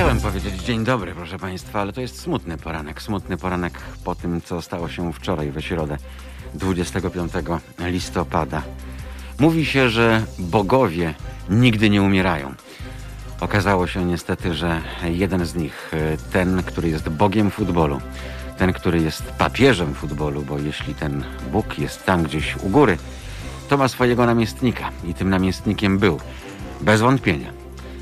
Chciałem 0.00 0.20
powiedzieć 0.20 0.54
dzień 0.54 0.84
dobry, 0.84 1.14
proszę 1.14 1.38
Państwa, 1.38 1.80
ale 1.80 1.92
to 1.92 2.00
jest 2.00 2.20
smutny 2.20 2.58
poranek. 2.58 3.02
Smutny 3.02 3.36
poranek 3.36 3.78
po 4.04 4.14
tym, 4.14 4.40
co 4.40 4.62
stało 4.62 4.88
się 4.88 5.12
wczoraj 5.12 5.50
we 5.50 5.62
środę, 5.62 5.96
25 6.54 7.32
listopada. 7.78 8.62
Mówi 9.38 9.66
się, 9.66 9.90
że 9.90 10.22
bogowie 10.38 11.14
nigdy 11.50 11.90
nie 11.90 12.02
umierają. 12.02 12.54
Okazało 13.40 13.86
się 13.86 14.04
niestety, 14.04 14.54
że 14.54 14.80
jeden 15.04 15.46
z 15.46 15.54
nich, 15.54 15.92
ten, 16.32 16.62
który 16.62 16.88
jest 16.88 17.08
bogiem 17.08 17.50
futbolu, 17.50 18.00
ten, 18.58 18.72
który 18.72 19.02
jest 19.02 19.22
papieżem 19.22 19.94
futbolu, 19.94 20.42
bo 20.42 20.58
jeśli 20.58 20.94
ten 20.94 21.24
Bóg 21.52 21.78
jest 21.78 22.04
tam 22.04 22.22
gdzieś 22.22 22.56
u 22.56 22.68
góry, 22.68 22.98
to 23.68 23.76
ma 23.76 23.88
swojego 23.88 24.26
namiestnika 24.26 24.90
i 25.04 25.14
tym 25.14 25.30
namiestnikiem 25.30 25.98
był, 25.98 26.20
bez 26.80 27.00
wątpienia, 27.00 27.52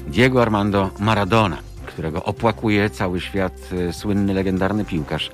Diego 0.06 0.42
Armando 0.42 0.90
Maradona, 0.98 1.67
którego 1.98 2.24
opłakuje 2.24 2.90
cały 2.90 3.20
świat, 3.20 3.52
e, 3.88 3.92
słynny, 3.92 4.34
legendarny 4.34 4.84
piłkarz, 4.84 5.30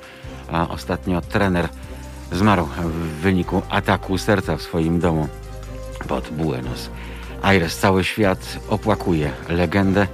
a 0.52 0.68
ostatnio 0.68 1.20
trener 1.20 1.68
zmarł 2.32 2.66
w 2.84 3.20
wyniku 3.20 3.62
ataku 3.70 4.18
serca 4.18 4.56
w 4.56 4.62
swoim 4.62 5.00
domu 5.00 5.28
pod 6.08 6.28
Buenos 6.28 6.90
Aires. 7.42 7.78
Cały 7.78 8.04
świat 8.04 8.58
opłakuje 8.68 9.30
legendę. 9.48 10.06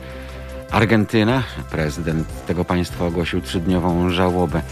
Argentyna, 0.71 1.43
prezydent 1.71 2.47
tego 2.47 2.65
państwa 2.65 3.07
ogłosił 3.07 3.41
trzydniową 3.41 4.11
żałobę. 4.11 4.63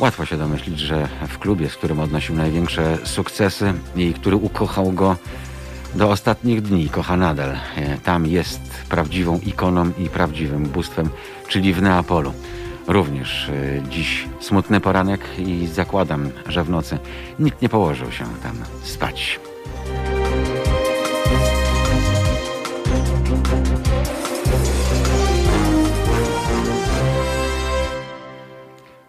Łatwo 0.00 0.24
się 0.24 0.36
domyślić, 0.36 0.78
że 0.78 1.08
w 1.28 1.38
klubie, 1.38 1.70
z 1.70 1.76
którym 1.76 2.00
odnosił 2.00 2.34
największe 2.34 2.98
sukcesy 3.04 3.72
i 3.96 4.14
który 4.14 4.36
ukochał 4.36 4.92
go 4.92 5.16
do 5.96 6.10
ostatnich 6.10 6.62
dni, 6.62 6.88
kocha 6.88 7.16
nadal. 7.16 7.50
E, 7.50 7.98
tam 7.98 8.26
jest 8.26 8.60
prawdziwą 8.88 9.40
ikoną 9.46 9.90
i 9.98 10.08
prawdziwym 10.08 10.62
bóstwem, 10.62 11.10
czyli 11.48 11.74
w 11.74 11.82
Neapolu. 11.82 12.32
Również 12.86 13.48
e, 13.48 13.82
dziś 13.90 14.28
smutny 14.40 14.80
poranek 14.80 15.20
i 15.38 15.66
zakładam, 15.66 16.30
że 16.48 16.64
w 16.64 16.70
nocy 16.70 16.98
nikt 17.38 17.62
nie 17.62 17.68
położył 17.68 18.12
się 18.12 18.24
tam 18.42 18.56
spać. 18.82 19.40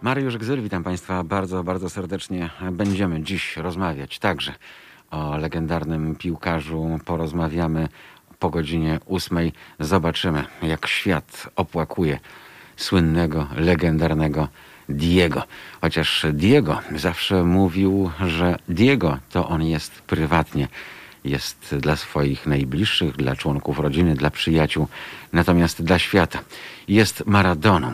Mariusz 0.02 0.36
Gzyl, 0.38 0.62
witam 0.62 0.84
Państwa 0.84 1.24
bardzo, 1.24 1.64
bardzo 1.64 1.90
serdecznie. 1.90 2.50
Będziemy 2.72 3.22
dziś 3.22 3.56
rozmawiać 3.56 4.18
także 4.18 4.52
o 5.10 5.36
legendarnym 5.36 6.14
piłkarzu. 6.14 6.98
Porozmawiamy 7.04 7.88
po 8.38 8.50
godzinie 8.50 9.00
ósmej. 9.06 9.52
Zobaczymy, 9.80 10.44
jak 10.62 10.86
świat 10.86 11.48
opłakuje 11.56 12.18
słynnego, 12.76 13.46
legendarnego 13.56 14.48
Diego. 14.88 15.42
Chociaż 15.80 16.26
Diego 16.32 16.80
zawsze 16.96 17.44
mówił, 17.44 18.10
że 18.26 18.58
Diego 18.68 19.18
to 19.30 19.48
on 19.48 19.62
jest 19.62 20.02
prywatnie. 20.02 20.68
Jest 21.24 21.76
dla 21.80 21.96
swoich 21.96 22.46
najbliższych, 22.46 23.16
dla 23.16 23.36
członków 23.36 23.78
rodziny, 23.78 24.14
dla 24.14 24.30
przyjaciół, 24.30 24.88
natomiast 25.32 25.82
dla 25.82 25.98
świata 25.98 26.38
jest 26.88 27.26
Maradoną. 27.26 27.92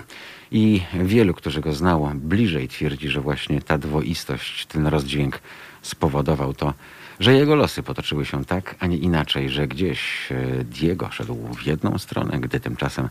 I 0.50 0.82
wielu, 0.94 1.34
którzy 1.34 1.60
go 1.60 1.72
znało 1.72 2.12
bliżej, 2.14 2.68
twierdzi, 2.68 3.08
że 3.08 3.20
właśnie 3.20 3.60
ta 3.62 3.78
dwoistość, 3.78 4.66
ten 4.66 4.86
rozdźwięk 4.86 5.40
spowodował 5.82 6.54
to, 6.54 6.74
że 7.20 7.34
jego 7.34 7.54
losy 7.54 7.82
potoczyły 7.82 8.26
się 8.26 8.44
tak, 8.44 8.74
a 8.80 8.86
nie 8.86 8.96
inaczej, 8.96 9.50
że 9.50 9.66
gdzieś 9.68 10.32
e, 10.32 10.64
Diego 10.64 11.10
szedł 11.10 11.36
w 11.54 11.66
jedną 11.66 11.98
stronę, 11.98 12.40
gdy 12.40 12.60
tymczasem 12.60 13.08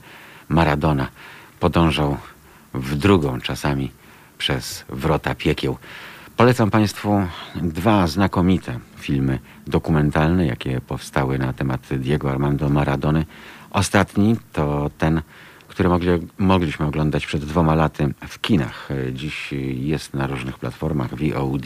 Maradona 0.50 1.08
podążał 1.60 2.18
w 2.74 2.96
drugą, 2.96 3.42
czasami 3.42 3.92
przez 4.38 4.86
wrota 4.90 5.36
piekieł. 5.36 5.78
Polecam 6.38 6.72
Państwu 6.72 7.28
dwa 7.56 8.08
znakomite 8.08 8.80
filmy 8.98 9.40
dokumentalne, 9.68 10.46
jakie 10.46 10.82
powstały 10.82 11.40
na 11.40 11.54
temat 11.54 11.82
Diego 11.92 12.32
Armando 12.32 12.70
Maradony. 12.70 13.26
Ostatni 13.72 14.36
to 14.54 14.92
ten, 14.98 15.22
który 15.68 15.90
mogli, 15.90 16.10
mogliśmy 16.38 16.86
oglądać 16.86 17.26
przed 17.26 17.46
dwoma 17.46 17.76
laty 17.76 18.14
w 18.28 18.42
kinach. 18.42 18.90
Dziś 19.14 19.54
jest 19.76 20.14
na 20.14 20.28
różnych 20.28 20.60
platformach 20.60 21.10
VOD 21.16 21.64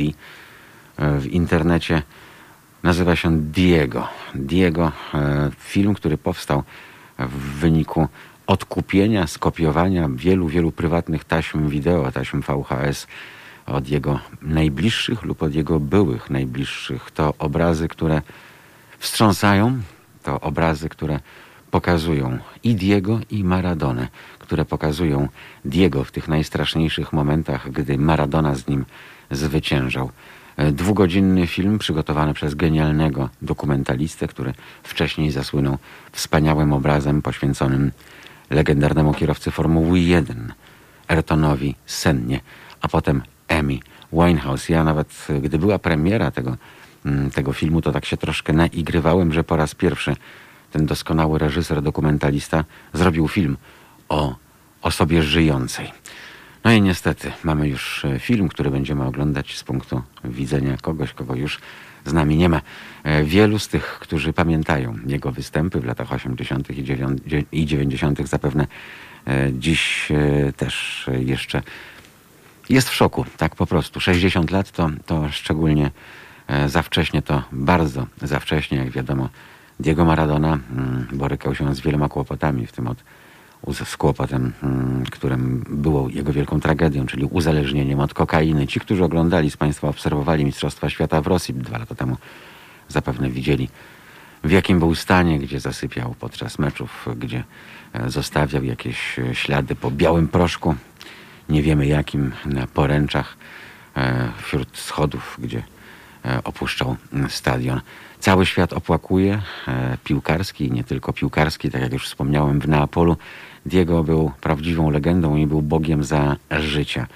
w 0.97 1.25
internecie. 1.25 2.01
Nazywa 2.87 3.15
się 3.15 3.41
Diego. 3.41 4.07
Diego, 4.35 4.91
e, 5.13 5.51
film, 5.59 5.93
który 5.93 6.17
powstał 6.17 6.63
w 7.19 7.59
wyniku 7.59 8.07
odkupienia, 8.47 9.27
skopiowania 9.27 10.09
wielu, 10.09 10.47
wielu 10.47 10.71
prywatnych 10.71 11.23
taśm 11.23 11.69
wideo, 11.69 12.11
taśm 12.11 12.41
VHS 12.41 13.07
od 13.65 13.89
jego 13.89 14.19
najbliższych 14.41 15.23
lub 15.23 15.43
od 15.43 15.55
jego 15.55 15.79
byłych 15.79 16.29
najbliższych. 16.29 17.11
To 17.11 17.33
obrazy, 17.39 17.87
które 17.87 18.21
wstrząsają, 18.99 19.81
to 20.23 20.39
obrazy, 20.39 20.89
które 20.89 21.19
pokazują 21.71 22.37
i 22.63 22.75
Diego, 22.75 23.19
i 23.29 23.43
Maradonę, 23.43 24.07
które 24.39 24.65
pokazują 24.65 25.27
Diego 25.65 26.03
w 26.03 26.11
tych 26.11 26.27
najstraszniejszych 26.27 27.13
momentach, 27.13 27.71
gdy 27.71 27.97
Maradona 27.97 28.55
z 28.55 28.67
nim 28.67 28.85
zwyciężał. 29.31 30.11
E, 30.57 30.71
dwugodzinny 30.71 31.47
film 31.47 31.79
przygotowany 31.79 32.33
przez 32.33 32.55
genialnego 32.55 33.29
dokumentalistę, 33.41 34.27
który 34.27 34.53
wcześniej 34.83 35.31
zasłynął 35.31 35.77
wspaniałym 36.11 36.73
obrazem 36.73 37.21
poświęconym 37.21 37.91
legendarnemu 38.49 39.13
kierowcy 39.13 39.51
Formuły 39.51 39.99
1, 39.99 40.53
Ayrtonowi 41.07 41.75
Sennie, 41.85 42.39
a 42.81 42.87
potem 42.87 43.21
Emi 43.47 43.81
Winehouse. 44.13 44.69
Ja 44.69 44.83
nawet, 44.83 45.27
gdy 45.41 45.59
była 45.59 45.79
premiera 45.79 46.31
tego, 46.31 46.57
mm, 47.05 47.31
tego 47.31 47.53
filmu, 47.53 47.81
to 47.81 47.91
tak 47.91 48.05
się 48.05 48.17
troszkę 48.17 48.53
naigrywałem, 48.53 49.33
że 49.33 49.43
po 49.43 49.55
raz 49.55 49.75
pierwszy 49.75 50.15
ten 50.71 50.85
doskonały 50.85 51.39
reżyser, 51.39 51.81
dokumentalista 51.81 52.63
zrobił 52.93 53.27
film 53.27 53.57
o 54.09 54.35
osobie 54.81 55.23
żyjącej. 55.23 55.91
No 56.67 56.73
i 56.73 56.81
niestety 56.81 57.31
mamy 57.43 57.67
już 57.67 58.05
e, 58.05 58.19
film, 58.19 58.49
który 58.49 58.71
będziemy 58.71 59.05
oglądać 59.05 59.57
z 59.57 59.63
punktu 59.63 60.01
widzenia 60.23 60.77
kogoś, 60.81 61.13
kogo 61.13 61.35
już 61.35 61.59
z 62.05 62.13
nami 62.13 62.37
nie 62.37 62.49
ma. 62.49 62.61
E, 63.03 63.23
wielu 63.23 63.59
z 63.59 63.67
tych, 63.67 63.83
którzy 63.83 64.33
pamiętają 64.33 64.97
jego 65.05 65.31
występy 65.31 65.79
w 65.79 65.85
latach 65.85 66.13
80. 66.13 66.67
i 67.51 67.65
90. 67.65 68.27
zapewne 68.27 68.67
e, 69.27 69.49
dziś 69.53 70.09
też 70.57 71.05
jeszcze 71.19 71.61
jest 72.69 72.89
w 72.89 72.93
szoku, 72.93 73.25
tak 73.37 73.55
po 73.55 73.65
prostu. 73.65 73.99
60 73.99 74.51
lat 74.51 74.71
to, 74.71 74.89
to 75.05 75.31
szczególnie 75.31 75.91
za 76.67 76.81
wcześnie, 76.81 77.21
to 77.21 77.43
bardzo 77.51 78.07
za 78.21 78.39
wcześnie, 78.39 78.77
jak 78.77 78.89
wiadomo. 78.89 79.29
Diego 79.79 80.05
Maradona 80.05 80.59
mm, 80.71 81.07
borykał 81.13 81.55
się 81.55 81.75
z 81.75 81.79
wieloma 81.79 82.09
kłopotami, 82.09 82.67
w 82.67 82.71
tym 82.71 82.87
od 82.87 82.97
z 83.85 83.97
kłopotem, 83.97 84.53
mm, 84.63 85.03
którym 85.05 85.65
było 85.69 86.09
jego 86.09 86.33
wielką 86.33 86.59
tragedią, 86.59 87.05
czyli 87.05 87.25
uzależnieniem 87.25 87.99
od 87.99 88.13
kokainy. 88.13 88.67
Ci, 88.67 88.79
którzy 88.79 89.03
oglądali 89.03 89.51
z 89.51 89.57
Państwa, 89.57 89.87
obserwowali 89.87 90.45
Mistrzostwa 90.45 90.89
Świata 90.89 91.21
w 91.21 91.27
Rosji 91.27 91.53
dwa 91.53 91.77
lata 91.77 91.95
temu, 91.95 92.17
zapewne 92.89 93.29
widzieli, 93.29 93.69
w 94.43 94.51
jakim 94.51 94.79
był 94.79 94.95
stanie, 94.95 95.39
gdzie 95.39 95.59
zasypiał 95.59 96.15
podczas 96.19 96.59
meczów, 96.59 97.09
gdzie 97.17 97.43
e, 97.93 98.09
zostawiał 98.09 98.63
jakieś 98.63 99.19
e, 99.19 99.35
ślady 99.35 99.75
po 99.75 99.91
białym 99.91 100.27
proszku, 100.27 100.75
nie 101.49 101.63
wiemy 101.63 101.87
jakim, 101.87 102.31
na 102.45 102.67
poręczach, 102.67 103.37
e, 103.97 104.31
wśród 104.41 104.77
schodów, 104.77 105.37
gdzie 105.39 105.63
opuszczał 106.43 106.95
stadion. 107.29 107.81
Cały 108.19 108.45
świat 108.45 108.73
opłakuje, 108.73 109.41
piłkarski, 110.03 110.71
nie 110.71 110.83
tylko 110.83 111.13
piłkarski, 111.13 111.71
tak 111.71 111.81
jak 111.81 111.93
już 111.93 112.05
wspomniałem, 112.05 112.59
w 112.59 112.67
Neapolu 112.67 113.17
Diego 113.67 114.03
był 114.03 114.31
prawdziwą 114.41 114.89
legendą 114.89 115.35
i 115.35 115.47
był 115.47 115.61
Bogiem 115.61 116.03
za 116.03 116.35
życia. 116.51 117.07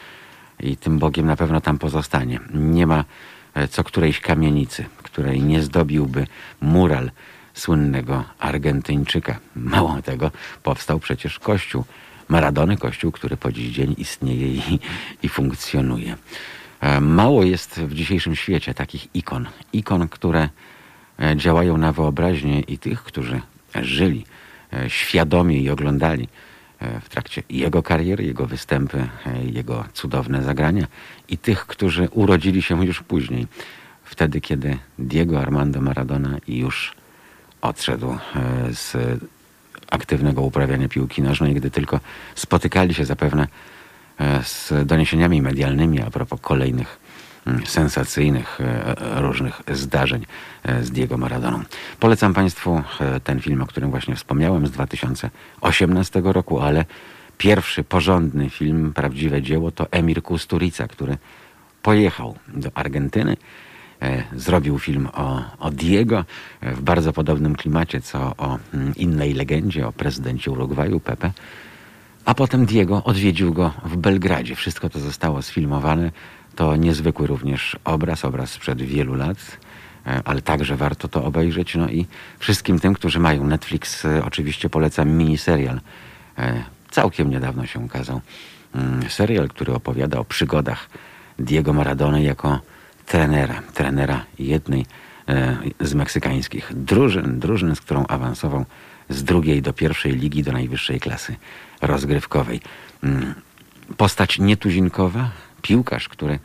I 0.59 0.77
tym 0.77 0.99
Bogiem 0.99 1.25
na 1.25 1.35
pewno 1.35 1.61
tam 1.61 1.77
pozostanie. 1.77 2.39
Nie 2.53 2.87
ma 2.87 3.03
e, 3.53 3.67
co 3.67 3.83
którejś 3.83 4.19
kamienicy, 4.19 4.85
której 5.03 5.43
nie 5.43 5.61
zdobiłby 5.61 6.27
mural 6.61 7.11
słynnego 7.53 8.23
Argentyńczyka. 8.39 9.39
Mało 9.55 10.01
tego, 10.01 10.31
powstał 10.63 10.99
przecież 10.99 11.39
kościół 11.39 11.83
Maradony, 12.27 12.77
kościół, 12.77 13.11
który 13.11 13.37
po 13.37 13.51
dziś 13.51 13.71
dzień 13.71 13.95
istnieje 13.97 14.47
i, 14.47 14.79
i 15.23 15.29
funkcjonuje. 15.29 16.15
E, 16.81 16.99
mało 16.99 17.43
jest 17.43 17.79
w 17.79 17.93
dzisiejszym 17.93 18.35
świecie 18.35 18.73
takich 18.73 19.15
ikon. 19.15 19.47
Ikon, 19.73 20.07
które 20.07 20.49
e, 21.19 21.37
działają 21.37 21.77
na 21.77 21.93
wyobraźnię 21.93 22.59
i 22.59 22.77
tych, 22.77 23.03
którzy 23.03 23.41
żyli 23.75 24.25
świadomie 24.87 25.57
i 25.57 25.69
oglądali 25.69 26.27
e, 26.79 26.99
w 26.99 27.09
trakcie 27.09 27.43
jego 27.49 27.83
kariery, 27.83 28.23
jego 28.23 28.45
występy, 28.45 29.07
e, 29.25 29.43
jego 29.43 29.85
cudowne 29.93 30.43
zagrania 30.43 30.87
i 31.29 31.37
tych, 31.37 31.65
którzy 31.65 32.09
urodzili 32.11 32.61
się 32.61 32.85
już 32.85 33.03
później, 33.03 33.47
wtedy, 34.03 34.41
kiedy 34.41 34.77
Diego 34.99 35.41
Armando 35.41 35.81
Maradona 35.81 36.37
już 36.47 36.93
odszedł 37.61 38.17
z 38.71 38.97
aktywnego 39.91 40.41
uprawiania 40.41 40.87
piłki 40.87 41.21
nożnej, 41.21 41.53
gdy 41.53 41.71
tylko 41.71 41.99
spotykali 42.35 42.93
się 42.93 43.05
zapewne 43.05 43.47
e, 44.19 44.43
z 44.43 44.73
doniesieniami 44.85 45.41
medialnymi 45.41 46.01
a 46.01 46.09
propos 46.09 46.39
kolejnych 46.41 46.99
sensacyjnych 47.65 48.59
różnych 49.15 49.61
zdarzeń 49.71 50.25
z 50.81 50.91
Diego 50.91 51.17
Maradoną. 51.17 51.63
Polecam 51.99 52.33
Państwu 52.33 52.83
ten 53.23 53.39
film, 53.39 53.61
o 53.61 53.67
którym 53.67 53.89
właśnie 53.89 54.15
wspomniałem 54.15 54.67
z 54.67 54.71
2018 54.71 56.21
roku, 56.23 56.59
ale 56.59 56.85
pierwszy 57.41 57.83
porządny 57.83 58.49
film, 58.49 58.93
prawdziwe 58.93 59.41
dzieło 59.41 59.71
to 59.71 59.91
Emir 59.91 60.23
Kusturica, 60.23 60.87
który 60.87 61.17
pojechał 61.81 62.35
do 62.47 62.69
Argentyny, 62.73 63.37
e, 64.01 64.23
zrobił 64.35 64.79
film 64.79 65.09
o, 65.13 65.43
o 65.59 65.71
Diego 65.71 66.25
e, 66.61 66.73
w 66.73 66.81
bardzo 66.81 67.13
podobnym 67.13 67.55
klimacie 67.55 68.01
co 68.01 68.19
o 68.37 68.57
mm, 68.73 68.95
innej 68.95 69.33
legendzie, 69.33 69.87
o 69.87 69.91
prezydencie 69.91 70.51
Urugwaju, 70.51 70.99
Pepe. 70.99 71.31
A 72.25 72.33
potem 72.33 72.65
Diego 72.65 73.03
odwiedził 73.03 73.53
go 73.53 73.73
w 73.85 73.97
Belgradzie. 73.97 74.55
Wszystko 74.55 74.89
to 74.89 74.99
zostało 74.99 75.41
sfilmowane. 75.41 76.11
To 76.55 76.75
niezwykły 76.75 77.27
również 77.27 77.77
obraz, 77.83 78.25
obraz 78.25 78.51
sprzed 78.51 78.81
wielu 78.81 79.15
lat, 79.15 79.37
e, 80.05 80.21
ale 80.25 80.41
także 80.41 80.75
warto 80.75 81.07
to 81.07 81.23
obejrzeć. 81.23 81.75
No 81.75 81.89
i 81.89 82.05
wszystkim 82.39 82.79
tym, 82.79 82.93
którzy 82.93 83.19
mają 83.19 83.47
Netflix, 83.47 84.07
oczywiście 84.23 84.69
polecam 84.69 85.09
miniserial. 85.09 85.81
Całkiem 86.91 87.29
niedawno 87.29 87.65
się 87.65 87.79
ukazał. 87.79 88.21
Mm, 88.75 89.09
serial, 89.09 89.47
który 89.47 89.73
opowiada 89.73 90.19
o 90.19 90.25
przygodach 90.25 90.89
Diego 91.39 91.73
Maradona 91.73 92.19
jako 92.19 92.59
trenera, 93.05 93.61
trenera 93.73 94.25
jednej 94.39 94.85
e, 95.27 95.57
z 95.79 95.93
meksykańskich 95.93 96.71
drużyn, 96.75 97.39
drużyn, 97.39 97.75
z 97.75 97.81
którą 97.81 98.07
awansował 98.07 98.65
z 99.09 99.23
drugiej 99.23 99.61
do 99.61 99.73
pierwszej 99.73 100.11
ligi, 100.11 100.43
do 100.43 100.51
najwyższej 100.51 100.99
klasy 100.99 101.35
rozgrywkowej. 101.81 102.61
Mm, 103.03 103.33
postać 103.97 104.39
nietuzinkowa, 104.39 105.29
piłkarz, 105.61 106.09
który 106.09 106.39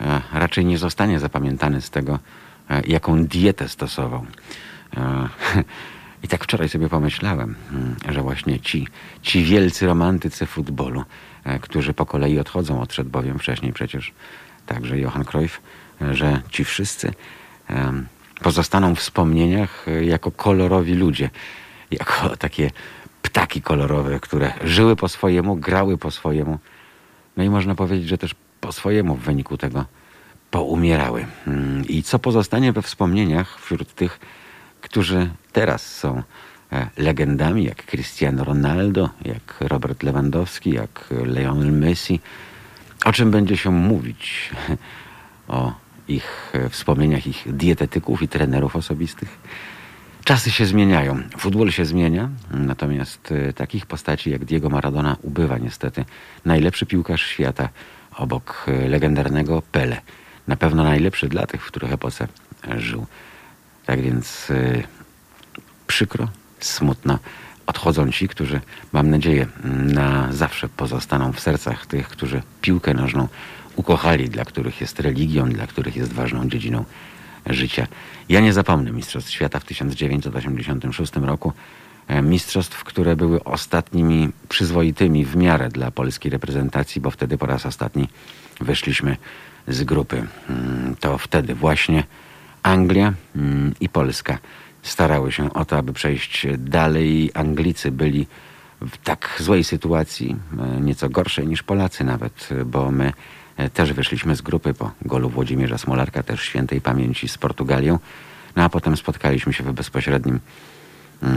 e, 0.00 0.20
raczej 0.32 0.64
nie 0.64 0.78
zostanie 0.78 1.20
zapamiętany 1.20 1.80
z 1.80 1.90
tego, 1.90 2.18
e, 2.70 2.82
jaką 2.86 3.24
dietę 3.24 3.68
stosował. 3.68 4.26
I 6.24 6.28
tak 6.28 6.44
wczoraj 6.44 6.68
sobie 6.68 6.88
pomyślałem, 6.88 7.54
mm, 7.72 7.96
że 8.08 8.22
właśnie 8.22 8.60
ci, 8.60 8.88
ci 9.22 9.44
wielcy 9.44 9.86
romantycy 9.86 10.46
futbolu, 10.46 11.04
E, 11.44 11.58
którzy 11.58 11.94
po 11.94 12.06
kolei 12.06 12.38
odchodzą. 12.38 12.80
Odszedł 12.80 13.10
bowiem 13.10 13.38
wcześniej 13.38 13.72
przecież 13.72 14.12
także 14.66 14.98
Johan 14.98 15.24
Cruyff, 15.24 15.60
e, 16.02 16.14
że 16.14 16.42
ci 16.50 16.64
wszyscy 16.64 17.12
pozostaną 18.42 18.94
w 18.94 18.98
wspomnieniach 18.98 19.88
e, 19.88 20.04
jako 20.04 20.30
kolorowi 20.30 20.94
ludzie, 20.94 21.30
jako 21.90 22.36
takie 22.36 22.70
ptaki 23.22 23.62
kolorowe, 23.62 24.20
które 24.20 24.52
żyły 24.64 24.96
po 24.96 25.08
swojemu, 25.08 25.56
grały 25.56 25.98
po 25.98 26.10
swojemu. 26.10 26.58
No 27.36 27.44
i 27.44 27.50
można 27.50 27.74
powiedzieć, 27.74 28.08
że 28.08 28.18
też 28.18 28.34
po 28.64 28.72
swojemu 28.72 29.16
w 29.16 29.20
wyniku 29.20 29.56
tego 29.56 29.84
poumierały. 30.50 31.26
Mm, 31.46 31.84
I 31.88 32.02
co 32.02 32.18
pozostanie 32.18 32.72
we 32.72 32.82
wspomnieniach 32.82 33.60
wśród 33.60 33.94
tych, 33.94 34.20
którzy 34.80 35.30
teraz 35.52 35.96
są 35.96 36.22
E, 36.74 36.88
legendami 36.96 37.64
jak 37.64 37.86
Cristiano 37.86 38.44
Ronaldo, 38.44 39.10
jak 39.24 39.54
Robert 39.60 40.02
Lewandowski, 40.02 40.70
jak 40.70 41.14
Lionel 41.24 41.72
Messi. 41.72 42.20
O 43.04 43.12
czym 43.12 43.30
będzie 43.30 43.56
się 43.56 43.70
mówić? 43.70 44.50
O 45.48 45.72
ich 46.08 46.52
wspomnieniach 46.70 47.26
ich 47.26 47.56
dietetyków 47.56 48.22
i 48.22 48.28
trenerów 48.28 48.76
osobistych. 48.76 49.38
Czasy 50.24 50.50
się 50.50 50.66
zmieniają, 50.66 51.22
futbol 51.38 51.70
się 51.70 51.84
zmienia, 51.84 52.28
natomiast 52.50 53.32
e, 53.32 53.52
takich 53.52 53.86
postaci 53.86 54.30
jak 54.30 54.44
Diego 54.44 54.68
Maradona 54.68 55.16
ubywa 55.22 55.58
niestety. 55.58 56.04
Najlepszy 56.44 56.86
piłkarz 56.86 57.26
świata 57.26 57.68
obok 58.16 58.66
e, 58.68 58.88
legendarnego 58.88 59.62
Pele. 59.62 60.00
Na 60.48 60.56
pewno 60.56 60.84
najlepszy 60.84 61.28
dla 61.28 61.46
tych, 61.46 61.64
w 61.64 61.66
których 61.66 61.92
epoce 61.92 62.28
żył. 62.76 63.06
Tak 63.86 64.00
więc 64.00 64.48
przykro, 65.86 66.28
smutno 66.60 67.18
odchodzą 67.66 68.12
ci, 68.12 68.28
którzy, 68.28 68.60
mam 68.92 69.10
nadzieję, 69.10 69.46
na 69.84 70.32
zawsze 70.32 70.68
pozostaną 70.68 71.32
w 71.32 71.40
sercach 71.40 71.86
tych, 71.86 72.08
którzy 72.08 72.42
piłkę 72.60 72.94
nożną 72.94 73.28
ukochali, 73.76 74.30
dla 74.30 74.44
których 74.44 74.80
jest 74.80 75.00
religią, 75.00 75.48
dla 75.48 75.66
których 75.66 75.96
jest 75.96 76.12
ważną 76.12 76.48
dziedziną 76.48 76.84
życia. 77.46 77.86
Ja 78.28 78.40
nie 78.40 78.52
zapomnę 78.52 78.90
Mistrzostw 78.90 79.30
Świata 79.30 79.60
w 79.60 79.64
1986 79.64 81.16
roku. 81.16 81.52
E, 82.08 82.22
mistrzostw, 82.22 82.84
które 82.84 83.16
były 83.16 83.44
ostatnimi 83.44 84.28
przyzwoitymi 84.48 85.24
w 85.24 85.36
miarę 85.36 85.68
dla 85.68 85.90
polskiej 85.90 86.30
reprezentacji, 86.30 87.00
bo 87.00 87.10
wtedy 87.10 87.38
po 87.38 87.46
raz 87.46 87.66
ostatni 87.66 88.08
wyszliśmy 88.60 89.16
z 89.68 89.84
grupy. 89.84 90.26
Mm, 90.50 90.96
to 91.00 91.18
wtedy 91.18 91.54
właśnie 91.54 92.04
Anglia 92.62 93.12
mm, 93.36 93.74
i 93.80 93.88
Polska 93.88 94.38
starały 94.82 95.32
się 95.32 95.52
o 95.52 95.64
to, 95.64 95.78
aby 95.78 95.92
przejść 95.92 96.46
dalej. 96.58 97.30
Anglicy 97.34 97.90
byli 97.90 98.26
w 98.80 98.96
tak 98.98 99.36
złej 99.40 99.64
sytuacji, 99.64 100.36
e, 100.58 100.80
nieco 100.80 101.08
gorszej 101.08 101.46
niż 101.46 101.62
Polacy 101.62 102.04
nawet, 102.04 102.48
bo 102.66 102.90
my 102.90 103.12
e, 103.56 103.70
też 103.70 103.92
wyszliśmy 103.92 104.36
z 104.36 104.42
grupy 104.42 104.74
po 104.74 104.90
golu 105.02 105.30
Włodzimierza 105.30 105.78
Smolarka, 105.78 106.22
też 106.22 106.42
świętej 106.42 106.80
pamięci 106.80 107.28
z 107.28 107.38
Portugalią. 107.38 107.98
No 108.56 108.62
a 108.62 108.68
potem 108.68 108.96
spotkaliśmy 108.96 109.52
się 109.52 109.64
w 109.64 109.72
bezpośrednim 109.72 110.40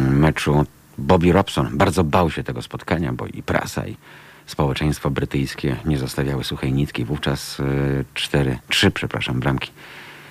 meczu. 0.10 0.66
Bobby 0.98 1.31
Robson 1.31 1.78
bardzo 1.78 2.04
bał 2.04 2.31
się 2.31 2.44
tego 2.44 2.62
spotkania, 2.62 3.13
bo 3.13 3.28
i 3.28 3.44
prasa, 3.44 3.88
i 3.88 3.98
społeczeństwo 4.45 5.10
brytyjskie 5.10 5.75
nie 5.86 5.98
zostawiały 5.98 6.44
suchej 6.44 6.74
nitki. 6.74 7.06
Wówczas 7.06 7.60
e, 7.60 7.63
cztery, 8.13 8.60
trzy, 8.69 8.92
przepraszam, 8.92 9.39
bramki 9.39 9.72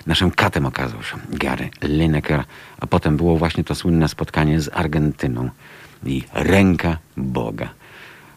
Naszym 0.06 0.31
katem 0.31 0.67
okazał 0.67 1.03
się 1.03 1.17
Gary 1.29 1.70
Lineker, 1.82 2.44
a 2.81 2.87
potem 2.87 3.17
było 3.17 3.37
właśnie 3.38 3.64
to 3.64 3.75
słynne 3.75 4.08
spotkanie 4.08 4.61
z 4.61 4.70
Argentyną 4.73 5.50
i 6.05 6.25
ręka 6.32 6.99
Boga. 7.17 7.69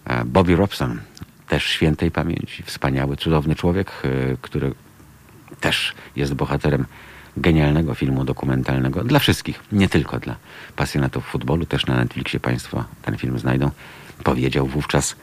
E, 0.06 0.26
Bobby 0.26 0.56
Robson, 0.56 1.00
też 1.48 1.64
świętej 1.64 2.12
pamięci, 2.12 2.64
wspaniały, 2.64 3.18
cudowny 3.18 3.56
człowiek, 3.56 3.92
e, 4.04 4.38
który 4.42 4.74
też 5.60 5.94
jest 6.16 6.34
bohaterem 6.34 6.86
genialnego 7.38 7.96
filmu 7.96 8.26
dokumentalnego 8.26 9.04
dla 9.04 9.20
wszystkich, 9.20 9.60
nie 9.72 9.90
tylko 9.90 10.20
dla 10.20 10.36
pasjonatów 10.76 11.26
futbolu, 11.26 11.66
też 11.66 11.86
na 11.86 11.98
Netflixie 11.98 12.40
Państwo 12.40 12.84
ten 13.02 13.18
film 13.18 13.40
znajdą. 13.40 13.72
Powiedział 14.24 14.68
wówczas, 14.68 15.16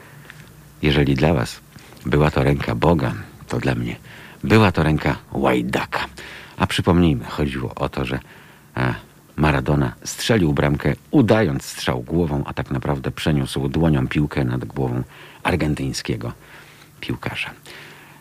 jeżeli 0.81 1.15
dla 1.15 1.33
Was 1.33 1.59
była 2.05 2.31
to 2.31 2.43
ręka 2.43 2.75
Boga, 2.75 3.13
to 3.47 3.59
dla 3.59 3.75
mnie 3.75 3.95
była 4.43 4.71
to 4.71 4.83
ręka 4.83 5.17
Łajdaka. 5.31 6.05
A 6.57 6.67
przypomnijmy, 6.67 7.25
chodziło 7.25 7.75
o 7.75 7.89
to, 7.89 8.05
że 8.05 8.19
e, 8.77 8.93
Maradona 9.35 9.93
strzelił 10.03 10.53
bramkę, 10.53 10.93
udając 11.11 11.65
strzał 11.65 12.01
głową, 12.01 12.43
a 12.45 12.53
tak 12.53 12.71
naprawdę 12.71 13.11
przeniósł 13.11 13.67
dłonią 13.69 14.07
piłkę 14.07 14.45
nad 14.45 14.65
głową 14.65 15.03
argentyńskiego 15.43 16.33
piłkarza. 16.99 17.49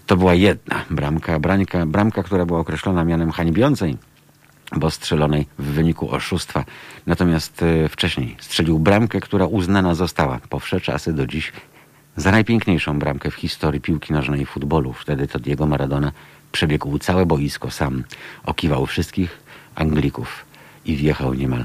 To 0.06 0.16
była 0.16 0.34
jedna 0.34 0.84
bramka, 0.90 1.38
bramka, 1.38 1.86
bramka, 1.86 2.22
która 2.22 2.46
była 2.46 2.60
określona 2.60 3.04
mianem 3.04 3.30
hańbiącej, 3.30 3.96
bo 4.76 4.90
strzelonej 4.90 5.46
w 5.58 5.64
wyniku 5.64 6.10
oszustwa. 6.10 6.64
Natomiast 7.06 7.62
e, 7.62 7.88
wcześniej 7.88 8.36
strzelił 8.40 8.78
bramkę, 8.78 9.20
która 9.20 9.46
uznana 9.46 9.94
została 9.94 10.40
po 10.48 10.58
wsze 10.58 10.80
czasy 10.80 11.12
do 11.12 11.26
dziś 11.26 11.52
za 12.16 12.30
najpiękniejszą 12.30 12.98
bramkę 12.98 13.30
w 13.30 13.34
historii 13.34 13.80
piłki 13.80 14.12
nożnej 14.12 14.40
i 14.40 14.46
futbolu. 14.46 14.92
Wtedy 14.92 15.28
to 15.28 15.38
Diego 15.38 15.66
Maradona 15.66 16.12
przebiegł 16.52 16.98
całe 16.98 17.26
boisko 17.26 17.70
sam, 17.70 18.04
okiwał 18.44 18.86
wszystkich 18.86 19.40
Anglików 19.74 20.44
i 20.84 20.96
wjechał 20.96 21.34
niemal 21.34 21.64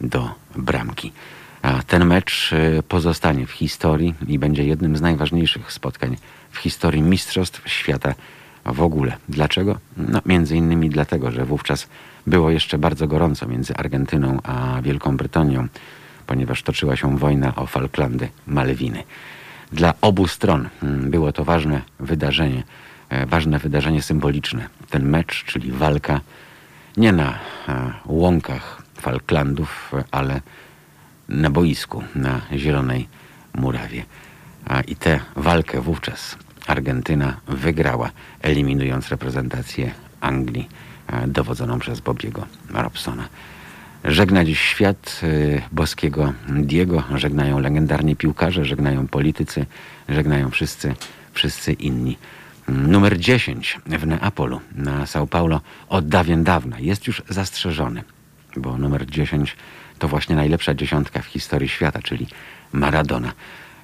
do 0.00 0.34
bramki. 0.56 1.12
A 1.62 1.82
ten 1.82 2.06
mecz 2.06 2.52
e, 2.52 2.82
pozostanie 2.82 3.46
w 3.46 3.50
historii 3.50 4.14
i 4.28 4.38
będzie 4.38 4.64
jednym 4.64 4.96
z 4.96 5.00
najważniejszych 5.00 5.72
spotkań 5.72 6.16
w 6.50 6.58
historii 6.58 7.02
Mistrzostw 7.02 7.62
Świata 7.68 8.14
w 8.64 8.82
ogóle. 8.82 9.16
Dlaczego? 9.28 9.78
No, 9.96 10.20
między 10.26 10.56
innymi 10.56 10.90
dlatego, 10.90 11.30
że 11.30 11.44
wówczas 11.44 11.88
było 12.26 12.50
jeszcze 12.50 12.78
bardzo 12.78 13.08
gorąco 13.08 13.46
między 13.46 13.76
Argentyną 13.76 14.38
a 14.42 14.82
Wielką 14.82 15.16
Brytanią, 15.16 15.68
ponieważ 16.26 16.62
toczyła 16.62 16.96
się 16.96 17.18
wojna 17.18 17.54
o 17.54 17.66
Falklandy, 17.66 18.28
Malwiny. 18.46 19.02
Dla 19.72 19.94
obu 20.00 20.28
stron 20.28 20.68
mm, 20.82 21.10
było 21.10 21.32
to 21.32 21.44
ważne 21.44 21.82
wydarzenie, 22.00 22.62
e, 23.08 23.26
ważne 23.26 23.58
wydarzenie 23.58 24.02
symboliczne. 24.02 24.68
Ten 24.90 25.08
mecz, 25.08 25.44
czyli 25.44 25.72
walka 25.72 26.20
nie 26.96 27.12
na 27.12 27.38
e, 27.68 27.92
łąkach 28.06 28.82
Falklandów, 29.00 29.92
ale 30.10 30.40
na 31.28 31.50
boisku, 31.50 32.02
na 32.14 32.40
Zielonej 32.52 33.08
Murawie. 33.54 34.04
I 34.86 34.96
tę 34.96 35.20
walkę 35.36 35.80
wówczas 35.80 36.36
Argentyna 36.66 37.36
wygrała, 37.48 38.10
eliminując 38.42 39.08
reprezentację 39.08 39.90
Anglii 40.20 40.68
e, 41.06 41.26
dowodzoną 41.26 41.78
przez 41.78 42.00
Bobiego 42.00 42.46
Robsona. 42.70 43.28
Żegna 44.04 44.44
dziś 44.44 44.60
świat 44.60 45.20
y, 45.22 45.62
boskiego 45.72 46.32
Diego, 46.48 47.04
żegnają 47.14 47.58
legendarni 47.58 48.16
piłkarze, 48.16 48.64
żegnają 48.64 49.08
politycy, 49.08 49.66
żegnają 50.08 50.50
wszyscy, 50.50 50.94
wszyscy 51.32 51.72
inni. 51.72 52.18
Numer 52.68 53.18
10 53.18 53.78
w 53.86 54.06
Neapolu 54.06 54.60
na 54.74 55.04
São 55.04 55.26
Paulo 55.26 55.60
od 55.88 56.08
dawien 56.08 56.44
dawna 56.44 56.78
jest 56.78 57.06
już 57.06 57.22
zastrzeżony, 57.28 58.04
bo 58.56 58.78
numer 58.78 59.06
10 59.06 59.56
to 59.98 60.08
właśnie 60.08 60.36
najlepsza 60.36 60.74
dziesiątka 60.74 61.22
w 61.22 61.26
historii 61.26 61.68
świata, 61.68 62.02
czyli 62.02 62.26
Maradona. 62.72 63.32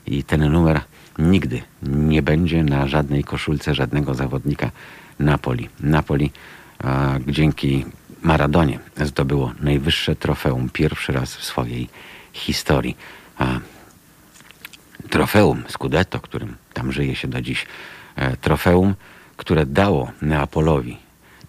I 0.06 0.24
ten 0.24 0.52
numer 0.52 0.80
nigdy 1.18 1.62
nie 1.82 2.22
będzie 2.22 2.64
na 2.64 2.86
żadnej 2.86 3.24
koszulce 3.24 3.74
żadnego 3.74 4.14
zawodnika 4.14 4.70
Napoli. 5.18 5.68
Napoli 5.80 6.32
dzięki 7.28 7.84
Maradonie 8.22 8.78
zdobyło 8.96 9.52
najwyższe 9.60 10.16
trofeum 10.16 10.68
pierwszy 10.72 11.12
raz 11.12 11.36
w 11.36 11.44
swojej 11.44 11.88
historii. 12.32 12.96
A, 13.38 13.46
trofeum 15.10 15.62
Scudetto, 15.68 16.20
którym 16.20 16.56
tam 16.74 16.92
żyje 16.92 17.16
się 17.16 17.28
do 17.28 17.40
dziś, 17.40 17.66
e, 18.16 18.36
trofeum, 18.36 18.94
które 19.36 19.66
dało 19.66 20.10
Neapolowi, 20.22 20.96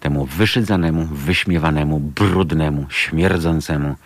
temu 0.00 0.26
wyszydzanemu, 0.26 1.04
wyśmiewanemu, 1.04 2.00
brudnemu, 2.00 2.86
śmierdzącemu, 2.90 3.96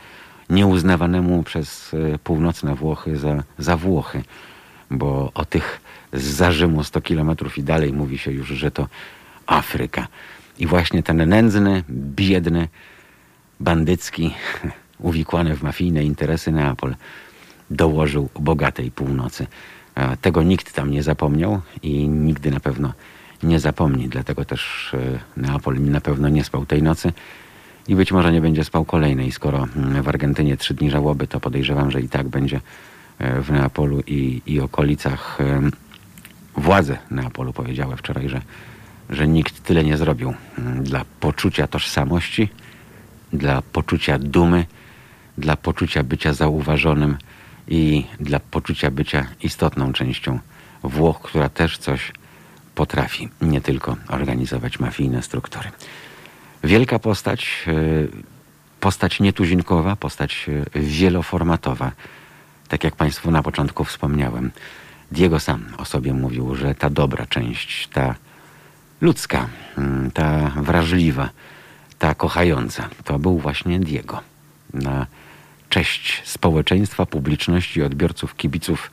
nieuznawanemu 0.52 1.42
przez 1.42 1.94
e, 1.94 2.18
północne 2.18 2.74
Włochy 2.74 3.16
za, 3.16 3.42
za 3.58 3.76
Włochy, 3.76 4.22
bo 4.90 5.30
o 5.34 5.44
tych 5.44 5.80
z 6.12 6.52
Rzymu 6.52 6.84
100 6.84 7.00
kilometrów 7.00 7.58
i 7.58 7.62
dalej 7.62 7.92
mówi 7.92 8.18
się 8.18 8.32
już, 8.32 8.48
że 8.48 8.70
to 8.70 8.88
Afryka. 9.46 10.08
I 10.58 10.66
właśnie 10.66 11.02
ten 11.02 11.28
nędzny, 11.28 11.84
biedny, 11.90 12.68
bandycki, 13.60 14.34
uwikłany 14.98 15.56
w 15.56 15.62
mafijne 15.62 16.04
interesy 16.04 16.52
Neapol 16.52 16.94
dołożył 17.70 18.28
bogatej 18.40 18.90
północy. 18.90 19.46
Tego 20.20 20.42
nikt 20.42 20.72
tam 20.72 20.90
nie 20.90 21.02
zapomniał 21.02 21.60
i 21.82 22.08
nigdy 22.08 22.50
na 22.50 22.60
pewno 22.60 22.92
nie 23.42 23.60
zapomni. 23.60 24.08
Dlatego 24.08 24.44
też 24.44 24.94
e, 24.94 25.18
Neapol 25.40 25.80
na 25.80 26.00
pewno 26.00 26.28
nie 26.28 26.44
spał 26.44 26.66
tej 26.66 26.82
nocy 26.82 27.12
i 27.88 27.96
być 27.96 28.12
może 28.12 28.32
nie 28.32 28.40
będzie 28.40 28.64
spał 28.64 28.84
kolejnej. 28.84 29.32
Skoro 29.32 29.68
mm, 29.76 30.02
w 30.02 30.08
Argentynie 30.08 30.56
trzy 30.56 30.74
dni 30.74 30.90
żałoby, 30.90 31.26
to 31.26 31.40
podejrzewam, 31.40 31.90
że 31.90 32.00
i 32.00 32.08
tak 32.08 32.28
będzie 32.28 32.60
e, 33.18 33.40
w 33.40 33.50
Neapolu 33.50 34.02
i, 34.06 34.42
i 34.46 34.60
okolicach. 34.60 35.38
Władze 36.56 36.98
Neapolu 37.10 37.52
powiedziały 37.52 37.96
wczoraj, 37.96 38.28
że, 38.28 38.40
że 39.10 39.28
nikt 39.28 39.62
tyle 39.62 39.84
nie 39.84 39.96
zrobił 39.96 40.34
mm, 40.58 40.84
dla 40.84 41.04
poczucia 41.20 41.66
tożsamości, 41.66 42.48
dla 43.32 43.62
poczucia 43.62 44.18
dumy, 44.18 44.66
dla 45.38 45.56
poczucia 45.56 46.02
bycia 46.02 46.32
zauważonym 46.32 47.16
i 47.68 48.04
dla 48.20 48.40
poczucia 48.40 48.90
bycia 48.90 49.26
istotną 49.42 49.92
częścią 49.92 50.38
Włoch, 50.82 51.20
która 51.22 51.48
też 51.48 51.78
coś 51.78 52.12
potrafi, 52.74 53.28
nie 53.42 53.60
tylko 53.60 53.96
organizować 54.08 54.80
mafijne 54.80 55.22
struktury. 55.22 55.70
Wielka 56.64 56.98
postać, 56.98 57.64
e, 57.66 57.72
postać 58.80 59.20
nietuzinkowa, 59.20 59.96
postać 59.96 60.46
e, 60.74 60.80
wieloformatowa. 60.80 61.92
Tak 62.68 62.84
jak 62.84 62.96
Państwu 62.96 63.30
na 63.30 63.42
początku 63.42 63.84
wspomniałem, 63.84 64.50
Diego 65.12 65.40
sam 65.40 65.64
o 65.78 65.84
sobie 65.84 66.14
mówił, 66.14 66.54
że 66.54 66.74
ta 66.74 66.90
dobra 66.90 67.26
część, 67.26 67.88
ta 67.88 68.14
ludzka, 69.00 69.48
mm, 69.78 70.10
ta 70.10 70.50
wrażliwa, 70.56 71.28
ta 71.98 72.14
kochająca, 72.14 72.88
to 73.04 73.18
był 73.18 73.38
właśnie 73.38 73.80
Diego. 73.80 74.20
Na 74.74 75.06
cześć 75.68 76.22
społeczeństwa, 76.24 77.06
publiczności, 77.06 77.82
odbiorców, 77.82 78.36
kibiców 78.36 78.90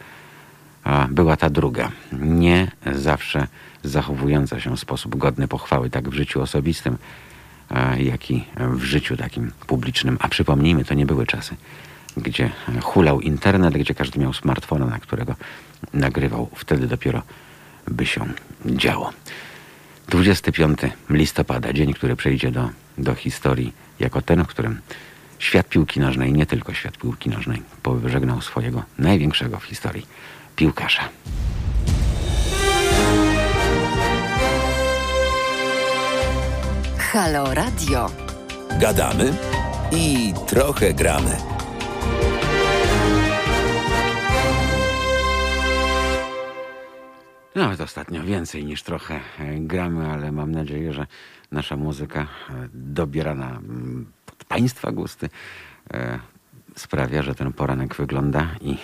była 1.09 1.37
ta 1.37 1.49
druga. 1.49 1.91
Nie 2.11 2.71
zawsze 2.95 3.47
zachowująca 3.83 4.59
się 4.59 4.75
w 4.75 4.79
sposób 4.79 5.15
godny 5.15 5.47
pochwały, 5.47 5.89
tak 5.89 6.09
w 6.09 6.13
życiu 6.13 6.41
osobistym, 6.41 6.97
jak 7.99 8.31
i 8.31 8.45
w 8.57 8.83
życiu 8.83 9.17
takim 9.17 9.51
publicznym. 9.67 10.17
A 10.21 10.27
przypomnijmy, 10.27 10.85
to 10.85 10.93
nie 10.93 11.05
były 11.05 11.25
czasy, 11.25 11.55
gdzie 12.17 12.51
hulał 12.81 13.21
internet, 13.21 13.73
gdzie 13.73 13.95
każdy 13.95 14.19
miał 14.19 14.33
smartfona, 14.33 14.85
na 14.85 14.99
którego 14.99 15.35
nagrywał. 15.93 16.49
Wtedy 16.55 16.87
dopiero 16.87 17.21
by 17.87 18.05
się 18.05 18.25
działo. 18.65 19.13
25 20.07 20.79
listopada, 21.09 21.73
dzień, 21.73 21.93
który 21.93 22.15
przejdzie 22.15 22.51
do, 22.51 22.69
do 22.97 23.15
historii 23.15 23.73
jako 23.99 24.21
ten, 24.21 24.43
w 24.43 24.47
którym 24.47 24.81
świat 25.39 25.69
piłki 25.69 25.99
nożnej, 25.99 26.33
nie 26.33 26.45
tylko 26.45 26.73
świat 26.73 26.97
piłki 26.97 27.29
nożnej, 27.29 27.61
pożegnał 27.83 28.41
swojego 28.41 28.83
największego 28.97 29.59
w 29.59 29.63
historii 29.63 30.05
piłkarza. 30.55 31.09
Halo 37.11 37.53
Radio. 37.53 38.11
Gadamy 38.79 39.33
i 39.91 40.33
trochę 40.47 40.93
gramy. 40.93 41.37
Nawet 47.55 47.81
ostatnio 47.81 48.23
więcej 48.23 48.65
niż 48.65 48.83
trochę 48.83 49.15
e, 49.15 49.59
gramy, 49.59 50.07
ale 50.11 50.31
mam 50.31 50.51
nadzieję, 50.51 50.93
że 50.93 51.07
nasza 51.51 51.75
muzyka 51.75 52.21
e, 52.21 52.27
dobiera 52.73 53.35
na 53.35 53.49
mm, 53.49 54.11
Państwa 54.47 54.91
gusty 54.91 55.29
e, 55.93 56.19
sprawia, 56.75 57.21
że 57.21 57.35
ten 57.35 57.53
poranek 57.53 57.95
wygląda 57.95 58.47
i, 58.61 58.77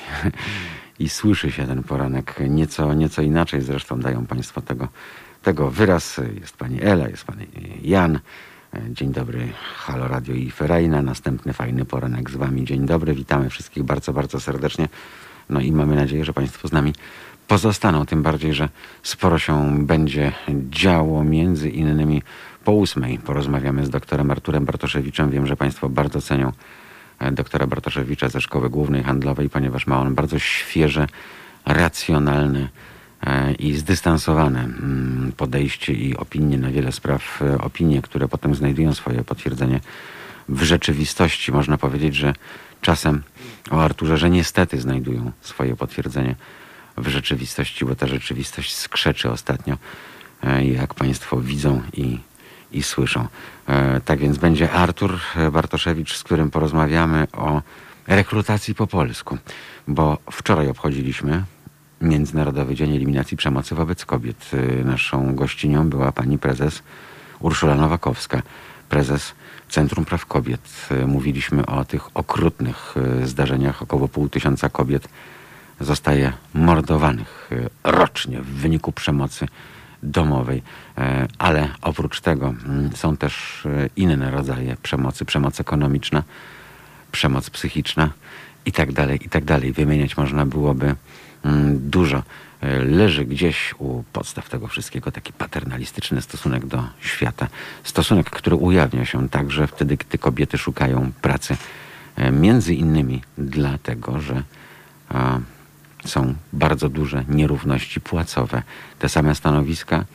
i 1.06 1.10
słyszy 1.10 1.52
się 1.52 1.68
ten 1.68 1.84
poranek 1.84 2.36
nieco, 2.50 2.94
nieco 2.94 3.22
inaczej. 3.22 3.62
Zresztą 3.62 4.00
dają 4.00 4.26
Państwo 4.26 4.62
tego, 4.62 4.88
tego 5.46 5.72
wyraz. 5.72 6.22
Jest 6.42 6.58
Pani 6.58 6.82
Ela, 6.82 7.08
jest 7.10 7.24
Pan 7.24 7.38
Jan. 7.82 8.20
Dzień 8.90 9.12
dobry, 9.12 9.50
Halo 9.76 10.08
Radio 10.08 10.36
i 10.36 10.52
Ferajna. 10.52 11.02
Następny 11.02 11.54
fajny 11.54 11.86
poranek 11.86 12.30
z 12.30 12.36
Wami. 12.36 12.66
Dzień 12.66 12.86
dobry, 12.86 13.14
witamy 13.14 13.50
wszystkich 13.50 13.84
bardzo, 13.84 14.14
bardzo 14.14 14.40
serdecznie. 14.40 14.90
No 15.50 15.60
i 15.62 15.72
mamy 15.72 15.96
nadzieję, 15.96 16.26
że 16.26 16.34
Państwo 16.34 16.68
z 16.68 16.72
nami 16.72 16.94
pozostaną, 17.48 18.06
tym 18.06 18.24
bardziej, 18.24 18.54
że 18.54 18.70
sporo 19.04 19.40
się 19.40 19.86
będzie 19.86 20.32
działo, 20.70 21.24
między 21.24 21.70
innymi 21.70 22.22
po 22.64 22.72
ósmej 22.72 23.20
porozmawiamy 23.20 23.86
z 23.86 23.90
doktorem 23.90 24.32
Arturem 24.32 24.66
Bartoszewiczem. 24.66 25.32
Wiem, 25.32 25.48
że 25.48 25.58
Państwo 25.58 25.90
bardzo 25.90 26.22
cenią 26.22 26.52
e, 27.20 27.32
doktora 27.32 27.68
Bartoszewicza 27.68 28.30
ze 28.30 28.42
Szkoły 28.42 28.70
Głównej 28.70 29.04
Handlowej, 29.04 29.50
ponieważ 29.50 29.88
ma 29.88 30.00
on 30.00 30.16
bardzo 30.16 30.40
świeże, 30.40 31.08
racjonalne 31.66 32.70
i 33.60 33.74
zdystansowane 33.74 34.64
mm, 34.64 35.32
podejście 35.38 35.94
i 35.94 36.18
opinie 36.18 36.58
na 36.58 36.72
wiele 36.72 36.92
spraw, 36.92 37.42
e, 37.42 37.58
opinie, 37.58 38.02
które 38.02 38.28
potem 38.28 38.56
znajdują 38.56 38.94
swoje 38.94 39.24
potwierdzenie 39.24 39.80
w 40.50 40.64
rzeczywistości. 40.64 41.52
Można 41.52 41.78
powiedzieć, 41.78 42.16
że 42.16 42.34
czasem 42.82 43.24
o 43.72 43.84
Arturze, 43.84 44.18
że 44.18 44.30
niestety 44.30 44.82
znajdują 44.82 45.32
swoje 45.42 45.76
potwierdzenie 45.76 46.36
w 46.98 47.08
rzeczywistości, 47.08 47.86
bo 47.86 47.96
ta 47.96 48.08
rzeczywistość 48.08 48.76
skrzeczy 48.76 49.32
ostatnio, 49.32 49.78
e, 50.44 50.66
jak 50.66 50.94
Państwo 50.94 51.42
widzą 51.42 51.82
i, 51.94 52.20
i 52.72 52.84
słyszą. 52.84 53.28
E, 53.68 54.02
tak 54.02 54.20
więc 54.20 54.38
będzie 54.38 54.72
Artur 54.72 55.20
Bartoszewicz, 55.52 56.16
z 56.16 56.24
którym 56.24 56.52
porozmawiamy 56.52 57.28
o 57.34 57.62
rekrutacji 58.08 58.76
po 58.76 58.88
polsku, 58.88 59.38
bo 59.88 60.18
wczoraj 60.32 60.70
obchodziliśmy 60.70 61.44
Międzynarodowy 62.06 62.76
Dzień 62.76 62.96
Eliminacji 62.96 63.38
Przemocy 63.38 63.76
wobec 63.76 64.06
Kobiet. 64.06 64.52
E, 64.54 64.84
naszą 64.84 65.36
gościnią 65.36 65.90
była 65.90 66.12
pani 66.12 66.38
prezes 66.38 66.84
Urszula 67.40 67.76
Nowakowska, 67.76 68.42
prezes 68.90 69.34
Centrum 69.70 70.06
Praw 70.06 70.26
Kobiet. 70.26 70.90
Mówiliśmy 71.08 71.66
o 71.66 71.86
tych 71.86 72.18
okrutnych 72.18 72.96
zdarzeniach. 73.24 73.82
Około 73.82 74.08
pół 74.08 74.30
tysiąca 74.30 74.70
kobiet 74.70 75.08
zostaje 75.80 76.34
mordowanych 76.54 77.50
rocznie 77.84 78.42
w 78.42 78.48
wyniku 78.48 78.92
przemocy 78.92 79.48
domowej. 80.04 80.64
Ale 81.38 81.70
oprócz 81.82 82.22
tego 82.22 82.48
mm, 82.66 82.96
są 82.96 83.18
też 83.18 83.64
inne 83.96 84.32
rodzaje 84.32 84.78
przemocy, 84.84 85.26
przemoc 85.26 85.60
ekonomiczna, 85.60 86.24
przemoc 87.12 87.50
psychiczna 87.50 88.10
i 88.66 88.72
tak 88.72 88.92
dalej, 88.92 89.26
i 89.26 89.30
tak 89.30 89.44
dalej. 89.44 89.74
Wymieniać 89.74 90.18
można 90.18 90.46
byłoby 90.46 90.96
dużo. 91.74 92.24
Leży 92.86 93.26
gdzieś 93.26 93.76
u 93.78 94.04
podstaw 94.14 94.50
tego 94.50 94.68
wszystkiego 94.68 95.12
taki 95.12 95.34
paternalistyczny 95.34 96.22
stosunek 96.22 96.66
do 96.66 96.84
świata. 97.02 97.48
Stosunek, 97.84 98.30
który 98.30 98.56
ujawnia 98.56 99.06
się 99.06 99.30
także 99.30 99.68
wtedy, 99.68 99.98
gdy 99.98 100.18
kobiety 100.18 100.58
szukają 100.58 101.12
pracy. 101.22 101.58
Między 102.32 102.74
innymi 102.74 103.22
dlatego, 103.38 104.20
że 104.22 104.44
są 106.06 106.36
bardzo 106.54 106.90
duże 106.90 107.24
nierówności 107.30 108.02
płacowe. 108.02 108.64
Te 109.00 109.10
same 109.10 109.36
stanowiska, 109.36 110.06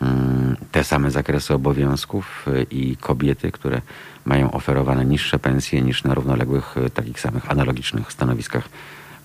mm, 0.00 0.56
te 0.72 0.84
same 0.84 1.10
zakresy 1.10 1.54
obowiązków 1.54 2.46
y, 2.48 2.66
i 2.70 2.96
kobiety, 2.96 3.52
które 3.52 3.80
mają 4.24 4.52
oferowane 4.52 5.04
niższe 5.04 5.38
pensje 5.38 5.82
niż 5.82 6.04
na 6.04 6.14
równoległych, 6.14 6.74
takich 6.94 7.20
samych 7.20 7.50
analogicznych 7.50 8.12
stanowiskach 8.12 8.68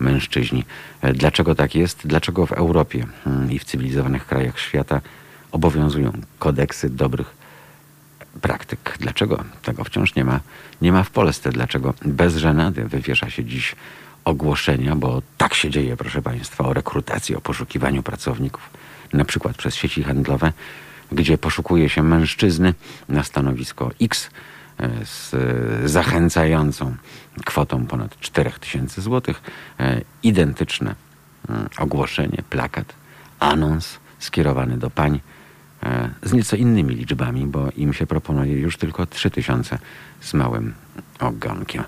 mężczyźni. 0.02 0.66
E, 1.02 1.14
Dlaczego 1.14 1.56
tak 1.56 1.76
jest? 1.76 2.08
Dlaczego 2.08 2.46
w 2.46 2.52
Europie 2.52 3.06
mm, 3.26 3.52
i 3.52 3.60
w 3.60 3.64
cywilizowanych 3.64 4.26
krajach 4.26 4.60
świata 4.60 5.02
obowiązują 5.52 6.12
kodeksy 6.40 6.90
dobrych 6.90 7.36
praktyk? 8.42 8.98
Dlaczego 9.00 9.44
tego 9.62 9.84
wciąż 9.84 10.16
nie 10.16 10.26
ma, 10.26 10.40
nie 10.82 10.92
ma 10.92 11.04
w 11.04 11.10
Polsce? 11.10 11.52
Dlaczego 11.52 11.94
bez 12.06 12.36
żenady 12.36 12.84
wywiesza 12.88 13.30
się 13.30 13.44
dziś 13.44 13.76
ogłoszenia, 14.26 14.96
bo 14.96 15.22
tak 15.38 15.54
się 15.54 15.70
dzieje, 15.70 15.98
proszę 15.98 16.22
Państwa, 16.22 16.66
o 16.66 16.74
rekrutacji, 16.74 17.36
o 17.36 17.42
poszukiwaniu 17.42 18.04
pracowników, 18.04 18.70
na 19.14 19.26
przykład 19.26 19.58
przez 19.58 19.76
sieci 19.76 20.04
handlowe, 20.04 20.54
gdzie 21.12 21.38
poszukuje 21.38 21.90
się 21.90 22.04
mężczyzny 22.04 22.74
na 23.10 23.24
stanowisko 23.24 23.92
X 24.02 24.30
z 25.04 25.34
e, 25.34 25.90
zachęcającą 25.90 26.96
kwotą 27.46 27.86
ponad 27.86 28.20
4000 28.20 29.02
zł, 29.02 29.36
e, 29.80 30.02
identyczne 30.24 30.96
mm, 31.50 31.70
ogłoszenie, 31.78 32.44
plakat, 32.50 32.94
anons 33.40 34.00
skierowany 34.20 34.78
do 34.78 34.90
pań 34.90 35.20
e, 35.84 36.10
z 36.24 36.34
nieco 36.34 36.56
innymi 36.56 36.96
liczbami, 36.96 37.46
bo 37.46 37.70
im 37.78 37.94
się 37.94 38.08
proponuje 38.08 38.54
już 38.54 38.78
tylko 38.78 39.06
3000 39.06 39.80
z 40.22 40.34
małym 40.34 40.74
ogonkiem. 41.20 41.84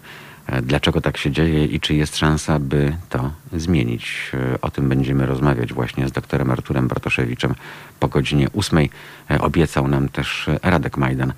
Dlaczego 0.64 1.02
tak 1.02 1.18
się 1.18 1.32
dzieje 1.32 1.66
i 1.66 1.80
czy 1.80 1.94
jest 1.94 2.18
szansa, 2.18 2.60
by 2.60 2.96
to 3.10 3.32
zmienić? 3.54 4.32
O 4.62 4.72
tym 4.72 4.90
będziemy 4.90 5.26
rozmawiać 5.26 5.74
właśnie 5.74 6.08
z 6.08 6.12
doktorem 6.12 6.52
Arturem 6.52 6.88
Bartoszewiczem 6.88 7.56
po 8.00 8.08
godzinie 8.08 8.50
ósmej. 8.50 8.90
E, 9.32 9.42
Obiecał 9.42 9.88
nam 9.88 10.10
też 10.10 10.50
Radek 10.64 10.98
Majdan, 10.98 11.34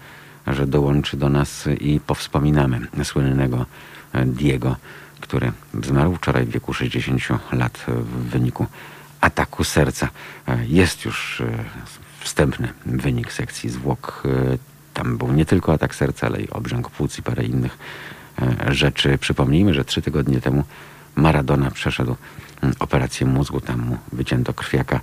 że 0.47 0.67
dołączy 0.67 1.17
do 1.17 1.29
nas 1.29 1.67
i 1.79 1.99
powspominamy 1.99 2.87
słynnego 3.03 3.65
Diego, 4.25 4.75
który 5.21 5.51
zmarł 5.83 6.15
wczoraj 6.15 6.45
w 6.45 6.49
wieku 6.49 6.73
60 6.73 7.21
lat 7.51 7.85
w 7.87 8.29
wyniku 8.29 8.65
ataku 9.21 9.63
serca. 9.63 10.09
Jest 10.67 11.05
już 11.05 11.41
e, 11.41 11.63
wstępny 12.19 12.73
wynik 12.85 13.33
sekcji 13.33 13.69
zwłok. 13.69 14.23
E, 14.25 14.57
Tam 14.93 15.17
był 15.17 15.31
nie 15.31 15.45
tylko 15.45 15.73
atak 15.73 15.95
serca, 15.95 16.27
ale 16.27 16.41
i 16.41 16.49
obrzęk 16.49 16.89
płuc 16.89 17.19
i 17.19 17.21
parę 17.21 17.43
innych 17.43 17.77
e, 18.41 18.73
rzeczy. 18.73 19.17
Przypomnijmy, 19.17 19.73
że 19.73 19.85
trzy 19.85 20.01
tygodnie 20.01 20.41
temu 20.41 20.63
Maradona 21.15 21.71
przeszedł 21.71 22.15
operację 22.79 23.27
mózgu. 23.27 23.61
Tam 23.61 23.79
mu 23.79 23.97
wycięto 24.11 24.53
krwiaka 24.53 24.99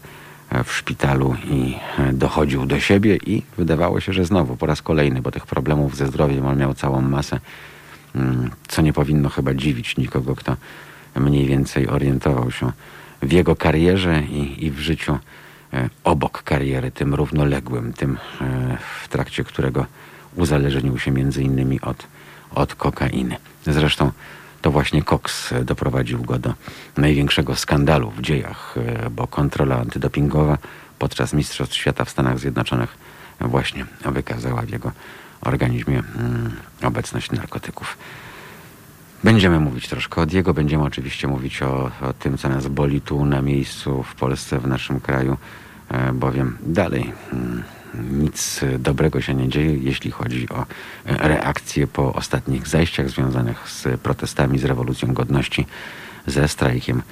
w 0.64 0.72
szpitalu 0.72 1.36
i 1.44 1.74
e, 1.98 2.12
dochodził 2.12 2.66
do 2.66 2.80
siebie 2.80 3.16
i 3.16 3.42
wydawało 3.58 4.00
się, 4.00 4.12
że 4.12 4.24
znowu 4.24 4.56
po 4.56 4.66
raz 4.66 4.82
kolejny, 4.82 5.22
bo 5.22 5.30
tych 5.30 5.46
problemów 5.46 5.96
ze 5.96 6.06
zdrowiem 6.06 6.46
on 6.46 6.58
miał 6.58 6.74
całą 6.74 7.00
masę, 7.00 7.40
mm, 8.14 8.50
co 8.68 8.82
nie 8.82 8.92
powinno 8.92 9.28
chyba 9.28 9.54
dziwić 9.54 9.96
nikogo, 9.96 10.36
kto 10.36 10.56
mniej 11.16 11.46
więcej 11.46 11.88
orientował 11.88 12.50
się 12.50 12.72
w 13.22 13.32
jego 13.32 13.56
karierze 13.56 14.22
i, 14.22 14.66
i 14.66 14.70
w 14.70 14.78
życiu 14.78 15.18
e, 15.72 15.90
obok 16.04 16.42
kariery, 16.42 16.90
tym 16.90 17.14
równoległym, 17.14 17.92
tym 17.92 18.18
e, 18.40 18.78
w 19.02 19.08
trakcie 19.08 19.44
którego 19.44 19.86
uzależnił 20.36 20.98
się 20.98 21.10
między 21.10 21.42
innymi 21.42 21.80
od, 21.80 22.06
od 22.54 22.74
kokainy. 22.74 23.36
Zresztą 23.66 24.10
to 24.62 24.70
właśnie 24.70 25.02
e, 25.52 25.64
doprowadził 25.64 26.22
go 26.22 26.38
do 26.38 26.54
największego 26.96 27.56
skandalu 27.56 28.10
w 28.10 28.20
dziejach, 28.20 28.74
e, 28.76 29.10
bo 29.10 29.26
kontrola 29.26 29.76
antydopingowa 29.78 30.58
podczas 30.98 31.32
Mistrzostw 31.32 31.76
Świata 31.76 32.04
w 32.04 32.10
Stanach 32.10 32.38
Zjednoczonych 32.38 32.96
właśnie 33.40 33.86
wykazała 34.04 34.62
w 34.62 34.68
jego 34.68 34.92
organizmie 35.40 35.98
mm, 35.98 36.52
obecność 36.82 37.30
narkotyków. 37.30 37.98
Będziemy 39.24 39.60
mówić 39.60 39.88
troszkę 39.88 40.20
o 40.20 40.26
Diego, 40.26 40.54
będziemy 40.54 40.84
oczywiście 40.84 41.28
mówić 41.28 41.62
o, 41.62 41.90
o 42.00 42.12
tym, 42.12 42.38
co 42.38 42.48
nas 42.48 42.66
boli 42.66 43.00
tu 43.00 43.24
na 43.24 43.42
miejscu, 43.42 44.02
w 44.02 44.14
Polsce, 44.14 44.58
w 44.58 44.66
naszym 44.66 45.00
kraju, 45.00 45.36
e, 45.88 46.12
bowiem 46.12 46.58
dalej 46.60 47.12
mm, 47.32 47.62
nic 47.94 48.60
dobrego 48.78 49.20
się 49.20 49.34
nie 49.34 49.48
dzieje, 49.48 49.76
jeśli 49.76 50.10
chodzi 50.10 50.48
o 50.48 50.66
e, 51.06 51.28
reakcje 51.28 51.86
po 51.86 52.12
ostatnich 52.12 52.68
zajściach 52.68 53.10
związanych 53.10 53.68
z 53.68 54.00
protestami, 54.00 54.58
z 54.58 54.64
rewolucją 54.64 55.12
godności, 55.12 55.66
ze 56.26 56.48
strajkiem 56.48 57.02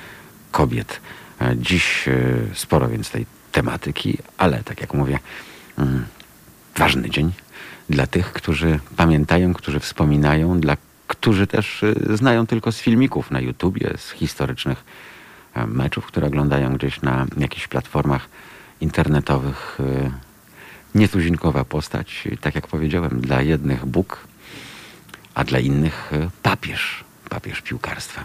kobiet. 0.51 1.01
E, 1.41 1.57
Dziś 1.57 2.09
e, 2.09 2.15
sporo 2.55 2.89
więc 2.89 3.11
tej 3.11 3.27
tematyki, 3.53 4.19
ale 4.39 4.63
tak 4.63 4.81
jak 4.81 4.95
mówię, 4.95 5.19
mm, 5.79 6.05
ważny 6.77 7.11
dzień 7.11 7.33
dla 7.91 8.07
tych, 8.07 8.33
którzy 8.33 8.81
pamiętają, 8.97 9.55
którzy 9.55 9.81
wspominają, 9.81 10.61
dla 10.61 10.77
którzy 11.07 11.47
też 11.47 11.85
znają 12.15 12.47
tylko 12.47 12.73
z 12.73 12.79
filmików 12.81 13.31
na 13.31 13.41
YouTubie, 13.41 13.91
z 13.99 14.11
historycznych 14.11 14.85
meczów, 15.67 16.07
które 16.07 16.27
oglądają 16.27 16.75
gdzieś 16.75 17.03
na 17.03 17.27
jakichś 17.37 17.69
platformach 17.69 18.29
internetowych. 18.81 19.79
Nietuzinkowa 20.95 21.65
postać, 21.65 22.29
tak 22.41 22.55
jak 22.55 22.67
powiedziałem, 22.67 23.21
dla 23.21 23.43
jednych 23.43 23.87
Bóg, 23.87 24.19
a 25.35 25.45
dla 25.45 25.59
innych 25.59 26.13
y, 26.13 26.31
papież, 26.43 27.05
papież 27.29 27.63
piłkarstwa, 27.63 28.25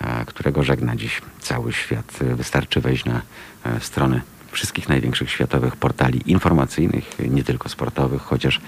e, 0.00 0.24
którego 0.24 0.62
żegna 0.62 0.96
dziś 0.96 1.20
cały 1.40 1.72
świat. 1.72 2.18
Y, 2.22 2.36
Wystarczy 2.36 2.80
wejść 2.80 3.04
na 3.04 3.22
e, 3.64 3.80
strony 3.80 4.20
wszystkich 4.52 4.88
największych 4.88 5.30
światowych 5.30 5.76
portali 5.76 6.30
informacyjnych, 6.30 7.04
nie 7.28 7.44
tylko 7.44 7.68
sportowych, 7.68 8.22
chociaż 8.22 8.60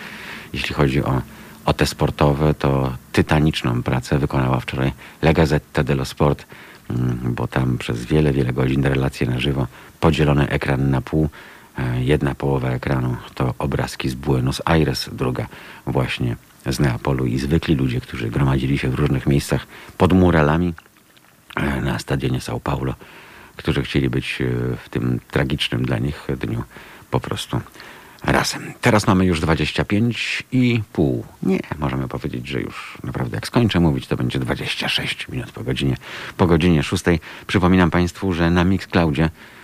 jeśli 0.53 0.75
chodzi 0.75 1.05
o, 1.05 1.23
o 1.65 1.73
te 1.73 1.87
sportowe, 1.87 2.55
to 2.55 2.97
tytaniczną 3.13 3.83
pracę 3.83 4.19
wykonała 4.19 4.61
wczoraj 4.61 4.93
La 5.23 5.33
Gazzetta 5.33 5.85
dello 5.85 6.05
Sport, 6.05 6.47
mm, 6.91 7.19
bo 7.23 7.47
tam 7.47 7.79
przez 7.79 8.05
wiele, 8.05 8.33
wiele 8.33 8.53
godzin 8.53 8.85
relacje 8.85 9.27
na 9.27 9.41
żywo, 9.41 9.67
podzielony 10.01 10.49
ekran 10.49 10.91
na 10.91 11.01
pół, 11.01 11.29
E, 11.29 11.58
Jedna 11.99 12.35
połowa 12.35 12.71
ekranu 12.71 13.17
to 13.35 13.55
obrazki 13.59 14.09
z 14.09 14.15
Buenos 14.15 14.63
Aires, 14.65 15.11
druga 15.13 15.47
właśnie 15.87 16.37
z 16.67 16.81
Neapolu 16.81 17.27
i 17.27 17.39
zwykli 17.39 17.75
ludzie, 17.75 18.01
którzy 18.01 18.31
gromadzili 18.31 18.79
się 18.79 18.89
w 18.91 18.95
różnych 18.95 19.27
miejscach 19.27 19.67
pod 19.99 20.13
muralami 20.13 20.75
e, 21.57 21.81
na 21.81 21.99
stadionie 21.99 22.39
São 22.39 22.61
Paulo, 22.61 22.95
którzy 23.57 23.83
chcieli 23.83 24.11
być 24.11 24.43
e, 24.43 24.45
w 24.85 24.89
tym 24.89 25.21
tragicznym 25.31 25.85
dla 25.85 25.99
nich 25.99 26.27
dniu 26.41 26.65
po 27.11 27.21
prostu 27.21 27.61
razem. 28.25 28.73
Teraz 28.81 29.07
mamy 29.07 29.25
już 29.25 29.41
25 29.41 30.43
i 30.53 30.83
pół. 30.93 31.25
Nie, 31.43 31.61
możemy 31.79 32.09
powiedzieć, 32.09 32.49
że 32.49 32.61
już 32.61 32.99
naprawdę 33.05 33.37
jak 33.37 33.47
skończę 33.47 33.81
mówić, 33.81 34.07
to 34.07 34.17
będzie 34.17 34.39
26 34.39 35.29
minut 35.29 35.53
po 35.53 35.65
godzinie, 35.65 35.97
po 36.37 36.47
godzinie 36.47 36.83
6. 36.83 37.05
Przypominam 37.47 37.91
Państwu, 37.91 38.33
że 38.33 38.51
na 38.51 38.65
Mixcloudzie 38.65 39.23
mm, 39.23 39.58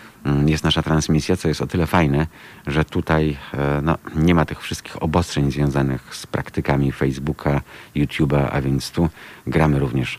jest 0.46 0.64
nasza 0.64 0.82
transmisja, 0.82 1.36
co 1.36 1.48
jest 1.48 1.62
o 1.62 1.66
tyle 1.66 1.86
fajne, 1.86 2.26
że 2.66 2.84
tutaj 2.84 3.36
e, 3.54 3.80
no, 3.82 3.98
nie 4.14 4.34
ma 4.34 4.44
tych 4.44 4.60
wszystkich 4.60 5.02
obostrzeń 5.02 5.52
związanych 5.52 6.14
z 6.14 6.26
praktykami 6.26 6.92
Facebooka, 6.92 7.60
YouTube'a, 7.96 8.48
a 8.52 8.60
więc 8.60 8.90
tu 8.90 9.08
gramy 9.46 9.78
również 9.78 10.18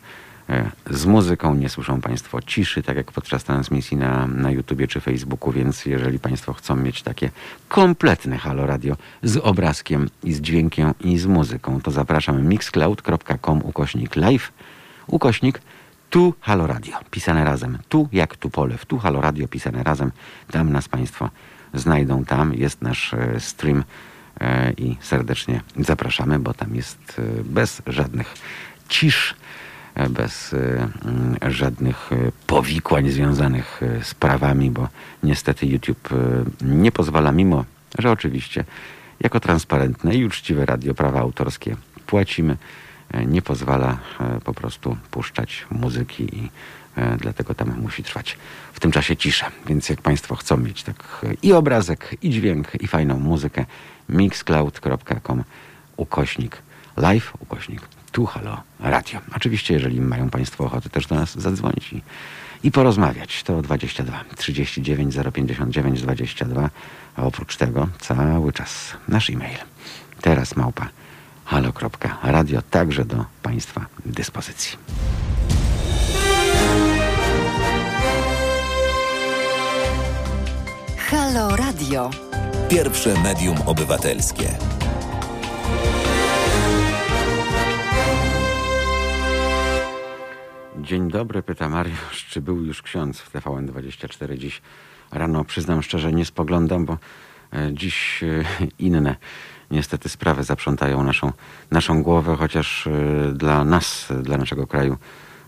e, 0.49 0.71
z 0.89 1.05
muzyką. 1.05 1.55
Nie 1.55 1.69
słyszą 1.69 2.01
Państwo 2.01 2.41
ciszy, 2.41 2.83
tak 2.83 2.97
jak 2.97 3.11
podczas 3.11 3.43
transmisji 3.43 3.97
na, 3.97 4.27
na 4.27 4.51
YouTubie 4.51 4.87
czy 4.87 5.01
Facebooku, 5.01 5.51
więc 5.51 5.85
jeżeli 5.85 6.19
Państwo 6.19 6.53
chcą 6.53 6.75
mieć 6.75 7.03
takie 7.03 7.29
kompletne 7.69 8.37
Halo 8.37 8.65
Radio 8.65 8.97
z 9.23 9.37
obrazkiem 9.37 10.09
i 10.23 10.33
z 10.33 10.41
dźwiękiem 10.41 10.93
i 11.01 11.17
z 11.17 11.25
muzyką, 11.25 11.81
to 11.81 11.91
zapraszamy 11.91 12.41
mixcloud.com 12.41 13.61
ukośnik 13.63 14.15
live, 14.15 14.51
ukośnik 15.07 15.61
tu 16.15 16.33
Halo 16.39 16.67
Radio, 16.67 16.95
pisane 17.11 17.43
razem. 17.43 17.77
Tu 17.89 18.07
jak 18.11 18.37
tu 18.37 18.49
polew, 18.49 18.85
tu 18.85 18.97
Halo 18.97 19.21
Radio, 19.21 19.47
pisane 19.47 19.83
razem. 19.83 20.11
Tam 20.51 20.71
nas 20.71 20.87
Państwo 20.87 21.29
znajdą, 21.73 22.25
tam 22.25 22.53
jest 22.53 22.81
nasz 22.81 23.13
e, 23.13 23.39
stream 23.39 23.83
e, 24.39 24.71
i 24.71 24.97
serdecznie 25.01 25.61
zapraszamy, 25.79 26.39
bo 26.39 26.53
tam 26.53 26.75
jest 26.75 27.19
e, 27.19 27.43
bez 27.43 27.81
żadnych 27.87 28.33
cisz, 28.89 29.35
bez 30.09 30.53
mm, 30.53 31.35
żadnych 31.47 32.09
powikłań 32.47 33.09
związanych 33.09 33.81
z 34.01 34.13
prawami, 34.13 34.71
bo 34.71 34.87
niestety 35.23 35.65
YouTube 35.65 36.09
nie 36.61 36.91
pozwala, 36.91 37.31
mimo 37.31 37.65
że 37.99 38.11
oczywiście 38.11 38.65
jako 39.19 39.39
transparentne 39.39 40.15
i 40.15 40.25
uczciwe 40.25 40.65
radio 40.65 40.93
prawa 40.93 41.19
autorskie 41.19 41.75
płacimy, 42.05 42.57
nie 43.27 43.41
pozwala 43.41 43.97
e, 44.19 44.39
po 44.43 44.53
prostu 44.53 44.97
puszczać 45.11 45.65
muzyki 45.71 46.37
i 46.37 46.49
e, 46.95 47.17
dlatego 47.17 47.53
tam 47.53 47.81
musi 47.81 48.03
trwać 48.03 48.37
w 48.73 48.79
tym 48.79 48.91
czasie 48.91 49.17
cisza. 49.17 49.51
Więc 49.67 49.89
jak 49.89 50.01
Państwo 50.01 50.35
chcą 50.35 50.57
mieć 50.57 50.83
tak 50.83 51.21
e, 51.23 51.33
i 51.41 51.53
obrazek, 51.53 52.15
i 52.21 52.29
dźwięk, 52.29 52.81
i 52.81 52.87
fajną 52.87 53.19
muzykę, 53.19 53.65
mixcloud.com 54.09 55.43
ukośnik 55.97 56.57
live, 56.97 57.33
ukośnik 57.39 57.81
Tu 58.11 58.25
Halo 58.25 58.61
Radio. 58.79 59.19
Oczywiście, 59.35 59.73
jeżeli 59.73 60.01
mają 60.01 60.29
Państwo 60.29 60.65
ochotę 60.65 60.89
też 60.89 61.07
do 61.07 61.15
nas 61.15 61.39
zadzwonić 61.39 61.93
i, 61.93 62.01
i 62.63 62.71
porozmawiać, 62.71 63.43
to 63.43 63.61
22 63.61 64.23
39 64.35 65.15
059 65.33 66.01
22, 66.01 66.69
a 67.15 67.23
oprócz 67.23 67.57
tego 67.57 67.87
cały 67.99 68.53
czas 68.53 68.93
nasz 69.07 69.29
e-mail. 69.29 69.57
Teraz 70.21 70.55
małpa 70.55 70.89
halo.radio 71.45 72.61
także 72.61 73.05
do 73.05 73.25
Państwa 73.43 73.85
dyspozycji. 74.05 74.77
Halo 80.97 81.55
Radio. 81.55 82.09
Pierwsze 82.69 83.13
medium 83.23 83.57
obywatelskie. 83.65 84.43
Dzień 90.81 91.11
dobry, 91.11 91.43
pyta 91.43 91.69
Mariusz, 91.69 92.25
czy 92.29 92.41
był 92.41 92.65
już 92.65 92.81
ksiądz 92.81 93.19
w 93.19 93.33
TVN24 93.33 94.37
dziś 94.37 94.61
rano? 95.11 95.43
Przyznam 95.45 95.83
szczerze, 95.83 96.13
nie 96.13 96.25
spoglądam, 96.25 96.85
bo 96.85 96.97
e, 97.53 97.69
dziś 97.73 98.23
e, 98.23 98.43
inne 98.79 99.15
niestety 99.71 100.09
sprawy 100.09 100.43
zaprzątają 100.43 101.03
naszą, 101.03 101.33
naszą 101.71 102.03
głowę, 102.03 102.35
chociaż 102.39 102.87
e, 102.87 102.91
dla 103.33 103.63
nas, 103.63 104.07
dla 104.21 104.37
naszego 104.37 104.67
kraju 104.67 104.97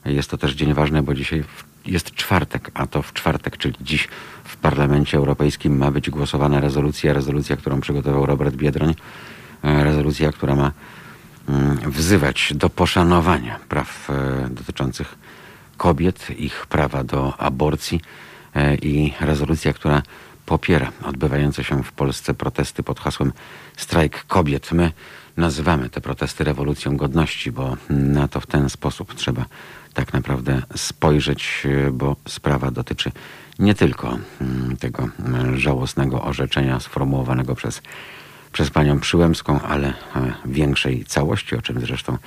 jest 0.05 0.29
to 0.29 0.37
też 0.37 0.53
dzień 0.53 0.73
ważny, 0.73 1.03
bo 1.03 1.13
dzisiaj 1.13 1.43
jest 1.85 2.11
czwartek, 2.11 2.71
a 2.73 2.87
to 2.87 3.01
w 3.01 3.13
czwartek, 3.13 3.57
czyli 3.57 3.75
dziś 3.81 4.07
w 4.43 4.57
Parlamencie 4.57 5.17
Europejskim 5.17 5.77
ma 5.77 5.91
być 5.91 6.09
głosowana 6.09 6.59
rezolucja, 6.59 7.13
rezolucja, 7.13 7.57
którą 7.57 7.81
przygotował 7.81 8.25
Robert 8.25 8.55
Biedroń, 8.55 8.95
rezolucja, 9.63 10.31
która 10.31 10.55
ma 10.55 10.71
mm, 11.49 11.77
wzywać 11.91 12.53
do 12.55 12.69
poszanowania 12.69 13.59
praw 13.69 14.09
dotyczących 14.49 15.15
kobiet, 15.77 16.27
ich 16.37 16.65
prawa 16.65 17.03
do 17.03 17.37
aborcji 17.37 18.01
i 18.81 19.13
rezolucja, 19.19 19.73
która 19.73 20.01
popiera 20.47 20.91
odbywające 21.03 21.63
się 21.63 21.83
w 21.83 21.91
Polsce 21.91 22.33
protesty 22.33 22.83
pod 22.83 22.99
hasłem 22.99 23.33
Strajk 23.77 24.25
Kobiet. 24.27 24.71
My 24.71 24.91
nazywamy 25.37 25.89
te 25.89 26.01
protesty 26.01 26.43
rewolucją 26.43 26.97
godności, 26.97 27.51
bo 27.51 27.77
na 27.89 28.27
to 28.27 28.39
w 28.39 28.47
ten 28.47 28.69
sposób 28.69 29.15
trzeba 29.15 29.45
tak 29.93 30.13
naprawdę 30.13 30.61
spojrzeć, 30.75 31.67
bo 31.91 32.15
sprawa 32.27 32.71
dotyczy 32.71 33.11
nie 33.59 33.75
tylko 33.75 34.17
mm, 34.41 34.77
tego 34.77 35.09
żałosnego 35.55 36.23
orzeczenia 36.23 36.79
sformułowanego 36.79 37.55
przez, 37.55 37.81
przez 38.51 38.69
panią 38.69 38.99
Przyłębską, 38.99 39.61
ale 39.61 39.93
większej 40.45 41.05
całości, 41.05 41.55
o 41.55 41.61
czym 41.61 41.79
zresztą 41.79 42.17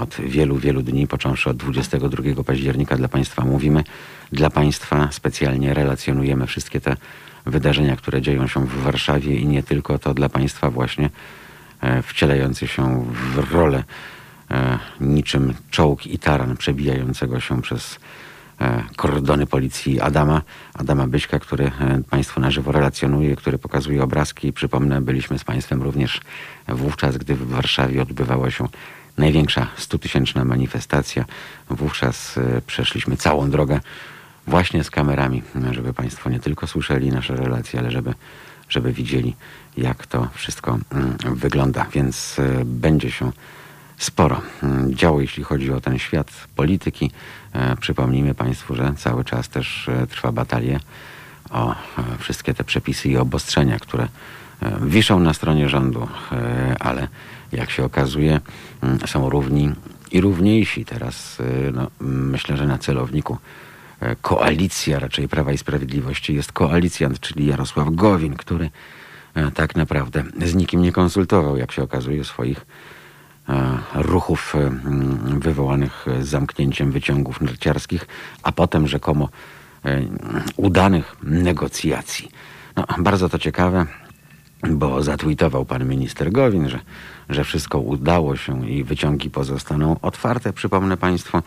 od 0.00 0.16
wielu, 0.20 0.56
wielu 0.56 0.82
dni, 0.82 1.06
począwszy 1.06 1.50
od 1.50 1.56
22 1.56 2.44
października 2.44 2.96
dla 2.96 3.08
Państwa 3.08 3.44
mówimy. 3.44 3.84
Dla 4.32 4.50
Państwa 4.50 5.08
specjalnie 5.12 5.74
relacjonujemy 5.74 6.46
wszystkie 6.46 6.80
te 6.80 6.96
wydarzenia, 7.46 7.96
które 7.96 8.22
dzieją 8.22 8.46
się 8.46 8.66
w 8.66 8.82
Warszawie 8.82 9.36
i 9.36 9.46
nie 9.46 9.62
tylko 9.62 9.98
to 9.98 10.14
dla 10.14 10.28
Państwa 10.28 10.70
właśnie 10.70 11.10
e, 11.80 12.02
wcielający 12.02 12.66
się 12.66 13.04
w 13.12 13.52
rolę 13.52 13.84
e, 14.50 14.78
niczym 15.00 15.54
czołg 15.70 16.06
i 16.06 16.18
taran 16.18 16.56
przebijającego 16.56 17.40
się 17.40 17.62
przez 17.62 17.98
e, 18.60 18.84
kordony 18.96 19.46
policji 19.46 20.00
Adama, 20.00 20.42
Adama 20.74 21.06
Byśka, 21.06 21.38
który 21.38 21.70
Państwu 22.10 22.40
na 22.40 22.50
żywo 22.50 22.72
relacjonuje, 22.72 23.36
który 23.36 23.58
pokazuje 23.58 24.02
obrazki. 24.02 24.52
Przypomnę, 24.52 25.00
byliśmy 25.00 25.38
z 25.38 25.44
Państwem 25.44 25.82
również 25.82 26.20
wówczas, 26.68 27.16
gdy 27.16 27.34
w 27.34 27.48
Warszawie 27.48 28.02
odbywała 28.02 28.50
się 28.50 28.68
największa 29.18 29.66
stutysięczna 29.76 30.44
manifestacja. 30.44 31.24
Wówczas 31.70 32.38
przeszliśmy 32.66 33.16
całą 33.16 33.50
drogę 33.50 33.80
właśnie 34.46 34.84
z 34.84 34.90
kamerami, 34.90 35.42
żeby 35.70 35.94
Państwo 35.94 36.30
nie 36.30 36.40
tylko 36.40 36.66
słyszeli 36.66 37.10
nasze 37.10 37.36
relacje, 37.36 37.80
ale 37.80 37.90
żeby, 37.90 38.14
żeby 38.68 38.92
widzieli, 38.92 39.36
jak 39.76 40.06
to 40.06 40.28
wszystko 40.34 40.78
mm, 40.92 41.16
wygląda. 41.22 41.86
Więc 41.92 42.38
e, 42.38 42.64
będzie 42.64 43.10
się 43.10 43.32
sporo 43.98 44.40
mm, 44.62 44.94
działo, 44.94 45.20
jeśli 45.20 45.44
chodzi 45.44 45.72
o 45.72 45.80
ten 45.80 45.98
świat 45.98 46.30
polityki. 46.56 47.10
E, 47.52 47.76
przypomnijmy 47.76 48.34
Państwu, 48.34 48.74
że 48.74 48.94
cały 48.96 49.24
czas 49.24 49.48
też 49.48 49.88
e, 49.88 50.06
trwa 50.06 50.32
batalia 50.32 50.80
o 51.50 51.74
wszystkie 52.18 52.54
te 52.54 52.64
przepisy 52.64 53.08
i 53.08 53.16
obostrzenia, 53.16 53.78
które 53.78 54.08
wiszą 54.80 55.20
na 55.20 55.34
stronie 55.34 55.68
rządu, 55.68 56.08
ale 56.80 57.08
jak 57.52 57.70
się 57.70 57.84
okazuje, 57.84 58.40
mm, 58.82 58.98
są 59.06 59.30
równi 59.30 59.70
i 60.12 60.20
równiejsi. 60.20 60.84
Teraz 60.84 61.38
no, 61.72 61.90
myślę, 62.00 62.56
że 62.56 62.66
na 62.66 62.78
celowniku 62.78 63.38
E, 64.00 64.16
koalicja 64.16 64.98
raczej 64.98 65.28
Prawa 65.28 65.52
i 65.52 65.58
Sprawiedliwości 65.58 66.34
jest 66.34 66.52
koalicjant, 66.52 67.20
czyli 67.20 67.46
Jarosław 67.46 67.88
Gowin, 67.90 68.36
który 68.36 68.70
e, 69.34 69.50
tak 69.50 69.76
naprawdę 69.76 70.24
z 70.44 70.54
nikim 70.54 70.82
nie 70.82 70.92
konsultował, 70.92 71.56
jak 71.56 71.72
się 71.72 71.82
okazuje, 71.82 72.24
swoich 72.24 72.66
e, 73.48 73.78
ruchów 73.94 74.54
wywołanych 75.24 76.06
zamknięciem 76.20 76.92
wyciągów 76.92 77.40
narciarskich, 77.40 78.06
a 78.42 78.52
potem 78.52 78.88
rzekomo 78.88 79.28
udanych 80.56 81.16
negocjacji. 81.22 82.30
No, 82.76 82.84
bardzo 82.98 83.28
to 83.28 83.38
ciekawe, 83.38 83.86
bo 84.68 85.02
zatweetował 85.02 85.64
pan 85.64 85.88
minister 85.88 86.32
Gowin, 86.32 86.68
że, 86.68 86.80
że 87.28 87.44
wszystko 87.44 87.78
udało 87.78 88.36
się 88.36 88.68
i 88.68 88.84
wyciągi 88.84 89.30
pozostaną 89.30 89.96
otwarte, 90.02 90.52
przypomnę 90.52 90.96
państwu. 90.96 91.42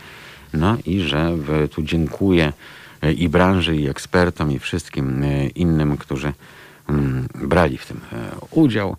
No 0.54 0.78
i 0.86 1.00
że 1.00 1.32
tu 1.72 1.82
dziękuję 1.82 2.54
e, 3.02 3.14
i 3.14 3.30
branży, 3.30 3.76
i 3.76 3.88
ekspertom, 3.88 4.52
i 4.52 4.60
wszystkim 4.60 5.24
e, 5.24 5.48
innym, 5.48 5.98
którzy 5.98 6.34
mm, 6.90 7.28
brali 7.36 7.78
w 7.78 7.86
tym 7.86 8.02
e, 8.12 8.32
udział 8.52 8.96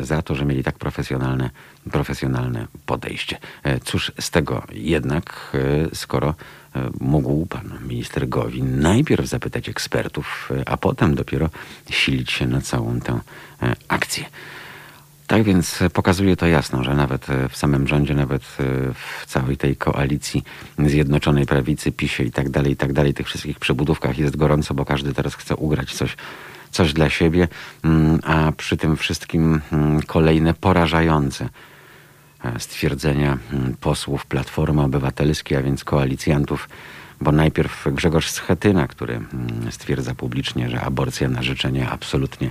za 0.00 0.22
to, 0.22 0.34
że 0.34 0.44
mieli 0.44 0.64
tak 0.64 0.78
profesjonalne, 0.78 1.50
profesjonalne 1.92 2.66
podejście. 2.86 3.38
Cóż 3.84 4.12
z 4.20 4.30
tego 4.30 4.62
jednak, 4.72 5.56
skoro 5.94 6.34
mógł 7.00 7.46
pan 7.46 7.78
minister 7.88 8.28
Gowin 8.28 8.80
najpierw 8.80 9.26
zapytać 9.26 9.68
ekspertów, 9.68 10.50
a 10.66 10.76
potem 10.76 11.14
dopiero 11.14 11.50
silić 11.90 12.32
się 12.32 12.46
na 12.46 12.60
całą 12.60 13.00
tę 13.00 13.20
akcję. 13.88 14.24
Tak 15.30 15.42
więc 15.42 15.78
pokazuje 15.92 16.36
to 16.36 16.46
jasno, 16.46 16.84
że 16.84 16.94
nawet 16.94 17.30
e, 17.30 17.48
w 17.48 17.56
samym 17.56 17.88
rządzie, 17.88 18.14
nawet 18.14 18.42
e, 18.42 18.46
w 18.94 19.26
całej 19.26 19.56
tej 19.56 19.76
koalicji 19.76 20.44
Zjednoczonej 20.78 21.46
Prawicy, 21.46 21.92
PiSie 21.92 22.24
i 22.24 22.30
tak 22.30 22.48
dalej, 22.48 22.72
i 22.72 22.76
tak 22.76 22.92
dalej, 22.92 23.14
tych 23.14 23.26
wszystkich 23.26 23.58
przebudówkach 23.58 24.18
jest 24.18 24.36
gorąco, 24.36 24.74
bo 24.74 24.84
każdy 24.84 25.14
teraz 25.14 25.34
chce 25.34 25.56
ugrać 25.56 25.94
coś, 25.94 26.16
coś 26.70 26.92
dla 26.92 27.10
siebie, 27.10 27.48
mm, 27.84 28.20
a 28.22 28.52
przy 28.52 28.76
tym 28.76 28.96
wszystkim 28.96 29.60
mm, 29.72 30.02
kolejne 30.02 30.54
porażające 30.54 31.44
e, 31.44 31.48
stwierdzenia 32.58 33.38
mm, 33.52 33.74
posłów 33.80 34.26
Platformy 34.26 34.82
Obywatelskiej, 34.82 35.58
a 35.58 35.62
więc 35.62 35.84
koalicjantów, 35.84 36.68
bo 37.20 37.32
najpierw 37.32 37.84
Grzegorz 37.92 38.30
Schetyna, 38.30 38.88
który 38.88 39.20
stwierdza 39.70 40.14
publicznie, 40.14 40.70
że 40.70 40.80
aborcja 40.80 41.28
na 41.28 41.42
życzenie 41.42 41.88
absolutnie 41.88 42.50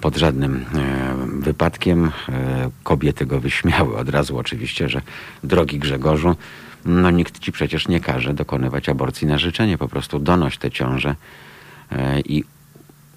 pod 0.00 0.16
żadnym 0.16 0.64
e, 0.74 1.14
wypadkiem. 1.40 2.04
E, 2.28 2.70
kobiety 2.84 3.26
go 3.26 3.40
wyśmiały 3.40 3.96
od 3.96 4.08
razu 4.08 4.38
oczywiście, 4.38 4.88
że 4.88 5.02
drogi 5.44 5.78
Grzegorzu, 5.78 6.36
no 6.84 7.10
nikt 7.10 7.38
ci 7.38 7.52
przecież 7.52 7.88
nie 7.88 8.00
każe 8.00 8.34
dokonywać 8.34 8.88
aborcji 8.88 9.26
na 9.26 9.38
życzenie. 9.38 9.78
Po 9.78 9.88
prostu 9.88 10.18
donoś 10.18 10.58
te 10.58 10.70
ciąże 10.70 11.14
e, 11.92 12.20
i 12.20 12.44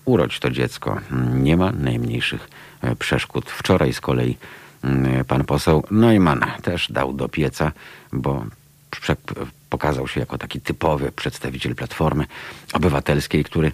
urodź 0.06 0.40
to 0.40 0.50
dziecko. 0.50 1.02
Nie 1.34 1.58
ma 1.58 1.72
najmniejszych 1.72 2.50
przeszkód. 3.00 3.50
Wczoraj 3.50 3.94
z 3.94 4.02
kolei 4.02 4.38
pan 5.28 5.44
poseł 5.44 5.84
Neumann 5.92 6.46
też 6.62 6.92
dał 6.92 7.14
do 7.14 7.30
pieca, 7.30 7.72
bo 8.14 8.46
pokazał 9.70 10.08
się 10.08 10.20
jako 10.20 10.38
taki 10.38 10.62
typowy 10.62 11.12
przedstawiciel 11.12 11.76
Platformy 11.76 12.26
Obywatelskiej, 12.74 13.44
który 13.44 13.72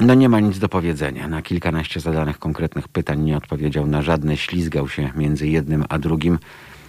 no 0.00 0.14
nie 0.14 0.28
ma 0.28 0.40
nic 0.40 0.58
do 0.58 0.68
powiedzenia. 0.68 1.28
Na 1.28 1.42
kilkanaście 1.42 2.00
zadanych 2.00 2.38
konkretnych 2.38 2.88
pytań 2.88 3.20
nie 3.20 3.36
odpowiedział 3.36 3.86
na 3.86 4.02
żadne, 4.02 4.36
ślizgał 4.36 4.88
się 4.88 5.10
między 5.16 5.48
jednym 5.48 5.84
a 5.88 5.98
drugim, 5.98 6.38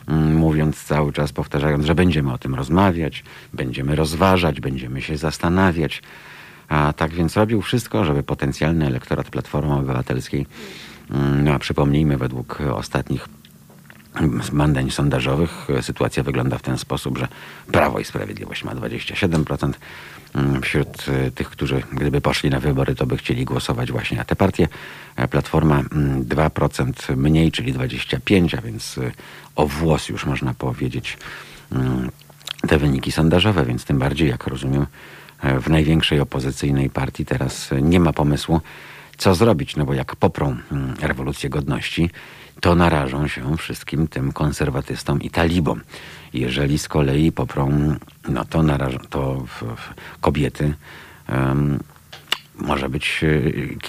mm, 0.07 0.35
mówiąc 0.35 0.83
cały 0.83 1.13
czas, 1.13 1.31
powtarzając, 1.31 1.85
że 1.85 1.95
będziemy 1.95 2.33
o 2.33 2.37
tym 2.37 2.55
rozmawiać, 2.55 3.23
będziemy 3.53 3.95
rozważać, 3.95 4.61
będziemy 4.61 5.01
się 5.01 5.17
zastanawiać. 5.17 6.01
A 6.69 6.93
tak 6.93 7.11
więc 7.11 7.37
robił 7.37 7.61
wszystko, 7.61 8.05
żeby 8.05 8.23
potencjalny 8.23 8.85
elektorat 8.85 9.29
Platformy 9.29 9.73
Obywatelskiej, 9.73 10.39
mm, 10.39 10.86
no 11.43 11.53
a 11.53 11.59
przypomnijmy, 11.59 12.17
według 12.17 12.59
ostatnich 12.61 13.27
badań 14.53 14.91
sondażowych 14.91 15.67
sytuacja 15.81 16.23
wygląda 16.23 16.57
w 16.57 16.61
ten 16.61 16.77
sposób, 16.77 17.17
że 17.17 17.27
Prawo 17.71 17.99
i 17.99 18.05
Sprawiedliwość 18.05 18.63
ma 18.63 18.75
27%. 18.75 19.73
Mm, 20.35 20.61
Wśród 20.61 21.05
y, 21.07 21.31
tych, 21.31 21.49
którzy 21.49 21.83
gdyby 21.93 22.21
poszli 22.21 22.49
na 22.49 22.59
wybory, 22.59 22.95
to 22.95 23.05
by 23.05 23.17
chcieli 23.17 23.45
głosować 23.45 23.91
właśnie 23.91 24.17
na 24.17 24.25
te 24.25 24.35
partie. 24.35 24.67
E, 25.15 25.27
Platforma 25.27 25.83
mm, 25.91 26.23
2% 26.23 27.17
mniej, 27.17 27.51
czyli 27.51 27.73
25%, 27.73 28.57
a 28.57 28.61
więc 28.61 28.97
y, 28.97 29.11
o 29.55 29.67
włos 29.67 30.09
już 30.09 30.25
można 30.25 30.53
powiedzieć 30.53 31.17
mm, 31.71 32.11
te 32.67 32.77
wyniki 32.77 33.11
sondażowe, 33.11 33.65
więc 33.65 33.85
tym 33.85 33.99
bardziej, 33.99 34.29
jak 34.29 34.47
rozumiem, 34.47 34.85
e, 35.41 35.59
w 35.59 35.69
największej 35.69 36.19
opozycyjnej 36.19 36.89
partii 36.89 37.25
teraz 37.25 37.71
e, 37.71 37.81
nie 37.81 37.99
ma 37.99 38.13
pomysłu, 38.13 38.61
co 39.17 39.35
zrobić, 39.35 39.75
no 39.75 39.85
bo 39.85 39.93
jak 39.93 40.15
poprą 40.15 40.57
mm, 40.71 40.95
rewolucję 41.01 41.49
godności, 41.49 42.09
to 42.61 42.75
narażą 42.75 43.27
się 43.27 43.57
wszystkim 43.57 44.07
tym 44.07 44.31
konserwatystom 44.31 45.21
i 45.21 45.29
talibom. 45.29 45.81
Jeżeli 46.33 46.77
z 46.77 46.87
kolei 46.87 47.31
poprą, 47.31 47.95
no 48.29 48.45
to 48.45 48.63
narażą, 48.63 48.97
to 49.09 49.45
w, 49.47 49.63
w 49.75 50.19
kobiety 50.21 50.73
em, 51.27 51.79
może 52.55 52.89
być 52.89 53.23
e, 53.23 53.27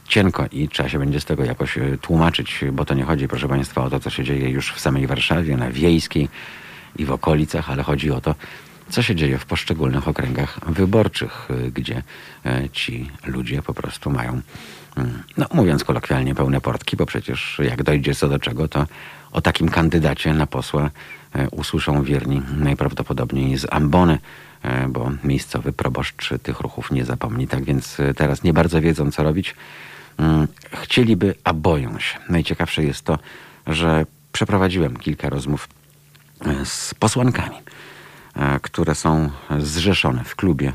cienko 0.09 0.47
i 0.53 0.69
trzeba 0.69 0.88
się 0.88 0.99
będzie 0.99 1.21
z 1.21 1.25
tego 1.25 1.45
jakoś 1.45 1.79
e, 1.79 1.99
tłumaczyć, 1.99 2.64
bo 2.73 2.85
to 2.85 2.95
nie 2.95 3.05
chodzi, 3.05 3.29
proszę 3.29 3.49
Państwa, 3.49 3.85
o 3.85 3.91
to, 3.91 4.01
co 4.01 4.11
się 4.11 4.25
dzieje 4.25 4.51
już 4.51 4.73
w 4.73 4.81
samej 4.81 5.07
Warszawie, 5.07 5.57
na 5.57 5.71
Wiejskiej 5.71 6.29
i 6.97 7.05
w 7.05 7.12
okolicach, 7.12 7.71
ale 7.71 7.83
chodzi 7.83 8.11
o 8.11 8.21
to, 8.21 8.35
co 8.91 9.03
się 9.03 9.14
dzieje 9.14 9.38
w 9.38 9.47
poszczególnych 9.47 10.09
okręgach 10.09 10.59
wyborczych, 10.67 11.49
y, 11.51 11.71
gdzie 11.71 12.03
e, 12.47 12.69
ci 12.73 13.11
ludzie 13.27 13.62
po 13.62 13.75
prostu 13.75 14.11
mają, 14.11 14.41
no 15.37 15.47
mówiąc 15.53 15.85
kolokwialnie, 15.85 16.35
pełne 16.35 16.61
portki, 16.61 16.97
bo 16.97 17.07
przecież 17.07 17.61
jak 17.65 17.83
dojdzie 17.83 18.15
co 18.15 18.29
do 18.29 18.39
czego, 18.39 18.69
to 18.69 18.87
o 19.33 19.41
takim 19.41 19.69
kandydacie 19.69 20.35
na 20.35 20.47
posła 20.47 20.91
e, 21.35 21.51
usłyszą 21.51 22.03
wierni 22.03 22.43
najprawdopodobniej 22.57 23.59
z 23.59 23.67
ambony, 23.71 24.19
e, 24.63 24.89
bo 24.89 25.11
miejscowy 25.25 25.73
proboszcz 25.73 26.35
tych 26.43 26.61
ruchów 26.61 26.91
nie 26.91 27.05
zapomni. 27.05 27.49
Tak 27.49 27.65
więc 27.65 28.01
e, 28.01 28.15
teraz 28.15 28.43
nie 28.43 28.53
bardzo 28.53 28.81
wiedzą, 28.81 29.11
co 29.11 29.23
robić. 29.23 29.55
Mm, 30.19 30.49
Chcieliby, 30.83 31.35
a 31.45 31.53
boją 31.53 31.99
się. 31.99 32.19
Najciekawsze 32.29 32.85
jest 32.85 33.03
to, 33.03 33.19
że 33.67 34.07
przeprowadziłem 34.33 34.97
kilka 34.97 35.29
rozmów 35.29 35.69
z 36.65 36.95
posłankami, 36.95 37.57
które 38.63 38.95
są 38.95 39.31
zrzeszone 39.59 40.25
w 40.25 40.37
klubie 40.37 40.73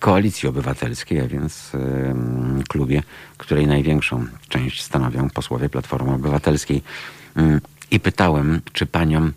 Koalicji 0.00 0.48
Obywatelskiej, 0.48 1.20
a 1.20 1.28
więc 1.28 1.72
em, 1.74 2.62
klubie, 2.68 3.02
której 3.36 3.66
największą 3.66 4.26
część 4.48 4.82
stanowią 4.82 5.30
posłowie 5.30 5.68
Platformy 5.68 6.12
Obywatelskiej. 6.12 6.82
Mm, 7.36 7.60
I 7.90 8.00
pytałem, 8.00 8.60
czy 8.72 8.86
paniom 8.86 9.32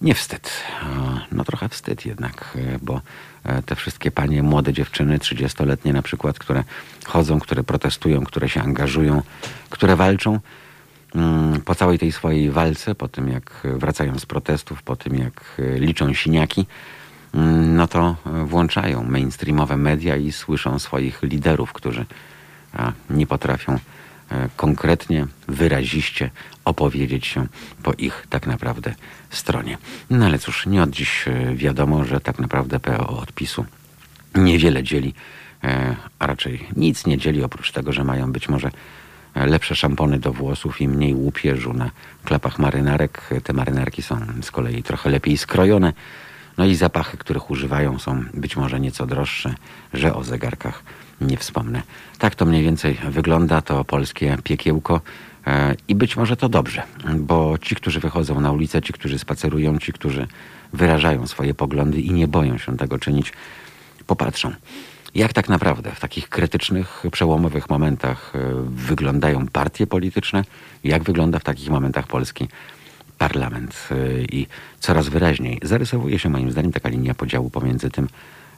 nie 0.00 0.14
wstyd. 0.14 0.50
E, 0.82 1.18
No 1.32 1.44
trochę 1.44 1.68
wstyd 1.68 2.06
jednak, 2.06 2.56
e, 2.56 2.78
bo 2.82 3.00
e, 3.44 3.62
te 3.62 3.74
wszystkie 3.76 4.10
panie, 4.10 4.42
młode 4.42 4.72
dziewczyny, 4.72 5.18
30-letnie 5.18 5.92
na 5.92 6.02
przykład, 6.02 6.38
które 6.38 6.64
chodzą, 7.04 7.40
które 7.40 7.64
protestują, 7.64 8.24
które 8.24 8.48
się 8.48 8.62
angażują, 8.62 9.22
które 9.70 9.96
walczą, 9.96 10.40
mm, 11.14 11.60
po 11.60 11.74
całej 11.74 11.98
tej 11.98 12.12
swojej 12.12 12.50
walce, 12.50 12.94
po 12.94 13.08
tym 13.08 13.28
jak 13.28 13.60
wracają 13.64 14.18
z 14.18 14.26
protestów, 14.26 14.82
po 14.82 14.96
tym 14.96 15.14
jak 15.14 15.44
e, 15.58 15.78
liczą 15.78 16.14
siniaki, 16.14 16.66
no 17.34 17.88
to 17.88 18.16
e, 18.26 18.44
włączają 18.44 19.04
mainstreamowe 19.04 19.76
media 19.76 20.16
i 20.16 20.32
słyszą 20.32 20.78
swoich 20.78 21.22
liderów, 21.22 21.72
którzy 21.72 22.06
nie 23.10 23.26
potrafią 23.26 23.72
e, 23.72 23.78
konkretnie, 24.56 25.26
wyraziście 25.48 26.30
opowiedzieć 26.64 27.26
się 27.26 27.46
po 27.82 27.92
ich 27.92 28.26
tak 28.30 28.46
naprawdę 28.46 28.94
stronie. 29.30 29.78
No 30.10 30.26
ale 30.26 30.38
cóż, 30.38 30.66
nie 30.66 30.82
od 30.82 30.90
dziś 30.90 31.28
e, 31.28 31.54
wiadomo, 31.54 32.04
że 32.04 32.20
tak 32.20 32.38
naprawdę 32.38 32.80
PO 32.80 33.18
od 33.18 33.32
PiSu 33.32 33.64
niewiele 34.34 34.82
dzieli, 34.82 35.14
a 36.18 36.26
raczej 36.26 36.66
nic 36.76 37.06
nie 37.06 37.18
dzieli, 37.18 37.42
oprócz 37.44 37.72
tego, 37.72 37.92
że 37.92 38.04
mają 38.04 38.32
być 38.32 38.48
może 38.48 38.70
lepsze 39.34 39.76
szampony 39.76 40.18
do 40.18 40.32
włosów 40.32 40.80
i 40.80 40.88
mniej 40.88 41.14
łupieżu 41.14 41.72
na 41.72 41.90
klapach 42.24 42.58
marynarek. 42.58 43.30
Te 43.44 43.52
marynarki 43.52 44.02
są 44.02 44.20
z 44.42 44.50
kolei 44.50 44.82
trochę 44.82 45.10
lepiej 45.10 45.38
skrojone. 45.38 45.92
No 46.58 46.66
i 46.66 46.74
zapachy, 46.74 47.16
których 47.16 47.50
używają 47.50 47.98
są 47.98 48.24
być 48.34 48.56
może 48.56 48.80
nieco 48.80 49.06
droższe, 49.06 49.54
że 49.92 50.14
o 50.14 50.24
zegarkach 50.24 50.82
nie 51.20 51.36
wspomnę. 51.36 51.82
Tak 52.18 52.34
to 52.34 52.46
mniej 52.46 52.62
więcej 52.62 52.98
wygląda 53.10 53.62
to 53.62 53.84
polskie 53.84 54.38
piekiełko 54.44 55.00
e, 55.46 55.74
i 55.88 55.94
być 55.94 56.16
może 56.16 56.36
to 56.36 56.48
dobrze, 56.48 56.82
bo 57.16 57.58
ci, 57.58 57.74
którzy 57.74 58.00
wychodzą 58.00 58.40
na 58.40 58.52
ulicę, 58.52 58.82
ci, 58.82 58.92
którzy 58.92 59.18
spacerują, 59.18 59.78
ci, 59.78 59.92
którzy 59.92 60.26
wyrażają 60.72 61.26
swoje 61.26 61.54
poglądy 61.54 62.00
i 62.00 62.10
nie 62.10 62.28
boją 62.28 62.58
się 62.58 62.76
tego 62.76 62.98
czynić, 62.98 63.32
popatrzą. 64.06 64.52
Jak 65.14 65.32
tak 65.32 65.48
naprawdę 65.48 65.90
w 65.94 66.00
takich 66.00 66.28
krytycznych, 66.28 67.02
przełomowych 67.12 67.70
momentach 67.70 68.32
e, 68.34 68.38
wyglądają 68.66 69.46
partie 69.46 69.86
polityczne? 69.86 70.44
Jak 70.84 71.02
wygląda 71.02 71.38
w 71.38 71.44
takich 71.44 71.70
momentach 71.70 72.06
polski 72.06 72.48
parlament? 73.18 73.88
E, 73.90 74.22
I 74.22 74.46
coraz 74.80 75.08
wyraźniej 75.08 75.60
zarysowuje 75.62 76.18
się 76.18 76.28
moim 76.28 76.50
zdaniem 76.50 76.72
taka 76.72 76.88
linia 76.88 77.14
podziału 77.14 77.50
pomiędzy 77.50 77.90
tym, 77.90 78.08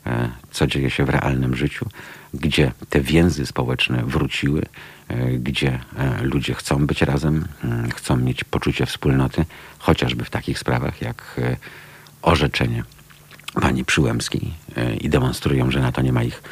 e, 0.06 0.30
co 0.50 0.66
dzieje 0.66 0.90
się 0.90 1.04
w 1.04 1.08
realnym 1.08 1.56
życiu, 1.56 1.86
gdzie 2.34 2.72
te 2.90 3.00
więzy 3.00 3.46
społeczne 3.46 4.02
wróciły, 4.04 4.62
e, 5.08 5.30
gdzie 5.30 5.78
ludzie 6.22 6.54
chcą 6.54 6.86
być 6.86 7.02
razem, 7.02 7.44
chcą 7.94 8.16
mieć 8.16 8.44
poczucie 8.44 8.86
wspólnoty, 8.86 9.44
chociażby 9.78 10.24
w 10.24 10.30
takich 10.30 10.58
sprawach 10.58 11.02
jak 11.02 11.40
orzeczenie 12.22 12.84
pani 13.60 13.84
Przyłębskiej 13.84 14.50
i 15.00 15.08
demonstrują, 15.08 15.70
że 15.70 15.80
na 15.80 15.92
to 15.92 16.02
nie 16.02 16.12
ma 16.12 16.22
ich, 16.22 16.42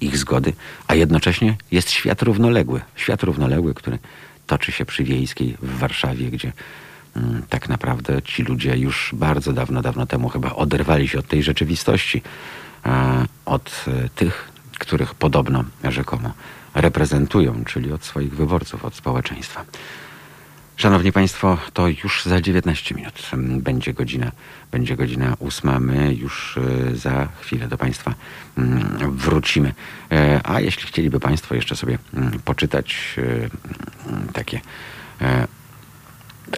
ich 0.00 0.18
zgody, 0.18 0.52
a 0.86 0.94
jednocześnie 0.94 1.56
jest 1.70 1.90
świat 1.90 2.22
równoległy. 2.22 2.80
Świat 2.96 3.22
równoległy, 3.22 3.74
który 3.74 3.98
toczy 4.46 4.72
się 4.72 4.84
przy 4.84 5.04
Wiejskiej 5.04 5.56
w 5.62 5.78
Warszawie, 5.78 6.30
gdzie 6.30 6.52
tak 7.48 7.68
naprawdę 7.68 8.22
ci 8.22 8.42
ludzie 8.42 8.76
już 8.76 9.10
bardzo 9.12 9.52
dawno, 9.52 9.82
dawno 9.82 10.06
temu 10.06 10.28
chyba 10.28 10.54
oderwali 10.54 11.08
się 11.08 11.18
od 11.18 11.26
tej 11.28 11.42
rzeczywistości, 11.42 12.22
e, 12.86 13.26
od 13.44 13.84
e, 13.88 14.08
tych, 14.08 14.52
których 14.78 15.14
podobno 15.14 15.64
rzekomo 15.84 16.32
reprezentują, 16.74 17.64
czyli 17.64 17.92
od 17.92 18.04
swoich 18.04 18.34
wyborców, 18.34 18.84
od 18.84 18.94
społeczeństwa. 18.94 19.64
Szanowni 20.76 21.12
Państwo, 21.12 21.58
to 21.72 21.88
już 21.88 22.24
za 22.24 22.40
19 22.40 22.94
minut 22.94 23.30
mm, 23.32 23.60
będzie 23.60 23.94
godzina, 23.94 24.32
będzie 24.70 24.96
godzina 24.96 25.36
ósma. 25.38 25.80
My 25.80 26.14
już 26.14 26.58
e, 26.58 26.96
za 26.96 27.28
chwilę 27.40 27.68
do 27.68 27.78
Państwa 27.78 28.14
mm, 28.58 29.16
wrócimy. 29.16 29.74
A 30.44 30.60
jeśli 30.60 30.88
chcieliby 30.88 31.20
Państwo 31.20 31.54
jeszcze 31.54 31.76
sobie 31.76 31.98
mm, 32.14 32.40
poczytać 32.44 33.16
mm, 33.18 34.28
takie 34.32 34.60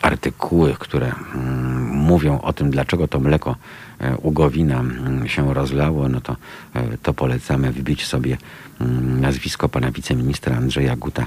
artykuły, 0.02 0.74
które 0.78 1.12
mm, 1.34 1.86
mówią 1.86 2.40
o 2.40 2.52
tym, 2.52 2.70
dlaczego 2.70 3.08
to 3.08 3.20
mleko 3.20 3.56
e, 4.00 4.16
u 4.16 4.32
Gowina 4.32 4.80
mm, 4.80 5.28
się 5.28 5.54
rozlało, 5.54 6.08
no 6.08 6.20
to, 6.20 6.36
e, 6.74 6.98
to 7.02 7.14
polecamy 7.14 7.72
wbić 7.72 8.06
sobie 8.06 8.36
mm, 8.80 9.20
nazwisko 9.20 9.68
pana 9.68 9.90
wiceministra 9.90 10.56
Andrzeja 10.56 10.96
Guta 10.96 11.26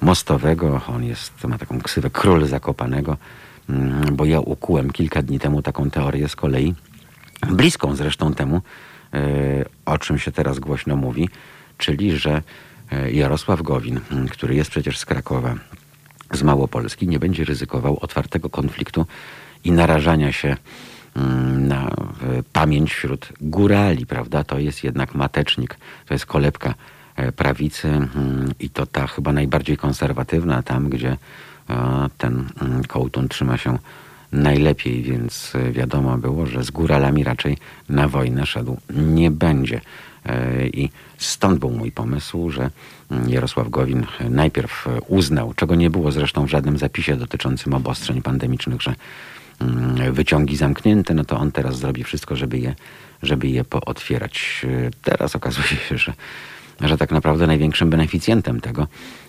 Mostowego. 0.00 0.80
On 0.88 1.04
jest, 1.04 1.44
ma 1.44 1.58
taką 1.58 1.80
ksywę 1.80 2.10
król 2.10 2.46
Zakopanego, 2.46 3.16
bo 4.12 4.24
ja 4.24 4.40
ukułem 4.40 4.90
kilka 4.90 5.22
dni 5.22 5.38
temu 5.38 5.62
taką 5.62 5.90
teorię 5.90 6.28
z 6.28 6.36
kolei, 6.36 6.74
bliską 7.50 7.96
zresztą 7.96 8.34
temu, 8.34 8.60
e, 9.14 9.20
o 9.86 9.98
czym 9.98 10.18
się 10.18 10.32
teraz 10.32 10.58
głośno 10.58 10.96
mówi, 10.96 11.28
czyli 11.78 12.18
że 12.18 12.42
Jarosław 13.12 13.62
Gowin, 13.62 14.00
który 14.30 14.54
jest 14.54 14.70
przecież 14.70 14.98
z 14.98 15.06
Krakowa, 15.06 15.54
z 16.30 16.42
Małopolski, 16.42 17.08
nie 17.08 17.18
będzie 17.18 17.44
ryzykował 17.44 17.98
otwartego 18.00 18.50
konfliktu 18.50 19.06
i 19.64 19.72
narażania 19.72 20.32
się 20.32 20.56
mm, 21.16 21.68
na 21.68 21.90
pamięć 22.52 22.92
wśród 22.92 23.32
górali, 23.40 24.06
prawda? 24.06 24.44
To 24.44 24.58
jest 24.58 24.84
jednak 24.84 25.14
matecznik, 25.14 25.76
to 26.06 26.14
jest 26.14 26.26
kolebka 26.26 26.74
e, 27.16 27.32
prawicy 27.32 27.88
mm, 27.88 28.52
i 28.60 28.70
to 28.70 28.86
ta 28.86 29.06
chyba 29.06 29.32
najbardziej 29.32 29.76
konserwatywna, 29.76 30.62
tam 30.62 30.88
gdzie 30.88 31.16
e, 31.70 32.08
ten 32.18 32.48
mm, 32.62 32.84
kołtun 32.84 33.28
trzyma 33.28 33.56
się 33.56 33.78
najlepiej, 34.32 35.02
więc 35.02 35.52
e, 35.54 35.72
wiadomo 35.72 36.18
było, 36.18 36.46
że 36.46 36.64
z 36.64 36.70
góralami 36.70 37.24
raczej 37.24 37.56
na 37.88 38.08
wojnę 38.08 38.46
szedł 38.46 38.76
nie 38.90 39.30
będzie. 39.30 39.80
E, 40.26 40.66
I 40.66 40.90
stąd 41.18 41.58
był 41.58 41.70
mój 41.70 41.92
pomysł, 41.92 42.50
że 42.50 42.70
mm, 43.10 43.30
Jarosław 43.30 43.70
Gowin 43.70 44.06
najpierw 44.30 44.86
e, 44.86 45.00
uznał, 45.00 45.54
czego 45.54 45.74
nie 45.74 45.90
było 45.90 46.12
zresztą 46.12 46.46
w 46.46 46.50
żadnym 46.50 46.78
zapisie 46.78 47.16
dotyczącym 47.16 47.74
obostrzeń 47.74 48.22
pandemicznych, 48.22 48.82
że 48.82 48.94
mm, 49.60 50.12
wyciągi 50.12 50.56
zamknięte, 50.56 51.14
no 51.14 51.24
to 51.24 51.38
on 51.38 51.52
teraz 51.52 51.78
zrobi 51.78 52.04
wszystko, 52.04 52.36
żeby 52.36 52.58
je, 52.58 52.74
żeby 53.22 53.48
je 53.48 53.64
pootwierać. 53.64 54.66
Teraz 55.02 55.36
okazuje 55.36 55.80
się, 55.88 55.98
że, 55.98 56.12
że 56.80 56.98
tak 56.98 57.10
naprawdę 57.10 57.46
największym 57.46 57.90
beneficjentem 57.90 58.60
tego 58.60 58.86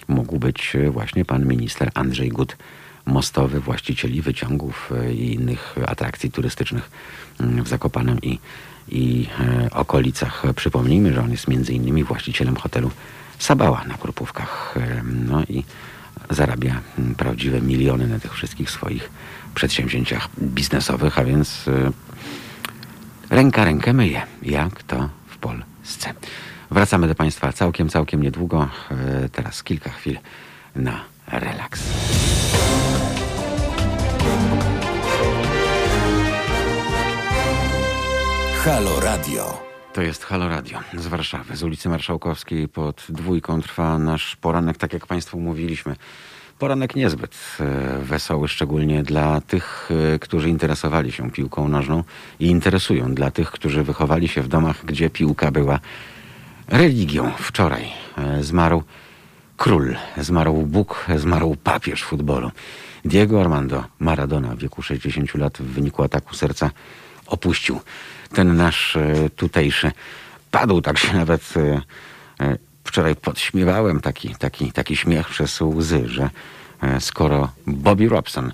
mógł 0.07 0.39
być 0.39 0.73
właśnie 0.91 1.25
pan 1.25 1.47
minister 1.47 1.91
Andrzej 1.93 2.29
Gut 2.29 2.57
mostowy, 3.05 3.59
właścicieli 3.59 4.21
wyciągów 4.21 4.91
e, 5.01 5.13
i 5.13 5.33
innych 5.33 5.75
atrakcji 5.87 6.31
turystycznych 6.31 6.91
mm, 7.39 7.63
w 7.63 7.67
Zakopanem 7.67 8.21
i, 8.21 8.39
i 8.89 9.27
e, 9.39 9.69
okolicach. 9.71 10.43
Przypomnijmy, 10.55 11.13
że 11.13 11.21
on 11.21 11.31
jest 11.31 11.47
między 11.47 11.73
innymi 11.73 12.03
właścicielem 12.03 12.55
hotelu 12.55 12.91
Sabała 13.39 13.83
na 13.85 13.97
Krupówkach. 13.97 14.75
E, 14.77 15.03
No 15.03 15.43
i 15.43 15.63
zarabia 16.29 16.81
mm, 16.97 17.15
prawdziwe 17.15 17.61
miliony 17.61 18.07
na 18.07 18.19
tych 18.19 18.33
wszystkich 18.33 18.71
swoich 18.71 19.09
przedsięwzięciach 19.55 20.27
biznesowych, 20.39 21.19
a 21.19 21.23
więc 21.25 21.65
ręka 23.29 23.65
rękę 23.65 23.93
myje, 23.93 24.21
jak 24.41 24.83
to 24.83 25.09
w 25.27 25.37
Polsce. 25.37 26.13
Wracamy 26.71 27.07
do 27.07 27.15
Państwa 27.15 27.53
całkiem, 27.53 27.89
całkiem 27.89 28.23
niedługo. 28.23 28.69
Teraz 29.31 29.63
kilka 29.63 29.89
chwil 29.89 30.17
na 30.75 31.03
relaks. 31.27 31.81
Halo 38.65 38.99
Radio. 38.99 39.57
To 39.93 40.01
jest 40.01 40.23
Halo 40.23 40.49
Radio 40.49 40.79
z 40.97 41.07
Warszawy, 41.07 41.55
z 41.55 41.63
ulicy 41.63 41.89
Marszałkowskiej 41.89 42.67
pod 42.67 43.05
dwójką 43.09 43.61
trwa 43.61 43.97
nasz 43.97 44.35
poranek, 44.35 44.77
tak 44.77 44.93
jak 44.93 45.07
Państwu 45.07 45.39
mówiliśmy. 45.39 45.95
Poranek 46.59 46.95
niezbyt 46.95 47.35
e, 47.59 47.99
wesoły, 47.99 48.47
szczególnie 48.47 49.03
dla 49.03 49.41
tych, 49.41 49.89
e, 50.15 50.19
którzy 50.19 50.49
interesowali 50.49 51.11
się 51.11 51.31
piłką 51.31 51.67
nożną 51.67 52.03
i 52.39 52.45
interesują, 52.45 53.13
dla 53.15 53.31
tych, 53.31 53.51
którzy 53.51 53.83
wychowali 53.83 54.27
się 54.27 54.41
w 54.41 54.47
domach, 54.47 54.85
gdzie 54.85 55.09
piłka 55.09 55.51
była 55.51 55.79
religią. 56.67 57.31
Wczoraj 57.37 57.87
e, 58.17 58.43
zmarł 58.43 58.83
król, 59.57 59.95
zmarł 60.17 60.53
Bóg, 60.53 61.05
zmarł 61.15 61.55
papież 61.63 62.03
futbolu. 62.03 62.51
Diego 63.05 63.41
Armando 63.41 63.83
Maradona 63.99 64.55
w 64.55 64.57
wieku 64.57 64.81
60 64.81 65.35
lat 65.35 65.57
w 65.57 65.63
wyniku 65.63 66.03
ataku 66.03 66.35
serca 66.35 66.71
opuścił 67.27 67.79
ten 68.33 68.55
nasz 68.55 68.95
e, 68.95 69.29
tutejszy. 69.29 69.91
Padł 70.51 70.81
tak 70.81 70.97
się 70.97 71.13
nawet 71.13 71.53
e, 71.57 71.81
e, 72.45 72.57
wczoraj 72.83 73.15
podśmiewałem 73.15 74.01
taki, 74.01 74.35
taki, 74.35 74.71
taki 74.71 74.95
śmiech 74.95 75.29
przez 75.29 75.61
łzy, 75.61 76.09
że 76.09 76.29
skoro 76.99 77.49
Bobby 77.67 78.09
Robson, 78.09 78.51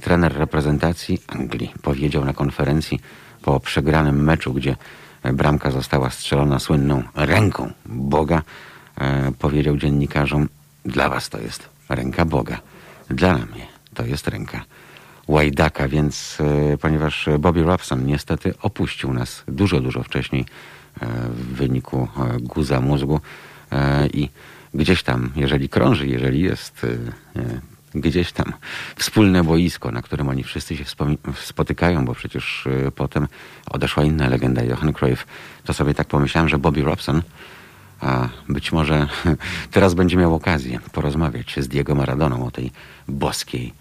trener 0.00 0.38
reprezentacji 0.38 1.22
Anglii, 1.28 1.72
powiedział 1.82 2.24
na 2.24 2.32
konferencji 2.32 3.00
po 3.42 3.60
przegranym 3.60 4.24
meczu, 4.24 4.52
gdzie 4.52 4.76
bramka 5.32 5.70
została 5.70 6.10
strzelona 6.10 6.58
słynną 6.58 7.02
ręką 7.14 7.72
Boga, 7.86 8.42
powiedział 9.38 9.76
dziennikarzom, 9.76 10.48
dla 10.84 11.08
was 11.08 11.28
to 11.28 11.40
jest 11.40 11.68
ręka 11.88 12.24
Boga, 12.24 12.60
dla 13.10 13.34
mnie 13.34 13.66
to 13.94 14.04
jest 14.04 14.28
ręka 14.28 14.64
łajdaka, 15.28 15.88
więc 15.88 16.38
e, 16.40 16.78
ponieważ 16.78 17.28
Bobby 17.38 17.62
Robson 17.62 18.06
niestety 18.06 18.54
opuścił 18.62 19.12
nas 19.12 19.44
dużo, 19.48 19.80
dużo 19.80 20.02
wcześniej 20.02 20.44
e, 21.00 21.06
w 21.28 21.54
wyniku 21.54 22.08
e, 22.16 22.40
guza 22.40 22.80
mózgu 22.80 23.20
i 24.12 24.28
gdzieś 24.74 25.02
tam, 25.02 25.30
jeżeli 25.36 25.68
krąży, 25.68 26.06
jeżeli 26.06 26.40
jest 26.40 26.86
gdzieś 27.94 28.32
tam 28.32 28.52
wspólne 28.96 29.44
boisko, 29.44 29.90
na 29.90 30.02
którym 30.02 30.28
oni 30.28 30.44
wszyscy 30.44 30.76
się 30.76 30.84
spotykają, 31.34 32.04
bo 32.04 32.14
przecież 32.14 32.68
potem 32.94 33.28
odeszła 33.70 34.04
inna 34.04 34.28
legenda, 34.28 34.62
Johan 34.62 34.92
Cruyff, 34.92 35.26
to 35.64 35.74
sobie 35.74 35.94
tak 35.94 36.06
pomyślałem, 36.06 36.48
że 36.48 36.58
Bobby 36.58 36.82
Robson 36.82 37.22
a 38.00 38.28
być 38.48 38.72
może 38.72 39.08
teraz 39.70 39.94
będzie 39.94 40.16
miał 40.16 40.34
okazję 40.34 40.80
porozmawiać 40.92 41.54
z 41.58 41.68
Diego 41.68 41.94
Maradoną 41.94 42.46
o 42.46 42.50
tej 42.50 42.72
boskiej 43.08 43.72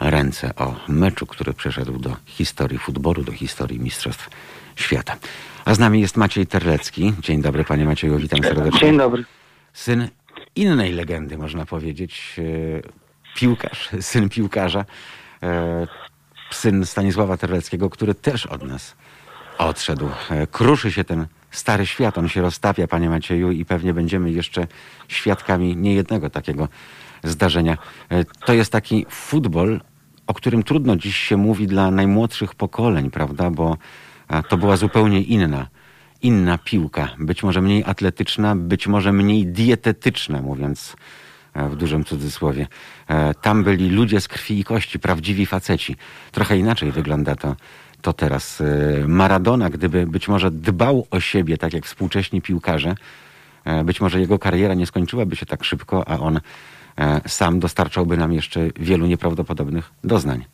ręce, 0.00 0.54
o 0.56 0.74
meczu, 0.88 1.26
który 1.26 1.54
przeszedł 1.54 1.98
do 1.98 2.16
historii 2.26 2.78
futbolu, 2.78 3.24
do 3.24 3.32
historii 3.32 3.80
Mistrzostw 3.80 4.30
Świata. 4.76 5.16
A 5.64 5.74
z 5.74 5.78
nami 5.78 6.00
jest 6.00 6.16
Maciej 6.16 6.46
Terlecki. 6.46 7.14
Dzień 7.20 7.42
dobry, 7.42 7.64
panie 7.64 7.84
Macieju, 7.84 8.18
witam 8.18 8.42
serdecznie. 8.42 8.80
Dzień 8.80 8.98
dobry. 8.98 9.24
Syn 9.72 10.08
innej 10.56 10.92
legendy, 10.92 11.38
można 11.38 11.66
powiedzieć. 11.66 12.36
e, 12.38 13.06
Piłkarz, 13.36 13.88
syn 14.00 14.28
piłkarza. 14.28 14.84
e, 15.42 15.86
Syn 16.50 16.86
Stanisława 16.86 17.36
Terleckiego, 17.36 17.90
który 17.90 18.14
też 18.14 18.46
od 18.46 18.62
nas 18.62 18.94
odszedł. 19.58 20.08
E, 20.30 20.46
Kruszy 20.46 20.92
się 20.92 21.04
ten 21.04 21.26
stary 21.56 21.86
świat, 21.86 22.18
on 22.18 22.28
się 22.28 22.40
roztapia, 22.42 22.86
panie 22.86 23.10
Macieju, 23.10 23.50
i 23.50 23.64
pewnie 23.64 23.94
będziemy 23.94 24.30
jeszcze 24.30 24.66
świadkami 25.08 25.76
niejednego 25.76 26.30
takiego 26.30 26.68
zdarzenia. 27.24 27.78
E, 28.10 28.24
To 28.24 28.52
jest 28.54 28.72
taki 28.72 29.06
futbol, 29.10 29.80
o 30.26 30.34
którym 30.34 30.62
trudno 30.62 30.96
dziś 30.96 31.16
się 31.16 31.36
mówi 31.36 31.66
dla 31.66 31.90
najmłodszych 31.90 32.54
pokoleń, 32.54 33.10
prawda? 33.10 33.50
Bo 33.50 33.76
to 34.48 34.56
była 34.56 34.76
zupełnie 34.76 35.22
inna, 35.22 35.66
inna 36.22 36.58
piłka. 36.58 37.08
Być 37.18 37.42
może 37.42 37.62
mniej 37.62 37.84
atletyczna, 37.86 38.56
być 38.56 38.86
może 38.86 39.12
mniej 39.12 39.46
dietetyczna, 39.46 40.42
mówiąc 40.42 40.96
e, 41.54 41.68
w 41.68 41.76
dużym 41.76 42.04
cudzysłowie. 42.04 42.66
E, 43.08 43.34
Tam 43.34 43.64
byli 43.64 43.90
ludzie 43.90 44.20
z 44.20 44.28
krwi 44.28 44.58
i 44.60 44.64
kości, 44.64 44.98
prawdziwi 44.98 45.46
faceci. 45.46 45.96
Trochę 46.32 46.58
inaczej 46.58 46.92
wygląda 46.92 47.36
to, 47.36 47.56
to 48.06 48.12
teraz. 48.12 48.60
E, 48.60 48.64
Maradona, 49.08 49.70
gdyby 49.70 50.06
być 50.06 50.28
może 50.28 50.50
dbał 50.50 51.06
o 51.10 51.20
siebie, 51.20 51.58
tak 51.58 51.72
jak 51.72 51.84
współcześni 51.84 52.42
piłkarze, 52.42 52.94
e, 53.64 53.84
być 53.84 54.00
może 54.00 54.20
jego 54.20 54.38
kariera 54.38 54.74
nie 54.74 54.86
skończyłaby 54.86 55.36
się 55.36 55.46
tak 55.46 55.64
szybko, 55.64 56.08
a 56.08 56.18
on 56.18 56.36
e, 56.36 56.40
sam 57.28 57.60
dostarczałby 57.60 58.16
nam 58.16 58.32
jeszcze 58.32 58.60
wielu 58.76 59.06
nieprawdopodobnych 59.06 59.90
doznań. 60.04 60.44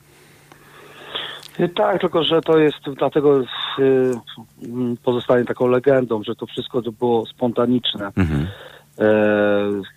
Y, 1.61 1.69
Tak, 1.69 2.01
tylko 2.01 2.25
że 2.25 2.41
to 2.41 2.59
jest 2.59 2.81
dlatego 2.99 3.41
y, 3.41 3.45
pozostanie 5.05 5.45
taką 5.45 5.67
legendą, 5.67 6.23
że 6.23 6.35
to 6.35 6.47
wszystko 6.47 6.83
to 6.83 6.93
było 6.93 7.27
spontaniczne. 7.27 8.11
Mhm. 8.17 8.47
E, 8.99 9.09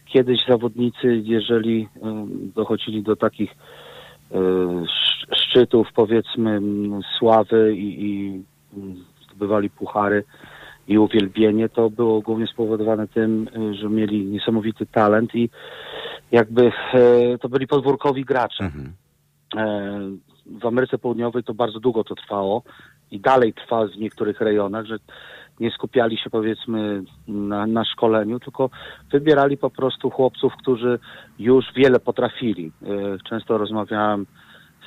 kiedyś 0.05 0.39
zawodnicy, 0.47 1.21
jeżeli 1.23 1.81
y, 1.81 1.99
dochodzili 2.55 3.03
do 3.03 3.15
takich 3.15 3.51
y, 3.51 4.35
szczytów, 5.33 5.87
powiedzmy, 5.95 6.61
sławy 7.19 7.75
i, 7.75 8.05
i 8.05 8.43
zdobywali 9.25 9.69
puchary 9.69 10.23
i 10.87 10.97
uwielbienie, 10.97 11.69
to 11.69 11.89
było 11.89 12.21
głównie 12.21 12.47
spowodowane 12.47 13.07
tym, 13.07 13.47
y, 13.57 13.73
że 13.73 13.89
mieli 13.89 14.25
niesamowity 14.25 14.85
talent 14.85 15.35
i 15.35 15.49
jakby 16.31 16.71
e, 16.93 17.37
to 17.37 17.49
byli 17.49 17.67
podwórkowi 17.67 18.25
gracze. 18.25 18.63
Mhm. 18.63 18.93
E, 19.55 19.99
w 20.45 20.65
Ameryce 20.65 20.97
Południowej 20.97 21.43
to 21.43 21.53
bardzo 21.53 21.79
długo 21.79 22.03
to 22.03 22.15
trwało 22.15 22.63
i 23.11 23.19
dalej 23.19 23.53
trwa 23.53 23.87
w 23.87 23.97
niektórych 23.97 24.41
rejonach, 24.41 24.85
że 24.85 24.97
nie 25.59 25.71
skupiali 25.71 26.17
się 26.17 26.29
powiedzmy 26.29 27.03
na, 27.27 27.67
na 27.67 27.85
szkoleniu, 27.85 28.39
tylko 28.39 28.69
wybierali 29.11 29.57
po 29.57 29.69
prostu 29.69 30.09
chłopców, 30.09 30.53
którzy 30.59 30.99
już 31.39 31.65
wiele 31.75 31.99
potrafili. 31.99 32.71
E, 32.83 32.87
Często 33.29 33.57
rozmawiałem 33.57 34.25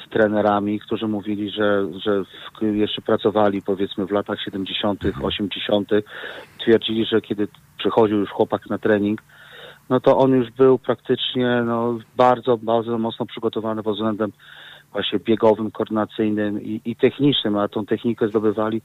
trenerami, 0.09 0.81
którzy 0.81 1.09
mówili, 1.09 1.51
że, 1.51 1.89
że 2.05 2.25
jeszcze 2.63 3.03
pracowali 3.03 3.63
powiedzmy 3.63 4.07
w 4.07 4.11
latach 4.11 4.43
70., 4.43 5.03
80., 5.23 5.91
twierdzili, 6.61 7.05
że 7.05 7.21
kiedy 7.21 7.49
przychodził 7.79 8.19
już 8.19 8.31
chłopak 8.31 8.71
na 8.71 8.79
trening, 8.79 9.23
no 9.91 10.01
to 10.01 10.19
on 10.19 10.31
już 10.33 10.51
był 10.51 10.79
praktycznie 10.79 11.63
no, 11.67 11.99
bardzo, 12.17 12.57
bardzo 12.57 12.99
mocno 12.99 13.27
przygotowany 13.27 13.83
pod 13.83 13.95
względem 13.95 14.33
właśnie 14.93 15.19
biegowym, 15.19 15.71
koordynacyjnym 15.71 16.63
i, 16.63 16.81
i 16.85 16.97
technicznym, 16.97 17.57
a 17.57 17.69
tą 17.69 17.87
technikę 17.87 18.29
zdobywali 18.29 18.83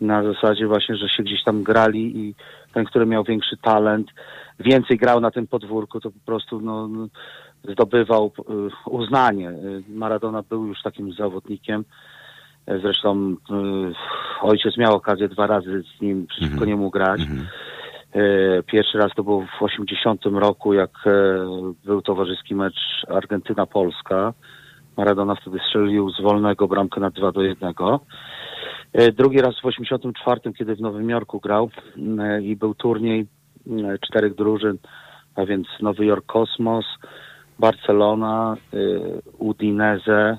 na 0.00 0.22
zasadzie 0.22 0.66
właśnie, 0.66 0.96
że 0.96 1.08
się 1.08 1.22
gdzieś 1.22 1.44
tam 1.44 1.62
grali 1.62 2.18
i 2.18 2.34
ten, 2.74 2.84
który 2.84 3.06
miał 3.06 3.24
większy 3.24 3.56
talent, 3.56 4.08
więcej 4.60 4.96
grał 4.96 5.20
na 5.20 5.30
tym 5.30 5.46
podwórku, 5.46 6.00
to 6.00 6.10
po 6.10 6.20
prostu 6.26 6.60
no, 6.60 6.88
no, 6.88 7.06
zdobywał 7.72 8.32
y, 8.86 8.90
uznanie. 8.90 9.50
Y, 9.50 9.82
Maradona 9.88 10.42
był 10.42 10.66
już 10.66 10.82
takim 10.82 11.12
zawodnikiem. 11.12 11.84
Y, 12.70 12.78
Zresztą 12.80 13.36
ojciec 14.42 14.76
miał 14.76 14.94
okazję 14.94 15.28
dwa 15.28 15.46
razy 15.46 15.82
z 15.98 16.00
nim 16.00 16.26
przeciwko 16.26 16.54
Mhm. 16.54 16.70
niemu 16.70 16.90
grać. 16.90 17.20
Mhm. 17.20 17.46
E, 18.12 18.62
Pierwszy 18.62 18.98
raz 18.98 19.12
to 19.16 19.22
był 19.24 19.46
w 19.58 19.62
80 19.62 20.24
roku, 20.26 20.74
jak 20.74 20.90
e, 21.06 21.10
był 21.84 22.02
towarzyski 22.02 22.54
mecz 22.54 23.04
Argentyna-Polska. 23.08 24.32
Maradona 24.96 25.34
wtedy 25.34 25.58
strzelił 25.66 26.10
z 26.10 26.20
wolnego 26.22 26.68
bramkę 26.68 27.00
na 27.00 27.10
2 27.10 27.32
do 27.32 27.42
1. 27.42 27.74
E, 28.92 29.12
Drugi 29.12 29.40
raz 29.40 29.60
w 29.60 29.66
84, 29.66 30.40
kiedy 30.58 30.74
w 30.76 30.80
Nowym 30.80 31.10
Jorku 31.10 31.40
grał 31.40 31.70
e, 32.18 32.42
i 32.42 32.56
był 32.56 32.74
turniej 32.74 33.26
e, 33.66 33.98
czterech 33.98 34.34
drużyn, 34.34 34.78
a 35.34 35.46
więc 35.46 35.66
Nowy 35.80 36.04
Jork 36.06 36.26
Kosmos, 36.26 36.84
Barcelona, 37.58 38.56
e, 38.74 38.76
Udinese 39.38 40.38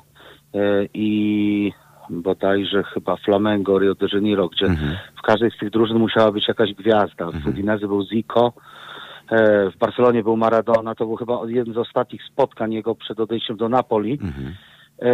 e, 0.54 0.60
i 0.94 1.72
bodajże 2.10 2.84
chyba 2.84 3.16
Flamengo, 3.16 3.80
Rio 3.80 3.96
de 3.96 4.08
Janeiro, 4.14 4.50
gdzie 4.50 4.66
Mhm. 4.66 4.96
w 5.20 5.22
każdej 5.22 5.52
z 5.52 5.58
tych 5.58 5.70
drużyn 5.70 5.98
musiała 5.98 6.32
być 6.32 6.48
jakaś 6.48 6.74
gwiazda. 6.74 7.32
W 7.32 7.48
Udinese 7.48 7.88
był 7.88 8.04
Zico 8.06 8.54
E, 9.32 9.72
w 9.72 9.78
Barcelonie 9.78 10.24
był 10.24 10.38
Maradona, 10.38 10.96
to 10.96 11.06
był 11.06 11.16
chyba 11.16 11.40
jeden 11.48 11.74
z 11.74 11.78
ostatnich 11.78 12.22
spotkań 12.24 12.74
jego 12.74 12.96
przed 12.96 13.20
odejściem 13.20 13.58
do 13.58 13.70
Napoli. 13.70 14.20
Mhm. 14.22 14.56
E, 15.02 15.10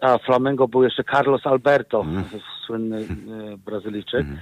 a 0.00 0.18
Flamengo 0.18 0.68
był 0.68 0.82
jeszcze 0.82 1.04
Carlos 1.04 1.46
Alberto, 1.46 2.00
Mhm. 2.00 2.24
słynny 2.66 2.96
e, 3.00 3.04
Brazylijczyk. 3.66 4.20
Mhm. 4.20 4.38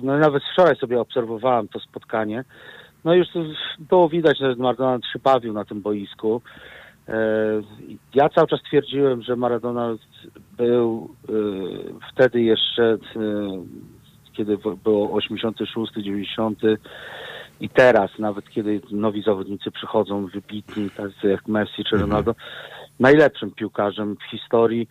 No 0.00 0.16
i 0.16 0.20
nawet 0.20 0.42
wczoraj 0.52 0.76
sobie 0.76 1.00
obserwowałem 1.00 1.68
to 1.68 1.80
spotkanie. 1.80 2.44
No 3.04 3.14
już 3.14 3.26
było 3.78 4.08
widać, 4.08 4.38
że 4.38 4.54
Maradona 4.56 4.98
bawił 5.24 5.52
na 5.52 5.64
tym 5.64 5.80
boisku. 5.80 6.42
E, 7.08 7.14
Ja 8.14 8.28
cały 8.28 8.46
czas 8.48 8.62
twierdziłem, 8.62 9.22
że 9.22 9.36
Maradona 9.36 9.94
był 10.56 11.10
e, 11.28 11.32
wtedy 12.12 12.42
jeszcze, 12.42 12.82
e, 12.84 12.98
kiedy 14.32 14.58
było 14.84 15.12
86, 15.12 15.92
90 15.96 16.58
i 17.60 17.68
teraz, 17.68 18.10
nawet 18.18 18.50
kiedy 18.50 18.80
nowi 18.90 19.22
zawodnicy 19.22 19.70
przychodzą 19.70 20.26
wybitni, 20.26 20.90
tacy 20.90 21.28
jak 21.28 21.48
Messi 21.48 21.84
czy 21.84 21.96
Ronaldo, 21.96 22.34
najlepszym 23.00 23.50
piłkarzem 23.50 24.16
w 24.16 24.30
historii. 24.30 24.88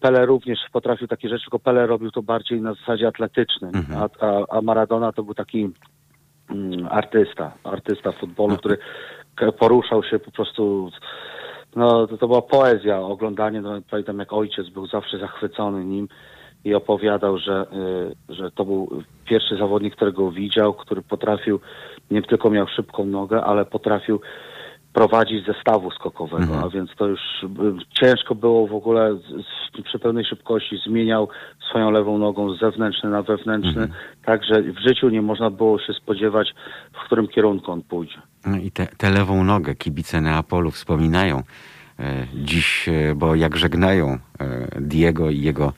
Pele 0.00 0.26
również 0.26 0.58
potrafił 0.72 1.08
takie 1.08 1.28
rzeczy, 1.28 1.44
tylko 1.44 1.58
Pele 1.58 1.86
robił 1.86 2.10
to 2.10 2.22
bardziej 2.22 2.60
na 2.60 2.74
zasadzie 2.74 3.08
atletycznym, 3.08 3.70
Mhm. 3.74 4.02
a, 4.20 4.26
a, 4.26 4.58
a 4.58 4.62
Maradona 4.62 5.12
to 5.12 5.22
był 5.22 5.34
taki 5.34 5.70
artysta, 6.90 7.52
artysta 7.64 8.12
futbolu, 8.12 8.56
który 8.56 8.78
poruszał 9.58 10.02
się 10.02 10.18
po 10.18 10.30
prostu, 10.30 10.90
no 11.76 12.06
to, 12.06 12.18
to 12.18 12.26
była 12.26 12.42
poezja, 12.42 13.00
oglądanie, 13.00 13.60
no, 13.60 13.80
pamiętam 13.90 14.18
jak 14.18 14.32
ojciec 14.32 14.68
był 14.68 14.86
zawsze 14.86 15.18
zachwycony 15.18 15.84
nim 15.84 16.08
i 16.64 16.74
opowiadał, 16.74 17.38
że, 17.38 17.66
y, 18.30 18.34
że 18.34 18.50
to 18.50 18.64
był 18.64 19.02
pierwszy 19.24 19.56
zawodnik, 19.56 19.96
którego 19.96 20.30
widział, 20.30 20.74
który 20.74 21.02
potrafił, 21.02 21.60
nie 22.10 22.22
tylko 22.22 22.50
miał 22.50 22.66
szybką 22.66 23.04
nogę, 23.04 23.44
ale 23.44 23.64
potrafił 23.64 24.20
prowadzić 24.92 25.46
zestawu 25.46 25.90
skokowego, 25.90 26.42
Mhm. 26.42 26.64
a 26.64 26.68
więc 26.68 26.90
to 26.96 27.06
już 27.06 27.20
y, 27.42 27.48
ciężko 28.00 28.34
było 28.34 28.66
w 28.66 28.74
ogóle 28.74 29.18
przy 29.84 29.98
pełnej 29.98 30.24
szybkości 30.24 30.76
zmieniał 30.86 31.28
swoją 31.70 31.90
lewą 31.90 32.18
nogą 32.18 32.54
z 32.54 32.60
zewnętrzny 32.60 33.10
na 33.10 33.22
wewnętrzny, 33.22 33.88
także 34.24 34.62
w 34.62 34.78
życiu 34.88 35.08
nie 35.08 35.22
można 35.22 35.50
było 35.50 35.78
się 35.78 35.92
spodziewać, 35.92 36.54
w 36.92 37.06
którym 37.06 37.28
kierunku 37.28 37.72
on 37.72 37.82
pójdzie. 37.82 38.18
No 38.46 38.56
i 38.56 38.70
tę 38.70 38.86
tę 38.96 39.10
lewą 39.10 39.44
nogę 39.44 39.74
kibice 39.74 40.20
Neapolu 40.20 40.70
wspominają 40.70 41.42
e, 41.98 42.26
dziś, 42.34 42.88
e, 42.88 43.14
bo 43.14 43.34
jak 43.34 43.56
żegnają 43.56 44.06
e, 44.08 44.18
Diego 44.80 45.30
i 45.30 45.40
jego 45.40 45.72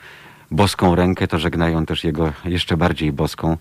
boską 0.51 0.95
rękę, 0.95 1.27
to 1.27 1.39
żegnają 1.39 1.87
też 1.87 2.05
jego 2.05 2.33
jeszcze 2.45 2.77
bardziej 2.77 3.13
boską 3.13 3.57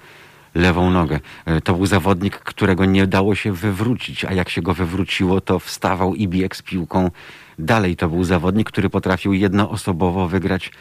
lewą 0.56 0.92
nogę. 0.92 1.20
E, 1.46 1.62
To 1.62 1.74
był 1.74 1.86
zawodnik, 1.86 2.38
którego 2.40 2.86
nie 2.86 3.08
dało 3.08 3.36
się 3.36 3.52
wywrócić, 3.54 4.26
a 4.26 4.34
jak 4.34 4.50
się 4.50 4.62
go 4.62 4.74
wywróciło, 4.74 5.42
to 5.42 5.60
wstawał 5.60 6.16
i 6.16 6.28
biegł 6.28 6.56
z 6.56 6.62
piłką 6.62 7.12
dalej. 7.60 7.96
To 7.96 8.10
był 8.10 8.24
zawodnik, 8.24 8.68
który 8.68 8.90
potrafił 8.90 9.34
jednoosobowo 9.34 10.28
wygrać 10.28 10.72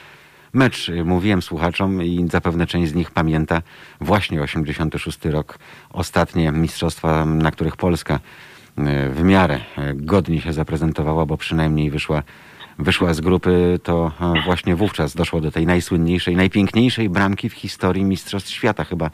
mecz. 0.52 0.90
Mówiłem 1.04 1.42
słuchaczom 1.42 2.02
i 2.02 2.28
zapewne 2.30 2.66
część 2.66 2.92
z 2.92 2.94
nich 2.94 3.10
pamięta 3.10 3.62
właśnie 4.00 4.42
86 4.42 5.24
rok, 5.24 5.58
ostatnie 5.90 6.52
mistrzostwa, 6.52 7.26
na 7.26 7.50
których 7.50 7.76
Polska 7.76 8.14
e, 8.78 9.08
w 9.10 9.22
miarę 9.22 9.60
e, 9.76 9.94
godnie 9.94 10.40
się 10.40 10.52
zaprezentowała, 10.52 11.26
bo 11.26 11.36
przynajmniej 11.36 11.90
wyszła, 11.90 12.22
wyszła 12.78 13.14
z 13.14 13.20
grupy, 13.20 13.80
to 13.82 14.12
e, 14.20 14.42
właśnie 14.44 14.76
wówczas 14.76 15.14
doszło 15.14 15.40
do 15.40 15.50
tej 15.50 15.66
najsłynniejszej, 15.66 16.36
najpiękniejszej 16.36 17.08
bramki 17.08 17.48
w 17.48 17.54
historii 17.54 18.04
Mistrzostw 18.04 18.50
Świata. 18.50 18.84
Chyba 18.84 19.06
e, 19.06 19.10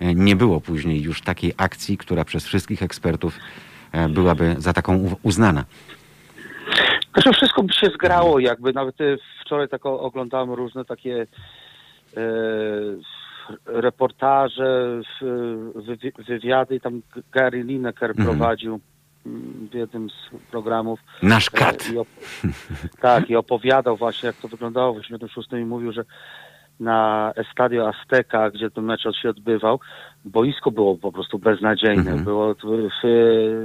nie 0.00 0.36
było 0.36 0.60
później 0.60 1.02
już 1.02 1.22
takiej 1.22 1.52
akcji, 1.56 1.96
która 1.98 2.24
przez 2.24 2.46
wszystkich 2.46 2.82
ekspertów 2.82 3.38
e, 3.92 4.08
byłaby 4.08 4.54
za 4.58 4.72
taką 4.72 5.14
uznana. 5.22 5.64
Zresztą 7.14 7.32
wszystko 7.32 7.62
by 7.62 7.72
się 7.72 7.86
zgrało, 7.86 8.38
jakby 8.38 8.72
nawet 8.72 9.00
e, 9.00 9.04
wczoraj 9.44 9.68
tak 9.68 9.86
oglądałem 9.86 10.50
różne 10.50 10.84
takie 10.84 11.26
e, 12.16 12.20
reportaże, 13.66 15.00
wywi- 15.74 16.24
wywiady 16.26 16.76
i 16.76 16.80
tam 16.80 17.02
Gary 17.32 17.62
Lineker 17.62 18.10
Mhm. 18.10 18.26
prowadził 18.28 18.80
mm, 19.26 19.68
w 19.70 19.74
jednym 19.74 20.10
z 20.10 20.50
programów. 20.50 21.00
Nasz 21.22 21.48
E, 21.48 21.50
kat. 21.50 21.84
I 21.90 21.94
tak, 23.00 23.30
i 23.30 23.36
opowiadał 23.36 23.96
właśnie, 23.96 24.26
jak 24.26 24.36
to 24.36 24.48
wyglądało 24.48 24.94
w 24.94 24.96
86 24.96 25.48
i 25.52 25.56
mówił, 25.64 25.92
że 25.92 26.04
na 26.80 27.32
Estadio 27.36 27.88
Azteca, 27.88 28.50
gdzie 28.50 28.70
ten 28.70 28.84
mecz 28.84 29.02
się 29.22 29.30
odbywał, 29.30 29.80
boisko 30.24 30.70
było 30.70 30.96
po 30.96 31.12
prostu 31.12 31.38
beznadziejne. 31.38 32.00
Mhm. 32.10 32.24
Było, 32.24 32.54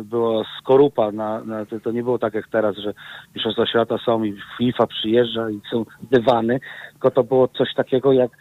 było 0.04 0.44
skorupa. 0.60 1.12
Na, 1.12 1.44
na, 1.44 1.66
to, 1.84 1.92
nie 1.92 2.04
było 2.04 2.20
tak 2.20 2.34
jak 2.34 2.48
teraz, 2.48 2.76
że 2.78 2.94
Mistrzostwa 3.36 3.66
Świata 3.66 3.98
są 4.06 4.24
i 4.24 4.38
FIFA 4.58 4.88
przyjeżdża 4.88 5.50
i 5.50 5.62
są 5.72 5.86
dywany, 6.12 6.60
tylko 6.92 7.12
to 7.12 7.24
było 7.24 7.48
coś 7.48 7.74
takiego 7.74 8.14
jak 8.14 8.32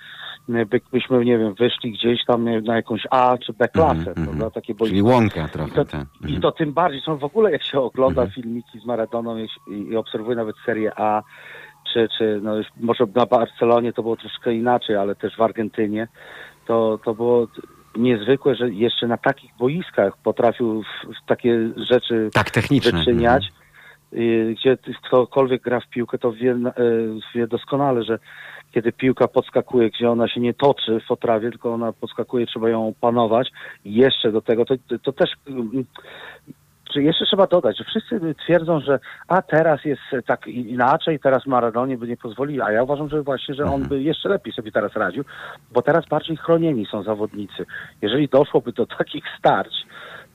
by, 0.48 0.80
byśmy, 0.92 1.24
nie 1.24 1.38
wiem, 1.38 1.54
wyszli 1.54 1.92
gdzieś 1.92 2.24
tam 2.24 2.64
na 2.64 2.76
jakąś 2.76 3.06
A 3.10 3.38
czy 3.46 3.52
B 3.52 3.68
klasę, 3.68 4.04
prawda? 4.04 4.32
mhm. 4.32 4.50
Takie 4.50 4.74
boisko. 4.74 4.86
Czyli 4.96 5.02
łąka 5.02 5.46
I 5.46 5.50
trochę. 5.50 5.74
to, 5.74 5.84
tak. 5.84 6.06
I 6.20 6.24
Mhm. 6.24 6.40
to 6.42 6.52
tym 6.52 6.72
bardziej, 6.72 7.00
są 7.00 7.16
w 7.16 7.24
ogóle 7.24 7.50
jak 7.52 7.62
się 7.62 7.80
ogląda 7.80 8.22
Mhm. 8.22 8.34
filmiki 8.42 8.80
z 8.80 8.84
Maradoną 8.86 9.38
i, 9.38 9.48
i 9.90 9.96
obserwuje 9.96 10.36
nawet 10.36 10.56
Serię 10.66 10.92
A, 10.96 11.22
czy, 11.92 12.08
czy 12.18 12.40
no 12.42 12.56
już 12.56 12.66
może 12.80 13.04
na 13.14 13.26
Barcelonie 13.26 13.92
to 13.92 14.02
było 14.02 14.16
troszkę 14.16 14.54
inaczej, 14.54 14.96
ale 14.96 15.14
też 15.14 15.36
w 15.36 15.42
Argentynie, 15.42 16.08
to, 16.66 16.98
to 17.04 17.14
było 17.14 17.46
niezwykłe, 17.96 18.54
że 18.54 18.70
jeszcze 18.70 19.06
na 19.06 19.16
takich 19.16 19.50
boiskach 19.58 20.16
potrafił 20.16 20.82
takie 21.26 21.70
rzeczy 21.76 22.30
Tak, 22.32 22.50
techniczne. 22.50 22.98
wyczyniać, 22.98 23.44
y, 24.12 24.54
gdzie 24.58 24.78
ktokolwiek 25.06 25.62
gra 25.62 25.80
w 25.80 25.88
piłkę, 25.88 26.18
to 26.18 26.32
wie, 26.32 26.52
y, 26.52 26.58
wie 27.34 27.46
doskonale, 27.46 28.02
że 28.04 28.18
kiedy 28.72 28.92
piłka 28.92 29.28
podskakuje, 29.28 29.90
gdzie 29.90 30.10
ona 30.10 30.28
się 30.28 30.40
nie 30.40 30.54
toczy 30.54 31.00
w 31.08 31.10
otrawie, 31.10 31.50
tylko 31.50 31.74
ona 31.74 31.92
podskakuje, 31.92 32.46
trzeba 32.46 32.68
ją 32.68 32.88
opanować. 32.88 33.48
I 33.84 33.94
jeszcze 33.94 34.32
do 34.32 34.40
tego, 34.40 34.64
to, 34.64 34.74
to 35.02 35.12
też 35.12 35.30
czy 36.92 37.02
jeszcze 37.02 37.24
trzeba 37.24 37.46
dodać, 37.46 37.78
że 37.78 37.84
wszyscy 37.84 38.34
twierdzą, 38.44 38.80
że 38.80 38.98
a 39.28 39.42
teraz 39.42 39.84
jest 39.84 40.02
tak 40.26 40.46
inaczej, 40.46 41.20
teraz 41.20 41.46
Maradonie 41.46 41.98
by 41.98 42.08
nie 42.08 42.16
pozwolili, 42.16 42.60
a 42.60 42.72
ja 42.72 42.82
uważam, 42.82 43.08
że 43.08 43.22
właśnie, 43.22 43.54
że 43.54 43.64
on 43.64 43.82
by 43.82 44.02
jeszcze 44.02 44.28
lepiej 44.28 44.52
sobie 44.52 44.72
teraz 44.72 44.92
radził, 44.94 45.24
bo 45.72 45.82
teraz 45.82 46.08
bardziej 46.08 46.36
chronieni 46.36 46.86
są 46.86 47.02
zawodnicy. 47.02 47.66
Jeżeli 48.02 48.28
doszłoby 48.28 48.72
do 48.72 48.86
takich 48.86 49.24
starć, 49.38 49.74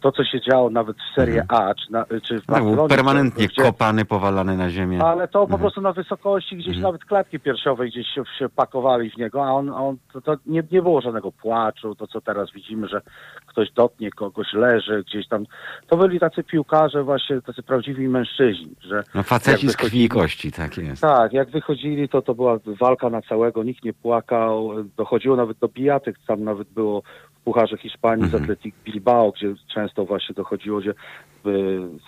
to 0.05 0.11
co 0.11 0.23
się 0.23 0.41
działo 0.41 0.69
nawet 0.69 0.97
w 0.97 1.15
Serie 1.15 1.43
A, 1.47 1.73
czy, 1.75 1.91
na, 1.91 2.05
czy 2.23 2.39
w 2.39 2.45
był 2.45 2.55
Barcelonie, 2.55 2.89
permanentnie 2.89 3.47
gdzie- 3.47 3.61
kopany, 3.63 4.05
powalany 4.05 4.57
na 4.57 4.69
ziemię. 4.69 5.03
ale 5.03 5.27
to 5.27 5.39
po 5.39 5.43
Mhm. 5.43 5.59
prostu 5.61 5.81
na 5.81 5.93
wysokości 5.93 6.57
gdzieś 6.57 6.77
nawet 6.77 7.05
klatki 7.05 7.39
piersiowej 7.39 7.89
gdzieś 7.89 8.07
się, 8.07 8.23
się 8.39 8.49
pakowali 8.49 9.09
w 9.09 9.17
niego, 9.17 9.45
a 9.45 9.51
on, 9.51 9.69
on 9.69 9.97
to, 10.13 10.21
to 10.21 10.35
nie, 10.45 10.63
nie 10.71 10.81
było 10.81 11.01
żadnego 11.01 11.31
płaczu, 11.31 11.95
to 11.95 12.07
co 12.07 12.21
teraz 12.21 12.51
widzimy, 12.51 12.87
że 12.87 13.01
ktoś 13.45 13.71
dotknie 13.71 14.11
kogoś, 14.11 14.53
leży 14.53 15.03
gdzieś 15.07 15.27
tam. 15.27 15.45
To 15.87 15.97
byli 15.97 16.19
tacy 16.19 16.43
piłkarze 16.43 17.03
właśnie, 17.03 17.41
tacy 17.41 17.63
prawdziwi 17.63 18.07
mężczyźni, 18.07 18.75
że 18.81 19.03
No 19.15 19.23
faceci 19.23 19.69
z 19.69 19.77
krwi 19.77 20.03
i 20.03 20.09
kości, 20.09 20.51
tak 20.51 20.77
jest. 20.77 21.01
tak, 21.01 21.33
jak 21.33 21.49
wychodzili, 21.49 22.09
to 22.09 22.21
to 22.21 22.35
była 22.35 22.59
walka 22.81 23.09
na 23.09 23.21
całego, 23.21 23.63
nikt 23.63 23.83
nie 23.83 23.93
płakał, 23.93 24.69
dochodziło 24.97 25.35
nawet 25.35 25.57
do 25.57 25.67
bijatyk, 25.67 26.15
tam 26.27 26.43
nawet 26.43 26.67
było 26.69 27.01
w 27.41 27.45
Pucharze 27.45 27.77
Hiszpanii 27.77 28.23
z 28.23 28.33
Mhm. 28.33 28.43
Atletic 28.43 28.75
Bilbao, 28.85 29.31
gdzie 29.31 29.53
często 29.73 29.94
właśnie 30.03 30.35
dochodziło, 30.35 30.79
gdzie 30.79 30.91
y, 30.91 30.93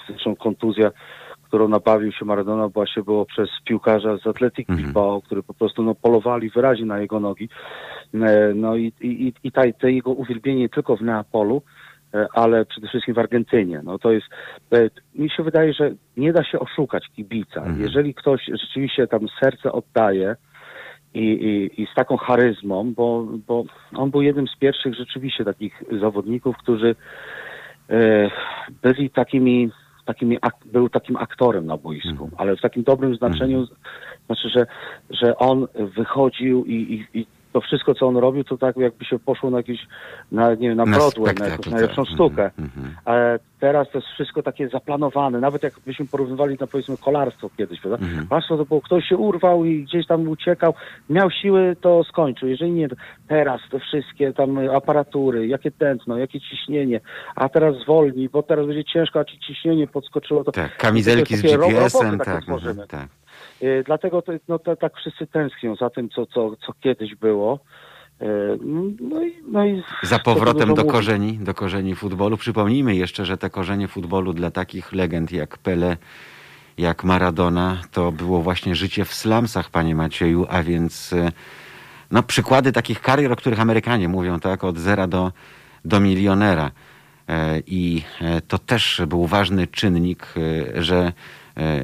zresztą 0.08 0.36
kontuzja, 0.36 0.92
którą 1.48 1.68
nabawił 1.68 2.12
się 2.12 2.26
Maradona 2.26 2.68
właśnie 2.68 3.04
było 3.04 3.26
przez 3.26 3.50
piłkarza 3.66 4.18
z 4.18 4.28
Atletic 4.28 4.70
Mhm. 4.70 4.86
Bilbao, 4.86 5.22
który 5.22 5.44
po 5.44 5.54
prostu 5.54 5.84
no, 5.84 5.96
polowali 5.96 6.50
wyraźnie 6.50 6.86
na 6.86 7.00
jego 7.00 7.20
nogi. 7.20 7.50
E, 8.14 8.54
No 8.56 8.76
i, 8.76 8.94
i, 9.02 9.34
i 9.44 9.52
ta, 9.52 9.62
te 9.80 9.92
jego 9.92 10.12
uwielbienie 10.12 10.60
nie 10.60 10.70
tylko 10.70 10.98
w 10.98 11.02
Neapolu, 11.02 11.62
e, 12.14 12.28
ale 12.34 12.66
przede 12.66 12.88
wszystkim 12.88 13.14
w 13.16 13.20
Argentynie. 13.20 13.82
No 13.84 14.00
to 14.00 14.12
jest, 14.12 14.26
e, 14.74 14.90
mi 15.16 15.30
się 15.30 15.44
wydaje, 15.44 15.74
że 15.74 15.92
nie 16.18 16.34
da 16.34 16.44
się 16.44 16.60
oszukać 16.60 17.08
kibica. 17.16 17.60
Mhm. 17.60 17.82
Jeżeli 17.82 18.14
ktoś 18.14 18.42
rzeczywiście 18.46 19.08
tam 19.08 19.28
serce 19.40 19.72
oddaje 19.72 20.36
i, 21.14 21.20
i, 21.20 21.82
i 21.82 21.88
z 21.92 21.96
taką 21.96 22.18
charyzmą, 22.18 22.94
bo, 22.94 23.28
bo 23.48 23.64
on 23.96 24.12
był 24.12 24.22
jednym 24.22 24.48
z 24.48 24.56
pierwszych 24.60 24.96
rzeczywiście 24.96 25.46
takich 25.46 25.84
zawodników, 26.02 26.58
którzy 26.58 26.90
e, 26.90 26.96
byli 28.82 29.10
takimi, 29.10 29.70
takimi 30.06 30.38
ak, 30.42 30.56
był 30.66 30.90
takim 30.90 31.18
aktorem 31.18 31.66
na 31.66 31.78
boisku, 31.78 32.10
Mhm. 32.24 32.32
ale 32.38 32.56
w 32.56 32.62
takim 32.62 32.84
dobrym 32.84 33.16
znaczeniu, 33.16 33.68
znaczy, 34.26 34.50
że, 34.50 34.66
że 35.10 35.38
on 35.38 35.68
wychodził 35.96 36.66
i, 36.66 36.74
i, 36.74 37.20
i 37.20 37.26
to 37.58 37.62
wszystko, 37.62 37.94
co 37.96 38.08
on 38.08 38.18
robił, 38.18 38.44
to 38.44 38.58
tak 38.58 38.78
jakby 38.78 39.06
się 39.06 39.20
poszło 39.20 39.50
na 39.50 39.58
jakiś, 39.58 39.88
na, 40.32 40.50
nie 40.54 40.68
wiem, 40.70 40.78
na 40.78 40.86
Na 40.86 40.98
Broadway, 40.98 41.36
na 41.36 41.46
jakąś 41.48 41.66
tak. 41.66 41.74
najlepszą 41.74 42.02
Mhm, 42.02 42.16
sztukę. 42.16 42.52
mhm. 42.60 42.96
A 43.06 43.14
teraz 43.60 43.88
to 43.92 43.98
jest 43.98 44.08
wszystko 44.08 44.44
takie 44.44 44.70
zaplanowane. 44.70 45.40
Nawet 45.40 45.64
jakbyśmy 45.64 46.06
porównywali 46.08 46.58
na 46.60 46.68
powiedzmy 46.68 46.98
kolarstwo 46.98 47.50
kiedyś, 47.58 47.82
prawda? 47.82 48.06
Mhm. 48.06 48.28
Kolarstwo 48.28 48.58
to 48.58 48.66
było, 48.66 48.82
ktoś 48.82 49.06
się 49.06 49.18
urwał 49.18 49.66
i 49.66 49.84
gdzieś 49.84 50.08
tam 50.08 50.28
uciekał, 50.30 50.74
miał 51.10 51.32
siły, 51.32 51.76
to 51.82 52.04
skończył. 52.04 52.50
Jeżeli 52.50 52.72
nie, 52.72 52.90
to 52.90 52.96
teraz 53.28 53.62
te 53.72 53.80
wszystkie 53.80 54.34
tam 54.34 54.58
aparatury, 54.76 55.48
jakie 55.48 55.72
tętno, 55.72 56.18
jakie 56.18 56.40
ciśnienie, 56.42 57.00
a 57.36 57.50
teraz 57.50 57.76
zwolni, 57.76 58.30
bo 58.30 58.44
teraz 58.44 58.68
będzie 58.68 58.84
ciężko, 58.86 59.20
a 59.20 59.26
ci 59.26 59.40
ciśnienie 59.40 59.88
podskoczyło. 59.88 60.44
To, 60.44 60.52
Tak, 60.52 60.78
kamizelki 60.78 61.36
z 61.38 61.42
takie 61.42 61.58
ro- 61.58 61.68
GPS-em, 61.68 62.18
tak, 62.20 62.44
tworzymy. 62.44 62.72
mhm, 62.72 62.88
tak. 62.88 63.08
Y, 63.64 63.84
Dlatego 63.86 64.22
to, 64.22 64.32
no, 64.48 64.60
to, 64.60 64.76
tak 64.76 64.98
wszyscy 64.98 65.28
tęsknią 65.28 65.76
za 65.76 65.90
tym, 65.90 66.10
co, 66.10 66.26
co, 66.26 66.56
co 66.66 66.74
kiedyś 66.82 67.16
było. 67.16 67.60
Y, 68.22 68.26
No 69.00 69.24
i, 69.24 69.34
no 69.52 69.66
i 69.66 69.84
Za 70.04 70.20
powrotem 70.20 70.74
do 70.74 70.86
korzeni, 70.86 71.38
do 71.38 71.54
korzeni 71.54 71.96
futbolu. 71.96 72.38
Przypomnijmy 72.38 72.96
jeszcze, 72.96 73.26
że 73.26 73.38
te 73.38 73.50
korzenie 73.50 73.88
futbolu 73.88 74.34
dla 74.34 74.52
takich 74.52 74.94
legend 74.94 75.32
jak 75.32 75.58
Pele, 75.58 75.98
jak 76.78 77.04
Maradona, 77.04 77.82
to 77.92 78.12
było 78.12 78.42
właśnie 78.42 78.76
życie 78.76 79.06
w 79.06 79.14
slumsach, 79.14 79.70
panie 79.70 79.96
Macieju, 79.96 80.46
a 80.50 80.64
więc 80.64 81.14
e, 81.14 81.32
no, 82.12 82.24
przykłady 82.24 82.72
takich 82.72 83.02
karier, 83.02 83.32
o 83.32 83.36
których 83.36 83.60
Amerykanie 83.60 84.10
mówią, 84.10 84.40
tak, 84.40 84.64
od 84.64 84.78
zera 84.78 85.08
do, 85.08 85.32
do 85.86 86.00
milionera. 86.00 86.72
I 87.68 88.04
to 88.48 88.58
też 88.58 89.02
był 89.08 89.26
ważny 89.26 89.68
czynnik, 89.68 90.34
że 90.76 91.14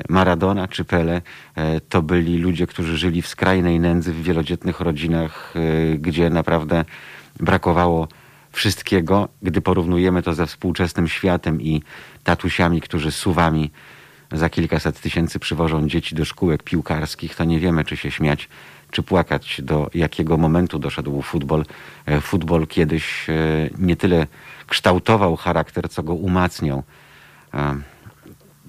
Maradona 0.09 0.67
czy 0.67 0.85
Pele 0.85 1.21
e, 1.55 1.81
to 1.81 2.01
byli 2.01 2.37
ludzie, 2.37 2.67
którzy 2.67 2.97
żyli 2.97 3.21
w 3.21 3.27
skrajnej 3.27 3.79
nędzy, 3.79 4.13
w 4.13 4.23
wielodzietnych 4.23 4.79
rodzinach, 4.79 5.53
e, 5.55 5.97
gdzie 5.97 6.29
naprawdę 6.29 6.85
brakowało 7.39 8.07
wszystkiego. 8.51 9.29
Gdy 9.41 9.61
porównujemy 9.61 10.23
to 10.23 10.33
ze 10.33 10.47
współczesnym 10.47 11.07
światem 11.07 11.61
i 11.61 11.83
tatusiami, 12.23 12.81
którzy 12.81 13.11
suwami 13.11 13.71
za 14.31 14.49
kilkaset 14.49 14.99
tysięcy 14.99 15.39
przywożą 15.39 15.87
dzieci 15.87 16.15
do 16.15 16.25
szkółek 16.25 16.63
piłkarskich, 16.63 17.35
to 17.35 17.43
nie 17.43 17.59
wiemy, 17.59 17.85
czy 17.85 17.97
się 17.97 18.11
śmiać, 18.11 18.49
czy 18.91 19.03
płakać, 19.03 19.61
do 19.63 19.89
jakiego 19.93 20.37
momentu 20.37 20.79
doszedł 20.79 21.21
futbol. 21.21 21.65
E, 22.05 22.21
Futbol 22.21 22.67
kiedyś 22.67 23.29
e, 23.29 23.33
nie 23.77 23.95
tyle 23.95 24.27
kształtował 24.67 25.35
charakter, 25.35 25.89
co 25.89 26.03
go 26.03 26.13
umacniał. 26.13 26.83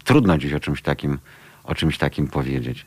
Trudno 0.05 0.39
dziś 0.39 0.53
o 0.53 0.61
czymś 0.61 0.83
takim, 0.83 1.19
o 1.65 1.75
czymś 1.75 1.99
takim 1.99 2.27
powiedzieć. 2.29 2.87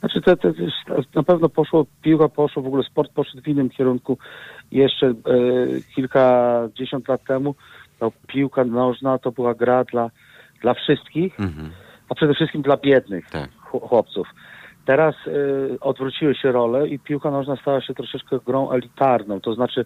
Znaczy 0.00 0.20
to, 0.20 0.36
to, 0.36 0.48
to 0.52 1.02
na 1.14 1.22
pewno 1.22 1.48
poszło, 1.48 1.86
piłka 2.02 2.28
poszło, 2.28 2.62
w 2.62 2.66
ogóle 2.66 2.82
sport 2.84 3.12
poszedł 3.12 3.42
w 3.42 3.48
innym 3.48 3.70
kierunku. 3.70 4.18
Jeszcze 4.72 5.06
e, 5.06 5.14
kilkadziesiąt 5.94 7.08
lat 7.08 7.24
temu 7.24 7.54
to 7.98 8.12
piłka 8.26 8.64
nożna 8.64 9.18
to 9.18 9.32
była 9.32 9.54
gra 9.54 9.84
dla, 9.84 10.10
dla 10.62 10.74
wszystkich, 10.74 11.40
Mhm. 11.40 11.70
a 12.08 12.14
przede 12.14 12.34
wszystkim 12.34 12.62
dla 12.62 12.76
biednych 12.76 13.30
Tak. 13.30 13.50
ch- 13.50 13.88
chłopców. 13.88 14.28
Teraz 14.84 15.14
e, 15.26 15.30
odwróciły 15.80 16.34
się 16.34 16.52
role 16.52 16.88
i 16.88 16.98
piłka 16.98 17.30
nożna 17.30 17.56
stała 17.56 17.80
się 17.80 17.94
troszeczkę 17.94 18.38
grą 18.46 18.70
elitarną. 18.70 19.40
To 19.40 19.54
znaczy, 19.54 19.84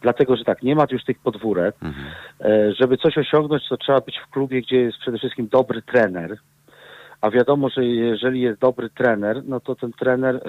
dlatego, 0.00 0.36
że 0.36 0.44
tak, 0.44 0.62
nie 0.62 0.74
ma 0.74 0.86
już 0.90 1.04
tych 1.04 1.18
podwórek. 1.18 1.74
Mhm. 1.82 2.06
E, 2.40 2.74
żeby 2.74 2.96
coś 2.96 3.18
osiągnąć, 3.18 3.68
to 3.68 3.76
trzeba 3.76 4.00
być 4.00 4.18
w 4.18 4.30
klubie, 4.30 4.62
gdzie 4.62 4.76
jest 4.76 4.98
przede 4.98 5.18
wszystkim 5.18 5.48
dobry 5.48 5.82
trener. 5.82 6.36
A 7.20 7.30
wiadomo, 7.30 7.68
że 7.68 7.84
jeżeli 7.84 8.40
jest 8.40 8.60
dobry 8.60 8.90
trener, 8.90 9.42
no 9.44 9.60
to 9.60 9.74
ten 9.74 9.92
trener 9.92 10.36
e, 10.36 10.40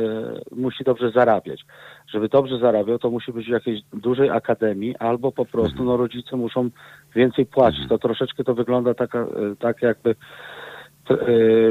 musi 0.55 0.83
dobrze 0.83 1.11
zarabiać. 1.11 1.65
Żeby 2.07 2.29
dobrze 2.29 2.57
zarabiał, 2.59 2.99
to 2.99 3.09
musi 3.09 3.33
być 3.33 3.45
w 3.45 3.49
jakiejś 3.49 3.81
dużej 3.93 4.29
akademii, 4.29 4.95
albo 4.97 5.31
po 5.31 5.45
prostu 5.45 5.83
no, 5.83 5.97
rodzice 5.97 6.37
muszą 6.37 6.69
więcej 7.15 7.45
płacić. 7.45 7.87
To 7.89 7.97
troszeczkę 7.97 8.43
to 8.43 8.53
wygląda 8.55 8.93
taka, 8.93 9.19
e, 9.19 9.27
tak 9.59 9.81
jakby 9.81 10.15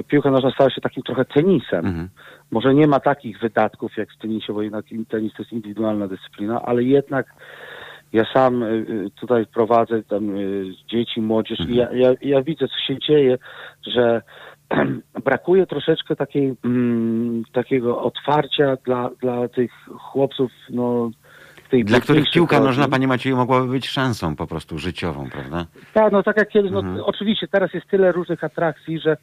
piłka 0.08 0.30
nożna 0.30 0.50
stała 0.50 0.70
się 0.70 0.80
takim 0.80 1.02
trochę 1.02 1.24
tenisem. 1.24 1.86
Mhm. 1.86 2.08
Może 2.50 2.74
nie 2.74 2.86
ma 2.86 3.00
takich 3.00 3.40
wydatków 3.40 3.96
jak 3.96 4.08
w 4.12 4.18
tenisie, 4.18 4.52
bo 4.52 4.62
jednak 4.62 4.84
tenis 5.08 5.32
to 5.32 5.42
jest 5.42 5.52
indywidualna 5.52 6.08
dyscyplina, 6.08 6.62
ale 6.62 6.82
jednak 6.82 7.26
ja 8.12 8.24
sam 8.34 8.62
y, 8.62 8.66
y, 8.66 9.10
tutaj 9.20 9.46
prowadzę 9.46 10.02
tam 10.02 10.34
dzieci, 10.88 11.20
młodzież 11.20 11.60
i 11.68 11.76
ja, 11.76 11.92
ja, 11.92 12.14
ja 12.22 12.42
widzę, 12.42 12.68
co 12.68 12.78
się 12.86 12.98
dzieje, 12.98 13.38
że 13.86 14.22
brakuje 15.24 15.66
troszeczkę 15.66 16.16
takiej, 16.16 16.54
mm, 16.64 17.42
takiego 17.52 18.02
otwarcia 18.02 18.76
dla, 18.84 19.10
dla 19.20 19.48
tych 19.48 19.72
chłopców, 19.98 20.52
no, 20.70 21.10
Dla 21.84 22.00
których 22.00 22.30
piłka 22.30 22.60
nożna, 22.60 22.88
panie 22.88 23.08
Macieju, 23.08 23.36
mogłaby 23.36 23.66
być 23.68 23.88
szansą 23.88 24.36
po 24.36 24.46
prostu 24.46 24.78
życiową, 24.78 25.30
prawda? 25.30 25.66
Tak, 25.94 26.12
no 26.12 26.22
tak 26.22 26.36
jak 26.36 26.48
kiedyś, 26.48 26.70
no 26.72 26.78
Mhm. 26.80 27.00
oczywiście 27.04 27.48
teraz 27.48 27.74
jest 27.74 27.86
tyle 27.86 28.12
różnych 28.12 28.44
atrakcji, 28.44 28.98
że 28.98 29.16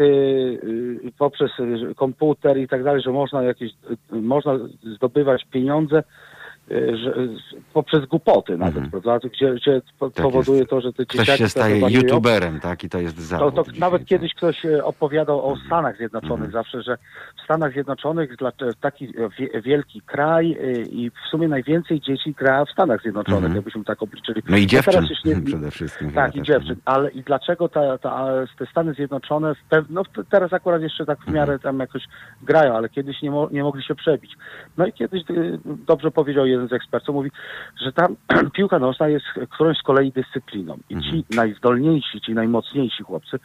y, 0.00 0.02
y, 0.04 1.12
poprzez 1.18 1.50
y, 1.60 1.94
komputer 1.94 2.58
i 2.58 2.68
tak 2.68 2.84
dalej, 2.84 3.02
że 3.02 3.10
można 3.10 3.42
jakieś, 3.42 3.72
y, 4.12 4.16
można 4.16 4.58
zdobywać 4.96 5.44
pieniądze 5.50 6.02
że, 6.70 7.10
y, 7.16 7.28
poprzez 7.72 8.06
głupoty 8.06 8.58
nawet, 8.58 8.76
Mhm. 8.76 8.90
prawda? 9.02 9.28
Gdzie, 9.28 9.54
gdzie 9.54 9.80
Tak 10.00 10.10
powoduje 10.12 10.58
jest. 10.58 10.70
to, 10.70 10.80
że 10.80 10.92
te 10.92 11.06
Ktoś 11.06 11.20
dzieciaki 11.20 11.38
się 11.38 11.48
staje 11.48 11.80
youtuberem, 11.90 12.60
tak? 12.60 12.84
I 12.84 12.88
to 12.88 12.98
jest 13.00 13.16
To, 13.16 13.22
zawód. 13.22 13.54
to 13.54 13.62
dzisiaj, 13.64 13.80
nawet 13.80 14.02
tak. 14.02 14.08
kiedyś 14.08 14.34
ktoś 14.34 14.64
e, 14.64 14.84
opowiadał 14.84 15.52
o 15.52 15.56
Stanach 15.66 15.96
Zjednoczonych 15.96 16.44
Mhm. 16.46 16.52
zawsze, 16.52 16.82
że 16.82 16.98
w 17.40 17.44
Stanach 17.44 17.72
Zjednoczonych 17.72 18.36
dla, 18.36 18.52
taki 18.80 19.04
e, 19.04 19.28
wie, 19.38 19.60
wielki 19.62 20.00
kraj 20.00 20.52
e, 20.52 20.72
i 20.82 21.10
w 21.10 21.30
sumie 21.30 21.48
najwięcej 21.48 22.00
dzieci 22.00 22.34
gra 22.38 22.64
w 22.64 22.70
Stanach 22.70 23.02
Zjednoczonych, 23.02 23.36
Mhm. 23.44 23.54
jakbyśmy 23.56 23.84
tak 23.84 24.02
obliczyli. 24.02 24.42
No 24.48 24.56
i 24.56 24.62
To 24.62 24.68
dziewczyn 24.70 25.06
nie- 25.24 25.42
przede 25.52 25.70
wszystkim. 25.70 26.10
tak, 26.12 26.36
i 26.36 26.42
dziewczyn. 26.42 26.76
Ale 26.84 27.10
i 27.10 27.22
dlaczego 27.22 27.68
ta, 27.68 27.98
ta, 27.98 28.26
te 28.58 28.66
Stany 28.66 28.94
Zjednoczone, 28.94 29.52
no 29.90 30.02
teraz 30.30 30.52
akurat 30.52 30.82
jeszcze 30.82 31.06
tak 31.06 31.18
w 31.18 31.28
Mhm. 31.28 31.36
miarę 31.36 31.58
tam 31.58 31.78
jakoś 31.80 32.02
grają, 32.42 32.74
ale 32.76 32.88
kiedyś 32.88 33.22
nie, 33.22 33.30
mo, 33.30 33.48
nie 33.52 33.62
mogli 33.62 33.82
się 33.84 33.94
przebić. 33.94 34.36
No 34.78 34.86
i 34.86 34.92
kiedyś 34.92 35.22
y, 35.30 35.58
dobrze 35.86 36.10
powiedział 36.10 36.46
jeden 36.54 36.68
z 36.68 36.72
ekspertów, 36.72 37.14
mówi, 37.14 37.30
że 37.82 37.92
tam 37.92 38.16
piłka 38.56 38.78
nożna 38.78 39.08
jest 39.08 39.24
którąś 39.50 39.78
z 39.78 39.82
kolei 39.82 40.12
dyscypliną. 40.12 40.76
I 40.90 40.94
Mhm. 40.94 41.12
ci 41.12 41.24
najzdolniejsi, 41.36 42.20
ci 42.20 42.34
najmocniejsi 42.34 43.02
chłopcy 43.02 43.38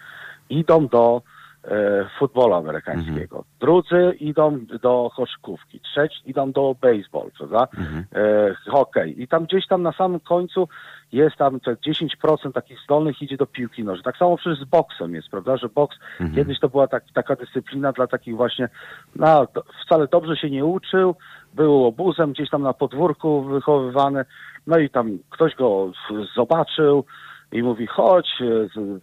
idą 0.50 0.88
do 0.88 1.22
e, 1.64 2.06
futbolu 2.20 2.54
amerykańskiego. 2.54 3.36
Mhm. 3.38 3.44
Drudzy 3.60 4.16
idą 4.20 4.60
do 4.82 5.10
koszykówki, 5.16 5.80
trzeci 5.80 6.20
idą 6.26 6.52
do 6.52 6.76
baseball, 6.82 7.32
prawda? 7.38 7.68
Mhm. 7.78 8.06
e, 8.16 8.72
hokej. 8.72 9.22
I 9.22 9.28
tam 9.28 9.46
gdzieś 9.46 9.68
tam 9.68 9.82
na 9.84 9.92
samym 9.92 10.20
końcu 10.20 10.68
jest 11.12 11.36
tam 11.36 11.60
te 11.60 11.72
10% 11.76 12.52
takich 12.54 12.80
zdolnych 12.84 13.22
idzie 13.22 13.38
do 13.38 13.46
piłki 13.46 13.84
nożnej. 13.84 14.04
Tak 14.04 14.18
samo 14.18 14.38
przecież 14.38 14.60
z 14.60 14.64
boksem 14.70 15.16
jest, 15.16 15.30
prawda, 15.30 15.58
że 15.58 15.70
boks 15.70 15.98
Mhm. 16.20 16.36
kiedyś 16.36 16.60
to 16.60 16.70
była 16.70 16.88
tak, 16.88 17.04
taka 17.14 17.36
dyscyplina 17.36 17.92
dla 17.92 18.08
takich 18.08 18.36
właśnie, 18.36 18.70
no 19.16 19.48
wcale 19.86 20.08
dobrze 20.08 20.36
się 20.38 20.50
nie 20.50 20.66
uczył, 20.66 21.16
był 21.60 21.86
obuzem 21.86 22.32
gdzieś 22.32 22.50
tam 22.50 22.62
na 22.62 22.74
podwórku 22.74 23.42
wychowywany, 23.42 24.26
no 24.68 24.78
i 24.78 24.90
tam 24.90 25.18
ktoś 25.30 25.56
go 25.56 25.92
zobaczył, 26.36 27.06
i 27.52 27.64
mówi 27.64 27.88
chodź 27.88 28.30
e, 28.42 28.46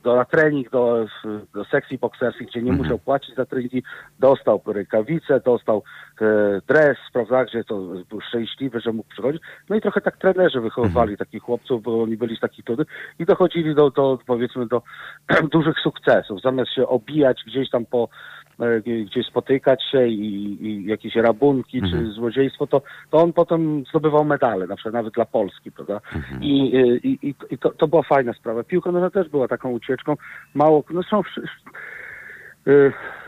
do, 0.02 0.16
na 0.16 0.24
trening 0.24 0.70
do, 0.70 1.06
do 1.54 1.64
sekcji 1.64 1.98
bokserskiej, 1.98 2.46
gdzie 2.46 2.62
nie 2.62 2.70
Mhm. 2.70 2.78
musiał 2.78 2.98
płacić 2.98 3.34
za 3.34 3.46
treningi, 3.46 3.82
dostał 4.18 4.62
rękawice, 4.66 5.40
dostał 5.40 5.82
e, 6.20 6.24
dres, 6.68 6.96
prawda, 7.12 7.44
gdzie 7.44 7.64
to 7.64 7.78
był 8.10 8.20
szczęśliwy, 8.20 8.80
że 8.80 8.92
mógł 8.92 9.08
przychodzić. 9.08 9.42
No 9.68 9.76
i 9.76 9.80
trochę 9.80 10.00
tak 10.00 10.16
trenerzy 10.16 10.60
wychowywali 10.60 11.12
Mhm. 11.12 11.16
takich 11.16 11.42
chłopców, 11.42 11.82
bo 11.82 12.02
oni 12.02 12.16
byli 12.16 12.36
z 12.36 12.40
takich 12.40 12.64
trudnych 12.64 12.88
i 13.18 13.24
dochodzili 13.24 13.74
do, 13.74 13.90
do 13.90 14.18
powiedzmy 14.26 14.66
do 14.66 14.82
dużych 15.56 15.76
sukcesów. 15.82 16.40
Zamiast 16.40 16.70
się 16.72 16.86
obijać 16.88 17.42
gdzieś 17.46 17.70
tam 17.70 17.86
po 17.86 18.08
e, 18.60 18.80
gdzieś 18.80 19.26
spotykać 19.26 19.82
się 19.92 20.06
i, 20.06 20.58
i 20.66 20.84
jakieś 20.86 21.14
rabunki 21.14 21.78
Mhm. 21.78 21.92
czy 21.92 22.12
złodziejstwo, 22.12 22.66
to, 22.66 22.82
to 23.10 23.18
on 23.18 23.32
potem 23.32 23.84
zdobywał 23.90 24.24
medale, 24.24 24.66
na 24.66 24.76
przykład 24.76 24.94
nawet 24.94 25.14
dla 25.14 25.24
Polski, 25.24 25.72
prawda? 25.72 26.00
Mhm. 26.14 26.42
I, 26.42 26.76
y, 26.76 27.00
i, 27.04 27.28
i, 27.28 27.34
i 27.50 27.58
to, 27.58 27.70
to 27.70 27.88
była 27.88 28.02
fajna 28.02 28.32
sprawa. 28.32 28.64
Piłka 28.64 28.92
nożna 28.92 29.10
też 29.10 29.28
była 29.28 29.48
taką 29.48 29.70
ucieczką. 29.70 30.16
Mało, 30.54 30.84
no 30.90 31.02
są 31.02 31.22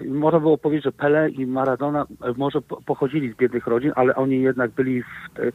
można 0.08 0.40
było 0.40 0.58
powiedzieć, 0.58 0.84
że 0.84 0.92
Pele 0.92 1.30
i 1.30 1.46
Maradona 1.46 2.02
y, 2.02 2.06
może 2.36 2.62
po- 2.62 2.82
pochodzili 2.82 3.32
z 3.32 3.36
biednych 3.36 3.66
rodzin, 3.66 3.92
ale 3.96 4.14
oni 4.16 4.40
jednak 4.42 4.70
byli 4.70 4.98
y, 5.38 5.52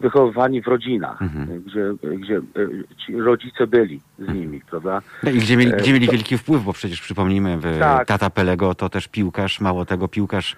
wychowywani 0.00 0.62
w 0.62 0.66
rodzinach, 0.66 1.22
Mhm. 1.22 1.50
y, 1.50 1.60
gdzie, 1.60 1.84
gdzie 2.18 2.36
y, 2.36 2.84
ci 3.06 3.16
rodzice 3.16 3.66
byli 3.66 4.00
z 4.18 4.34
nimi, 4.34 4.60
prawda? 4.70 5.02
No 5.22 5.30
i 5.30 5.38
gdzie 5.38 5.56
mieli, 5.56 5.72
gdzie 5.72 5.92
mieli 5.92 6.06
wielki 6.08 6.38
wpływ, 6.38 6.64
bo 6.64 6.72
przecież 6.72 7.00
przypomnijmy, 7.00 7.58
Tak. 7.80 8.08
tata 8.08 8.30
Pelego 8.30 8.74
to 8.74 8.88
też 8.88 9.08
piłkarz, 9.08 9.60
mało 9.60 9.84
tego 9.84 10.08
piłkarz, 10.08 10.56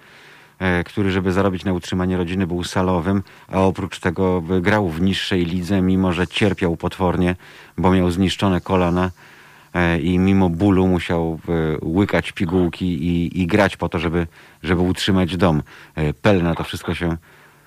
e, 0.59 0.83
który 0.83 1.11
żeby 1.11 1.31
zarobić 1.31 1.65
na 1.65 1.73
utrzymanie 1.73 2.17
rodziny 2.17 2.47
był 2.47 2.63
salowym, 2.63 3.23
a 3.47 3.61
oprócz 3.61 3.99
tego 3.99 4.43
e, 4.57 4.61
grał 4.61 4.89
w 4.89 5.01
niższej 5.01 5.45
lidze, 5.45 5.81
mimo 5.81 6.11
że 6.13 6.27
cierpiał 6.27 6.77
potwornie, 6.77 7.35
bo 7.77 7.91
miał 7.91 8.11
zniszczone 8.11 8.61
kolana 8.61 9.11
i 10.01 10.19
mimo 10.19 10.49
bólu 10.49 10.87
musiał 10.87 11.39
e, 11.49 11.85
łykać 11.85 12.31
pigułki 12.31 12.85
i, 12.85 13.41
i 13.41 13.47
grać 13.47 13.77
po 13.77 13.89
to, 13.89 13.99
żeby, 13.99 14.27
żeby 14.63 14.81
utrzymać 14.81 15.37
dom. 15.37 15.63
E, 15.95 16.13
Pel 16.13 16.43
na 16.43 16.55
to 16.55 16.63
wszystko 16.63 16.95
się 16.95 17.17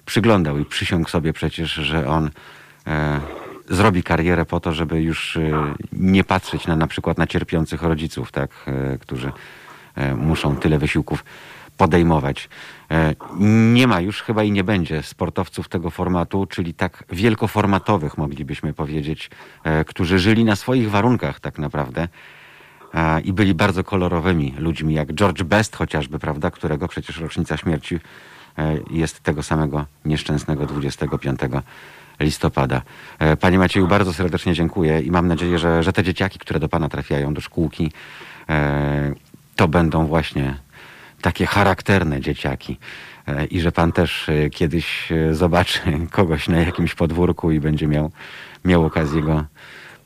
przyglądał 0.05 0.59
i 0.59 0.65
przysiągł 0.65 1.09
sobie 1.09 1.33
przecież, 1.33 1.73
że 1.73 2.09
on 2.09 2.31
e, 2.87 3.21
zrobi 3.69 4.03
karierę 4.03 4.45
po 4.45 4.61
to, 4.61 4.73
żeby 4.73 5.03
już 5.03 5.37
e, 5.37 5.75
nie 5.93 6.25
patrzeć 6.25 6.67
na 6.67 6.77
na 6.77 6.87
przykład 6.87 7.19
na 7.19 7.27
cierpiących 7.27 7.83
rodziców, 7.83 8.33
tak, 8.33 8.51
e, 8.67 8.99
którzy 8.99 9.33
e, 9.95 10.15
muszą 10.15 10.57
tyle 10.57 10.79
wysiłków 10.79 11.25
podejmować. 11.77 12.49
E, 12.91 13.15
Nie 13.41 13.87
ma 13.87 14.01
już 14.01 14.23
chyba 14.23 14.43
i 14.43 14.53
nie 14.53 14.65
będzie 14.65 15.03
sportowców 15.03 15.69
tego 15.69 15.91
formatu, 15.91 16.47
czyli 16.47 16.75
tak 16.75 17.05
wielkoformatowych 17.11 18.19
moglibyśmy 18.19 18.73
powiedzieć, 18.73 19.31
e, 19.65 19.85
którzy 19.85 20.19
żyli 20.19 20.45
na 20.45 20.57
swoich 20.57 20.91
warunkach 20.91 21.41
tak 21.41 21.59
naprawdę 21.59 22.09
a, 22.93 23.21
i 23.25 23.33
byli 23.33 23.55
bardzo 23.55 23.85
kolorowymi 23.85 24.55
ludźmi, 24.59 24.95
jak 24.95 25.13
George 25.13 25.43
Best 25.43 25.77
chociażby, 25.77 26.19
prawda, 26.19 26.51
którego 26.51 26.89
przecież 26.89 27.19
rocznica 27.21 27.57
śmierci 27.57 28.01
e, 28.59 28.79
jest 28.91 29.21
tego 29.21 29.43
samego 29.43 29.87
nieszczęsnego 30.05 30.67
25 30.67 31.41
listopada. 32.21 32.83
E, 33.19 33.37
Panie 33.37 33.59
Macieju, 33.59 33.89
bardzo 33.89 34.13
serdecznie 34.13 34.55
dziękuję 34.55 35.01
i 35.01 35.11
mam 35.11 35.29
nadzieję, 35.29 35.59
że, 35.59 35.83
że 35.83 35.93
te 35.93 36.03
dzieciaki, 36.03 36.39
które 36.39 36.61
do 36.61 36.69
Pana 36.69 36.89
trafiają 36.89 37.35
do 37.35 37.41
szkółki, 37.41 37.93
e, 38.49 39.15
to 39.57 39.69
będą 39.69 40.07
właśnie 40.07 40.55
takie 41.23 41.47
charakterne 41.47 42.21
dzieciaki. 42.21 42.79
E, 43.27 43.45
I 43.45 43.61
że 43.61 43.73
pan 43.73 43.93
też 43.93 44.29
e, 44.29 44.51
kiedyś 44.51 45.13
e, 45.13 45.35
zobaczy 45.35 45.81
kogoś 46.11 46.49
na 46.49 46.61
jakimś 46.61 46.95
podwórku 46.95 47.51
i 47.51 47.61
będzie 47.61 47.87
miał, 47.87 48.11
miał 48.65 48.85
okazję 48.85 49.23
go 49.23 49.45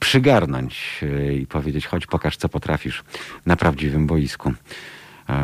przygarnąć 0.01 1.01
i 1.41 1.47
powiedzieć: 1.47 1.87
chodź, 1.87 2.07
pokaż, 2.07 2.37
co 2.37 2.49
potrafisz 2.49 3.05
na 3.47 3.57
prawdziwym 3.57 4.07
boisku. 4.07 4.53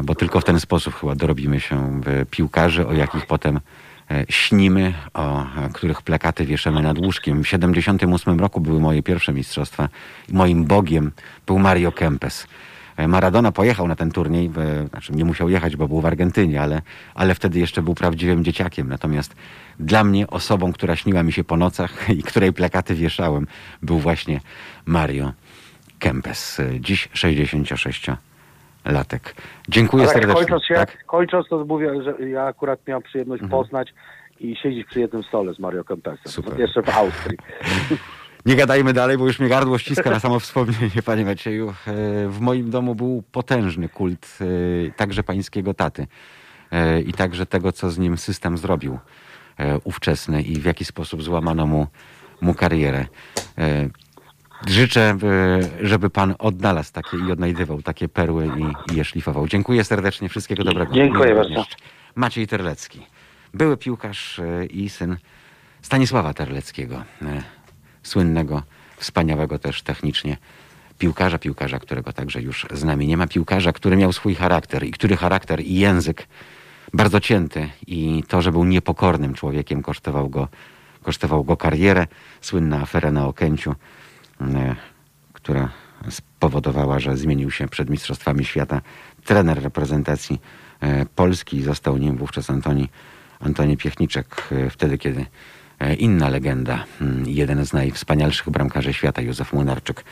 Bo 0.04 0.14
tylko 0.14 0.40
w 0.40 0.44
ten 0.44 0.60
sposób 0.60 0.94
chyba 0.94 1.14
dorobimy 1.14 1.60
się 1.60 2.00
piłkarzy, 2.30 2.86
o 2.86 2.92
jakich 2.92 3.26
potem 3.26 3.60
śnimy, 4.28 4.94
o 5.14 5.46
których 5.74 6.02
plakaty 6.02 6.44
wieszamy 6.44 6.82
nad 6.82 6.98
łóżkiem. 6.98 7.42
W 7.42 7.48
78 7.48 8.40
roku 8.40 8.60
były 8.60 8.80
moje 8.80 9.02
pierwsze 9.02 9.32
mistrzostwa 9.32 9.88
moim 10.28 10.64
bogiem 10.64 11.12
był 11.46 11.58
Mario 11.58 11.92
Kempes. 11.92 12.46
E, 12.96 13.08
Maradona 13.08 13.52
pojechał 13.52 13.88
na 13.88 13.96
ten 13.96 14.10
turniej, 14.10 14.48
w, 14.48 14.86
znaczy 14.90 15.12
nie 15.12 15.24
musiał 15.24 15.48
jechać, 15.48 15.76
bo 15.76 15.88
był 15.88 16.00
w 16.00 16.06
Argentynie, 16.06 16.62
ale, 16.62 16.82
ale 17.14 17.34
wtedy 17.34 17.58
jeszcze 17.58 17.82
był 17.82 17.94
prawdziwym 17.94 18.44
dzieciakiem. 18.44 18.88
Natomiast 18.88 19.36
dla 19.80 20.04
mnie 20.04 20.26
osobą, 20.26 20.72
która 20.72 20.96
śniła 20.96 21.22
mi 21.22 21.32
się 21.32 21.44
po 21.44 21.56
nocach 21.56 22.10
i 22.18 22.22
której 22.22 22.52
plakaty 22.52 22.94
wieszałem, 22.94 23.46
był 23.82 23.98
właśnie 23.98 24.40
Mario 24.86 25.32
Kempes. 25.98 26.60
E, 26.60 26.80
Dziś 26.80 27.08
66-latek. 27.08 28.16
Dziękuję 29.68 30.04
Ale 30.04 30.12
serdecznie. 30.12 30.40
kończąc, 30.40 30.64
się, 30.64 30.74
Tak? 30.74 31.04
kończąc 31.06 31.48
to 31.48 31.64
mówię, 31.64 32.02
że 32.02 32.28
ja 32.28 32.42
akurat 32.44 32.80
miałem 32.86 33.02
przyjemność 33.02 33.42
poznać 33.50 33.94
i 34.40 34.56
siedzieć 34.56 34.86
przy 34.86 35.00
jednym 35.00 35.22
stole 35.22 35.54
z 35.54 35.58
Mario 35.58 35.84
Kempesem. 35.84 36.32
Super. 36.32 36.60
Jeszcze 36.60 36.82
w 36.82 36.88
Austrii. 36.88 37.38
Nie 38.46 38.56
gadajmy 38.56 38.92
dalej, 38.92 39.18
bo 39.18 39.26
już 39.26 39.40
mnie 39.40 39.48
gardło 39.48 39.78
ściska 39.78 40.10
na 40.10 40.20
samo 40.20 40.40
wspomnienie, 40.40 41.02
panie 41.06 41.24
Macieju. 41.24 41.68
E, 41.68 41.74
W 42.28 42.40
moim 42.40 42.70
domu 42.70 42.94
był 42.94 43.22
potężny 43.32 43.88
kult 43.88 44.38
e, 44.40 44.90
także 44.90 45.22
pańskiego 45.22 45.74
taty 45.74 46.06
e, 46.70 47.00
i 47.00 47.12
także 47.12 47.46
tego, 47.46 47.72
co 47.72 47.90
z 47.90 47.98
nim 47.98 48.18
system 48.18 48.58
zrobił 48.58 48.98
ówczesny 49.84 50.42
i 50.42 50.60
w 50.60 50.64
jaki 50.64 50.84
sposób 50.84 51.22
złamano 51.22 51.66
mu, 51.66 51.86
mu 52.40 52.54
karierę. 52.54 53.06
Życzę, 54.66 55.16
żeby 55.80 56.10
pan 56.10 56.34
odnalazł 56.38 56.92
takie 56.92 57.16
i 57.28 57.32
odnajdywał 57.32 57.82
takie 57.82 58.08
perły 58.08 58.46
i, 58.46 58.92
i 58.92 58.96
je 58.96 59.04
szlifował. 59.04 59.48
Dziękuję 59.48 59.84
serdecznie, 59.84 60.28
wszystkiego 60.28 60.64
dobrego. 60.64 60.94
Dziękuję 60.94 61.30
Miłego 61.32 61.54
bardzo. 61.54 61.64
Maciej 62.14 62.46
Terlecki, 62.46 63.06
były 63.54 63.76
piłkarz 63.76 64.40
i 64.70 64.88
syn 64.88 65.16
Stanisława 65.82 66.34
Terleckiego, 66.34 67.02
słynnego, 68.02 68.62
wspaniałego 68.96 69.58
też 69.58 69.82
technicznie 69.82 70.36
piłkarza, 70.98 71.38
piłkarza, 71.38 71.78
którego 71.78 72.12
także 72.12 72.42
już 72.42 72.66
z 72.72 72.84
nami 72.84 73.06
nie 73.06 73.16
ma, 73.16 73.26
piłkarza, 73.26 73.72
który 73.72 73.96
miał 73.96 74.12
swój 74.12 74.34
charakter 74.34 74.84
i 74.84 74.90
który 74.90 75.16
charakter 75.16 75.60
i 75.60 75.74
język 75.74 76.26
bardzo 76.92 77.20
cięty 77.20 77.68
i 77.86 78.24
to, 78.28 78.42
że 78.42 78.52
był 78.52 78.64
niepokornym 78.64 79.34
człowiekiem 79.34 79.82
kosztował 79.82 80.28
go, 80.28 80.48
kosztował 81.02 81.44
go 81.44 81.56
karierę. 81.56 82.06
Słynna 82.40 82.80
afera 82.80 83.12
na 83.12 83.26
Okęciu, 83.26 83.74
e, 84.40 84.76
która 85.32 85.68
spowodowała, 86.10 86.98
że 86.98 87.16
zmienił 87.16 87.50
się 87.50 87.68
przed 87.68 87.90
Mistrzostwami 87.90 88.44
Świata 88.44 88.80
trener 89.24 89.62
reprezentacji 89.62 90.40
e, 90.80 91.06
Polski 91.06 91.62
został 91.62 91.96
nim 91.96 92.16
wówczas 92.16 92.50
Antoni, 92.50 92.88
Antoni 93.40 93.76
Piechniczek, 93.76 94.48
e, 94.52 94.70
wtedy 94.70 94.98
kiedy 94.98 95.26
inna 95.98 96.28
legenda, 96.28 96.84
mm, 97.00 97.24
jeden 97.26 97.66
z 97.66 97.72
najwspanialszych 97.72 98.50
bramkarzy 98.50 98.92
świata, 98.92 99.22
Józef 99.22 99.52
Młynarczyk, 99.52 100.04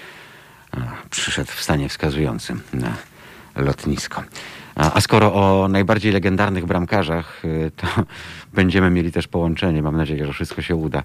e, 0.77 0.81
przyszedł 1.11 1.51
w 1.51 1.63
stanie 1.63 1.89
wskazującym 1.89 2.61
na 2.73 2.97
lotnisko. 3.57 4.23
A, 4.75 5.01
skoro 5.01 5.35
o 5.35 5.69
najbardziej 5.69 6.13
legendarnych 6.13 6.67
bramkarzach, 6.67 7.45
y, 7.45 7.71
to 7.77 7.87
będziemy 8.55 8.91
mieli 8.91 9.13
też 9.13 9.29
połączenie, 9.29 9.83
mam 9.83 9.97
nadzieję, 9.97 10.27
że 10.27 10.33
wszystko 10.33 10.63
się 10.63 10.77
uda, 10.77 11.03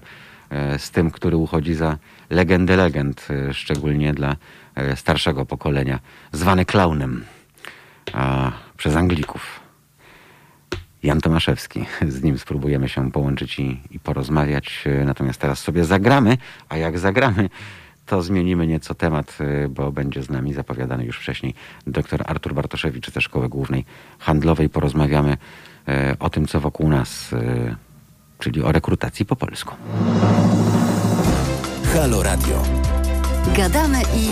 e, 0.50 0.78
z 0.78 0.90
tym, 0.90 1.10
który 1.10 1.36
uchodzi 1.36 1.74
za 1.74 1.98
legendę 2.30 2.76
legend, 2.76 3.28
e, 3.30 3.54
szczególnie 3.54 4.14
dla 4.14 4.36
e, 4.74 4.96
starszego 4.96 5.46
pokolenia, 5.46 5.98
zwany 6.32 6.64
klaunem 6.64 7.24
przez 8.76 8.96
Anglików. 8.96 9.65
Jan 11.06 11.20
Tomaszewski. 11.20 11.86
Z 12.08 12.22
nim 12.22 12.38
spróbujemy 12.38 12.88
się 12.88 13.10
połączyć 13.10 13.58
i, 13.58 13.80
i 13.90 14.00
porozmawiać. 14.00 14.84
Natomiast 15.04 15.40
teraz 15.40 15.58
sobie 15.58 15.84
zagramy, 15.84 16.38
a 16.68 16.76
jak 16.76 16.98
zagramy, 16.98 17.48
to 18.06 18.22
zmienimy 18.22 18.66
nieco 18.66 18.94
temat, 18.94 19.38
e, 19.40 19.68
bo 19.68 19.92
będzie 19.92 20.22
z 20.22 20.30
nami 20.30 20.54
zapowiadany 20.54 21.04
już 21.04 21.18
wcześniej 21.18 21.54
dr 21.86 22.22
Artur 22.26 22.54
Bartoszewicz 22.54 23.10
ze 23.10 23.20
Szkoły 23.20 23.48
Głównej 23.48 23.84
Handlowej. 24.18 24.68
Porozmawiamy 24.68 25.36
e, 25.88 26.16
o 26.18 26.30
tym, 26.30 26.46
co 26.46 26.60
wokół 26.60 26.88
nas, 26.88 27.32
e, 27.32 27.76
czyli 28.38 28.62
o 28.62 28.72
rekrutacji 28.72 29.26
po 29.26 29.36
polsku. 29.36 29.74
Halo 31.94 32.22
Radio. 32.22 32.62
Gadamy 33.56 34.00
i 34.16 34.28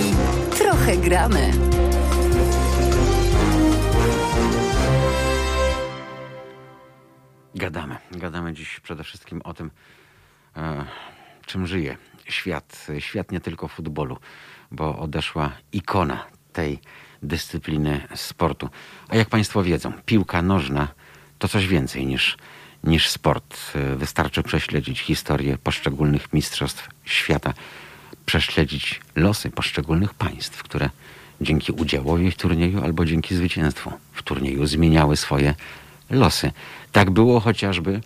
trochę 0.58 0.96
gramy. 0.96 1.50
Gadamy. 7.54 7.96
Gadamy 8.10 8.52
dziś 8.52 8.80
przede 8.80 9.04
wszystkim 9.04 9.42
o 9.42 9.54
tym, 9.54 9.70
e, 10.56 10.84
czym 11.46 11.66
żyje 11.66 11.96
świat. 12.28 12.86
Świat 12.98 13.32
nie 13.32 13.40
tylko 13.40 13.68
futbolu, 13.68 14.18
bo 14.70 14.98
odeszła 14.98 15.52
ikona 15.72 16.26
tej 16.52 16.78
dyscypliny 17.22 18.08
sportu. 18.14 18.68
A 19.08 19.16
jak 19.16 19.28
Państwo 19.28 19.62
wiedzą, 19.62 19.92
piłka 20.06 20.42
nożna 20.42 20.88
to 21.38 21.48
coś 21.48 21.66
więcej 21.66 22.06
niż, 22.06 22.36
niż 22.84 23.08
sport. 23.08 23.56
E, 23.74 23.96
Wystarczy 23.96 24.42
prześledzić 24.42 25.00
historię 25.00 25.58
poszczególnych 25.58 26.32
mistrzostw 26.32 26.88
świata, 27.04 27.54
prześledzić 28.26 29.00
losy 29.16 29.50
poszczególnych 29.50 30.14
państw, 30.14 30.62
które 30.62 30.90
dzięki 31.40 31.72
udziałowi 31.72 32.30
w 32.30 32.36
turnieju 32.36 32.84
albo 32.84 33.04
dzięki 33.04 33.34
zwycięstwu 33.34 33.92
w 34.12 34.22
turnieju 34.22 34.66
zmieniały 34.66 35.16
swoje 35.16 35.54
losy. 36.10 36.52
Tak 36.94 37.10
było 37.10 37.40
chociażby 37.40 38.00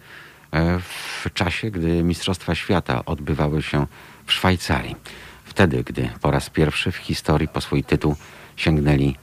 e, 0.53 0.79
w 0.79 1.27
czasie, 1.35 1.71
gdy 1.71 2.03
Mistrzostwa 2.03 2.55
Świata 2.55 3.05
odbywały 3.05 3.63
się 3.63 3.87
w 4.27 4.33
Szwajcarii. 4.33 4.97
Wtedy, 5.45 5.85
gdy 5.85 6.11
po 6.21 6.31
raz 6.31 6.51
pierwszy 6.51 6.93
w 6.93 6.97
historii 6.97 7.49
po 7.49 7.61
swój 7.61 7.85
tytuł 7.85 8.17
sięgnęli 8.57 9.17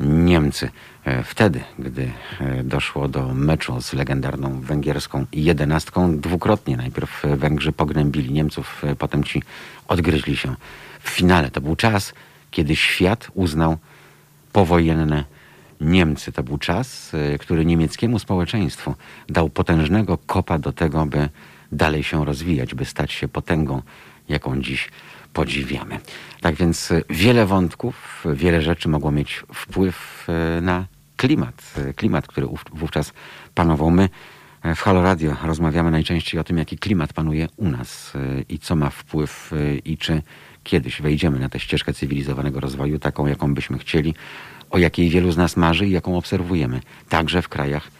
Niemcy. 0.00 0.70
E, 1.04 1.22
Wtedy, 1.22 1.60
gdy 1.78 2.10
e, 2.40 2.64
doszło 2.64 3.08
do 3.08 3.34
meczu 3.34 3.80
z 3.80 3.92
legendarną 3.92 4.60
węgierską 4.60 5.26
jedenastką, 5.32 6.20
dwukrotnie 6.20 6.76
najpierw 6.76 7.22
Węgrzy 7.36 7.72
pognębili 7.72 8.32
Niemców, 8.32 8.82
potem 8.98 9.24
ci 9.24 9.42
odgryźli 9.88 10.36
się 10.36 10.54
w 11.00 11.10
finale. 11.10 11.50
To 11.50 11.60
był 11.60 11.76
czas, 11.76 12.12
kiedy 12.50 12.76
świat 12.76 13.28
uznał 13.34 13.76
powojenne 14.52 15.24
Niemcy. 15.80 16.32
To 16.32 16.42
był 16.42 16.58
czas, 16.58 17.14
y, 17.14 17.38
który 17.38 17.64
niemieckiemu 17.66 18.18
społeczeństwu 18.18 18.94
dał 19.28 19.48
potężnego 19.50 20.18
kopa 20.18 20.58
do 20.58 20.72
tego, 20.72 21.06
by 21.06 21.28
dalej 21.72 22.02
się 22.02 22.24
rozwijać, 22.24 22.74
by 22.74 22.84
stać 22.84 23.12
się 23.12 23.28
potęgą, 23.28 23.82
jaką 24.28 24.60
dziś 24.62 24.88
podziwiamy. 25.32 26.00
Tak 26.40 26.54
więc 26.54 26.90
y, 26.90 27.04
wiele 27.10 27.46
wątków, 27.46 28.26
y, 28.26 28.34
wiele 28.34 28.62
rzeczy 28.62 28.88
mogło 28.88 29.10
mieć 29.10 29.42
wpływ 29.54 30.26
na 30.62 30.86
klimat. 31.16 31.74
Klimat, 31.96 32.26
który 32.26 32.46
ów- 32.46 32.64
wówczas 32.72 33.12
panował. 33.54 33.90
My 33.90 34.08
w 34.76 34.80
Halo 34.80 35.02
Radio 35.02 35.36
rozmawiamy 35.44 35.90
najczęściej 35.90 36.40
o 36.40 36.44
tym, 36.44 36.58
jaki 36.58 36.78
klimat 36.78 37.12
panuje 37.12 37.48
u 37.56 37.68
nas 37.68 38.12
i 38.48 38.58
co 38.58 38.76
ma 38.76 38.90
wpływ 38.90 39.52
i 39.84 39.98
czy 39.98 40.22
kiedyś 40.64 41.02
wejdziemy 41.02 41.38
na 41.38 41.48
tę 41.48 41.60
ścieżkę 41.60 41.92
cywilizowanego 41.92 42.60
rozwoju, 42.60 42.98
taką, 42.98 43.26
jaką 43.26 43.54
byśmy 43.54 43.78
chcieli, 43.78 44.14
o 44.70 44.78
jakiej 44.78 45.08
wielu 45.08 45.32
z 45.32 45.36
nas 45.36 45.56
marzy 45.56 45.86
i 45.86 45.90
jaką 45.90 46.16
obserwujemy, 46.16 46.80
także 47.08 47.42
w 47.42 47.48
krajach 47.48 47.90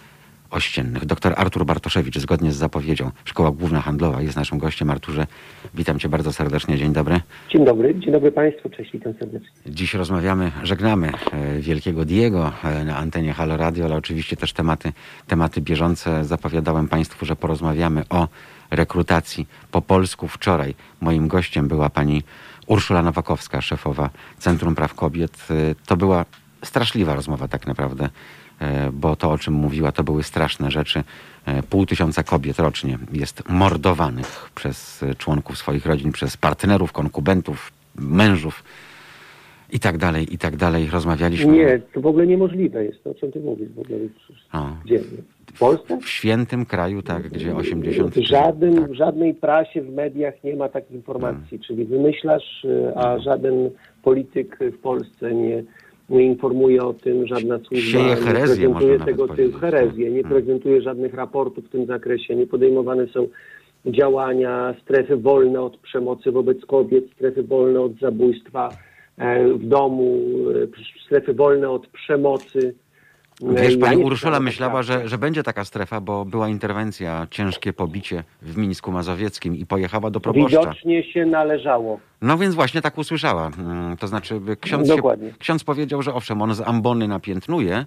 ościennych. 0.50 1.04
Dr 1.04 1.34
Artur 1.36 1.64
Bartoszewicz, 1.66 2.18
zgodnie 2.18 2.52
z 2.52 2.56
zapowiedzią, 2.56 3.10
Szkoła 3.24 3.50
Główna 3.50 3.80
Handlowa 3.80 4.22
jest 4.22 4.36
naszym 4.36 4.58
gościem. 4.58 4.90
Arturze, 4.90 5.26
witam 5.74 5.98
cię 5.98 6.08
bardzo 6.08 6.32
serdecznie. 6.32 6.78
Dzień 6.78 6.92
dobry. 6.92 7.20
Dzień 7.52 7.64
dobry, 7.64 7.94
dzień 8.00 8.12
dobry 8.12 8.32
Państwu, 8.32 8.70
cześć, 8.70 8.92
witam 8.92 9.14
serdecznie. 9.18 9.48
Dziś 9.66 9.94
rozmawiamy, 9.94 10.52
żegnamy 10.62 11.12
e, 11.32 11.60
wielkiego 11.60 12.04
Diego 12.04 12.52
e, 12.64 12.84
na 12.84 12.96
antenie 12.96 13.32
Halo 13.32 13.56
Radio, 13.56 13.84
ale 13.84 13.96
oczywiście 13.96 14.36
też 14.36 14.52
tematy, 14.52 14.92
tematy 15.26 15.60
bieżące. 15.60 16.24
Zapowiadałem 16.24 16.88
Państwu, 16.88 17.26
że 17.26 17.36
porozmawiamy 17.36 18.04
o 18.08 18.28
rekrutacji 18.70 19.46
po 19.70 19.82
polsku. 19.82 20.28
Wczoraj 20.28 20.74
moim 21.00 21.28
gościem 21.28 21.68
była 21.68 21.90
pani 21.90 22.22
Urszula 22.66 23.02
Nowakowska, 23.02 23.60
szefowa 23.60 24.10
Centrum 24.38 24.74
Praw 24.74 24.94
Kobiet. 24.94 25.46
E, 25.50 25.54
To 25.86 25.96
była 25.96 26.24
straszliwa 26.64 27.14
rozmowa 27.14 27.48
tak 27.48 27.66
naprawdę, 27.66 28.08
e, 28.60 28.90
bo 28.92 29.16
to 29.16 29.30
o 29.30 29.38
czym 29.38 29.54
mówiła 29.54 29.92
to 29.92 30.04
były 30.04 30.22
straszne 30.22 30.70
rzeczy. 30.70 31.02
E, 31.46 31.62
Pół 31.62 31.86
tysiąca 31.86 32.22
kobiet 32.22 32.58
rocznie 32.58 32.98
jest 33.12 33.48
mordowanych 33.48 34.50
przez 34.54 35.02
e, 35.02 35.14
członków 35.14 35.58
swoich 35.58 35.86
rodzin, 35.86 36.12
przez 36.12 36.36
partnerów, 36.36 36.92
konkubentów, 36.92 37.72
mężów 37.94 38.64
i 39.72 39.80
tak 39.80 39.98
dalej, 39.98 40.34
i 40.34 40.38
tak 40.38 40.56
dalej. 40.56 40.88
Rozmawialiśmy 40.92 41.52
Nie, 41.52 41.80
to 41.94 42.00
w 42.00 42.06
ogóle 42.06 42.26
niemożliwe 42.26 42.84
jest, 42.84 43.04
to 43.04 43.10
o 43.10 43.14
czym 43.14 43.32
Ty 43.32 43.40
mówisz 43.40 43.68
w 43.68 43.78
ogóle. 43.78 43.98
o, 44.52 44.76
Gdzie? 44.84 44.98
W 45.54 45.58
Polsce? 45.58 45.98
w 46.00 46.08
świętym 46.08 46.66
kraju, 46.66 47.02
tak, 47.02 47.28
gdzie 47.28 47.56
80... 47.56 48.14
W, 48.14 48.30
tak, 48.30 48.54
w 48.90 48.94
żadnej 48.94 49.34
prasie, 49.34 49.82
w 49.82 49.92
mediach 49.94 50.34
nie 50.44 50.56
ma 50.56 50.68
takich 50.68 50.90
informacji. 50.90 51.60
Czyli 51.60 51.84
wymyślasz, 51.84 52.66
a 52.96 53.18
żaden 53.18 53.70
polityk 54.02 54.58
w 54.72 54.78
Polsce 54.78 55.34
nie, 55.34 55.62
nie 56.10 56.26
informuje 56.26 56.82
o 56.82 56.92
tym, 56.94 57.26
żadna 57.26 57.58
służba 57.58 57.98
nie 57.98 58.16
prezentuje 58.16 58.98
tego 58.98 59.28
typu 59.28 59.58
herezję, 59.58 60.10
nie 60.10 60.22
tak. 60.22 60.32
prezentuje 60.32 60.82
żadnych 60.82 61.14
raportów 61.14 61.64
w 61.64 61.68
tym 61.68 61.86
zakresie, 61.86 62.36
nie 62.36 62.46
podejmowane 62.46 63.06
są 63.06 63.28
działania, 63.86 64.74
strefy 64.82 65.16
wolne 65.16 65.60
od 65.60 65.76
przemocy 65.76 66.32
wobec 66.32 66.66
kobiet, 66.66 67.04
strefy 67.14 67.42
wolne 67.42 67.80
od 67.80 67.98
zabójstwa 67.98 68.68
e, 69.18 69.48
w 69.48 69.66
domu, 69.68 70.18
e, 70.50 71.04
strefy 71.06 71.34
wolne 71.34 71.70
od 71.70 71.86
przemocy. 71.86 72.74
Wiesz, 73.42 73.72
Ja 73.74 73.78
pani 73.80 73.96
nie 73.96 74.04
Urszula 74.04 74.40
myślała, 74.40 74.74
tak. 74.74 74.82
że, 74.82 75.08
że 75.08 75.18
będzie 75.18 75.42
taka 75.42 75.64
strefa, 75.64 76.00
bo 76.00 76.24
była 76.24 76.48
interwencja, 76.48 77.26
ciężkie 77.30 77.72
pobicie 77.72 78.24
w 78.42 78.56
Mińsku 78.56 78.92
Mazowieckim 78.92 79.56
i 79.56 79.66
pojechała 79.66 80.10
do 80.10 80.20
proboszcza. 80.20 80.60
Widocznie 80.60 81.12
się 81.12 81.26
należało. 81.26 82.00
No 82.22 82.38
więc 82.38 82.54
właśnie 82.54 82.82
tak 82.82 82.98
usłyszała. 82.98 83.50
Mm, 83.58 83.96
To 83.96 84.06
znaczy 84.08 84.40
ksiądz, 84.60 84.88
się, 84.88 84.96
ksiądz 85.38 85.64
powiedział, 85.64 86.02
że 86.02 86.14
owszem, 86.14 86.42
on 86.42 86.54
z 86.54 86.60
ambony 86.60 87.08
napiętnuje, 87.08 87.86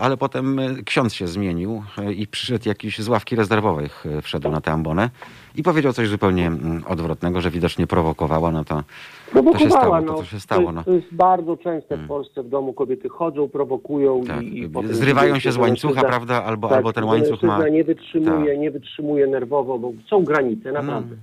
ale 0.00 0.16
potem 0.16 0.58
e, 0.58 0.82
ksiądz 0.84 1.14
się 1.14 1.26
zmienił 1.26 1.82
e, 1.98 2.12
i 2.12 2.26
przyszedł 2.26 2.68
jakiś 2.68 2.98
z 2.98 3.08
ławki 3.08 3.36
rezerwowych, 3.36 4.04
e, 4.18 4.22
wszedł 4.22 4.50
na 4.50 4.60
tę 4.60 4.72
ambonę 4.72 5.10
i 5.56 5.62
powiedział 5.62 5.92
coś 5.92 6.08
zupełnie 6.08 6.46
mm, 6.46 6.82
odwrotnego, 6.88 7.40
że 7.40 7.50
widocznie 7.50 7.86
prowokowała, 7.86 8.50
no 8.50 8.64
to, 8.64 8.74
to 8.74 8.80
się 8.80 9.30
Prowokowała, 9.32 9.70
stało, 9.70 10.00
no. 10.00 10.12
to 10.12 10.18
co 10.18 10.24
się 10.24 10.40
stało. 10.40 10.66
To, 10.66 10.72
No. 10.72 10.78
jest- 10.80 10.86
to 10.86 10.92
jest 10.94 11.14
bardzo 11.14 11.56
częste 11.56 11.96
w 11.96 12.06
Polsce 12.08 12.42
w 12.42 12.48
domu. 12.48 12.72
Kobiety 12.72 13.08
chodzą, 13.08 13.48
prowokują 13.48 14.20
Tak. 14.26 14.42
i, 14.42 14.58
i 14.58 14.70
Zrywają 14.90 15.38
się 15.38 15.52
z 15.52 15.56
łańcucha, 15.56 15.94
mężczyzna- 15.94 16.08
prawda, 16.08 16.44
albo, 16.44 16.68
tak, 16.68 16.76
albo 16.76 16.92
ten 16.92 17.04
łańcuch 17.04 17.42
ma... 17.42 17.68
nie 17.68 17.84
wytrzymuje, 17.84 18.50
Tak. 18.52 18.58
nie 18.60 18.70
wytrzymuje 18.70 19.26
nerwowo, 19.26 19.78
bo 19.78 19.92
są 20.10 20.24
granice, 20.24 20.72
naprawdę. 20.72 21.16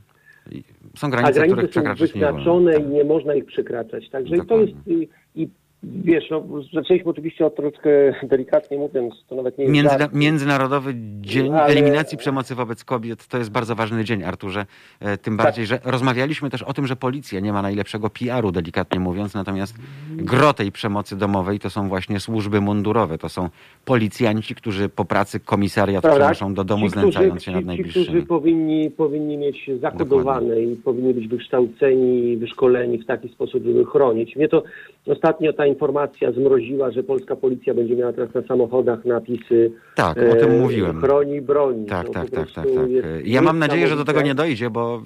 I 0.52 0.64
Są 0.96 1.08
A 1.08 1.10
granice, 1.10 1.32
których 1.34 1.50
granice 1.56 1.68
są 1.68 1.70
przekraczać 1.72 2.16
nie 2.16 2.22
wolno. 2.44 2.72
Tak. 2.72 2.82
i 2.84 2.88
nie 2.88 3.04
można 3.04 3.34
ich 3.36 3.46
przekraczać. 3.46 4.10
Także 4.10 4.36
i 4.36 4.42
to 4.46 4.58
jest... 4.58 4.74
I, 4.88 5.10
i 5.36 5.50
wiesz, 5.84 6.24
no, 6.32 6.44
zaczęliśmy 6.74 7.12
oczywiście 7.12 7.46
od 7.46 7.56
troszkę 7.56 7.90
delikatnie 8.24 8.78
mówiąc, 8.78 9.14
to 9.30 9.36
nawet 9.36 9.58
nie 9.58 9.64
jest 9.64 9.74
Międzyna- 9.76 10.00
żart. 10.00 10.14
Międzynarodowy 10.14 10.94
Dzień 11.22 11.54
Ale- 11.54 11.66
Eliminacji 11.66 12.18
Przemocy 12.18 12.56
wobec 12.56 12.84
Kobiet 12.84 13.28
to 13.28 13.38
jest 13.38 13.52
bardzo 13.52 13.76
ważny 13.76 14.04
dzień, 14.04 14.24
Arturze. 14.24 14.66
E, 15.00 15.18
Tym 15.18 15.38
Tak. 15.38 15.46
bardziej, 15.46 15.66
że 15.66 15.80
rozmawialiśmy 15.86 16.50
też 16.50 16.64
o 16.64 16.74
tym, 16.74 16.88
że 16.88 16.96
policja 16.96 17.40
nie 17.40 17.54
ma 17.54 17.62
najlepszego 17.62 18.10
PR-u, 18.10 18.52
delikatnie 18.52 19.00
mówiąc, 19.00 19.34
natomiast 19.34 19.76
gro 20.18 20.54
tej 20.54 20.72
przemocy 20.72 21.16
domowej 21.18 21.60
to 21.60 21.70
są 21.70 21.88
właśnie 21.90 22.20
służby 22.20 22.62
mundurowe, 22.62 23.18
to 23.18 23.30
są 23.30 23.50
policjanci, 23.86 24.56
którzy 24.56 24.90
po 24.90 25.06
pracy 25.06 25.40
komisariat 25.40 26.02
Prawda? 26.02 26.20
przenoszą 26.20 26.54
do 26.54 26.64
domu, 26.64 26.86
Ci, 26.86 26.90
znęcając 26.92 27.32
którzy, 27.34 27.46
się 27.46 27.52
nad 27.52 27.60
ci, 27.60 27.64
ci, 27.64 27.68
najbliższymi. 27.68 28.06
którzy 28.06 28.22
powinni, 28.26 28.92
powinni 28.92 29.38
mieć 29.38 29.70
zakodowane 29.82 30.62
i 30.62 30.76
powinni 30.76 31.14
być 31.14 31.28
wykształceni, 31.28 32.38
wyszkoleni 32.38 32.98
w 32.98 33.06
taki 33.06 33.30
sposób, 33.30 33.64
żeby 33.64 33.86
chronić. 33.86 34.36
Mnie 34.36 34.48
to 34.48 34.64
ostatnio 35.08 35.54
ta 35.54 35.66
informacja 35.66 36.32
zmroziła, 36.32 36.92
że 36.92 37.04
polska 37.04 37.36
policja 37.36 37.74
będzie 37.74 37.96
miała 37.96 38.14
teraz 38.14 38.34
na 38.34 38.42
samochodach 38.42 39.06
napisy 39.06 39.72
Tak, 39.96 40.18
o 40.32 40.36
tym 40.36 40.52
e, 40.52 40.60
mówiłem. 40.60 41.02
Chroni, 41.02 41.42
broni. 41.42 41.86
Tak, 41.86 42.08
To 42.08 42.14
tak, 42.14 42.30
po 42.30 42.36
tak, 42.36 42.48
tak, 42.52 42.64
prostu 42.64 42.82
tak. 42.82 42.90
jest 42.92 43.08
Ja 43.28 43.42
mam 43.42 43.60
nadzieję, 43.60 43.88
że 43.88 43.96
do 43.96 44.06
tego 44.06 44.22
nie 44.22 44.36
dojdzie, 44.36 44.70
bo 44.70 45.02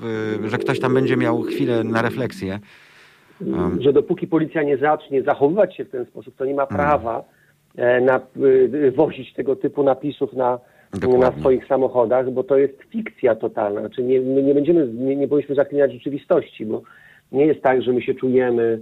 y, 0.46 0.50
że 0.50 0.58
ktoś 0.58 0.80
tam 0.80 0.94
będzie 0.94 1.18
miał 1.18 1.42
chwilę 1.42 1.84
na 1.84 2.02
refleksję. 2.02 2.60
Um, 3.48 3.82
że 3.82 3.94
dopóki 3.94 4.28
policja 4.28 4.64
nie 4.64 4.78
zacznie 4.78 5.24
zachowywać 5.24 5.76
się 5.76 5.86
w 5.86 5.90
ten 5.90 6.06
sposób, 6.06 6.36
to 6.36 6.46
nie 6.46 6.52
Mm. 6.52 6.62
ma 6.64 6.68
prawa 6.78 7.24
e, 7.78 8.02
na, 8.02 8.22
y, 8.74 8.92
wozić 8.96 9.34
tego 9.34 9.56
typu 9.56 9.84
napisów 9.84 10.34
na, 10.34 10.60
na 10.94 11.00
Dokładnie. 11.00 11.40
swoich 11.40 11.68
samochodach, 11.68 12.32
bo 12.32 12.44
to 12.44 12.58
jest 12.58 12.74
fikcja 12.90 13.36
totalna. 13.36 13.80
Znaczy 13.80 14.04
nie, 14.04 14.22
my 14.22 14.44
nie 14.44 14.54
będziemy, 14.54 14.88
nie, 14.88 15.16
nie 15.16 15.28
powinniśmy 15.28 15.56
zaklinać 15.56 15.94
rzeczywistości, 15.94 16.66
bo 16.66 16.82
nie 17.32 17.46
jest 17.46 17.62
tak, 17.62 17.82
że 17.82 17.94
my 17.94 18.02
się 18.02 18.14
czujemy 18.14 18.64
e, 18.64 18.80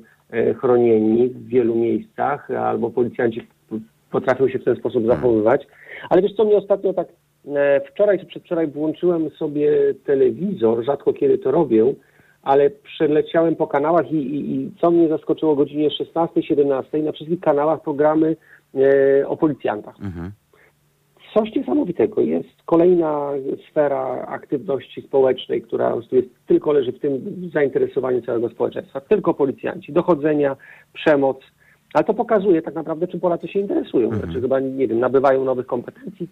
chronieni 0.60 1.30
w 1.30 1.48
wielu 1.48 1.76
miejscach, 1.76 2.52
albo 2.52 2.90
policjanci 2.90 3.48
potrafią 4.12 4.50
się 4.50 4.60
w 4.60 4.64
ten 4.64 4.76
sposób 4.76 5.08
zachowywać. 5.08 5.68
Ale 6.10 6.22
wiesz 6.22 6.34
co, 6.34 6.46
mnie 6.46 6.58
ostatnio 6.58 6.94
tak 6.94 7.08
e, 7.48 7.82
wczoraj 7.82 8.20
czy 8.20 8.26
przedwczoraj 8.26 8.68
włączyłem 8.68 9.30
sobie 9.30 9.94
telewizor, 10.06 10.86
rzadko 10.86 11.14
kiedy 11.14 11.38
to 11.38 11.52
robię, 11.52 11.94
ale 12.44 12.70
przeleciałem 12.70 13.56
po 13.56 13.68
kanałach 13.68 14.12
i, 14.12 14.16
i, 14.16 14.56
i 14.56 14.72
co 14.82 14.92
mnie 14.92 15.08
zaskoczyło 15.08 15.52
o 15.52 15.56
godzinie 15.56 15.90
16-17 15.90 17.04
na 17.04 17.12
wszystkich 17.12 17.40
kanałach 17.40 17.82
programy 17.82 18.36
e, 18.76 19.28
o 19.28 19.38
policjantach. 19.38 19.96
mhm. 20.02 20.32
Coś 21.34 21.56
niesamowitego. 21.56 22.22
Jest 22.22 22.64
kolejna 22.66 23.32
sfera 23.70 24.26
aktywności 24.28 25.02
społecznej, 25.02 25.62
która 25.62 25.96
jest, 26.12 26.28
tylko 26.48 26.72
leży 26.72 26.92
w 26.92 27.00
tym 27.00 27.22
zainteresowaniu 27.54 28.22
całego 28.22 28.50
społeczeństwa. 28.50 29.02
Tylko 29.02 29.34
policjanci, 29.34 29.94
dochodzenia, 29.94 30.58
przemoc. 30.94 31.38
Ale 31.94 32.04
to 32.04 32.14
pokazuje 32.14 32.62
tak 32.62 32.76
naprawdę, 32.76 33.08
czym 33.08 33.20
Polacy 33.20 33.48
się 33.48 33.60
interesują. 33.60 34.16
Znaczy 34.16 34.42
chyba, 34.42 34.60
nie 34.60 34.88
wiem, 34.88 35.00
nabywają 35.00 35.44
nowych 35.44 35.66
kompetencji. 35.66 36.28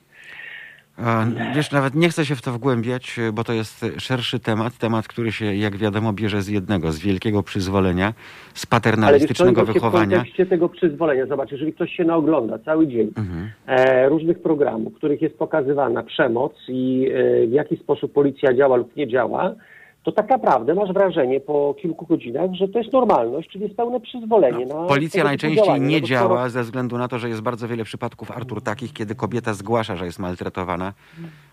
Wiesz, 1.56 1.72
nawet 1.72 1.96
nie 1.96 2.10
chcę 2.10 2.26
się 2.26 2.36
w 2.36 2.42
to 2.42 2.52
wgłębiać, 2.52 3.20
bo 3.34 3.44
to 3.44 3.54
jest 3.54 3.86
szerszy 3.98 4.40
temat. 4.40 4.78
Temat, 4.78 5.08
który 5.08 5.32
się, 5.32 5.56
jak 5.56 5.78
wiadomo, 5.78 6.14
bierze 6.14 6.42
z 6.42 6.48
jednego, 6.48 6.92
z 6.92 7.00
wielkiego 7.00 7.44
przyzwolenia, 7.44 8.06
z 8.06 8.12
Ale 8.12 8.54
wiesz 8.54 8.66
paternalistycznego 8.70 9.52
właśnie 9.66 9.72
w 9.72 9.74
wychowania. 9.74 10.18
kontekście 10.18 10.46
tego 10.46 10.70
przyzwolenia, 10.70 11.26
zobacz, 11.26 11.52
jeżeli 11.52 11.74
ktoś 11.74 11.92
się 11.92 12.04
naogląda 12.04 12.60
cały 12.60 12.88
dzień 12.88 13.12
Mhm. 13.18 13.50
e, 13.68 14.10
różnych 14.10 14.42
programów, 14.42 14.94
w 14.94 14.98
których 14.98 15.22
jest 15.22 15.38
pokazywana 15.38 16.04
przemoc 16.04 16.54
i 16.68 17.10
e, 17.44 17.48
w 17.48 17.52
jaki 17.52 17.78
sposób 17.78 18.14
policja 18.14 18.54
działa 18.54 18.78
lub 18.78 18.96
nie 18.96 19.08
działa, 19.08 19.56
to 20.04 20.12
tak 20.12 20.30
naprawdę 20.30 20.76
masz 20.76 20.94
wrażenie 20.94 21.40
po 21.40 21.76
kilku 21.82 22.06
godzinach, 22.06 22.54
że 22.54 22.68
to 22.68 22.80
jest 22.80 22.94
normalność, 22.94 23.50
czyli 23.50 23.64
jest 23.64 23.76
pełne 23.78 24.00
przyzwolenie 24.00 24.66
na 24.66 24.76
No, 24.76 24.88
Policja 24.88 25.24
tego 25.24 25.38
typu 25.38 25.46
najczęściej 25.46 25.82
nie 25.82 25.96
No 25.96 26.02
bo 26.02 26.08
skoro- 26.08 26.08
działa 26.08 26.50
ze 26.50 26.64
względu 26.64 26.98
na 26.98 27.08
to, 27.08 27.20
że 27.20 27.30
jest 27.30 27.42
bardzo 27.42 27.68
wiele 27.68 27.84
przypadków, 27.84 28.32
Artur, 28.32 28.62
takich, 28.62 28.94
kiedy 28.94 29.16
kobieta 29.16 29.54
zgłasza, 29.54 29.96
że 29.96 30.06
jest 30.06 30.20
maltretowana. 30.20 30.94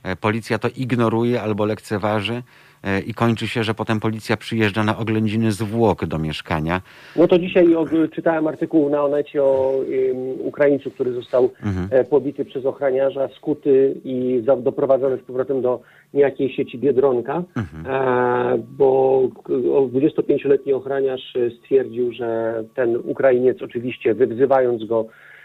E, 0.03 0.17
Policja 0.17 0.59
to 0.59 0.69
ignoruje 0.77 1.43
albo 1.43 1.65
lekceważy 1.65 2.43
i 3.07 3.15
kończy 3.15 3.49
się, 3.49 3.65
że 3.65 3.75
potem 3.75 4.01
policja 4.01 4.37
przyjeżdża 4.37 4.85
na 4.85 4.99
oględziny 4.99 5.53
zwłok 5.53 6.05
do 6.07 6.19
mieszkania. 6.19 6.81
No 7.17 7.29
to 7.29 7.39
dzisiaj 7.39 7.67
czytałem 8.15 8.47
artykuł 8.47 8.91
na 8.91 9.05
Onecie 9.05 9.43
o 9.43 9.81
Ukraińcu, 10.39 10.91
który 10.91 11.13
został 11.13 11.51
Mhm. 11.65 11.89
e, 11.91 12.05
pobity 12.05 12.45
przez 12.45 12.67
ochraniarza, 12.67 13.29
skuty 13.29 13.95
i 14.05 14.43
doprowadzony 14.59 15.17
z 15.17 15.21
powrotem 15.21 15.63
do 15.63 15.81
niejakiej 16.15 16.53
sieci 16.53 16.79
Biedronka, 16.79 17.43
Mhm. 17.57 17.87
e, 17.87 18.59
bo 18.79 19.23
k- 19.45 19.53
o 19.53 19.87
25-letni 19.87 20.73
ochraniarz 20.73 21.37
e, 21.37 21.51
stwierdził, 21.51 22.13
że 22.13 22.55
ten 22.75 22.97
Ukrainiec 23.05 23.63
oczywiście 23.63 24.15
wywzywając 24.15 24.85
go, 24.85 25.01
e, 25.01 25.36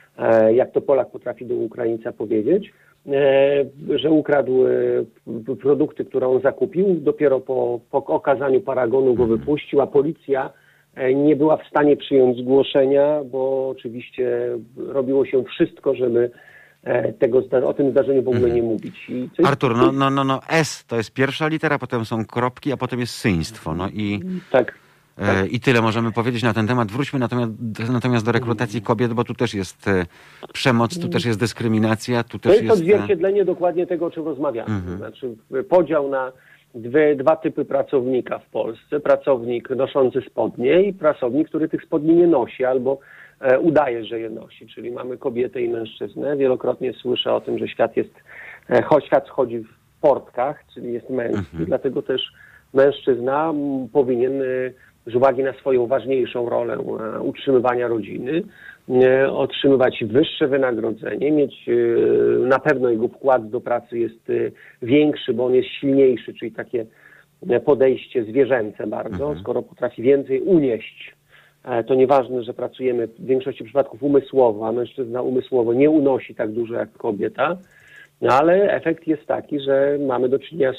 jak 0.54 0.72
to 0.72 0.82
Polak 0.82 1.12
potrafi 1.12 1.46
do 1.46 1.56
Ukraińca 1.56 2.12
powiedzieć, 2.12 2.74
e, 3.08 3.66
że 3.96 4.12
ukradł 4.12 4.66
e, 4.68 5.56
produkty, 5.56 6.06
które 6.06 6.28
on 6.28 6.42
zakupił, 6.42 6.96
dopiero 6.96 7.40
po, 7.40 7.80
po 7.92 8.06
okazaniu 8.06 8.62
paragonu 8.62 9.14
go 9.14 9.26
wypuścił, 9.26 9.82
a 9.82 9.88
policja 9.88 10.50
e, 10.96 11.14
nie 11.14 11.36
była 11.36 11.58
w 11.58 11.68
stanie 11.68 11.98
przyjąć 11.98 12.38
zgłoszenia, 12.38 13.22
bo 13.32 13.70
oczywiście 13.70 14.58
robiło 14.78 15.26
się 15.26 15.44
wszystko, 15.44 15.96
żeby 15.96 16.32
e, 16.84 17.14
tego, 17.14 17.44
o 17.66 17.74
tym 17.74 17.92
zdarzeniu 17.92 18.24
w 18.24 18.28
ogóle 18.28 18.50
nie 18.52 18.64
mówić. 18.64 19.10
I 19.10 19.30
co 19.36 19.42
jest- 19.42 19.52
Artur, 19.52 19.76
no, 19.76 19.92
no, 19.92 20.10
no, 20.10 20.24
no 20.24 20.40
S 20.50 20.86
to 20.86 20.98
jest 20.98 21.14
pierwsza 21.14 21.48
litera, 21.48 21.80
potem 21.80 22.06
są 22.06 22.26
kropki, 22.26 22.74
a 22.74 22.78
potem 22.78 23.00
jest 23.00 23.14
syństwo. 23.14 23.76
No 23.76 23.90
i 23.90 24.20
Tak. 24.52 24.81
E, 25.22 25.48
I 25.48 25.60
tyle 25.60 25.82
możemy 25.82 26.12
powiedzieć 26.12 26.44
na 26.44 26.54
ten 26.54 26.68
temat. 26.68 26.92
Wróćmy 26.92 27.20
natomiast, 27.20 27.52
natomiast 27.94 28.26
do 28.26 28.32
rekrutacji 28.32 28.82
kobiet, 28.82 29.14
bo 29.14 29.24
tu 29.24 29.34
też 29.34 29.54
jest 29.54 29.88
e, 29.88 30.06
przemoc, 30.54 31.00
tu 31.00 31.10
też 31.10 31.26
jest 31.26 31.40
dyskryminacja, 31.40 32.24
tu 32.24 32.40
To 32.40 32.50
też 32.50 32.52
jest 32.52 32.64
jest... 32.64 32.72
e, 32.72 32.74
odzwierciedlenie 32.74 33.46
dokładnie 33.46 33.88
tego, 33.88 34.06
o 34.06 34.12
czym 34.12 34.26
rozmawiamy. 34.26 34.76
Mhm. 34.76 34.98
Znaczy 34.98 35.36
podział 35.70 36.10
na 36.10 36.32
dwie, 36.76 37.16
dwa 37.16 37.36
typy 37.36 37.66
pracownika 37.66 38.40
w 38.40 38.50
Polsce. 38.50 39.00
Pracownik 39.00 39.70
noszący 39.70 40.22
spodnie 40.22 40.84
i 40.84 40.94
pracownik, 40.94 41.48
który 41.50 41.70
tych 41.70 41.84
spodni 41.84 42.16
nie 42.16 42.28
nosi 42.28 42.66
albo 42.66 43.00
udaje, 43.62 44.06
że 44.06 44.20
je 44.20 44.30
nosi. 44.30 44.68
Czyli 44.68 44.92
mamy 44.92 45.18
kobietę 45.18 45.62
i 45.62 45.70
mężczyznę. 45.70 46.38
Wielokrotnie 46.38 46.94
słyszę 46.94 47.34
o 47.34 47.42
tym, 47.42 47.60
że 47.60 47.68
świat 47.68 47.98
jest, 47.98 48.14
świat 49.06 49.30
chodzi 49.30 49.60
w 49.60 50.02
portkach, 50.02 50.64
czyli 50.74 50.94
jest 50.94 51.10
męski. 51.10 51.58
Dlatego 51.66 52.02
też 52.02 52.22
mężczyzna 52.74 53.54
powinien 53.94 54.34
z 55.08 55.16
uwagi 55.16 55.44
na 55.44 55.54
swoją 55.54 55.88
ważniejszą 55.88 56.50
rolę 56.50 56.74
e, 56.74 57.22
utrzymywania 57.22 57.88
rodziny, 57.88 58.44
e, 58.90 59.32
otrzymywać 59.32 60.04
wyższe 60.08 60.48
wynagrodzenie, 60.48 61.32
mieć 61.32 61.70
e, 61.70 61.74
na 62.40 62.60
pewno 62.60 62.90
jego 62.90 63.08
wkład 63.08 63.50
do 63.50 63.62
pracy 63.62 64.00
jest 64.00 64.32
większy, 64.82 65.34
bo 65.34 65.46
on 65.46 65.54
jest 65.54 65.70
silniejszy, 65.70 66.34
czyli 66.34 66.52
takie 66.52 66.86
podejście 67.66 68.24
zwierzęce 68.24 68.88
bardzo, 68.88 69.36
skoro 69.40 69.62
potrafi 69.62 70.02
więcej 70.02 70.42
unieść. 70.42 71.16
To 71.88 71.96
nieważne, 71.96 72.44
że 72.44 72.54
pracujemy 72.54 73.08
w 73.08 73.26
większości 73.26 73.64
przypadków 73.64 74.04
umysłowo, 74.04 74.68
a 74.68 74.72
mężczyzna 74.72 75.22
umysłowo 75.22 75.74
nie 75.74 75.90
unosi 75.90 76.36
tak 76.36 76.52
dużo 76.52 76.74
jak 76.76 76.92
kobieta, 76.92 77.58
no 78.22 78.34
ale 78.34 78.74
efekt 78.74 79.08
jest 79.08 79.26
taki, 79.26 79.60
że 79.60 79.98
mamy 80.08 80.30
do 80.30 80.40
czynienia 80.40 80.74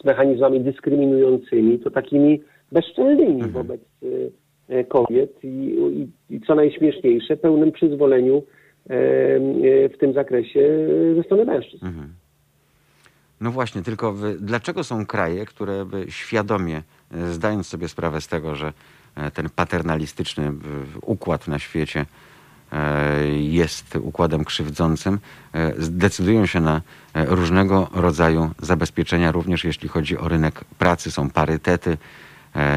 z 0.00 0.04
mechanizmami 0.04 0.60
dyskryminującymi, 0.60 1.78
to 1.78 1.90
takimi 1.90 2.40
bezczelnymi 2.72 3.42
wobec 3.42 3.80
y, 4.02 4.32
y, 4.70 4.84
kobiet 4.84 5.44
i, 5.44 5.48
i, 5.48 6.34
i 6.34 6.40
co 6.40 6.54
najśmieszniejsze, 6.54 7.36
pełnym 7.36 7.72
przyzwoleniu 7.72 8.42
e, 8.90 8.92
e, 8.94 9.88
w 9.88 9.98
tym 9.98 10.12
zakresie 10.12 10.60
e, 10.60 11.14
ze 11.14 11.22
strony 11.22 11.44
mężczyzn. 11.44 11.86
No 13.40 13.50
właśnie, 13.50 13.82
tylko 13.82 14.14
dlaczego 14.40 14.84
są 14.84 15.06
kraje, 15.06 15.46
które 15.46 15.86
świadomie, 16.08 16.82
e, 17.12 17.26
zdając 17.26 17.66
sobie 17.66 17.88
sprawę 17.88 18.20
z 18.20 18.28
tego, 18.28 18.54
że 18.54 18.72
e, 19.16 19.30
ten 19.30 19.50
paternalistyczny 19.56 20.52
układ 21.02 21.48
na 21.48 21.58
świecie 21.58 22.06
e, 22.72 23.28
jest 23.38 23.96
układem 23.96 24.44
krzywdzącym, 24.44 25.18
e, 25.54 25.72
zdecydują 25.78 26.46
się 26.46 26.60
na 26.60 26.80
e, 27.14 27.24
różnego 27.24 27.88
rodzaju 27.94 28.50
zabezpieczenia, 28.58 29.32
również 29.32 29.64
jeśli 29.64 29.88
chodzi 29.88 30.18
o 30.18 30.28
rynek 30.28 30.64
pracy, 30.78 31.10
są 31.10 31.30
parytety, 31.30 31.90
e, 31.90 32.29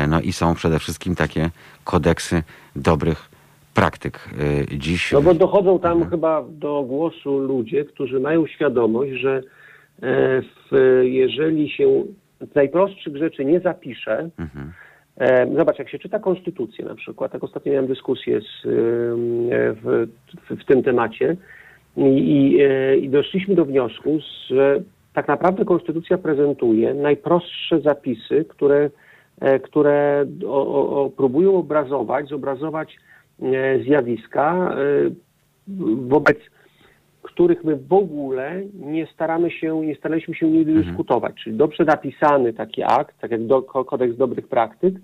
no 0.08 0.22
i 0.22 0.34
są 0.34 0.56
przede 0.56 0.80
wszystkim 0.80 1.16
takie 1.16 1.50
kodeksy 1.84 2.44
dobrych 2.76 3.30
praktyk. 3.74 4.30
E, 4.72 4.78
Dziś 4.78 5.12
No 5.12 5.22
bo 5.22 5.34
dochodzą 5.34 5.80
tam 5.80 6.10
chyba 6.10 6.44
do 6.50 6.84
głosu 6.88 7.40
ludzie, 7.40 7.86
którzy 7.86 8.20
mają 8.20 8.48
świadomość, 8.48 9.12
że 9.12 9.44
e, 10.02 10.42
w, 10.42 11.02
jeżeli 11.04 11.70
się 11.70 12.04
z 12.52 12.56
najprostszych 12.56 13.18
rzeczy 13.18 13.46
nie 13.46 13.60
zapisze, 13.60 14.30
e, 15.18 15.56
zobacz, 15.56 15.80
jak 15.80 15.90
się 15.90 16.00
czyta 16.00 16.20
konstytucję 16.20 16.86
na 16.86 16.96
przykład, 16.96 17.32
tak 17.32 17.44
ostatnio 17.44 17.72
miałem 17.72 17.88
dyskusję 17.88 18.42
z, 18.42 18.66
e, 18.66 18.70
w, 19.74 20.08
w, 20.50 20.62
w 20.62 20.66
tym 20.66 20.84
temacie 20.84 21.36
i, 21.98 22.02
i, 22.02 22.62
e, 23.06 23.10
doszliśmy 23.10 23.56
do 23.56 23.66
wniosku, 23.66 24.20
że 24.48 24.82
tak 25.14 25.28
naprawdę 25.28 25.66
konstytucja 25.66 26.18
prezentuje 26.18 26.94
najprostsze 26.94 27.82
zapisy, 27.82 28.46
które, 28.50 28.78
e, 28.78 28.90
które 29.64 30.26
o, 30.48 31.04
o, 31.04 31.10
próbują 31.10 31.56
obrazować, 31.56 32.28
zobrazować 32.28 32.98
e, 33.42 33.80
zjawiska, 33.84 34.76
e, 34.76 34.78
wobec 35.96 36.38
których 37.22 37.64
my 37.64 37.76
w 37.76 37.94
ogóle 37.94 38.62
nie 38.74 39.08
staramy 39.08 39.52
się, 39.52 39.86
nie 39.86 39.96
staraliśmy 39.96 40.36
się 40.36 40.50
nigdy 40.50 40.84
dyskutować. 40.84 41.36
Czyli 41.44 41.58
dobrze 41.58 41.86
napisany 41.86 42.54
taki 42.54 42.84
akt, 42.84 43.20
tak 43.20 43.32
jak 43.32 43.46
do, 43.46 43.62
ko- 43.62 43.86
kodeks 43.86 44.18
dobrych 44.18 44.48
praktyk, 44.48 44.96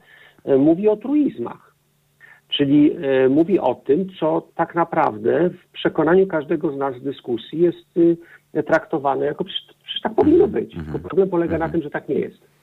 e, 0.45 0.57
mówi 0.57 0.87
o 0.87 0.97
truizmach. 0.97 1.75
Czyli 2.49 2.91
e, 2.91 3.29
mówi 3.29 3.59
o 3.59 3.75
tym, 3.75 4.07
co 4.19 4.47
tak 4.55 4.75
naprawdę 4.75 5.49
w 5.49 5.71
przekonaniu 5.71 6.27
każdego 6.27 6.71
z 6.71 6.77
nas 6.77 6.95
w 6.95 7.03
dyskusji 7.03 7.59
jest 7.59 7.99
traktowane 8.67 9.25
jako 9.25 9.43
przecież, 9.43 9.67
przecież 9.83 10.01
tak 10.01 10.15
powinno 10.15 10.47
być. 10.47 10.75
Tylko 10.83 10.99
problem 10.99 11.29
polega 11.29 11.57
na 11.57 11.69
tym, 11.69 11.81
że 11.81 11.89
tak 11.89 12.09
nie 12.09 12.15
jest. 12.15 12.58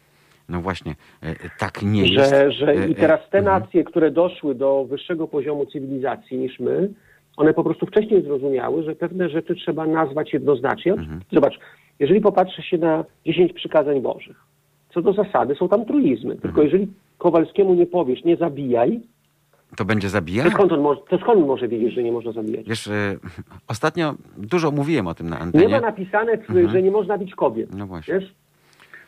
No 0.49 0.61
właśnie, 0.61 0.95
e, 1.23 1.35
tak 1.59 1.83
nie 1.83 2.07
jest. 2.07 2.31
Że, 2.31 2.53
że 2.53 2.69
E, 2.73 2.89
i 2.89 2.93
e, 2.93 2.95
teraz 2.95 3.21
te 3.31 3.39
mhm. 3.39 3.61
nacje, 3.63 3.85
które 3.85 4.11
doszły 4.11 4.55
do 4.55 4.85
wyższego 4.85 5.29
poziomu 5.29 5.67
cywilizacji 5.67 6.39
niż 6.39 6.61
my, 6.61 6.89
one 7.37 7.55
po 7.55 7.65
prostu 7.65 7.87
wcześniej 7.87 8.23
zrozumiały, 8.23 8.83
że 8.83 8.95
pewne 8.97 9.29
rzeczy 9.29 9.55
trzeba 9.55 9.87
nazwać 9.87 10.33
jednoznacznie. 10.33 10.93
Mhm. 10.93 11.21
Zobacz, 11.33 11.59
jeżeli 11.99 12.21
popatrzy 12.21 12.63
się 12.63 12.79
na 12.79 13.05
10 13.27 13.53
przykazań 13.53 14.01
bożych, 14.01 14.37
co 14.95 15.03
do 15.03 15.13
zasady 15.13 15.55
są 15.55 15.69
tam 15.69 15.85
truizmy. 15.85 16.33
Mhm. 16.35 16.41
Tylko 16.41 16.63
jeżeli 16.63 16.89
Kowalskiemu 17.19 17.75
nie 17.75 17.87
powiesz, 17.87 18.25
nie 18.25 18.37
zabijaj, 18.37 19.01
To 19.77 19.85
będzie 19.85 20.09
to 20.09 20.13
zabijać? 20.13 20.53
skąd 20.53 20.73
on 20.73 20.81
może, 20.81 21.01
to 21.09 21.19
skąd 21.19 21.41
on 21.41 21.47
może 21.47 21.69
wiedzieć, 21.69 21.95
że 21.95 22.03
nie 22.03 22.13
można 22.13 22.33
zabijać? 22.33 22.69
Wiesz, 22.69 22.89
ostatnio 23.69 24.15
dużo 24.39 24.71
mówiłem 24.71 25.07
o 25.07 25.15
tym 25.15 25.29
na 25.31 25.37
Nie 25.37 25.43
antenie. 25.43 25.69
ma 25.69 25.81
napisane, 25.81 26.37
w- 26.39 26.71
że 26.73 26.83
nie 26.83 26.91
można 26.91 27.19
bić 27.19 27.35
kobiet. 27.35 27.75
No 27.75 27.87
właśnie. 27.87 28.15
Wiesz? 28.15 28.35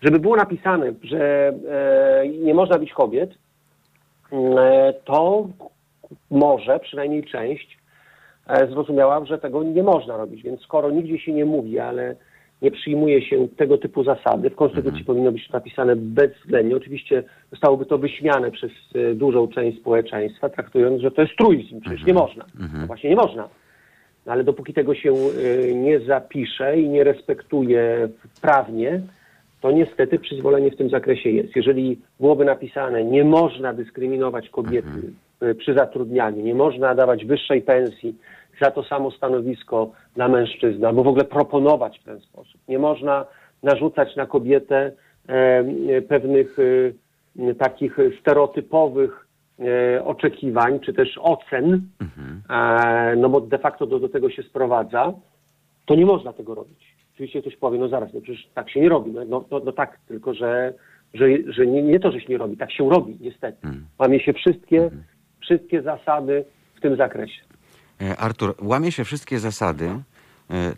Żeby 0.03 0.19
było 0.19 0.37
napisane, 0.37 0.93
że 1.03 1.53
e, 2.23 2.29
nie 2.29 2.55
można 2.55 2.79
bić 2.79 2.93
kobiet, 2.93 3.31
e, 4.33 4.95
to 5.05 5.49
może 6.31 6.79
przynajmniej 6.81 7.25
część 7.25 7.79
e, 8.47 8.67
zrozumiała, 8.67 9.25
że 9.25 9.39
tego 9.39 9.63
nie 9.63 9.83
można 9.83 10.17
robić. 10.17 10.43
Więc 10.43 10.61
skoro 10.61 10.91
nigdzie 10.91 11.19
się 11.19 11.33
nie 11.33 11.45
mówi, 11.45 11.79
ale 11.79 12.17
nie 12.63 12.71
przyjmuje 12.71 13.23
się 13.23 13.49
tego 13.49 13.79
typu 13.79 14.05
zasady, 14.05 14.51
w 14.51 14.57
Konstytucji 14.57 15.05
powinno 15.05 15.33
być 15.33 15.49
to 15.49 15.53
napisane 15.53 15.97
bezwzględnie. 15.97 16.77
Oczywiście 16.77 17.23
zostałoby 17.51 17.87
to 17.87 17.99
wyśmiane 17.99 18.51
przez 18.51 18.71
dużą 19.15 19.49
część 19.49 19.79
społeczeństwa, 19.79 20.49
traktując, 20.49 21.03
że 21.03 21.11
to 21.11 21.23
jest 21.23 21.37
truizm, 21.37 21.81
przecież 21.81 22.07
nie 22.07 22.15
można. 22.15 22.45
No 22.81 22.87
właśnie 22.87 23.11
nie 23.11 23.17
można. 23.17 23.49
No 24.27 24.33
ale 24.33 24.45
dopóki 24.45 24.75
tego 24.75 24.95
się 24.95 25.13
nie 25.75 26.01
zapisze 26.01 26.81
i 26.81 26.89
nie 26.89 27.05
respektuje 27.05 28.09
prawnie, 28.41 29.01
to 29.61 29.71
niestety 29.71 30.19
przyzwolenie 30.19 30.71
w 30.71 30.77
tym 30.77 30.91
zakresie 30.91 31.31
jest. 31.31 31.57
Jeżeli 31.57 31.99
byłoby 32.21 32.45
napisane, 32.45 33.05
nie 33.05 33.25
można 33.25 33.73
dyskryminować 33.73 34.49
kobiety 34.49 35.13
y, 35.43 35.55
przy 35.55 35.75
zatrudnianiu, 35.75 36.43
nie 36.43 36.55
można 36.55 36.95
dawać 36.95 37.25
wyższej 37.25 37.63
pensji 37.63 38.15
za 38.61 38.71
to 38.71 38.83
samo 38.83 39.11
stanowisko 39.11 39.91
dla 40.15 40.29
mężczyzny, 40.29 40.87
albo 40.87 41.03
w 41.03 41.09
ogóle 41.09 41.25
proponować 41.25 41.99
w 41.99 42.05
ten 42.05 42.21
sposób. 42.21 42.61
Nie 42.69 42.79
można 42.79 43.27
narzucać 43.63 44.17
na 44.17 44.27
kobietę 44.27 44.93
e, 45.29 45.33
e, 45.33 46.03
pewnych 46.03 46.57
e, 46.59 47.55
takich 47.55 47.97
stereotypowych 48.21 49.27
e, 49.59 50.05
oczekiwań, 50.05 50.81
czy 50.81 50.93
też 50.93 51.19
ocen, 51.23 51.83
e, 52.51 53.17
no 53.17 53.29
bo 53.29 53.41
de 53.41 53.59
facto 53.59 53.87
do, 53.87 53.99
do 53.99 54.09
tego 54.09 54.31
się 54.31 54.43
sprowadza, 54.43 55.13
to 55.87 55.95
nie 55.95 56.07
można 56.07 56.33
tego 56.33 56.55
robić. 56.55 56.98
Oczywiście 57.19 57.41
ktoś 57.41 57.57
powie, 57.57 57.79
no 57.79 57.89
zaraz, 57.89 58.13
no 58.15 58.21
przecież 58.21 58.49
tak 58.55 58.71
się 58.71 58.81
nie 58.81 58.89
robi. 58.89 59.11
No, 59.11 59.25
no, 59.25 59.45
no, 59.51 59.61
no 59.65 59.73
tak, 59.73 59.99
tylko 60.09 60.35
że, 60.35 60.75
że, 61.15 61.27
że 61.49 61.67
nie, 61.67 61.83
nie 61.83 62.01
to, 62.01 62.13
że 62.13 62.21
się 62.21 62.27
nie 62.29 62.39
robi, 62.39 62.57
tak 62.57 62.73
się 62.73 62.91
robi, 62.91 63.17
niestety. 63.21 63.69
Łamie 63.99 64.21
się 64.21 64.33
wszystkie, 64.33 64.91
wszystkie 65.41 65.83
zasady 65.83 66.45
w 66.75 66.81
tym 66.81 66.97
zakresie. 66.97 67.41
E, 68.01 68.17
Artur, 68.17 68.55
łamie 68.63 68.93
się 68.93 69.05
wszystkie 69.05 69.39
zasady. 69.39 69.85
E, 69.87 70.03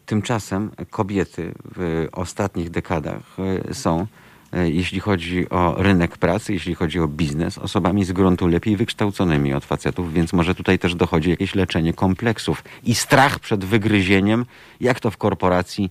Tymczasem 0.06 0.70
kobiety 0.90 1.52
w 1.76 2.06
ostatnich 2.12 2.70
dekadach 2.70 3.36
e, 3.68 3.74
są, 3.74 4.06
jeśli 4.52 5.00
chodzi 5.00 5.48
o 5.50 5.74
rynek 5.82 6.18
pracy, 6.18 6.52
jeśli 6.52 6.74
chodzi 6.74 7.00
o 7.00 7.08
biznes, 7.08 7.58
osobami 7.58 8.04
z 8.04 8.12
gruntu 8.12 8.46
lepiej 8.46 8.76
wykształconymi 8.76 9.54
od 9.54 9.64
facetów, 9.64 10.12
więc 10.12 10.32
może 10.32 10.54
tutaj 10.54 10.78
też 10.78 10.94
dochodzi 10.94 11.30
jakieś 11.30 11.54
leczenie 11.54 11.92
kompleksów 11.92 12.64
i 12.84 12.94
strach 12.94 13.38
przed 13.38 13.64
wygryzieniem, 13.64 14.44
jak 14.80 15.00
to 15.00 15.10
w 15.10 15.16
korporacji 15.16 15.90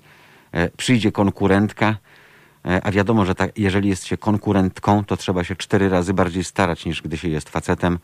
przyjdzie 0.78 1.12
konkurentka, 1.12 1.96
e, 2.66 2.82
a 2.84 2.92
wiadomo, 2.92 3.26
że 3.26 3.36
tak, 3.36 3.58
jeżeli 3.58 3.90
jest 3.90 4.06
się 4.06 4.18
konkurentką, 4.18 5.04
to 5.04 5.18
trzeba 5.18 5.44
się 5.44 5.56
cztery 5.56 5.90
razy 5.90 6.14
bardziej 6.14 6.44
starać 6.44 6.86
niż 6.86 7.02
gdy 7.02 7.18
się 7.18 7.30
jest 7.30 7.50
facetem, 7.50 7.98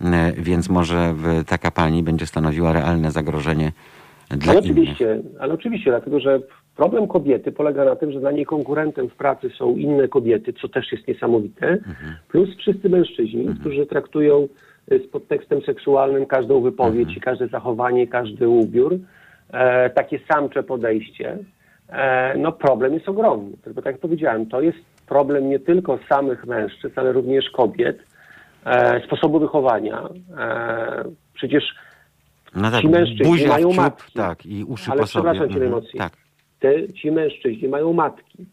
e, 0.00 0.32
więc 0.32 0.68
może 0.68 1.14
taka 1.46 1.70
pani 1.70 2.02
będzie 2.02 2.26
stanowiła 2.26 2.72
realne 2.72 3.10
zagrożenie 3.10 3.72
dla 4.30 4.52
Ale 4.52 4.60
innych. 4.60 4.72
oczywiście, 4.72 5.22
ale 5.40 5.54
oczywiście, 5.54 5.90
dlatego 5.90 6.20
że 6.20 6.40
problem 6.76 7.08
kobiety 7.08 7.52
polega 7.52 7.84
na 7.84 7.96
tym, 7.96 8.12
że 8.12 8.20
dla 8.20 8.32
niej 8.32 8.46
konkurentem 8.46 9.08
w 9.08 9.14
pracy 9.14 9.50
są 9.58 9.76
inne 9.76 10.08
kobiety, 10.08 10.52
co 10.52 10.68
też 10.68 10.92
jest 10.92 11.08
niesamowite, 11.08 11.78
plus 12.28 12.56
wszyscy 12.58 12.88
mężczyźni, 12.88 13.48
którzy 13.60 13.86
traktują 13.86 14.48
y, 14.92 14.98
z 14.98 15.10
podtekstem 15.10 15.62
seksualnym 15.62 16.26
każdą 16.26 16.60
wypowiedź 16.60 17.16
i 17.16 17.20
każde 17.20 17.48
zachowanie, 17.48 18.06
każdy 18.06 18.48
ubiór, 18.48 18.98
e, 19.52 19.90
takie 19.90 20.20
samcze 20.32 20.62
podejście. 20.62 21.38
E, 21.92 22.34
no 22.38 22.52
problem 22.52 22.94
jest 22.94 23.08
ogromny. 23.08 23.56
Tylko 23.64 23.82
tak 23.82 23.92
jak 23.92 24.00
powiedziałem, 24.00 24.46
to 24.46 24.60
jest 24.60 24.78
problem 25.06 25.48
nie 25.50 25.58
tylko 25.60 25.98
samych 26.08 26.46
mężczyzn, 26.46 27.00
ale 27.00 27.12
również 27.12 27.50
kobiet, 27.50 27.98
e, 28.64 29.00
sposobu 29.06 29.38
wychowania. 29.40 30.08
E, 30.38 31.04
przecież 31.34 31.64
No 32.56 32.70
tak, 32.70 32.80
Ci 32.80 32.88
mężczyźni 32.88 33.24
buzia 33.26 33.48
mają 33.48 33.68
ciup, 33.68 33.76
matki. 33.76 34.12
tak, 34.14 34.46
i 34.46 34.64
uszy 34.64 34.90
Ale 34.90 35.00
po 35.00 35.06
sobie. 35.06 35.22
przepraszam 35.22 35.48
cię 35.48 35.54
Mhm, 35.54 35.70
najmocniej. 35.70 36.00
Tak. 36.00 36.12
te, 36.60 36.92
ci 36.92 37.10
mężczyźni 37.10 37.68
mają 37.68 37.92
matki. 37.92 38.46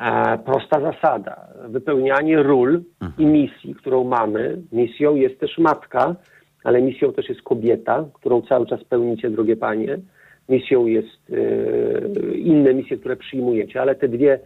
E, 0.00 0.38
prosta 0.38 0.80
zasada. 0.80 1.46
Wypełnianie 1.68 2.42
ról 2.42 2.82
i 3.18 3.26
misji, 3.26 3.74
którą 3.74 4.04
mamy. 4.04 4.58
Misją 4.72 5.14
jest 5.14 5.40
też 5.40 5.58
matka, 5.58 6.14
ale 6.64 6.82
misją 6.82 7.12
też 7.12 7.28
jest 7.28 7.42
kobieta, 7.42 8.04
którą 8.14 8.42
cały 8.42 8.66
czas 8.66 8.84
pełnicie, 8.84 9.30
drogie 9.30 9.56
panie. 9.56 9.98
Misją 10.48 10.86
jest 10.86 11.32
e, 11.32 12.34
inne 12.34 12.74
misje, 12.74 12.96
które 12.96 13.16
przyjmujecie, 13.16 13.80
ale 13.80 13.94
te 13.94 14.08
dwie, 14.08 14.40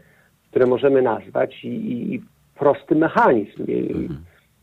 które 0.50 0.66
możemy 0.66 1.02
nazwać 1.02 1.64
i, 1.64 2.14
i, 2.14 2.22
prosty 2.58 2.94
mechanizm. 2.94 3.64
I, 3.66 4.08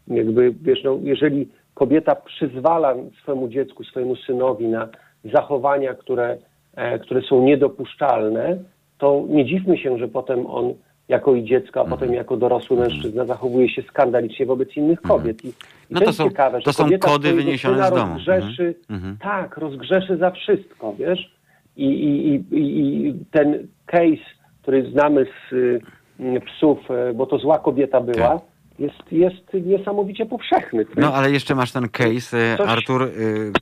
Jakby, 0.08 0.54
wiesz, 0.62 0.84
no, 0.84 1.00
jeżeli 1.04 1.48
kobieta 1.74 2.16
przyzwala 2.16 2.96
swojemu 3.22 3.48
dziecku, 3.48 3.84
swojemu 3.84 4.16
synowi 4.16 4.68
na 4.68 4.90
zachowania, 5.34 5.94
które, 5.94 6.38
e, 6.76 7.00
które 7.00 7.22
są 7.22 7.44
niedopuszczalne, 7.44 8.58
to 8.98 9.26
nie 9.30 9.46
dziwmy 9.46 9.78
się, 9.78 9.98
że 9.98 10.08
potem 10.08 10.46
on 10.46 10.74
jako 11.08 11.36
i 11.36 11.44
dziecko, 11.44 11.82
a 11.82 11.86
potem 11.86 12.14
jako 12.14 12.38
dorosły 12.38 12.78
mężczyzna 12.78 13.26
zachowuje 13.26 13.70
się 13.70 13.82
skandalicznie 13.82 14.46
wobec 14.46 14.78
innych 14.78 15.02
kobiet. 15.02 15.46
I, 15.46 15.48
i 15.48 15.54
No 15.90 16.00
to 16.00 16.06
to 16.06 16.10
jest 16.10 16.18
są- 16.18 16.30
ciekawe, 16.30 16.62
to 16.62 16.74
są 16.74 16.90
kody 17.00 17.34
wyniesione 17.34 17.88
z 17.88 17.90
domu. 17.90 18.14
Rozgrzeszy, 18.14 18.76
Mhm. 18.90 18.90
Mhm. 18.90 19.18
Tak, 19.18 19.58
rozgrzeszy 19.58 20.18
za 20.18 20.32
wszystko, 20.32 20.94
wiesz? 21.00 21.36
I, 21.78 21.86
i, 21.86 22.44
i, 22.52 23.14
ten 23.32 23.68
case, 23.86 24.26
który 24.62 24.92
znamy 24.92 25.26
z 25.50 25.54
y, 25.54 25.82
psów, 26.46 26.80
y, 27.10 27.14
bo 27.14 27.26
to 27.26 27.38
zła 27.38 27.60
kobieta 27.60 28.02
była, 28.02 28.30
Tak. 28.30 28.42
jest, 28.80 29.12
jest 29.12 29.54
niesamowicie 29.66 30.26
powszechny. 30.26 30.86
No 30.98 31.14
ale 31.14 31.32
jeszcze 31.32 31.56
masz 31.56 31.72
ten 31.72 31.90
case, 31.90 32.38
e, 32.38 32.58
Coś- 32.58 32.70
Artur, 32.70 33.10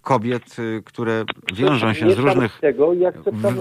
kobiet, 0.01 0.55
które 0.85 1.23
wiążą 1.55 1.93
się 1.93 2.11
z 2.11 2.19
różnych... 2.19 2.59
Tego, 2.59 2.91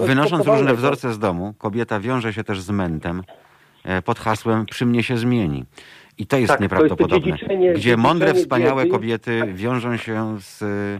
Wynosząc 0.05 0.47
różne 0.47 0.73
wzorce 0.73 1.13
z 1.13 1.19
domu, 1.19 1.53
kobieta 1.57 1.99
wiąże 1.99 2.33
się 2.33 2.43
też 2.43 2.61
z 2.61 2.69
mętem 2.69 3.21
pod 4.05 4.19
hasłem 4.19 4.65
przy 4.65 4.85
mnie 4.85 5.03
się 5.03 5.17
zmieni. 5.17 5.65
I 6.17 6.27
to 6.27 6.37
jest 6.37 6.47
Tak, 6.47 6.57
to 6.59 6.63
jest 6.63 6.69
to 6.69 6.75
nieprawdopodobne. 6.75 7.31
dziedziczenie- 7.31 7.73
gdzie 7.73 7.97
mądre, 7.97 8.33
wspaniałe 8.33 8.85
kobiety 8.85 9.41
wiążą 9.53 9.97
się 9.97 10.35
z... 10.39 10.61
e, 10.63 10.99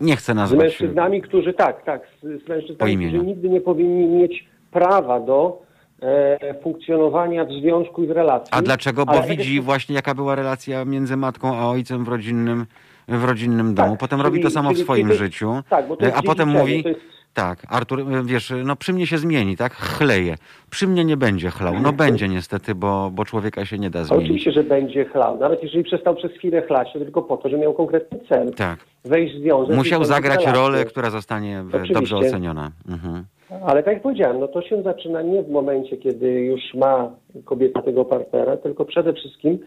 Nie 0.00 0.16
chcę 0.16 0.32
Z 0.32 0.36
nazwać... 0.36 0.60
mężczyznami, 0.60 1.22
którzy 1.22 1.54
tak, 1.54 1.84
tak, 1.84 2.02
z, 2.22 2.44
z 2.44 2.48
mężczyznami, 2.48 2.96
którzy 3.08 3.18
nigdy 3.24 3.48
nie 3.48 3.60
powinni 3.60 4.06
mieć 4.06 4.44
prawa 4.70 5.20
do 5.20 5.62
e, 6.02 6.54
funkcjonowania 6.62 7.44
w 7.44 7.48
związku 7.52 8.04
i 8.04 8.06
w 8.06 8.10
relacji. 8.10 8.48
A 8.50 8.62
dlaczego? 8.62 9.06
Bo 9.06 9.12
Ale 9.12 9.26
widzi 9.36 9.60
właśnie 9.60 9.94
jaka 9.94 10.14
była 10.14 10.34
relacja 10.34 10.84
między 10.84 11.16
matką 11.16 11.56
a 11.56 11.66
ojcem 11.66 12.04
w 12.04 12.08
rodzinnym, 12.08 12.66
w 13.08 13.24
rodzinnym 13.24 13.74
domu. 13.74 13.90
Tak, 13.90 14.00
Potem 14.00 14.18
czyli- 14.18 14.24
robi 14.30 14.42
to 14.42 14.50
samo 14.50 14.68
w 14.70 14.72
czyli- 14.72 14.84
swoim 14.84 15.06
czyli- 15.06 15.18
życiu. 15.18 15.62
tak, 15.68 15.84
jest 16.00 16.16
a 16.16 16.22
potem 16.22 16.48
mówi, 16.48 16.82
jest- 16.86 17.00
tak, 17.34 17.58
Artur, 17.68 18.04
wiesz, 18.24 18.52
no 18.64 18.76
przy 18.76 18.92
mnie 18.92 19.06
się 19.06 19.18
zmieni, 19.18 19.56
tak? 19.56 19.72
Chleje. 19.72 20.34
Przy 20.70 20.88
mnie 20.88 21.04
nie 21.04 21.16
będzie 21.16 21.50
chlał. 21.50 21.74
No 21.82 21.92
będzie 21.92 22.28
niestety, 22.28 22.74
bo, 22.74 23.10
bo 23.12 23.24
człowieka 23.24 23.64
się 23.64 23.78
nie 23.78 23.90
da 23.90 24.04
zmienić. 24.04 24.24
Oczywiście, 24.24 24.52
że 24.52 24.64
będzie 24.64 25.04
chlał. 25.04 25.38
Nawet 25.38 25.62
jeżeli 25.62 25.84
przestał 25.84 26.14
przez 26.14 26.32
chwilę 26.32 26.62
chlać, 26.62 26.92
to 26.92 26.98
tylko 26.98 27.22
po 27.22 27.36
to, 27.36 27.48
że 27.48 27.58
miał 27.58 27.74
konkretny 27.74 28.18
cel. 28.28 28.52
Tak. 28.54 28.78
Wejść 29.04 29.34
w 29.34 29.38
związek. 29.38 29.76
Musiał 29.76 30.04
zagrać 30.04 30.46
rolę, 30.46 30.84
która 30.84 31.10
zostanie 31.10 31.58
e, 31.58 31.64
Oczywiście. 31.68 31.94
dobrze 31.94 32.16
oceniona. 32.16 32.70
Mhm. 32.88 33.24
Ale 33.66 33.82
tak 33.82 33.94
jak 33.94 34.02
powiedziałem, 34.02 34.40
no 34.40 34.48
to 34.48 34.62
się 34.62 34.82
zaczyna 34.82 35.22
nie 35.22 35.42
w 35.42 35.50
momencie, 35.50 35.96
kiedy 35.96 36.30
już 36.30 36.60
ma 36.74 37.10
kobieta 37.44 37.82
tego 37.82 38.04
partnera, 38.04 38.56
tylko 38.56 38.84
przede 38.84 39.12
wszystkim 39.12 39.58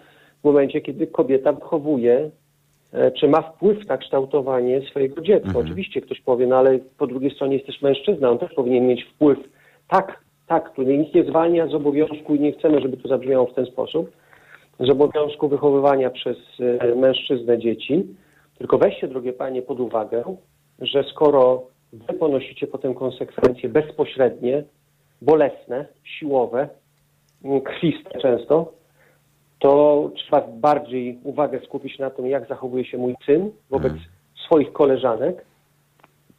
w 0.41 0.43
momencie, 0.43 0.81
kiedy 0.81 1.07
kobieta 1.07 1.53
wychowuje, 1.53 2.31
czy 3.19 3.27
ma 3.27 3.41
wpływ 3.41 3.87
na 3.87 3.97
kształtowanie 3.97 4.81
swojego 4.81 5.21
dziecka. 5.21 5.47
Mhm. 5.47 5.65
Oczywiście 5.65 6.01
ktoś 6.01 6.21
powie, 6.21 6.47
no 6.47 6.57
ale 6.57 6.79
po 6.97 7.07
drugiej 7.07 7.31
stronie 7.31 7.53
jest 7.53 7.67
też 7.67 7.81
mężczyzna, 7.81 8.29
on 8.29 8.37
też 8.37 8.53
powinien 8.53 8.87
mieć 8.87 9.03
wpływ. 9.03 9.39
Tak, 9.87 10.19
tak, 10.47 10.71
który 10.71 10.97
nic 10.97 11.13
nie 11.13 11.23
zwalnia 11.23 11.67
z 11.67 11.73
obowiązku 11.73 12.35
i 12.35 12.39
nie 12.39 12.51
chcemy, 12.51 12.81
żeby 12.81 12.97
to 12.97 13.07
zabrzmiało 13.07 13.45
w 13.47 13.53
ten 13.53 13.65
sposób, 13.65 14.11
z 14.79 14.89
obowiązku 14.89 15.47
wychowywania 15.47 16.09
przez 16.09 16.37
e, 16.59 16.95
mężczyznę 16.95 17.57
dzieci. 17.59 18.03
Tylko 18.57 18.77
weźcie, 18.77 19.07
drogie 19.07 19.33
panie, 19.33 19.61
pod 19.61 19.79
uwagę, 19.79 20.23
że 20.79 21.03
skoro 21.03 21.63
wy 21.93 22.13
ponosicie 22.13 22.67
potem 22.67 22.93
konsekwencje 22.93 23.69
bezpośrednie, 23.69 24.63
bolesne, 25.21 25.85
siłowe, 26.03 26.69
krwiste 27.63 28.19
często, 28.21 28.73
to 29.59 30.11
trzeba 30.15 30.41
bardziej 30.41 31.19
uwagę 31.23 31.59
skupić 31.59 31.99
na 31.99 32.09
tym, 32.09 32.27
jak 32.27 32.47
zachowuje 32.47 32.85
się 32.85 32.97
mój 32.97 33.15
syn 33.25 33.51
wobec 33.69 33.93
swoich 34.45 34.73
koleżanek. 34.73 35.45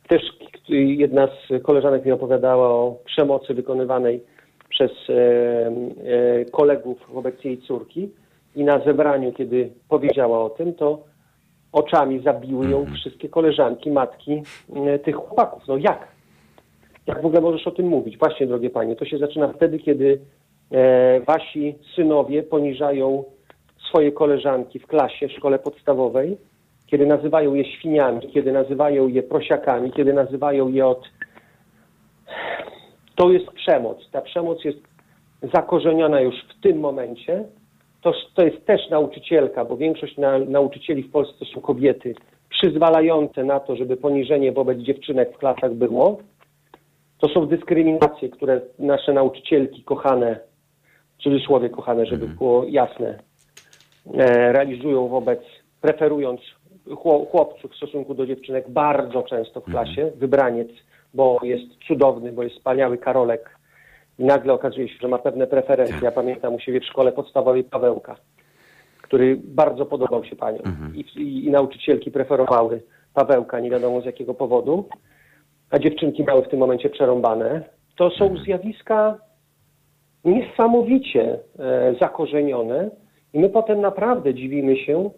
Też 0.09 0.23
jedna 0.71 1.27
z 1.27 1.63
koleżanek 1.63 2.05
mi 2.05 2.13
opowiadała 2.13 2.69
o 2.69 2.97
przemocy 3.05 3.55
wykonywanej 3.55 4.21
przez 4.69 4.91
e, 5.09 5.13
e, 5.13 6.45
kolegów 6.45 6.99
wobec 7.13 7.45
jej 7.45 7.59
córki 7.59 8.11
i 8.57 8.65
na 8.65 8.85
zebraniu, 8.85 9.33
kiedy 9.33 9.71
powiedziała 9.89 10.45
o 10.45 10.51
tym, 10.51 10.75
to 10.75 11.05
oczami 11.73 12.21
zabiły 12.21 12.71
ją 12.71 12.87
wszystkie 12.95 13.29
koleżanki, 13.29 13.91
matki 13.91 14.43
e, 14.77 14.99
tych 14.99 15.17
chłopaków. 15.17 15.63
No 15.69 15.77
jak? 15.77 16.09
Jak 17.07 17.23
w 17.23 17.27
ogóle 17.27 17.41
możesz 17.41 17.67
o 17.67 17.71
tym 17.71 17.87
mówić? 17.87 18.19
Właśnie, 18.19 18.47
drogie 18.47 18.71
panie, 18.71 18.97
to 18.97 19.05
się 19.05 19.19
zaczyna 19.19 19.49
wtedy, 19.49 19.79
kiedy 19.79 20.21
wasi 21.27 21.75
synowie 21.95 22.43
poniżają 22.43 23.25
swoje 23.89 24.13
koleżanki 24.13 24.79
w 24.79 24.87
klasie, 24.87 25.29
w 25.29 25.33
szkole 25.33 25.59
podstawowej, 25.59 26.39
kiedy 26.87 27.07
nazywają 27.07 27.55
je 27.55 27.65
świniami, 27.65 28.21
kiedy 28.35 28.53
nazywają 28.53 29.09
je 29.09 29.23
prosiakami, 29.23 29.93
kiedy 29.93 30.13
nazywają 30.13 30.69
je 30.69 30.87
od... 30.87 31.03
To 33.15 33.31
jest 33.31 33.51
przemoc. 33.51 34.11
Ta 34.11 34.23
przemoc 34.23 34.65
jest 34.65 34.79
zakorzeniona 35.55 36.21
już 36.21 36.35
w 36.35 36.61
tym 36.61 36.79
momencie. 36.81 37.45
To, 38.03 38.13
to 38.35 38.45
jest 38.45 38.67
też 38.67 38.91
nauczycielka, 38.91 39.65
bo 39.65 39.77
większość 39.77 40.17
na, 40.17 40.39
nauczycieli 40.39 41.03
w 41.03 41.11
Polsce 41.11 41.45
są 41.55 41.61
kobiety, 41.61 42.15
przyzwalające 42.49 43.45
na 43.45 43.61
to, 43.61 43.77
żeby 43.77 43.97
poniżenie 43.97 44.53
wobec 44.53 44.79
dziewczynek 44.79 45.35
w 45.35 45.39
klasach 45.39 45.75
było. 45.75 46.19
To 47.19 47.29
są 47.29 47.47
dyskryminacje, 47.47 48.29
które 48.29 48.61
nasze 48.79 49.13
nauczycielki 49.13 49.83
kochane, 49.83 50.41
w 51.19 51.23
cudzysłowie 51.23 51.71
kochane, 51.71 52.07
żeby 52.07 52.29
było 52.29 52.65
jasne, 52.69 53.19
e, 54.15 54.53
realizują 54.53 55.09
wobec, 55.09 55.41
preferując 55.81 56.41
chło- 56.87 57.27
chłopców 57.31 57.73
w 57.73 57.77
stosunku 57.77 58.15
do 58.15 58.27
dziewczynek 58.27 58.71
bardzo 58.71 59.23
często 59.23 59.61
w 59.61 59.65
klasie. 59.65 60.13
Wybraniec, 60.17 60.69
bo 61.15 61.39
jest 61.43 61.65
cudowny, 61.89 62.33
bo 62.33 62.43
jest 62.43 62.57
wspaniały 62.57 62.99
Karolek. 62.99 63.51
I 64.19 64.25
nagle 64.25 64.53
okazuje 64.53 64.89
się, 64.89 64.95
że 65.03 65.09
ma 65.09 65.19
pewne 65.19 65.47
preferencje. 65.47 65.97
Ja 66.03 66.13
pamiętam 66.13 66.55
u 66.55 66.61
siebie 66.61 66.81
w 66.81 66.85
szkole 66.85 67.13
podstawowej 67.13 67.65
Pawełka, 67.65 68.17
który 69.03 69.37
bardzo 69.45 69.87
podobał 69.87 70.25
się 70.25 70.37
paniom. 70.37 70.63
I, 70.95 71.01
i, 71.21 71.47
i 71.47 71.51
nauczycielki 71.51 72.11
preferowały 72.11 72.83
Pawełka, 73.15 73.61
nie 73.61 73.71
wiadomo 73.71 74.01
z 74.01 74.05
jakiego 74.05 74.35
powodu, 74.35 74.89
a 75.71 75.79
dziewczynki 75.79 76.25
miały 76.25 76.43
w 76.43 76.49
tym 76.49 76.59
momencie 76.59 76.91
przerąbane. 76.91 77.63
To 77.97 78.11
są 78.11 78.37
zjawiska 78.37 79.19
niesamowicie 80.27 81.39
e, 81.59 81.95
zakorzenione 82.01 82.91
i 83.33 83.39
my 83.39 83.49
potem 83.49 83.81
naprawdę 83.81 84.35
dziwimy 84.35 84.77
się, 84.77 85.11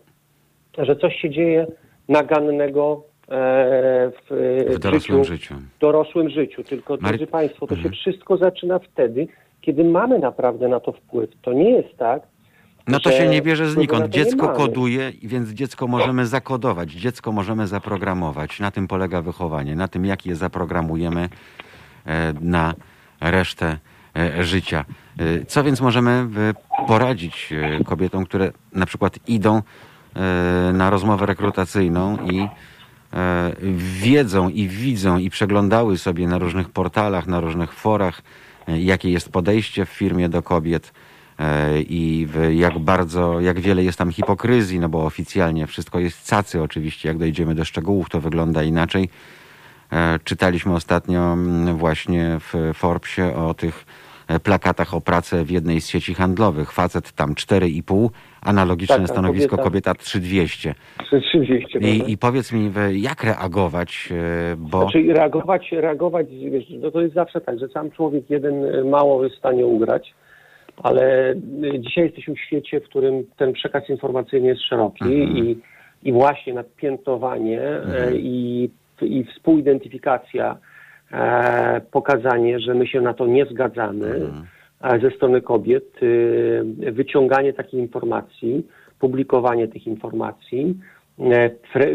że 0.78 0.96
coś 0.96 1.16
się 1.16 1.30
dzieje 1.30 1.66
nagannego 2.09 3.02
e, 3.28 4.11
w, 4.30 4.64
W 4.74 4.78
dorosłym 4.78 5.24
życiu. 5.24 5.54
w 5.76 5.80
dorosłym 5.80 6.30
życiu. 6.30 6.64
Tylko, 6.64 6.94
Mary- 6.96 7.09
drodzy 7.18 7.26
Państwo, 7.26 7.66
to 7.66 7.74
Mhm. 7.74 7.94
się 7.94 8.00
wszystko 8.00 8.36
zaczyna 8.36 8.78
wtedy, 8.78 9.26
kiedy 9.61 9.84
mamy 9.84 10.18
naprawdę 10.18 10.68
na 10.68 10.80
to 10.80 10.92
wpływ. 10.92 11.30
To 11.42 11.52
nie 11.52 11.70
jest 11.70 11.96
tak, 11.96 12.22
No 12.88 13.00
to 13.00 13.11
się 13.11 13.28
nie 13.28 13.42
bierze 13.42 13.66
znikąd. 13.68 14.09
Dziecko 14.09 14.48
koduje, 14.48 15.12
więc 15.22 15.50
dziecko 15.50 15.86
możemy 15.86 16.26
zakodować, 16.26 16.90
dziecko 16.90 17.32
możemy 17.32 17.66
zaprogramować. 17.66 18.61
Na 18.61 18.70
tym 18.70 18.88
polega 18.88 19.22
wychowanie, 19.22 19.76
na 19.76 19.88
tym, 19.88 20.04
jak 20.04 20.26
je 20.26 20.34
zaprogramujemy 20.34 21.28
e, 22.06 22.32
na 22.40 22.74
resztę 23.20 23.76
życia. 24.40 24.84
E, 25.18 25.44
Co 25.44 25.64
więc 25.64 25.80
możemy 25.80 26.10
e, 26.10 26.86
poradzić 26.86 27.52
e, 27.52 27.84
kobietom, 27.84 28.24
które 28.24 28.52
na 28.72 28.86
przykład 28.86 29.18
idą 29.28 29.62
e, 30.16 30.72
na 30.72 30.90
rozmowę 30.90 31.26
rekrutacyjną 31.26 32.18
i 32.26 32.48
e, 33.12 33.52
wiedzą 33.76 34.48
i 34.48 34.68
widzą 34.68 35.18
i 35.18 35.30
przeglądały 35.30 35.98
sobie 35.98 36.26
na 36.26 36.38
różnych 36.38 36.68
portalach, 36.70 37.26
na 37.26 37.40
różnych 37.40 37.72
forach, 37.72 38.22
e, 38.68 38.80
jakie 38.80 39.10
jest 39.10 39.32
podejście 39.32 39.86
w 39.86 39.88
firmie 39.88 40.28
do 40.28 40.42
kobiet 40.42 40.92
e, 41.38 41.80
i 41.82 42.28
jak 42.54 42.78
bardzo, 42.78 43.40
jak 43.40 43.60
wiele 43.60 43.84
jest 43.84 43.98
tam 43.98 44.12
hipokryzji, 44.12 44.80
no 44.80 44.88
bo 44.88 45.06
oficjalnie 45.06 45.66
wszystko 45.66 45.98
jest 45.98 46.28
cacy 46.28 46.62
oczywiście, 46.62 47.08
jak 47.08 47.18
dojdziemy 47.18 47.54
do 47.54 47.64
szczegółów 47.64 48.10
to 48.10 48.20
wygląda 48.20 48.62
inaczej. 48.62 49.08
E, 49.92 50.18
Czytaliśmy 50.24 50.74
ostatnio 50.74 51.32
mm, 51.32 51.76
właśnie 51.76 52.38
w 52.40 52.70
Forbesie 52.74 53.36
o 53.36 53.54
tych 53.54 53.86
e, 53.86 54.07
plakatach 54.45 54.95
o 54.95 55.01
pracę 55.01 55.45
w 55.45 55.51
jednej 55.51 55.81
z 55.81 55.89
sieci 55.89 56.14
handlowych. 56.14 56.72
Facet 56.72 57.12
tam 57.12 57.35
4,5, 57.35 58.09
analogiczne 58.43 58.97
Tak, 58.97 59.05
a 59.05 59.07
stanowisko 59.07 59.57
kobieta- 59.57 59.62
kobieta 59.64 59.95
3200. 59.95 60.74
3200. 61.07 61.81
prawda? 61.81 61.89
I, 61.89 62.12
I 62.12 62.18
powiedz 62.18 62.53
mi, 62.53 62.70
jak 62.93 63.24
reagować, 63.24 64.09
e, 64.53 64.57
bo 64.57 64.83
Znaczy 64.83 65.12
reagować, 65.12 65.72
reagować, 65.72 66.26
wiesz, 66.31 66.64
no 66.81 66.91
to 66.91 67.01
jest 67.01 67.14
zawsze 67.14 67.41
tak, 67.41 67.59
że 67.59 67.68
sam 67.68 67.91
człowiek 67.91 68.31
jeden 68.31 68.64
y, 68.64 68.85
mało 68.85 69.24
jest 69.24 69.37
w 69.37 69.39
stanie 69.39 69.66
ugrać, 69.66 70.14
ale 70.83 71.35
dzisiaj 71.79 72.05
jesteśmy 72.05 72.35
w 72.35 72.41
świecie, 72.41 72.81
w 72.81 72.85
którym 72.85 73.24
ten 73.37 73.53
przekaz 73.53 73.89
informacyjny 73.89 74.49
jest 74.49 74.62
szeroki 74.62 75.05
i, 75.09 75.59
i 76.03 76.12
właśnie 76.12 76.55
nadpiętowanie 76.55 77.61
e, 77.62 78.16
i, 78.16 78.70
i 79.03 79.24
współidentyfikacja, 79.24 80.51
e, 80.53 80.78
pokazanie, 81.90 82.61
że 82.61 82.74
my 82.74 82.86
się 82.86 83.00
na 83.00 83.14
to 83.14 83.26
nie 83.26 83.46
zgadzamy 83.46 84.30
e, 84.80 85.00
ze 85.00 85.11
strony 85.11 85.40
kobiet, 85.40 86.02
y, 86.02 86.92
wyciąganie 86.92 87.52
takich 87.52 87.80
informacji, 87.80 88.66
publikowanie 88.98 89.68
tych 89.68 89.86
informacji, 89.86 90.78
e, 91.20 91.50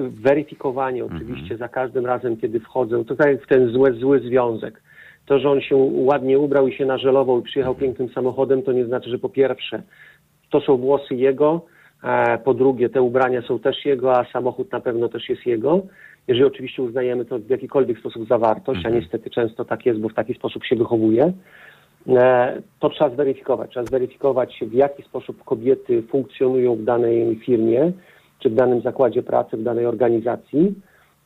weryfikowanie 0.10 1.06
oczywiście 1.06 1.58
za 1.58 1.68
każdym 1.68 2.06
razem, 2.06 2.38
kiedy 2.38 2.60
wchodzę, 2.60 3.06
to 3.06 3.16
tak 3.16 3.28
jak 3.28 3.44
w 3.44 3.48
ten 3.48 3.70
zły, 3.70 3.94
zły 3.94 4.20
związek. 4.20 4.82
To, 5.26 5.40
że 5.40 5.50
on 5.50 5.62
się 5.62 5.76
ładnie 5.92 6.40
ubrał 6.40 6.68
i 6.68 6.74
się 6.74 6.86
nażelował 6.86 7.40
i 7.40 7.44
przyjechał 7.44 7.76
pięknym 7.76 8.10
samochodem, 8.10 8.64
to 8.64 8.72
nie 8.72 8.86
znaczy, 8.86 9.10
że 9.10 9.20
po 9.20 9.30
pierwsze 9.30 9.84
to 10.50 10.62
są 10.62 10.78
włosy 10.78 11.16
jego, 11.16 11.62
e, 12.04 12.38
po 12.38 12.54
drugie 12.54 12.90
te 12.90 13.02
ubrania 13.02 13.42
są 13.42 13.60
też 13.60 13.86
jego, 13.86 14.18
a 14.18 14.26
samochód 14.32 14.72
na 14.72 14.80
pewno 14.80 15.10
też 15.10 15.30
jest 15.30 15.46
jego. 15.46 15.82
Jeżeli 16.28 16.46
oczywiście 16.46 16.84
uznajemy 16.84 17.26
to 17.26 17.40
w 17.40 17.50
jakikolwiek 17.50 18.00
sposób 18.00 18.28
za 18.28 18.38
wartość, 18.38 18.86
a 18.86 18.90
niestety 18.90 19.30
często 19.30 19.66
tak 19.66 19.86
jest, 19.86 20.00
bo 20.00 20.10
w 20.10 20.14
taki 20.14 20.34
sposób 20.34 20.66
się 20.66 20.76
wychowuje, 20.76 21.34
e, 22.08 22.62
to 22.80 22.90
trzeba 22.90 23.10
zweryfikować. 23.10 23.72
Trzeba 23.72 23.86
zweryfikować, 23.86 24.60
w 24.68 24.74
jaki 24.74 25.04
sposób 25.04 25.44
kobiety 25.44 26.04
funkcjonują 26.04 26.76
w 26.76 26.84
danej 26.84 27.36
firmie, 27.36 27.92
czy 28.40 28.50
w 28.50 28.56
danym 28.56 28.82
zakładzie 28.82 29.24
pracy, 29.24 29.58
w 29.58 29.64
danej 29.64 29.86
organizacji, 29.86 30.76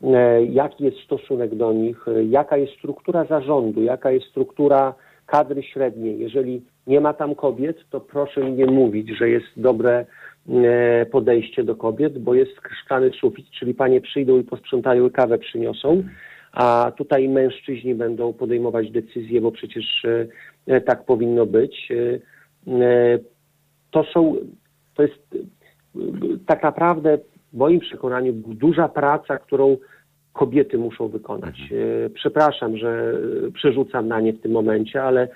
e, 0.03 0.43
jaki 0.45 0.83
jest 0.83 0.97
stosunek 0.97 1.55
do 1.55 1.73
nich, 1.73 2.07
e, 2.07 2.23
jaka 2.23 2.57
jest 2.57 2.73
struktura 2.73 3.25
zarządu, 3.25 3.83
jaka 3.83 4.11
jest 4.11 4.25
struktura 4.25 4.93
kadry 5.25 5.63
średniej. 5.63 6.19
Jeżeli 6.19 6.61
nie 6.87 7.01
ma 7.01 7.13
tam 7.13 7.35
kobiet, 7.35 7.77
to 7.89 7.99
proszę 7.99 8.43
mi 8.43 8.51
nie 8.51 8.65
mówić, 8.65 9.09
że 9.17 9.29
jest 9.29 9.47
dobre 9.57 10.05
podejście 11.11 11.63
do 11.63 11.75
kobiet, 11.75 12.17
bo 12.19 12.33
jest 12.33 12.51
szklany 12.83 13.11
sufit, 13.11 13.49
czyli 13.49 13.73
panie 13.73 14.01
przyjdą 14.01 14.39
i 14.39 14.43
posprzątają 14.43 15.09
kawę 15.09 15.37
przyniosą, 15.37 16.03
a 16.51 16.91
tutaj 16.97 17.29
mężczyźni 17.29 17.95
będą 17.95 18.33
podejmować 18.33 18.91
decyzje, 18.91 19.41
bo 19.41 19.51
przecież 19.51 20.05
e, 20.05 20.27
e, 20.67 20.81
tak 20.81 21.05
powinno 21.05 21.45
być. 21.45 21.91
E, 21.91 22.75
e, 22.83 23.19
To 23.91 24.03
są, 24.03 24.35
to 24.95 25.03
jest 25.03 25.35
e, 25.35 25.99
tak 26.45 26.63
naprawdę 26.63 27.17
w 27.53 27.57
moim 27.57 27.79
przekonaniu 27.79 28.33
duża 28.33 28.89
praca, 28.89 29.37
którą 29.37 29.77
kobiety 30.33 30.77
muszą 30.77 31.07
wykonać. 31.07 31.59
E, 32.05 32.09
Przepraszam, 32.09 32.77
że 32.77 33.13
e, 33.47 33.51
przerzucam 33.51 34.07
na 34.07 34.19
nie 34.21 34.33
w 34.33 34.41
tym 34.41 34.51
momencie, 34.51 35.03
ale 35.03 35.21
e, 35.21 35.29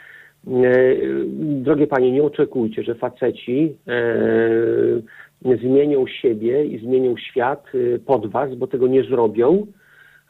drogie 1.39 1.87
panie, 1.87 2.11
nie 2.11 2.23
oczekujcie, 2.23 2.83
że 2.83 2.95
faceci 2.95 3.75
e, 3.87 5.57
zmienią 5.57 6.07
siebie 6.07 6.65
i 6.65 6.79
zmienią 6.79 7.17
świat 7.17 7.65
e, 7.95 7.99
pod 7.99 8.27
was, 8.31 8.55
bo 8.55 8.67
tego 8.67 8.87
nie 8.87 9.03
zrobią. 9.03 9.67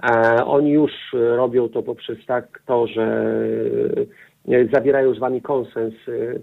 E, 0.04 0.46
Oni 0.46 0.72
już 0.72 0.92
e, 1.14 1.36
robią 1.36 1.70
to 1.70 1.84
poprzez 1.84 2.18
tak 2.26 2.62
to, 2.66 2.88
że 2.88 3.34
e, 4.48 4.68
zawierają 4.74 5.14
z 5.14 5.20
wami 5.20 5.42
konsens 5.42 5.94
e, 6.08 6.12
e, 6.12 6.40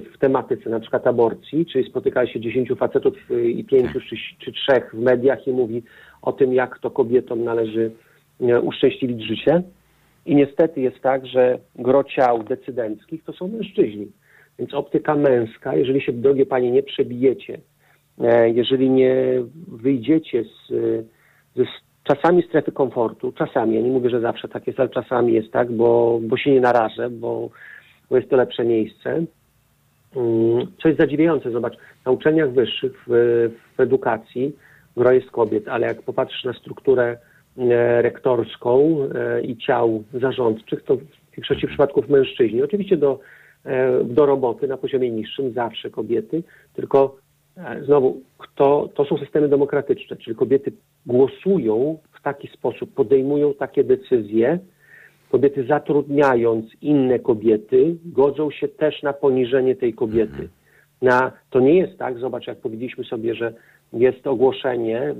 w 0.00 0.18
tematyce 0.18 0.70
na 0.70 0.80
przykład 0.80 1.06
aborcji, 1.06 1.66
czyli 1.66 1.88
spotyka 1.90 2.26
się 2.26 2.40
10 2.40 2.68
facetów 2.78 3.14
e, 3.30 3.40
i 3.48 3.64
pięciu 3.64 4.00
czy, 4.40 4.52
trzech 4.52 4.94
w 4.94 4.98
mediach 4.98 5.46
i 5.46 5.52
mówi 5.52 5.82
o 6.22 6.32
tym, 6.32 6.52
jak 6.54 6.78
to 6.78 6.90
kobietom 6.90 7.44
należy 7.44 7.90
e, 8.40 8.60
uszczęśliwić 8.60 9.26
życie. 9.26 9.62
I 10.26 10.34
niestety 10.34 10.80
jest 10.80 11.00
tak, 11.00 11.26
że 11.26 11.58
gro 11.74 12.04
ciał 12.04 12.42
decydenckich 12.42 13.24
to 13.24 13.32
są 13.32 13.48
mężczyźni. 13.48 14.06
Więc 14.58 14.74
optyka 14.74 15.14
męska, 15.14 15.74
jeżeli 15.74 16.00
się, 16.00 16.12
drogie 16.12 16.46
panie, 16.46 16.70
nie 16.70 16.82
przebijecie, 16.82 17.58
e, 18.20 18.50
jeżeli 18.50 18.90
nie 18.90 19.42
wyjdziecie 19.68 20.44
z, 20.44 20.72
czasami 22.06 22.42
strefy 22.42 22.72
komfortu, 22.72 23.32
czasami, 23.32 23.74
ja 23.74 23.80
nie 23.80 23.90
mówię, 23.90 24.10
że 24.10 24.20
zawsze 24.20 24.48
tak 24.48 24.66
jest, 24.66 24.80
ale 24.80 24.88
czasami 24.88 25.32
jest 25.32 25.52
tak, 25.52 25.72
bo, 25.72 26.20
bo 26.22 26.36
się 26.36 26.50
nie 26.50 26.60
narażę, 26.60 27.10
bo, 27.10 27.50
bo 28.10 28.16
jest 28.16 28.30
to 28.30 28.36
lepsze 28.36 28.64
miejsce. 28.64 29.10
Mm, 30.16 30.66
Co 30.82 30.88
jest 30.88 31.00
zadziwiające, 31.00 31.50
zobacz, 31.50 31.76
na 32.06 32.12
uczelniach 32.12 32.52
wyższych, 32.52 33.04
w, 33.06 33.10
w 33.76 33.80
edukacji 33.80 34.56
gro 34.96 35.12
jest 35.12 35.30
kobiet, 35.30 35.68
ale 35.68 35.86
jak 35.86 36.02
popatrzysz 36.02 36.44
na 36.44 36.52
strukturę 36.52 37.18
rektorską 38.00 38.98
e, 39.14 39.40
i 39.42 39.56
ciał 39.56 40.04
zarządczych, 40.14 40.82
to 40.82 40.96
w 40.96 41.36
większości 41.36 41.66
przypadków 41.66 42.08
mężczyźni. 42.08 42.62
Oczywiście 42.62 42.96
do, 42.96 43.18
e, 43.64 44.04
do 44.04 44.26
roboty 44.26 44.68
na 44.68 44.76
poziomie 44.76 45.10
niższym 45.10 45.52
zawsze 45.52 45.90
kobiety, 45.90 46.42
tylko 46.74 47.16
e, 47.56 47.84
znowu, 47.84 48.20
kto, 48.38 48.88
to 48.94 49.04
są 49.04 49.18
systemy 49.18 49.48
demokratyczne, 49.48 50.16
czyli 50.16 50.36
kobiety 50.36 50.72
głosują 51.06 51.98
w 52.12 52.22
taki 52.22 52.48
sposób, 52.48 52.94
podejmują 52.94 53.54
takie 53.54 53.84
decyzje, 53.84 54.58
kobiety 55.30 55.66
zatrudniając 55.66 56.64
inne 56.82 57.18
kobiety, 57.18 57.96
godzą 58.04 58.50
się 58.50 58.68
też 58.68 59.02
na 59.02 59.12
poniżenie 59.12 59.76
tej 59.76 59.94
kobiety. 59.94 60.48
Na, 61.02 61.32
to 61.50 61.60
nie 61.60 61.78
jest 61.78 61.98
tak, 61.98 62.18
zobacz, 62.18 62.46
jak 62.46 62.58
powiedzieliśmy 62.58 63.04
sobie, 63.04 63.34
że 63.34 63.54
jest 63.92 64.26
ogłoszenie, 64.26 65.00
e, 65.00 65.14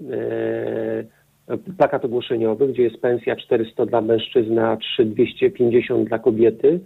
plakat 1.78 2.04
ogłoszeniowy, 2.04 2.68
gdzie 2.68 2.82
jest 2.82 3.00
pensja 3.00 3.36
400 3.36 3.86
dla 3.86 4.00
mężczyzny, 4.00 4.66
a 4.66 4.76
3250 4.76 6.08
dla 6.08 6.18
kobiety, 6.18 6.80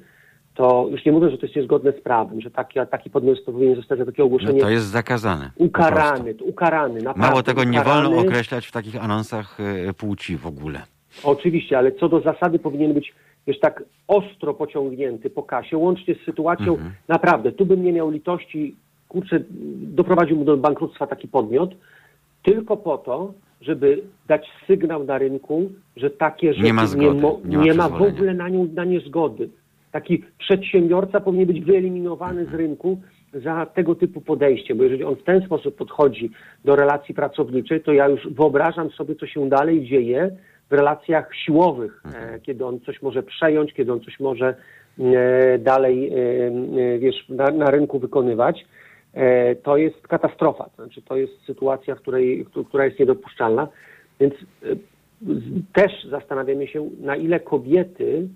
to 0.55 0.89
już 0.91 1.05
nie 1.05 1.13
mówię, 1.13 1.31
że 1.31 1.39
to 1.39 1.47
jest 1.47 1.57
niezgodne 1.57 1.93
z 1.93 2.01
prawem, 2.01 2.41
że 2.41 2.51
taki, 2.51 2.81
taki 2.91 3.11
podmiot 3.11 3.41
powinien 3.47 3.77
zostać 3.77 3.99
za 3.99 4.05
takie 4.07 4.23
no 4.23 4.27
ogłoszenie 4.27 4.61
to 4.61 4.71
jest 4.71 4.87
zakazane. 4.87 5.51
ukarany, 5.57 6.35
ukarany. 6.45 7.01
Mało 7.17 7.43
tego, 7.43 7.65
nie 7.65 7.83
wolno 7.83 8.09
ukarany. 8.09 8.29
określać 8.29 8.67
w 8.67 8.73
takich 8.73 9.05
anonsach 9.05 9.59
e, 9.61 9.95
płci 9.95 10.37
w 10.37 10.47
ogóle. 10.47 10.83
Oczywiście, 11.25 11.79
ale 11.79 11.93
co 11.93 12.09
do 12.09 12.21
zasady 12.21 12.59
powinien 12.59 12.95
być 12.95 13.15
wiesz, 13.47 13.61
tak 13.61 13.85
ostro 14.09 14.55
pociągnięty 14.55 15.31
po 15.31 15.43
kasie, 15.43 15.77
łącznie 15.77 16.15
z 16.15 16.25
sytuacją, 16.25 16.79
naprawdę, 17.09 17.53
tu 17.53 17.67
bym 17.67 17.85
nie 17.85 17.93
miał 17.93 18.11
litości, 18.11 18.77
kurczę, 19.09 19.41
doprowadziłbym 19.77 20.47
do 20.47 20.57
bankructwa 20.57 21.07
taki 21.07 21.29
podmiot, 21.29 21.71
tylko 22.43 22.77
po 22.77 22.99
to, 22.99 23.35
żeby 23.61 24.03
dać 24.27 24.47
sygnał 24.67 25.05
na 25.05 25.19
rynku, 25.19 25.71
że 25.97 26.11
takie 26.11 26.55
rzeczy 26.55 26.73
ma 26.73 26.87
zgody, 26.87 27.21
mo- 27.21 27.41
nie 27.45 27.59
ma 27.59 27.65
nie 27.65 27.75
ma 27.75 27.89
w 27.89 28.03
ogóle 28.03 28.35
na, 28.35 28.49
nią, 28.49 28.69
na 28.75 28.85
nie 28.85 29.01
zgody. 29.01 29.49
Taki 29.93 30.25
przedsiębiorca 30.39 31.21
powinien 31.21 31.47
być 31.47 31.61
wyeliminowany 31.61 32.47
z 32.47 32.55
rynku 32.55 33.01
za 33.35 33.67
tego 33.67 33.95
typu 33.95 34.21
podejście, 34.21 34.75
bo 34.75 34.83
jeżeli 34.83 35.05
on 35.05 35.17
w 35.17 35.23
ten 35.23 35.43
sposób 35.47 35.77
podchodzi 35.77 36.31
do 36.65 36.77
relacji 36.77 37.15
pracowniczej, 37.15 37.81
to 37.81 37.93
ja 37.93 38.09
już 38.09 38.29
wyobrażam 38.29 38.91
sobie, 38.91 39.15
co 39.17 39.27
się 39.27 39.49
dalej 39.49 39.87
dzieje 39.87 40.37
w 40.71 40.73
relacjach 40.73 41.37
siłowych, 41.45 42.03
e, 42.15 42.41
kiedy 42.41 42.67
on 42.67 42.81
coś 42.81 43.03
może 43.03 43.23
przejąć, 43.23 43.73
kiedy 43.73 43.93
on 43.93 44.01
coś 44.01 44.21
może 44.21 44.55
e, 44.99 45.59
dalej, 45.59 46.13
e, 46.95 46.99
wiesz, 46.99 47.29
na, 47.29 47.51
na 47.51 47.71
rynku 47.71 47.99
wykonywać. 47.99 48.65
E, 49.15 49.55
to 49.55 49.77
jest 49.77 50.09
katastrofa. 50.09 50.65
To 50.65 50.85
znaczy, 50.85 51.03
to 51.03 51.17
jest 51.17 51.33
sytuacja, 51.47 51.95
której, 51.95 52.45
któ- 52.45 52.65
która 52.65 52.85
jest 52.85 52.99
niedopuszczalna. 52.99 53.69
Więc 54.21 54.35
e, 54.35 54.67
też 55.73 55.93
zastanawiamy 56.11 56.67
się, 56.67 56.89
na 57.01 57.17
ile 57.17 57.41
kobiety, 57.41 58.29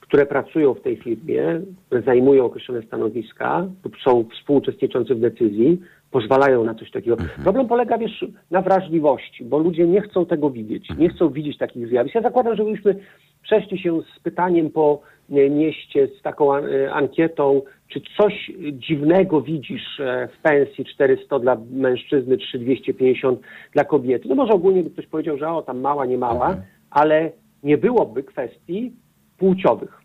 które 0.00 0.26
pracują 0.26 0.74
w 0.74 0.80
tej 0.80 0.96
firmie, 0.96 1.60
które 1.86 2.02
zajmują 2.02 2.44
określone 2.44 2.82
stanowiska 2.82 3.66
lub 3.84 3.96
są 4.04 4.24
współuczestniczące 4.34 5.14
w 5.14 5.20
decyzji, 5.20 5.80
pozwalają 6.10 6.64
na 6.64 6.74
coś 6.74 6.90
takiego. 6.90 7.16
Problem 7.42 7.68
polega, 7.68 7.98
wiesz, 7.98 8.24
na 8.50 8.62
wrażliwości, 8.62 9.44
bo 9.44 9.58
ludzie 9.58 9.86
nie 9.86 10.00
chcą 10.00 10.26
tego 10.26 10.50
widzieć, 10.50 10.88
nie 10.98 11.08
chcą 11.08 11.28
widzieć 11.28 11.58
takich 11.58 11.88
zjawisk. 11.88 12.14
Ja 12.14 12.22
zakładam, 12.22 12.56
że 12.56 12.64
byśmy 12.64 12.96
przeszli 13.42 13.78
się 13.78 14.00
z 14.16 14.20
pytaniem 14.20 14.70
po 14.70 15.00
mieście, 15.28 16.08
z 16.18 16.22
taką 16.22 16.56
e, 16.56 16.92
ankietą, 16.92 17.62
czy 17.88 18.00
coś 18.16 18.52
dziwnego 18.72 19.40
widzisz 19.40 20.00
e, 20.00 20.28
w 20.28 20.42
pensji 20.42 20.84
400 20.84 21.38
dla 21.38 21.56
mężczyzny, 21.70 22.36
3250 22.36 23.40
dla 23.72 23.84
kobiety. 23.84 24.28
No 24.28 24.34
może 24.34 24.52
ogólnie 24.52 24.82
by 24.82 24.90
ktoś 24.90 25.06
powiedział, 25.06 25.38
że 25.38 25.48
o, 25.48 25.62
tam 25.62 25.80
mała, 25.80 26.06
nie 26.06 26.18
mała, 26.18 26.56
ale 26.90 27.30
nie 27.62 27.78
byłoby 27.78 28.22
kwestii 28.22 28.92
płciowych. 29.38 30.00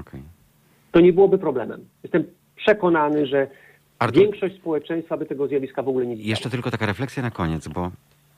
Okej. 0.00 0.22
To 0.92 1.00
nie 1.00 1.12
byłoby 1.12 1.38
problemem. 1.38 1.84
Jestem 2.02 2.24
przekonany, 2.56 3.26
że 3.26 3.46
Artur- 3.98 4.20
większość 4.20 4.56
społeczeństwa 4.56 5.16
by 5.16 5.26
tego 5.26 5.48
zjawiska 5.48 5.82
w 5.82 5.88
ogóle 5.88 6.06
nie 6.06 6.16
widziała. 6.16 6.30
Jeszcze 6.30 6.50
tylko 6.50 6.70
taka 6.70 6.86
refleksja 6.86 7.22
na 7.22 7.30
koniec, 7.30 7.68
bo 7.68 7.90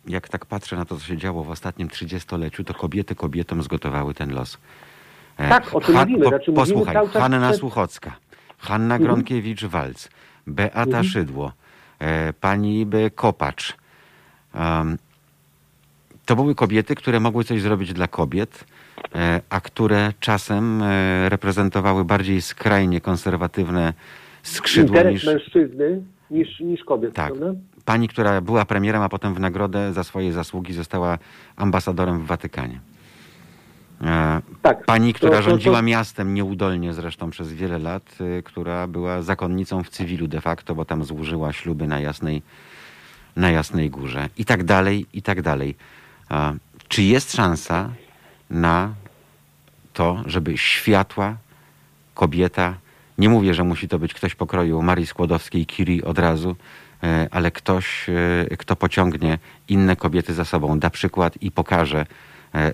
jak 0.08 0.28
tak 0.28 0.46
patrzę 0.46 0.76
na 0.76 0.84
to, 0.84 0.96
co 0.96 1.04
się 1.06 1.16
działo 1.16 1.44
w 1.44 1.50
ostatnim 1.50 1.88
trzydziestoleciu, 1.88 2.64
to 2.64 2.74
kobiety 2.74 3.14
kobietom 3.14 3.62
zgotowały 3.62 4.14
ten 4.14 4.34
los. 4.34 4.58
E, 5.36 5.48
Tak, 5.48 5.74
o 5.74 5.80
czym 5.80 5.94
mówimy. 5.94 6.26
Znaczy 6.28 6.50
mówimy 6.50 6.54
posłuchaj, 6.66 6.94
czas 6.94 7.12
Hanna 7.12 7.48
przed- 7.48 7.60
Słuchocka, 7.60 8.16
Hanna 8.58 8.94
Mhm. 8.94 9.02
Gronkiewicz-Walc, 9.02 10.08
Beata 10.46 10.80
Mhm. 10.80 11.04
Szydło, 11.04 11.52
e, 11.98 12.32
pani. 12.32 12.86
Kopacz. 13.14 13.74
Em, 14.54 14.98
to 16.26 16.36
były 16.36 16.54
kobiety, 16.54 16.94
które 16.94 17.20
mogły 17.20 17.44
coś 17.44 17.62
zrobić 17.62 17.92
dla 17.92 18.08
kobiet, 18.08 18.64
e, 19.14 19.40
a 19.50 19.60
które 19.60 20.12
czasem 20.20 20.82
e, 20.82 21.28
reprezentowały 21.28 22.04
bardziej 22.04 22.42
skrajnie 22.42 23.00
konserwatywne 23.00 23.92
skrzydło 24.42 24.96
Interes 24.96 25.12
niż... 25.14 25.24
mężczyzny 25.26 26.02
niż, 26.30 26.60
niż 26.60 26.84
kobiet, 26.84 27.14
Tak. 27.14 27.26
prawda? 27.34 27.60
Pani, 27.84 28.08
która 28.08 28.40
była 28.40 28.64
premierem, 28.64 29.02
a 29.02 29.08
potem 29.08 29.34
w 29.34 29.40
nagrodę 29.40 29.92
za 29.92 30.04
swoje 30.04 30.32
zasługi 30.32 30.72
została 30.72 31.18
ambasadorem 31.56 32.18
w 32.22 32.26
Watykanie. 32.26 32.80
E, 34.02 34.42
Tak. 34.62 34.84
Pani, 34.84 35.12
To- 35.12 35.16
która 35.16 35.32
to- 35.32 35.44
to- 35.44 35.50
rządziła 35.50 35.82
miastem 35.82 36.34
nieudolnie 36.34 36.94
zresztą 36.94 37.30
przez 37.30 37.52
wiele 37.52 37.78
lat, 37.78 38.16
y, 38.20 38.42
która 38.42 38.86
była 38.86 39.22
zakonnicą 39.22 39.82
w 39.82 39.90
cywilu 39.90 40.28
de 40.28 40.40
facto, 40.40 40.74
bo 40.74 40.84
tam 40.84 41.04
złożyła 41.04 41.52
śluby 41.52 41.86
na 41.86 42.00
Jasnej, 42.00 42.42
na 43.36 43.50
Jasnej 43.50 43.90
Górze. 43.90 44.28
I 44.38 44.44
tak 44.44 44.64
dalej, 44.64 45.06
i 45.12 45.22
tak 45.22 45.42
dalej. 45.42 45.74
A, 46.28 46.52
Czy 46.88 47.02
jest 47.02 47.32
szansa 47.32 47.90
na 48.50 48.94
to, 49.92 50.22
żeby 50.26 50.58
światła 50.58 51.36
kobieta, 52.14 52.74
nie 53.18 53.28
mówię, 53.28 53.54
że 53.54 53.64
musi 53.64 53.88
to 53.88 53.98
być 53.98 54.14
ktoś 54.14 54.34
pokroju 54.34 54.82
Marii 54.82 55.06
Skłodowskiej-Curie 55.06 56.04
od 56.04 56.18
razu, 56.18 56.56
e, 57.02 57.28
ale 57.30 57.50
ktoś, 57.50 58.06
e, 58.50 58.56
kto 58.56 58.76
pociągnie 58.76 59.38
inne 59.68 59.96
kobiety 59.96 60.34
za 60.34 60.44
sobą, 60.44 60.78
da 60.78 60.90
przykład 60.90 61.42
i 61.42 61.50
pokaże, 61.50 62.00
e, 62.00 62.06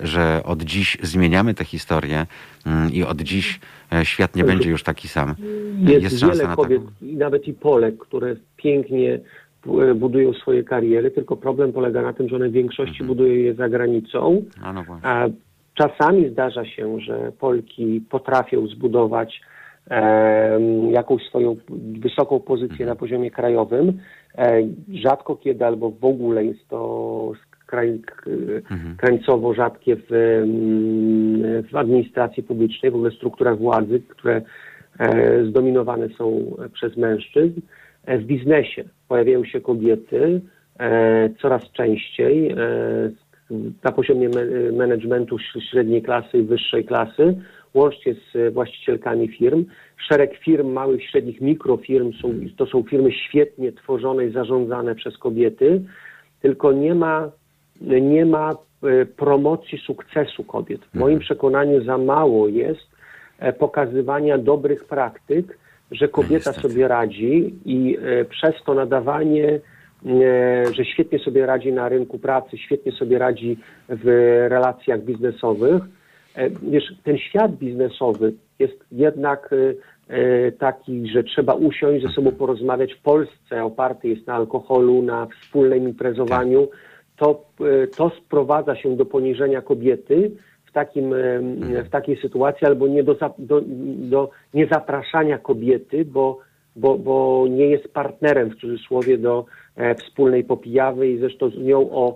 że 0.03 0.43
od 0.45 0.63
dziś 0.63 0.99
zmieniamy 1.03 1.55
tę 1.55 1.65
historię 1.65 2.27
mm, 2.67 2.93
i 2.93 3.03
od 3.03 3.21
dziś 3.21 3.61
e, 3.93 4.05
świat 4.05 4.37
nie 4.37 4.45
będzie 4.45 4.71
już 4.71 4.83
taki 4.83 5.09
sam. 5.09 5.35
Jest, 5.79 6.21
szansa 6.21 6.37
wiele 6.37 6.49
na 6.49 6.57
kobiet, 6.57 6.83
taką? 6.85 7.07
i 7.07 7.17
nawet 7.17 7.49
i 7.49 7.55
Polek, 7.55 7.99
które 7.99 8.37
pięknie 8.57 9.21
e, 9.67 9.95
budują 9.95 10.33
swoje 10.33 10.65
kariery, 10.65 11.11
tylko 11.11 11.37
problem 11.37 11.73
polega 11.73 12.03
na 12.03 12.13
tym, 12.13 12.29
że 12.29 12.37
one 12.37 12.49
w 12.49 12.53
większości 12.53 13.03
Mhm. 13.03 13.09
budują 13.09 13.35
je 13.35 13.55
za 13.55 13.69
granicą. 13.69 14.43
A 14.63 14.73
no 14.73 14.83
właśnie. 14.83 15.09
A 15.09 15.29
czasami 15.75 16.29
zdarza 16.29 16.65
się, 16.65 17.01
że 17.01 17.33
Polki 17.39 18.03
potrafią 18.11 18.67
zbudować 18.67 19.41
jakąś 20.91 21.23
swoją 21.23 21.57
wysoką 21.99 22.41
pozycję 22.41 22.87
na 22.87 22.97
poziomie 22.97 23.31
krajowym. 23.31 23.99
E, 24.39 24.63
rzadko 24.93 25.37
kiedy 25.37 25.67
albo 25.67 25.91
w 25.91 26.05
ogóle 26.05 26.45
jest 26.45 26.69
to 26.69 27.33
kraj, 27.71 27.99
k- 28.07 28.31
Mhm. 28.71 28.97
krańcowo 28.97 29.55
rzadkie 29.55 29.97
w, 29.97 30.13
em, 30.13 31.63
w 31.73 31.77
administracji 31.77 32.43
publicznej, 32.43 32.93
w 32.93 32.95
ogóle 32.95 33.11
strukturach 33.11 33.59
władzy, 33.59 34.01
które 34.09 34.43
e, 34.99 35.45
zdominowane 35.45 36.09
są 36.09 36.57
przez 36.73 36.97
mężczyzn. 36.97 37.61
E, 38.07 38.19
W 38.19 38.25
biznesie 38.25 38.85
pojawiają 39.09 39.45
się 39.45 39.61
kobiety 39.61 40.41
e, 40.81 41.31
coraz 41.43 41.63
częściej 41.73 42.51
e, 42.51 42.57
na 43.85 43.93
poziomie 43.93 44.29
me- 44.29 44.73
managementu 44.73 45.37
średniej 45.71 46.03
klasy 46.03 46.39
i 46.39 46.43
wyższej 46.43 46.85
klasy, 46.85 47.37
łącznie 47.75 48.15
z 48.15 48.37
e, 48.37 48.51
właścicielkami 48.51 49.29
firm. 49.29 49.65
Szereg 50.09 50.37
firm, 50.45 50.73
małych, 50.73 51.05
średnich, 51.05 51.41
mikrofirm, 51.41 52.13
są, 52.13 52.35
to 52.57 52.67
są 52.67 52.83
firmy 52.83 53.13
świetnie 53.13 53.73
tworzone 53.73 54.27
i 54.27 54.31
zarządzane 54.33 54.95
przez 54.95 55.19
kobiety, 55.19 55.83
tylko 56.43 56.73
nie 56.73 56.95
ma, 56.95 57.31
nie 57.81 58.27
ma 58.27 58.51
e, 58.51 59.07
promocji 59.07 59.79
sukcesu 59.79 60.45
kobiet. 60.45 60.81
W 60.95 60.99
moim 60.99 61.19
przekonaniu 61.19 61.85
za 61.85 61.99
mało 61.99 62.49
jest 62.49 62.91
e, 63.39 63.53
pokazywania 63.53 64.39
dobrych 64.39 64.85
praktyk, 64.85 65.59
że 65.91 66.09
kobieta 66.09 66.35
niestety. 66.35 66.61
sobie 66.61 66.89
radzi 66.89 67.55
i 67.65 67.99
e, 68.03 68.25
przez 68.25 68.55
to 68.67 68.75
nadawanie, 68.75 69.61
że 70.73 70.85
świetnie 70.85 71.19
sobie 71.19 71.47
radzi 71.47 71.73
na 71.73 71.89
rynku 71.89 72.19
pracy, 72.19 72.59
świetnie 72.59 72.93
sobie 72.93 73.19
radzi 73.19 73.59
w 73.89 74.05
relacjach 74.49 75.03
biznesowych. 75.03 75.83
Wiesz, 76.63 76.85
ten 77.05 77.19
świat 77.19 77.53
biznesowy 77.53 78.33
jest 78.59 78.85
jednak 78.93 79.51
taki, 80.59 81.09
że 81.09 81.25
trzeba 81.25 81.55
usiąść, 81.55 82.07
ze 82.07 82.13
sobą 82.13 82.33
porozmawiać. 82.33 82.95
W 82.95 83.03
Polsce 83.03 83.65
oparty 83.65 84.09
jest 84.09 84.27
na 84.27 84.35
alkoholu, 84.35 85.03
na 85.03 85.27
wspólnym 85.27 85.89
imprezowaniu. 85.89 86.69
To, 87.21 87.45
e, 87.61 87.87
to 87.87 88.11
sprowadza 88.11 88.77
się 88.77 88.97
do 88.97 89.07
poniżenia 89.07 89.63
kobiety 89.63 90.31
w, 90.67 90.73
takim, 90.73 91.15
e, 91.15 91.83
w 91.83 91.89
takiej 91.91 92.21
sytuacji 92.23 92.67
albo 92.67 92.89
nie 92.89 93.03
do, 93.05 93.17
do, 93.39 93.61
do 94.13 94.31
niezapraszania 94.55 95.39
kobiety, 95.39 96.05
bo, 96.05 96.39
bo, 96.77 96.99
bo 96.99 97.45
nie 97.51 97.67
jest 97.67 97.89
partnerem 97.93 98.51
w 98.51 98.57
cudzysłowie 98.61 99.19
do 99.19 99.45
e, 99.77 99.95
wspólnej 99.95 100.45
popijawy 100.45 101.09
i 101.09 101.19
zresztą 101.19 101.51
z 101.51 101.59
nią 101.59 101.91
o 101.91 102.15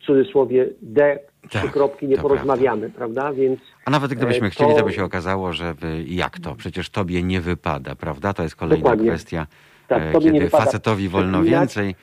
w 0.00 0.06
cudzysłowie 0.06 0.68
D 0.82 1.18
trzy 1.48 1.62
Tak, 1.62 1.72
kropki 1.72 2.06
nie 2.06 2.16
to 2.16 2.22
porozmawiamy, 2.22 2.90
prawda? 2.90 3.32
Więc 3.32 3.60
A 3.84 3.90
nawet 3.90 4.14
gdybyśmy 4.14 4.46
e, 4.46 4.50
chcieli, 4.50 4.70
to 4.70 4.78
to- 4.78 4.84
by 4.84 4.92
się 4.92 5.04
okazało, 5.04 5.52
że 5.52 5.74
jak 6.06 6.38
to? 6.38 6.54
Przecież 6.54 6.90
tobie 6.90 7.22
nie 7.22 7.40
wypada, 7.40 7.94
prawda? 7.94 8.32
To 8.32 8.42
jest 8.42 8.56
kolejna 8.56 8.82
Dokładnie. 8.82 9.08
kwestia, 9.08 9.46
Tak, 9.88 10.02
kiedy 10.22 10.50
facetowi 10.50 11.08
wolno 11.08 11.42
więcej. 11.42 11.94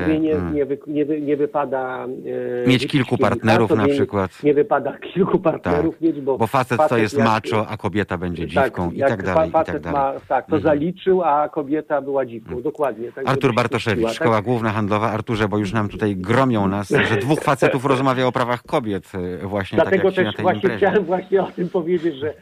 Tobie 0.00 0.20
nie, 0.20 0.32
mm. 0.34 0.54
nie, 0.54 0.66
wy, 0.66 0.78
nie, 0.86 1.04
wy, 1.04 1.20
nie 1.20 1.36
wypada 1.36 2.04
e, 2.64 2.68
Mieć 2.68 2.86
kilku 2.86 3.18
partnerów 3.18 3.70
na 3.70 3.86
nie- 3.86 3.92
przykład. 3.92 4.42
Nie 4.42 4.54
wypada 4.54 4.98
kilku 5.14 5.38
partnerów 5.38 5.94
Tak, 5.94 6.00
mieć, 6.00 6.20
bo, 6.20 6.38
bo 6.38 6.46
facet 6.46 6.80
to 6.88 6.98
jest 6.98 7.18
jak- 7.18 7.26
macho, 7.26 7.66
a 7.68 7.76
kobieta 7.76 8.18
będzie 8.18 8.46
dziwką 8.46 8.90
i 8.90 8.96
jak 8.98 9.08
tak 9.10 9.22
dalej, 9.22 9.48
i 9.48 9.52
tak 9.52 9.66
facet 9.66 9.82
dalej. 9.82 10.00
Ma, 10.00 10.20
tak, 10.28 10.46
to 10.46 10.56
Mhm. 10.56 10.62
zaliczył, 10.62 11.22
a 11.22 11.48
kobieta 11.48 12.00
była 12.02 12.26
dziwką. 12.26 12.62
Dokładnie. 12.62 13.12
Tak, 13.12 13.28
Artur 13.28 13.54
Bartoszewicz, 13.54 14.06
tak? 14.06 14.14
Szkoła 14.14 14.42
Główna 14.42 14.70
Handlowa. 14.72 15.10
Arturze, 15.10 15.48
bo 15.48 15.58
już 15.58 15.72
nam 15.72 15.88
tutaj 15.88 16.16
gromią 16.16 16.68
nas, 16.68 16.88
że 17.08 17.16
dwóch 17.16 17.40
facetów 17.40 17.84
rozmawia 17.92 18.26
o 18.26 18.32
prawach 18.32 18.62
kobiet 18.62 19.12
e, 19.42 19.46
właśnie 19.46 19.76
Dlatego 19.76 19.96
tak 19.96 20.04
jak 20.04 20.14
ci 20.14 20.20
na 20.20 20.26
też 20.26 20.36
tej 20.36 20.42
właśnie 20.42 20.56
imprezie. 20.60 20.76
chciałem 20.86 21.04
właśnie 21.04 21.42
o 21.42 21.50
tym 21.50 21.68
powiedzieć, 21.68 22.14
że 22.16 22.34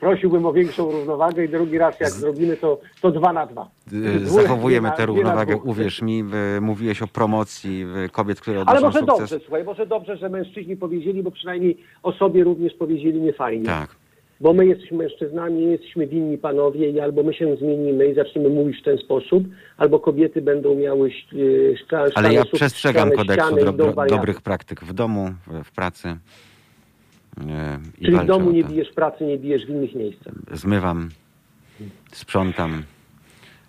prosiłbym 0.00 0.46
o 0.46 0.52
większą 0.52 0.90
równowagę 0.90 1.44
i 1.44 1.48
drugi 1.48 1.78
raz 1.78 2.00
jak 2.00 2.10
zrobimy 2.10 2.56
to, 2.56 2.80
to 3.00 3.10
dwa 3.10 3.32
na 3.32 3.46
dwa. 3.46 3.70
Dwóch- 3.86 4.42
Zachowujemy 4.42 4.90
tę 4.96 5.06
równowagę, 5.06 5.56
uwierz 5.56 6.02
mi. 6.02 6.24
e, 6.56 6.60
Mówiłeś 6.60 7.02
o 7.02 7.06
promocji 7.06 7.86
e, 8.04 8.08
kobiet, 8.08 8.40
które 8.40 8.56
Ale 8.66 8.78
odnoszą 8.78 8.86
może 8.86 8.98
sukces. 8.98 9.18
dobrze, 9.30 9.38
słuchaj, 9.44 9.64
może 9.64 9.86
dobrze, 9.86 10.16
że 10.16 10.28
mężczyźni 10.28 10.76
powiedzieli, 10.76 11.22
bo 11.22 11.30
przynajmniej 11.30 11.76
o 12.02 12.12
sobie 12.12 12.44
również 12.44 12.74
powiedzieli 12.74 13.20
nie 13.20 13.32
fajnie. 13.32 13.66
Tak. 13.66 13.96
Bo 14.40 14.52
my 14.52 14.66
jesteśmy 14.66 14.96
mężczyznami, 14.98 15.62
jesteśmy 15.70 16.06
winni 16.06 16.38
panowie 16.38 16.90
i 16.90 17.00
albo 17.00 17.22
my 17.22 17.34
się 17.34 17.56
zmienimy 17.56 18.06
i 18.06 18.14
zaczniemy 18.14 18.48
mówić 18.48 18.80
w 18.80 18.84
ten 18.84 18.98
sposób, 18.98 19.44
albo 19.76 20.00
kobiety 20.00 20.42
będą 20.42 20.74
miały 20.74 21.10
yy, 21.32 21.76
szkla, 21.84 21.98
Ale 22.00 22.10
szklane 22.10 22.34
ja 22.34 22.44
przestrzegam 22.52 23.08
szklane 23.08 23.16
kodeksu 23.16 23.46
ściany 23.60 24.08
dobrych 24.08 24.40
praktyk 24.40 24.80
w 24.80 24.92
domu, 24.92 25.28
w 25.64 25.72
pracy. 25.72 26.16
I 27.98 28.04
Czyli 28.04 28.18
w 28.18 28.24
domu 28.24 28.50
nie 28.50 28.64
bijesz 28.64 28.92
pracy, 28.92 29.24
nie 29.24 29.38
bijesz 29.38 29.66
w 29.66 29.68
innych 29.68 29.94
miejscach. 29.94 30.34
Zmywam, 30.52 31.08
sprzątam, 32.12 32.82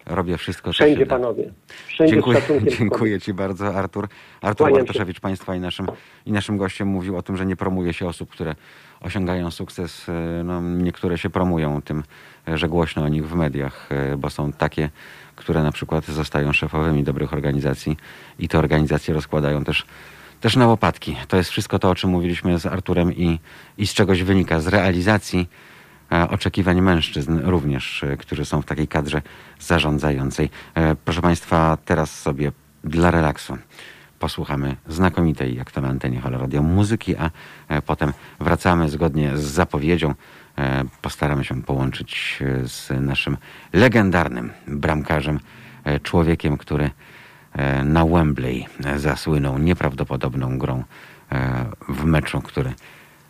robię 0.05 0.37
wszystko, 0.37 0.73
się 0.73 0.85
Wszędzie 0.85 1.05
panowie. 1.05 1.51
Wszędzie 1.87 2.13
Dziękuję, 2.13 2.41
dziękuję 2.77 3.21
Ci 3.21 3.33
bardzo, 3.33 3.75
Artur. 3.75 4.07
Artur 4.41 4.57
Kłaniam 4.57 4.79
się. 4.79 4.85
Bartoszewicz, 4.85 5.19
Państwa 5.19 5.55
i 5.55 5.59
naszym, 5.59 5.87
i 6.25 6.31
naszym 6.31 6.57
gościem 6.57 6.87
mówił 6.87 7.17
o 7.17 7.21
tym, 7.21 7.37
że 7.37 7.45
nie 7.45 7.55
promuje 7.55 7.93
się 7.93 8.07
osób, 8.07 8.29
które 8.29 8.55
osiągają 9.01 9.51
sukces. 9.51 10.09
E, 10.09 10.43
No, 10.43 10.61
niektóre 10.61 11.17
się 11.17 11.29
promują 11.29 11.81
tym, 11.81 12.03
e, 12.47 12.57
że 12.57 12.69
głośno 12.69 13.03
o 13.03 13.07
nich 13.07 13.27
w 13.27 13.35
mediach, 13.35 13.89
e, 13.91 14.17
bo 14.17 14.29
są 14.29 14.51
takie, 14.51 14.89
które 15.35 15.63
na 15.63 15.71
przykład 15.71 16.05
zostają 16.05 16.53
szefowymi 16.53 17.03
dobrych 17.03 17.33
organizacji 17.33 17.97
i 18.39 18.47
te 18.47 18.59
organizacje 18.59 19.13
rozkładają 19.13 19.63
też, 19.63 19.85
też 20.41 20.55
na 20.55 20.67
łopatki. 20.67 21.15
To 21.27 21.37
jest 21.37 21.49
wszystko 21.49 21.79
to, 21.79 21.89
o 21.89 21.95
czym 21.95 22.09
mówiliśmy 22.09 22.59
z 22.59 22.65
Arturem 22.65 23.13
i, 23.13 23.39
i 23.77 23.87
z 23.87 23.93
czegoś 23.93 24.23
wynika, 24.23 24.59
z 24.59 24.67
realizacji 24.67 25.49
e, 26.11 26.29
oczekiwań 26.29 26.81
mężczyzn 26.81 27.39
również, 27.43 28.03
e, 28.03 28.17
którzy 28.17 28.45
są 28.45 28.61
w 28.61 28.65
takiej 28.65 28.87
kadrze 28.87 29.21
zarządzającej. 29.59 30.49
E, 30.75 30.95
Proszę 30.95 31.21
Państwa, 31.21 31.77
teraz 31.85 32.21
sobie 32.21 32.51
dla 32.83 33.11
relaksu 33.11 33.57
posłuchamy 34.19 34.75
znakomitej, 34.87 35.55
jak 35.55 35.71
to 35.71 35.81
na 35.81 35.87
antenie 35.87 36.21
Halo 36.21 36.37
Radio, 36.37 36.63
muzyki, 36.63 37.15
a 37.15 37.31
potem 37.85 38.13
wracamy 38.39 38.89
zgodnie 38.89 39.37
z 39.37 39.41
zapowiedzią. 39.41 40.13
Postaramy 41.01 41.43
się 41.43 41.61
połączyć 41.61 42.39
z 42.63 42.89
naszym 43.01 43.37
legendarnym 43.73 44.51
bramkarzem, 44.67 45.39
człowiekiem, 46.03 46.57
który 46.57 46.91
na 47.83 48.05
Wembley 48.05 48.65
e, 48.85 48.99
zasłynął 48.99 49.57
nieprawdopodobną 49.57 50.57
grą 50.57 50.83
e, 51.31 51.65
w 51.89 52.03
meczu, 52.05 52.41
który 52.41 52.73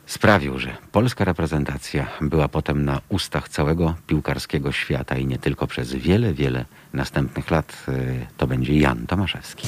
sprawił, 0.06 0.60
że 0.60 0.78
polska 0.92 1.26
reprezentacja 1.26 2.08
była 2.22 2.48
potem 2.48 2.86
na 2.86 3.02
ustach 3.10 3.50
całego 3.50 3.96
piłkarskiego 4.08 4.72
świata 4.72 5.18
i 5.18 5.26
nie 5.26 5.38
tylko 5.38 5.68
przez 5.68 5.94
wiele, 5.94 6.34
wiele 6.34 6.66
następnych 6.94 7.52
lat. 7.52 7.86
E, 7.88 7.92
To 8.38 8.48
będzie 8.48 8.80
Jan 8.80 9.08
Tomaszewski. 9.08 9.68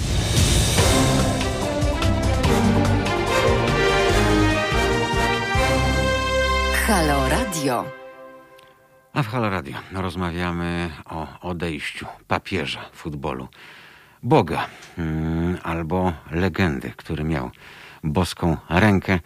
Halo 6.87 7.29
Radio. 7.29 7.85
A 9.13 9.23
w 9.23 9.27
Halo 9.27 9.49
Radio 9.49 9.75
rozmawiamy 9.93 10.89
o 11.05 11.27
odejściu 11.41 12.05
papieża 12.27 12.79
futbolu, 12.93 13.47
Boga 14.23 14.67
mm, 14.97 15.57
albo 15.63 16.13
legendy, 16.31 16.93
który 16.97 17.23
miał 17.23 17.51
boską 18.03 18.57
rękę, 18.69 19.19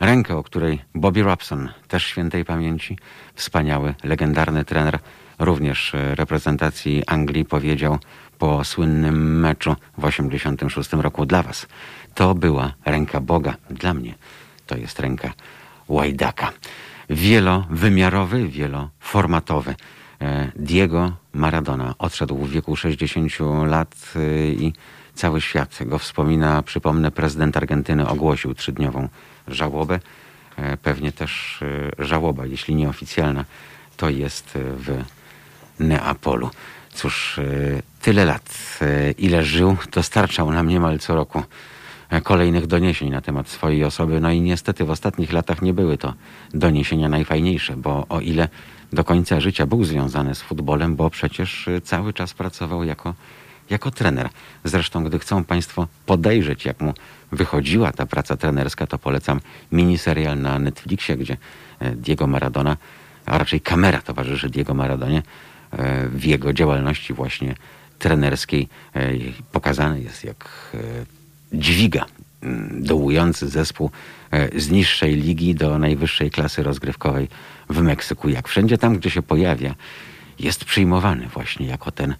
rękę, 0.00 0.36
o 0.36 0.42
której 0.42 0.82
Bobby 0.94 1.22
Robson, 1.22 1.68
też 1.88 2.06
świętej 2.06 2.44
pamięci, 2.44 2.98
wspaniały, 3.34 3.94
legendarny 4.04 4.64
trener, 4.64 4.98
również 5.38 5.94
e, 5.94 6.14
reprezentacji 6.14 7.02
Anglii 7.06 7.44
powiedział 7.44 7.98
po 8.38 8.64
słynnym 8.64 9.40
meczu 9.40 9.76
w 9.98 10.04
86 10.04 10.92
roku 10.92 11.26
dla 11.26 11.42
was. 11.42 11.66
To 12.14 12.34
była 12.34 12.72
ręka 12.84 13.20
Boga. 13.20 13.56
Dla 13.70 13.94
mnie 13.94 14.14
to 14.66 14.76
jest 14.76 15.00
ręka 15.00 15.32
Łajdaka. 15.88 16.52
Wielowymiarowy, 17.10 18.48
wieloformatowy. 18.48 19.74
E, 20.22 20.52
Diego 20.56 21.12
Maradona 21.32 21.94
odszedł 21.98 22.36
w 22.36 22.50
wieku 22.50 22.76
60 22.76 23.32
lat 23.66 24.12
e, 24.16 24.48
i 24.48 24.72
cały 25.14 25.40
świat 25.40 25.78
go 25.80 25.98
wspomina. 25.98 26.62
Przypomnę, 26.62 27.10
prezydent 27.10 27.56
Argentyny 27.56 28.08
ogłosił 28.08 28.54
trzydniową 28.54 29.08
żałobę. 29.48 30.00
E, 30.56 30.76
Pewnie 30.76 31.12
też 31.12 31.60
żałoba, 31.98 32.46
jeśli 32.46 32.74
nieoficjalna, 32.74 33.44
to 33.96 34.10
jest 34.10 34.50
w 34.54 35.04
Neapolu. 35.78 36.50
Cóż, 36.94 37.40
tyle 38.02 38.24
lat, 38.24 38.78
ile 39.18 39.44
żył, 39.44 39.76
dostarczał 39.92 40.52
nam 40.52 40.68
niemal 40.68 40.98
co 40.98 41.14
roku 41.14 41.42
kolejnych 42.22 42.66
doniesień 42.66 43.10
na 43.10 43.20
temat 43.20 43.48
swojej 43.48 43.84
osoby. 43.84 44.20
No 44.20 44.30
i 44.30 44.40
niestety 44.40 44.84
w 44.84 44.90
ostatnich 44.90 45.32
latach 45.32 45.62
nie 45.62 45.74
były 45.74 45.98
to 45.98 46.14
doniesienia 46.54 47.08
najfajniejsze, 47.08 47.76
bo 47.76 48.06
o 48.08 48.20
ile 48.20 48.48
do 48.92 49.04
końca 49.04 49.40
życia 49.40 49.66
był 49.66 49.84
związany 49.84 50.34
z 50.34 50.42
futbolem, 50.42 50.96
bo 50.96 51.10
przecież 51.10 51.68
y, 51.68 51.80
cały 51.80 52.12
czas 52.12 52.34
pracował 52.34 52.84
jako, 52.84 53.14
jako 53.70 53.90
trener. 53.90 54.28
Zresztą, 54.64 55.04
gdy 55.04 55.18
chcą 55.18 55.44
Państwo 55.44 55.86
podejrzeć, 56.06 56.64
jak 56.64 56.80
mu 56.80 56.94
wychodziła 57.32 57.92
ta 57.92 58.06
praca 58.06 58.36
trenerska, 58.36 58.86
to 58.86 58.98
polecam 58.98 59.40
miniserial 59.72 60.40
na 60.40 60.58
Netflixie, 60.58 61.16
gdzie 61.16 61.36
e, 61.78 61.90
Diego 61.96 62.26
Maradona, 62.26 62.76
a 63.26 63.38
raczej 63.38 63.60
kamera 63.60 64.00
towarzyszy 64.00 64.50
Diego 64.50 64.74
Maradonie 64.74 65.22
e, 65.72 66.08
w 66.08 66.24
jego 66.24 66.52
działalności 66.52 67.12
właśnie 67.12 67.54
trenerskiej. 67.98 68.68
E, 68.94 69.10
Pokazany 69.52 70.00
jest, 70.00 70.24
jak 70.24 70.48
dźwiga 71.52 72.06
mm, 72.42 72.84
dołujący 72.84 73.48
zespół 73.48 73.90
z 74.56 74.70
niższej 74.70 75.16
ligi 75.16 75.54
do 75.54 75.78
najwyższej 75.78 76.30
klasy 76.30 76.62
rozgrywkowej 76.62 77.28
w 77.70 77.82
Meksyku. 77.82 78.28
Jak 78.28 78.48
wszędzie 78.48 78.78
tam, 78.78 78.98
gdzie 78.98 79.10
się 79.10 79.22
pojawia, 79.22 79.74
jest 80.38 80.64
przyjmowany 80.64 81.28
właśnie 81.28 81.66
jako 81.66 81.90
ten 81.90 82.14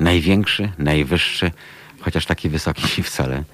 największy, 0.00 0.72
najwyższy, 0.78 1.50
chociaż 2.00 2.26
taki 2.26 2.48
wysoki 2.48 3.02
wcale 3.02 3.44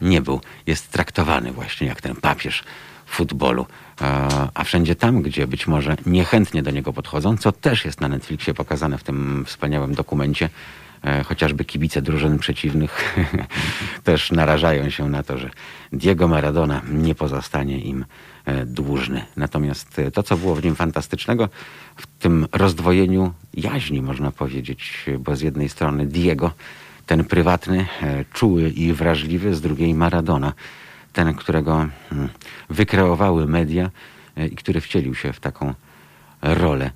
nie 0.00 0.20
był. 0.20 0.40
Jest 0.66 0.92
traktowany 0.92 1.52
właśnie 1.52 1.86
jak 1.86 2.00
ten 2.00 2.16
papież 2.16 2.64
futbolu. 3.06 3.66
A 4.54 4.64
wszędzie 4.64 4.94
tam, 4.94 5.22
gdzie 5.22 5.46
być 5.46 5.66
może 5.66 5.96
niechętnie 6.06 6.62
do 6.62 6.70
niego 6.70 6.92
podchodzą, 6.92 7.36
co 7.36 7.52
też 7.52 7.84
jest 7.84 8.00
na 8.00 8.08
Netflixie 8.08 8.54
pokazane 8.54 8.98
w 8.98 9.04
tym 9.04 9.44
wspaniałym 9.46 9.94
dokumencie, 9.94 10.48
E, 11.04 11.24
chociażby 11.24 11.64
kibice 11.64 12.02
drużyn 12.02 12.38
przeciwnych 12.38 13.14
też 14.04 14.30
narażają 14.30 14.90
się 14.90 15.08
na 15.08 15.22
to, 15.22 15.38
że 15.38 15.50
Diego 15.92 16.28
Maradona 16.28 16.82
nie 16.90 17.14
pozostanie 17.14 17.78
im 17.78 18.04
dłużny. 18.66 19.24
Natomiast 19.36 19.98
e, 19.98 20.10
to, 20.10 20.22
co 20.22 20.36
było 20.36 20.54
w 20.54 20.64
nim 20.64 20.74
fantastycznego, 20.74 21.48
w 21.96 22.06
tym 22.06 22.46
rozdwojeniu 22.52 23.32
jaźni, 23.54 24.02
można 24.02 24.30
powiedzieć, 24.30 25.06
bo 25.18 25.36
z 25.36 25.40
jednej 25.40 25.68
strony 25.68 26.06
Diego, 26.06 26.52
ten 27.06 27.24
prywatny, 27.24 27.86
czuły 28.32 28.70
i 28.70 28.92
wrażliwy, 28.92 29.54
z 29.54 29.60
drugiej 29.60 29.94
Maradona, 29.94 30.52
ten, 31.12 31.34
którego 31.34 31.88
hmm, 32.10 32.28
wykreowały 32.70 33.46
media 33.46 33.90
i 34.50 34.56
który 34.56 34.80
wcielił 34.80 35.14
się 35.14 35.32
w 35.32 35.40
taką 35.40 35.74
rolę. 36.42 36.90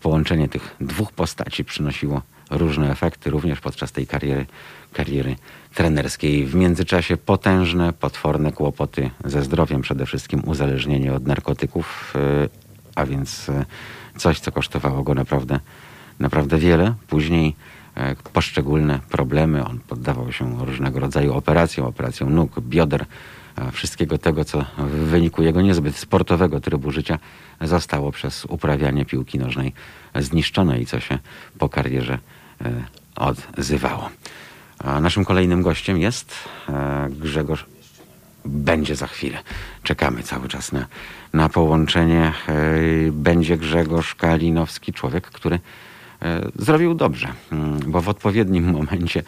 Połączenie 0.00 0.48
tych 0.48 0.76
dwóch 0.80 1.12
postaci 1.12 1.64
przynosiło 1.64 2.22
różne 2.50 2.90
efekty 2.90 3.30
również 3.30 3.60
podczas 3.60 3.92
tej 3.92 4.06
kariery, 4.06 4.46
kariery 4.94 5.36
trenerskiej. 5.74 6.46
W 6.46 6.54
międzyczasie 6.54 7.16
potężne, 7.16 7.92
potworne 7.92 8.52
kłopoty 8.52 9.10
ze 9.24 9.42
zdrowiem, 9.42 9.82
przede 9.82 10.06
wszystkim 10.06 10.42
uzależnienie 10.46 11.12
od 11.12 11.26
narkotyków, 11.26 12.14
y, 12.16 12.48
a 12.94 13.06
więc 13.06 13.48
y, 13.48 13.64
coś, 14.18 14.40
co 14.40 14.52
kosztowało 14.52 15.02
go 15.02 15.14
naprawdę, 15.14 15.60
naprawdę 16.18 16.58
wiele. 16.58 16.94
Później 17.08 17.56
y, 17.96 18.32
poszczególne 18.32 19.00
problemy. 19.10 19.64
On 19.64 19.80
poddawał 19.80 20.32
się 20.32 20.66
różnego 20.66 21.00
rodzaju 21.00 21.34
operacjom, 21.34 21.86
operacjom 21.86 22.34
nóg, 22.34 22.60
bioder, 22.60 23.04
wszystkiego 23.72 24.18
tego, 24.18 24.44
co 24.44 24.64
w 24.78 24.90
wyniku 24.90 25.42
jego 25.42 25.62
niezbyt 25.62 25.96
sportowego 25.96 26.60
trybu 26.60 26.90
życia 26.90 27.18
zostało 27.60 28.12
przez 28.12 28.44
uprawianie 28.44 29.04
piłki 29.04 29.38
nożnej 29.38 29.72
zniszczone 30.14 30.80
i 30.80 30.86
co 30.86 31.00
się 31.00 31.18
po 31.58 31.68
karierze 31.68 32.18
odzywało. 33.16 34.10
A 34.84 35.00
naszym 35.00 35.24
kolejnym 35.24 35.62
gościem 35.62 35.98
jest 35.98 36.34
e, 36.68 37.08
Grzegorz. 37.10 37.66
Będzie 38.44 38.96
za 38.96 39.06
chwilę. 39.06 39.38
Czekamy 39.82 40.22
cały 40.22 40.48
czas 40.48 40.72
na, 40.72 40.86
na 41.32 41.48
połączenie. 41.48 42.32
E, 42.48 42.52
będzie 43.12 43.56
Grzegorz 43.58 44.14
Kalinowski, 44.14 44.92
człowiek, 44.92 45.26
który 45.26 45.60
zrobił 46.56 46.94
dobrze, 46.94 47.28
mm, 47.52 47.80
bo 47.86 48.00
w 48.00 48.08
odpowiednim 48.08 48.72
momencie 48.78 49.22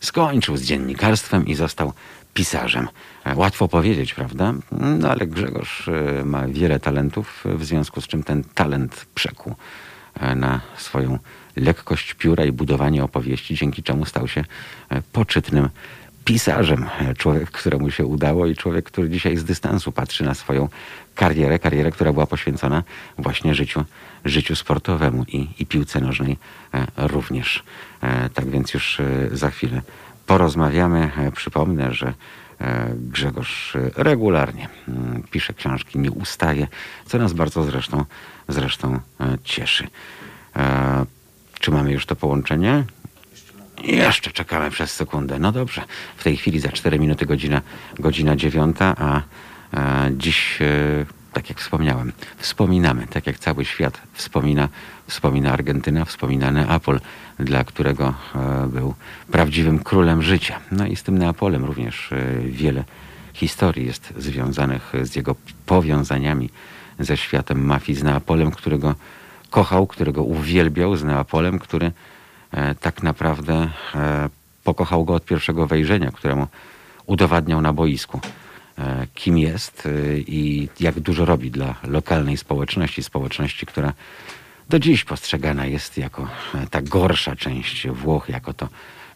skończył 0.00 0.56
z 0.56 0.62
dziennikarstwem 0.62 1.46
i 1.46 1.54
został 1.54 1.92
pisarzem. 2.34 2.88
Łatwo 3.34 3.68
powiedzieć, 3.68 4.14
prawda? 4.14 4.54
No 4.72 5.10
ale 5.10 5.26
Grzegorz 5.26 5.90
ma 6.24 6.46
wiele 6.46 6.80
talentów, 6.80 7.44
w 7.44 7.64
związku 7.64 8.00
z 8.00 8.06
czym 8.06 8.22
ten 8.22 8.44
talent 8.54 9.06
przekuł 9.14 9.54
E, 10.20 10.34
na 10.34 10.60
swoją 10.76 11.18
lekkość 11.58 12.14
pióra 12.14 12.44
i 12.44 12.52
budowanie 12.52 13.04
opowieści, 13.04 13.54
dzięki 13.54 13.82
czemu 13.82 14.04
stał 14.04 14.28
się 14.28 14.44
e, 14.88 15.02
poczytnym 15.02 15.68
pisarzem. 16.24 16.86
E, 17.00 17.14
człowiek, 17.14 17.50
któremu 17.50 17.90
się 17.90 18.06
udało 18.06 18.46
i 18.46 18.56
człowiek, 18.56 18.84
który 18.84 19.10
dzisiaj 19.10 19.36
z 19.36 19.44
dystansu 19.44 19.92
patrzy 19.92 20.24
na 20.24 20.34
swoją 20.34 20.68
karierę, 21.14 21.58
karierę, 21.58 21.90
która 21.90 22.12
była 22.12 22.26
poświęcona 22.26 22.82
właśnie 23.18 23.54
życiu, 23.54 23.84
życiu 24.24 24.56
sportowemu 24.56 25.24
i, 25.28 25.48
i 25.58 25.66
piłce 25.66 26.00
nożnej 26.00 26.36
również. 26.96 27.62
Tak 28.34 28.50
więc 28.50 28.74
już 28.74 28.98
za 29.32 29.50
chwilę 29.50 29.82
porozmawiamy. 30.26 31.10
Przypomnę, 31.34 31.94
że 31.94 32.14
Grzegorz 32.94 33.76
regularnie 33.96 34.68
mm, 34.88 35.22
pisze 35.30 35.54
książki, 35.54 35.98
nie 35.98 36.10
ustaje, 36.10 36.66
co 37.06 37.18
nas 37.18 37.32
bardzo 37.32 37.64
zresztą 37.64 38.04
zresztą 38.48 39.00
e, 39.20 39.38
cieszy. 39.44 39.88
E, 41.58 41.60
czy 41.60 41.70
mamy 41.70 41.92
już 41.92 42.06
to 42.06 42.16
połączenie? 42.16 42.84
Jeszcze 43.84 44.30
czekamy 44.30 44.70
przez 44.70 44.90
sekundę. 44.90 45.38
No 45.38 45.52
dobrze, 45.52 45.82
w 46.16 46.24
tej 46.24 46.36
chwili 46.36 46.60
za 46.60 46.68
4 46.68 46.98
minuty 46.98 47.26
godzina, 47.26 47.62
godzina 47.98 48.36
9, 48.36 48.76
a, 48.80 49.22
a 49.72 50.06
dziś, 50.16 50.62
e, 50.62 51.06
tak 51.32 51.48
jak 51.48 51.60
wspomniałem, 51.60 52.12
wspominamy, 52.36 53.06
tak 53.06 53.26
jak 53.26 53.38
cały 53.38 53.64
świat 53.64 54.00
wspomina, 54.12 54.68
wspomina 55.06 55.52
Argentyna, 55.52 56.04
wspomina 56.04 56.50
Neapol, 56.50 57.00
dla 57.38 57.64
którego 57.64 58.14
był 58.68 58.94
prawdziwym 59.32 59.78
królem 59.78 60.22
życia. 60.22 60.60
No 60.72 60.86
i 60.86 60.96
z 60.96 61.02
tym 61.02 61.18
Neapolem 61.18 61.64
również 61.64 62.10
wiele 62.44 62.84
historii 63.34 63.86
jest 63.86 64.12
związanych 64.16 64.92
z 65.02 65.16
jego 65.16 65.34
powiązaniami 65.66 66.50
ze 66.98 67.16
światem 67.16 67.64
mafii, 67.64 67.98
z 67.98 68.02
Neapolem, 68.02 68.50
którego 68.50 68.94
kochał, 69.50 69.86
którego 69.86 70.22
uwielbiał, 70.22 70.96
z 70.96 71.04
Neapolem, 71.04 71.58
który 71.58 71.92
e, 72.52 72.74
tak 72.74 73.02
naprawdę 73.02 73.70
e, 73.94 74.28
pokochał 74.64 75.04
go 75.04 75.14
od 75.14 75.24
pierwszego 75.24 75.66
wejrzenia, 75.66 76.10
któremu 76.10 76.46
udowadniał 77.06 77.60
na 77.60 77.72
boisku, 77.72 78.20
e, 78.78 79.06
kim 79.14 79.38
jest 79.38 79.88
i 80.16 80.68
jak 80.80 81.00
dużo 81.00 81.24
robi 81.24 81.50
dla 81.50 81.74
lokalnej 81.82 82.36
społeczności, 82.36 83.02
społeczności, 83.02 83.66
która 83.66 83.92
do 84.68 84.78
dziś 84.78 85.04
postrzegana 85.04 85.66
jest 85.66 85.98
jako 85.98 86.28
ta 86.70 86.82
gorsza 86.82 87.36
część 87.36 87.88
Włoch, 87.88 88.28
jako 88.28 88.52
to 88.52 88.68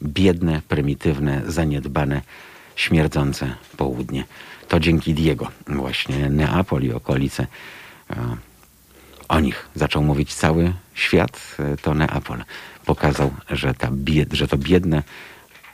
biedne, 0.02 0.62
prymitywne, 0.68 1.42
zaniedbane, 1.46 2.22
śmierdzące 2.76 3.54
południe 3.76 4.24
to 4.72 4.80
dzięki 4.80 5.14
Diego 5.14 5.50
właśnie 5.68 6.30
Neapol 6.30 6.82
i 6.82 6.92
okolice. 6.92 7.46
O 9.32 9.40
nich 9.40 9.68
zaczął 9.74 10.02
mówić 10.02 10.34
cały 10.34 10.72
świat. 10.94 11.56
E, 11.58 11.76
to 11.76 11.94
Neapol 11.94 12.44
pokazał, 12.84 13.34
że, 13.50 13.74
ta 13.74 13.88
bied, 13.90 14.32
że 14.32 14.48
to 14.48 14.58
biedne, 14.58 15.02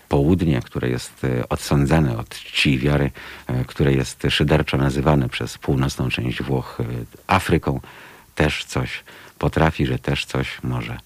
południe, 0.09 0.62
które 0.62 0.89
jest 0.89 1.24
e, 1.24 1.48
odsądzane 1.48 2.18
od 2.18 2.28
czci 2.28 2.78
wiary, 2.78 3.10
e, 3.47 3.64
które 3.64 3.93
jest 3.93 4.22
szyderczo 4.30 4.76
nazywane 4.76 5.28
przez 5.28 5.59
północną 5.59 6.09
część 6.09 6.43
Włoch 6.43 6.78
Afryką, 7.26 7.80
też 8.35 8.64
coś 8.64 9.05
potrafi, 9.39 9.86
że 9.86 9.98
też 9.98 10.24
coś 10.24 10.62
może 10.62 10.98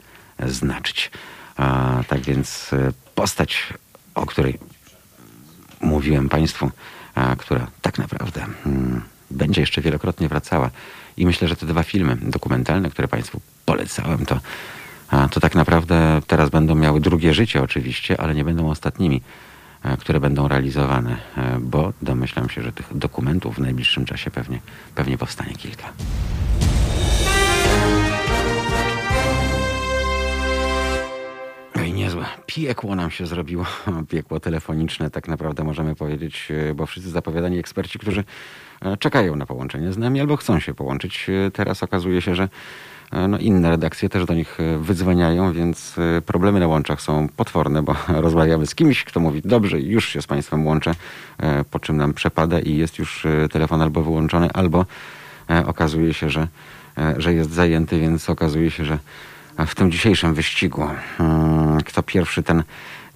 znaczyć. 0.47 1.11
A, 1.57 1.99
tak 2.09 2.21
więc 2.21 2.71
postać, 3.15 3.75
o 4.15 4.27
której 4.27 4.59
mówiłem 5.81 6.29
Państwu, 6.29 6.71
a, 7.15 7.37
która 7.37 7.67
tak 7.83 7.99
naprawdę 7.99 8.47
mm, 8.67 9.03
będzie 9.33 9.61
jeszcze 9.61 9.81
wielokrotnie 9.81 10.29
wracała. 10.29 10.71
I 11.17 11.27
myślę, 11.27 11.49
że 11.49 11.57
te 11.57 11.67
dwa 11.67 11.83
filmy 11.83 12.17
dokumentalne, 12.17 12.91
które 12.91 13.09
Państwu 13.09 13.41
polecałem, 13.65 14.27
to, 14.27 14.41
to 15.31 15.41
tak 15.41 15.55
naprawdę 15.55 16.21
teraz 16.27 16.51
będą 16.51 16.75
miały 16.75 17.01
drugie 17.01 17.35
życie 17.35 17.63
oczywiście, 17.63 18.21
ale 18.21 18.35
nie 18.35 18.45
będą 18.45 18.71
ostatnimi, 18.71 19.23
e, 19.83 19.97
które 19.97 20.21
będą 20.21 20.49
realizowane, 20.49 21.17
e, 21.37 21.59
bo 21.61 21.93
domyślam 22.03 22.49
się, 22.49 22.63
że 22.63 22.73
tych 22.73 22.97
dokumentów 22.99 23.57
w 23.57 23.59
najbliższym 23.59 24.05
czasie 24.05 24.31
pewnie, 24.31 24.61
pewnie 24.95 25.19
powstanie 25.19 25.55
kilka. 25.55 25.93
Ej, 31.75 31.93
niezłe. 31.93 32.25
Piekło 32.47 32.97
nam 32.97 33.11
się 33.11 33.27
zrobiło. 33.27 33.67
Piekło 34.11 34.41
telefoniczne, 34.41 35.11
tak 35.11 35.29
naprawdę 35.29 35.65
możemy 35.65 35.95
powiedzieć, 35.95 36.49
e, 36.71 36.75
bo 36.75 36.87
wszyscy 36.87 37.11
zapowiadani 37.11 37.59
eksperci, 37.59 37.99
którzy 37.99 38.25
czekają 38.99 39.37
na 39.37 39.47
połączenie 39.47 39.93
z 39.93 39.99
nami 39.99 40.21
albo 40.21 40.37
chcą 40.37 40.61
się 40.61 40.75
połączyć. 40.75 41.27
e, 41.47 41.51
Teraz 41.51 41.83
okazuje 41.83 42.23
się, 42.23 42.35
że 42.35 42.49
e, 43.13 43.29
no, 43.29 43.39
inne 43.39 43.71
redakcje 43.71 44.09
też 44.09 44.25
do 44.25 44.35
nich 44.35 44.61
e, 44.61 44.79
wydzwaniają, 44.79 45.53
więc 45.53 45.97
e, 45.99 46.21
problemy 46.23 46.61
na 46.61 46.67
łączach 46.67 47.01
są 47.01 47.29
potworne, 47.37 47.83
bo 47.83 47.97
rozmawiamy 48.09 48.67
z 48.67 48.75
kimś, 48.75 49.05
kto 49.05 49.21
mówi, 49.21 49.43
dobrze, 49.45 49.81
już 49.81 50.09
się 50.09 50.23
z 50.23 50.27
Państwem 50.27 50.67
łączę, 50.67 50.95
e, 51.39 51.65
po 51.65 51.79
czym 51.79 51.97
nam 51.97 52.15
przepada 52.15 52.61
i 52.61 52.77
jest 52.77 52.99
już 52.99 53.27
e, 53.27 53.49
telefon 53.49 53.83
albo 53.83 54.03
wyłączony, 54.03 54.51
albo 54.55 54.87
e, 55.51 55.67
okazuje 55.67 56.15
się, 56.15 56.31
że, 56.31 56.49
e, 56.99 57.15
że 57.19 57.35
jest 57.35 57.51
zajęty, 57.51 58.01
więc 58.01 58.31
okazuje 58.31 58.71
się, 58.71 58.85
że 58.85 58.99
w 59.67 59.75
tym 59.75 59.91
dzisiejszym 59.91 60.35
wyścigu. 60.35 60.89
mm, 61.21 61.81
Kto 61.83 62.03
pierwszy, 62.03 62.43
ten, 62.43 62.63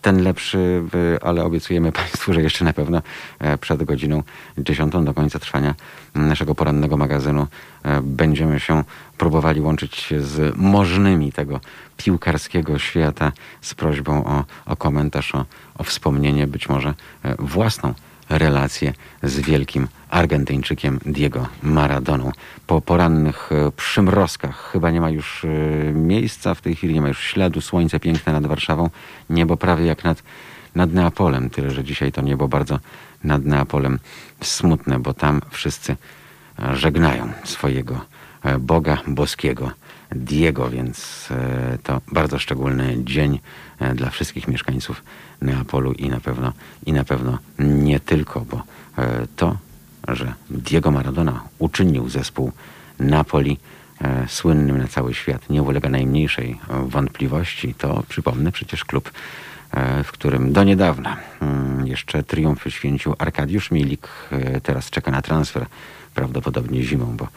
ten 0.06 0.22
lepszy, 0.22 0.82
ale 1.22 1.44
obiecujemy 1.44 1.92
Państwu, 1.92 2.32
że 2.32 2.42
jeszcze 2.42 2.64
na 2.64 2.72
pewno 2.72 3.02
e, 3.38 3.58
przed 3.58 3.84
godziną 3.84 4.22
10 4.58 4.92
do 5.04 5.14
końca 5.14 5.38
trwania 5.38 5.74
naszego 6.14 6.54
porannego 6.54 6.96
magazynu 6.96 7.46
e, 7.82 8.00
będziemy 8.02 8.60
się 8.60 8.84
próbowali 9.18 9.60
łączyć 9.60 10.14
z 10.18 10.56
możnymi 10.56 11.32
tego 11.32 11.60
piłkarskiego 11.96 12.78
świata 12.78 13.32
z 13.60 13.74
prośbą 13.74 14.24
o, 14.24 14.44
o 14.66 14.76
komentarz, 14.76 15.34
o, 15.34 15.44
o 15.78 15.84
wspomnienie, 15.84 16.46
być 16.46 16.68
może 16.68 16.94
e, 17.22 17.34
własną 17.38 17.94
relację 18.28 18.92
z 19.22 19.40
wielkim 19.40 19.88
Argentyńczykiem 20.16 21.00
Diego 21.06 21.46
Maradoną. 21.62 22.32
Po 22.66 22.80
porannych 22.80 23.50
e, 23.52 23.72
przymrozkach 23.72 24.70
chyba 24.72 24.90
nie 24.90 25.00
ma 25.00 25.10
już 25.10 25.44
e, 25.44 25.48
miejsca, 25.92 26.54
w 26.54 26.60
tej 26.60 26.76
chwili 26.76 26.94
nie 26.94 27.00
ma 27.00 27.08
już 27.08 27.20
śladu, 27.20 27.60
słońce 27.60 28.00
piękne 28.00 28.32
nad 28.32 28.46
Warszawą, 28.46 28.90
niebo 29.30 29.56
prawie 29.56 29.86
jak 29.86 30.04
nad, 30.04 30.22
nad 30.74 30.92
Neapolem, 30.92 31.50
tyle 31.50 31.70
że 31.70 31.84
dzisiaj 31.84 32.12
to 32.12 32.22
niebo 32.22 32.48
bardzo 32.48 32.78
nad 33.24 33.44
Neapolem 33.44 33.98
smutne, 34.40 34.98
bo 34.98 35.14
tam 35.14 35.40
wszyscy 35.50 35.96
e, 36.58 36.76
żegnają 36.76 37.28
swojego 37.44 38.00
Boga 38.60 38.98
boskiego 39.06 39.70
Diego, 40.10 40.70
więc 40.70 41.28
to 41.82 42.00
bardzo 42.12 42.38
szczególny 42.38 42.96
dzień 43.04 43.40
dla 43.94 44.10
wszystkich 44.10 44.48
mieszkańców 44.48 45.02
Neapolu 45.42 45.92
i 45.92 46.08
na 46.08 46.20
pewno, 46.20 46.52
i 46.86 46.92
na 46.92 47.04
pewno 47.04 47.38
nie 47.58 48.00
tylko, 48.00 48.40
bo 48.40 48.62
to, 49.36 49.56
że 50.08 50.34
Diego 50.50 50.90
Maradona 50.90 51.42
uczynił 51.58 52.08
zespół 52.08 52.52
Napoli 52.98 53.58
e, 54.00 54.28
słynnym 54.28 54.78
na 54.78 54.88
cały 54.88 55.14
świat, 55.14 55.50
nie 55.50 55.62
ulega 55.62 55.88
najmniejszej 55.88 56.50
e, 56.50 56.88
wątpliwości. 56.88 57.74
To, 57.74 58.02
przypomnę, 58.08 58.52
przecież 58.52 58.84
klub, 58.84 59.10
e, 59.70 60.04
w 60.04 60.12
którym 60.12 60.52
do 60.52 60.64
niedawna 60.64 61.16
mm, 61.40 61.86
jeszcze 61.86 62.22
triumfy 62.22 62.70
święcił 62.70 63.14
Arkadiusz 63.18 63.70
Milik, 63.70 64.08
teraz 64.62 64.90
czeka 64.90 65.10
na 65.10 65.22
transfer, 65.22 65.66
prawdopodobnie 66.14 66.82
zimą, 66.82 67.16
bo 67.16 67.28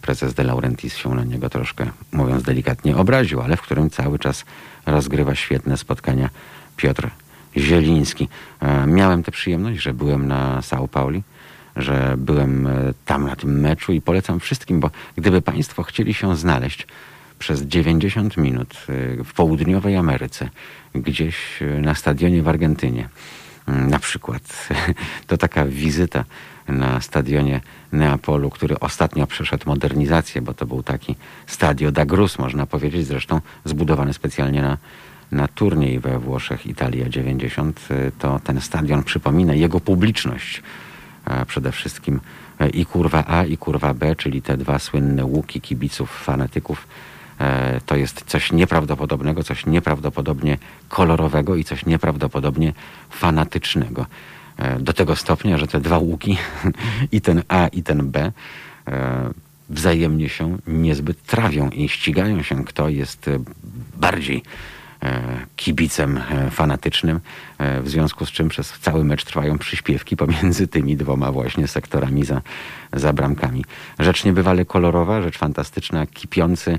prezes 0.00 0.34
De 0.34 0.44
Laurentiis 0.44 0.96
się 0.96 1.14
na 1.14 1.24
niego 1.24 1.50
troszkę, 1.50 1.90
mówiąc 2.12 2.42
delikatnie, 2.42 2.96
obraził, 2.96 3.40
ale 3.40 3.56
w 3.56 3.62
którym 3.62 3.90
cały 3.90 4.18
czas 4.18 4.44
rozgrywa 4.86 5.34
świetne 5.34 5.76
spotkania 5.76 6.30
Piotr 6.76 7.10
Zieliński. 7.56 8.28
Miałem 8.86 9.22
tę 9.22 9.32
przyjemność, 9.32 9.82
że 9.82 9.94
byłem 9.94 10.28
na 10.28 10.60
São 10.60 10.88
Pauli, 10.88 11.22
że 11.76 12.14
byłem 12.18 12.66
e, 12.66 12.70
tam 13.04 13.26
na 13.26 13.36
tym 13.36 13.60
meczu 13.60 13.92
i 13.92 14.00
polecam 14.00 14.40
wszystkim, 14.40 14.80
bo 14.80 14.90
gdyby 15.16 15.42
Państwo 15.42 15.82
chcieli 15.82 16.14
się 16.14 16.36
znaleźć 16.36 16.86
przez 17.38 17.62
90 17.62 18.36
minut 18.36 18.74
e, 19.18 19.24
w 19.24 19.32
południowej 19.32 19.96
Ameryce, 19.96 20.48
gdzieś 20.94 21.62
e, 21.62 21.80
na 21.80 21.94
stadionie 21.94 22.42
w 22.42 22.48
Argentynie, 22.48 23.08
mm, 23.68 23.90
na 23.90 23.98
przykład, 23.98 24.68
to 25.26 25.36
taka 25.36 25.64
wizyta 25.64 26.24
na 26.68 27.00
stadionie 27.00 27.60
Neapolu, 27.92 28.50
który 28.50 28.80
ostatnio 28.80 29.26
przeszedł 29.26 29.68
modernizację, 29.68 30.42
bo 30.42 30.54
to 30.54 30.66
był 30.66 30.82
taki 30.82 31.16
Stadio 31.46 31.92
da 31.92 32.06
Cruz, 32.06 32.38
można 32.38 32.66
powiedzieć, 32.66 33.06
zresztą 33.06 33.40
zbudowany 33.64 34.12
specjalnie 34.12 34.62
na, 34.62 34.78
na 35.32 35.48
turniej 35.48 36.00
we 36.00 36.18
Włoszech 36.18 36.66
Italia 36.66 37.08
90, 37.08 37.80
y, 37.90 38.12
to 38.18 38.40
ten 38.44 38.60
stadion 38.60 39.02
przypomina 39.02 39.54
jego 39.54 39.80
publiczność. 39.80 40.62
Przede 41.46 41.72
wszystkim 41.72 42.20
e, 42.60 42.68
i 42.68 42.86
kurwa 42.86 43.24
A, 43.26 43.44
i 43.44 43.56
kurwa 43.56 43.94
B, 43.94 44.16
czyli 44.16 44.42
te 44.42 44.56
dwa 44.56 44.78
słynne 44.78 45.24
łuki 45.24 45.60
kibiców, 45.60 46.10
fanatyków. 46.10 46.86
E, 47.40 47.80
To 47.86 47.96
jest 47.96 48.24
coś 48.26 48.52
nieprawdopodobnego, 48.52 49.44
coś 49.44 49.66
nieprawdopodobnie 49.66 50.58
kolorowego 50.88 51.56
i 51.56 51.64
coś 51.64 51.86
nieprawdopodobnie 51.86 52.72
fanatycznego. 53.10 54.06
E, 54.58 54.80
Do 54.80 54.92
tego 54.92 55.16
stopnia, 55.16 55.58
że 55.58 55.66
te 55.66 55.80
dwa 55.80 55.98
łuki, 55.98 56.36
i 57.12 57.20
ten 57.20 57.42
A, 57.48 57.68
i 57.68 57.82
ten 57.82 58.10
B, 58.10 58.32
wzajemnie 59.70 60.28
się 60.28 60.56
niezbyt 60.66 61.22
trawią 61.22 61.70
i 61.70 61.88
ścigają 61.88 62.42
się, 62.42 62.64
kto 62.64 62.88
jest 62.88 63.30
bardziej 63.96 64.42
kibicem 65.56 66.18
e, 66.18 66.50
fanatycznym, 66.50 67.20
e, 67.58 67.80
w 67.80 67.88
związku 67.88 68.26
z 68.26 68.30
czym 68.30 68.48
przez 68.48 68.72
cały 68.72 69.04
mecz 69.04 69.24
trwają 69.24 69.58
przyśpiewki 69.58 70.16
pomiędzy 70.16 70.68
tymi 70.68 70.96
dwoma 70.96 71.32
właśnie 71.32 71.68
sektorami 71.68 72.24
za, 72.24 72.42
za 72.92 73.12
bramkami. 73.12 73.64
Rzecz 73.98 74.24
niebywale 74.24 74.64
kolorowa, 74.64 75.22
rzecz 75.22 75.38
fantastyczna, 75.38 76.06
kipiący, 76.06 76.78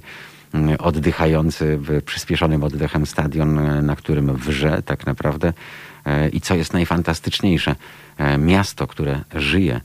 oddychający 0.80 1.80
przyspieszonym 2.06 2.64
oddechem 2.64 3.06
stadion, 3.06 3.60
e, 3.60 3.82
na 3.82 3.96
którym 3.96 4.36
wrze 4.36 4.82
tak 4.82 5.06
naprawdę. 5.06 5.54
E, 6.06 6.30
I 6.30 6.42
co 6.42 6.56
jest 6.56 6.74
najfantastyczniejsze, 6.74 7.76
e, 8.18 8.38
miasto, 8.38 8.88
które 8.88 9.22
żyje 9.36 9.82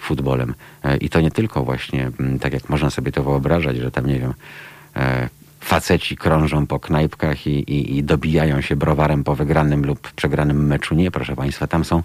futbolem. 0.00 0.54
E, 0.84 0.96
I 0.96 1.08
to 1.08 1.20
nie 1.20 1.30
tylko 1.30 1.64
właśnie, 1.64 2.10
tak 2.40 2.52
jak 2.52 2.68
można 2.68 2.90
sobie 2.90 3.12
to 3.12 3.22
wyobrażać, 3.22 3.76
że 3.76 3.90
tam, 3.90 4.06
nie 4.06 4.18
wiem, 4.18 4.34
e, 4.96 5.28
faceci 5.60 6.16
krążą 6.16 6.66
po 6.66 6.80
knajpkach 6.80 7.46
i, 7.46 7.50
i, 7.50 7.96
i 7.98 8.04
dobijają 8.04 8.60
się 8.60 8.76
browarem 8.76 9.24
po 9.24 9.34
wygranym 9.34 9.86
lub 9.86 10.12
przegranym 10.12 10.66
meczu. 10.66 10.94
Nie, 10.94 11.10
proszę 11.10 11.36
Państwa, 11.36 11.66
tam 11.66 11.84
są 11.84 12.02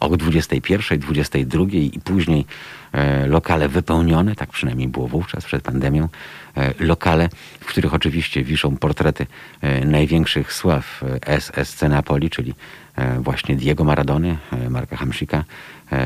o 0.00 0.16
21, 0.16 0.98
22 0.98 1.64
i 1.72 2.00
później 2.04 2.46
e, 2.92 3.26
lokale 3.26 3.68
wypełnione, 3.68 4.34
tak 4.34 4.50
przynajmniej 4.50 4.88
było 4.88 5.08
wówczas 5.08 5.44
przed 5.44 5.62
pandemią, 5.62 6.08
e, 6.56 6.74
lokale, 6.80 7.28
w 7.60 7.66
których 7.66 7.94
oczywiście 7.94 8.42
wiszą 8.42 8.76
portrety 8.76 9.26
e, 9.60 9.84
największych 9.84 10.52
sław 10.52 11.02
e, 11.02 11.28
SSC 11.28 11.82
Napoli, 11.82 12.30
czyli 12.30 12.54
e, 12.96 13.20
właśnie 13.20 13.56
Diego 13.56 13.84
Maradony, 13.84 14.38
e, 14.52 14.70
Marka 14.70 14.96
Hamsika, 14.96 15.44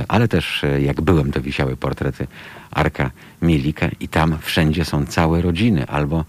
ale 0.08 0.28
też 0.28 0.62
jak 0.78 1.00
byłem, 1.00 1.32
to 1.32 1.40
wisiały 1.40 1.76
portrety 1.76 2.26
Arka 2.70 3.10
Mielika 3.42 3.88
i 4.00 4.08
tam 4.08 4.38
wszędzie 4.42 4.84
są 4.84 5.06
całe 5.06 5.42
rodziny 5.42 5.86
albo 5.86 6.24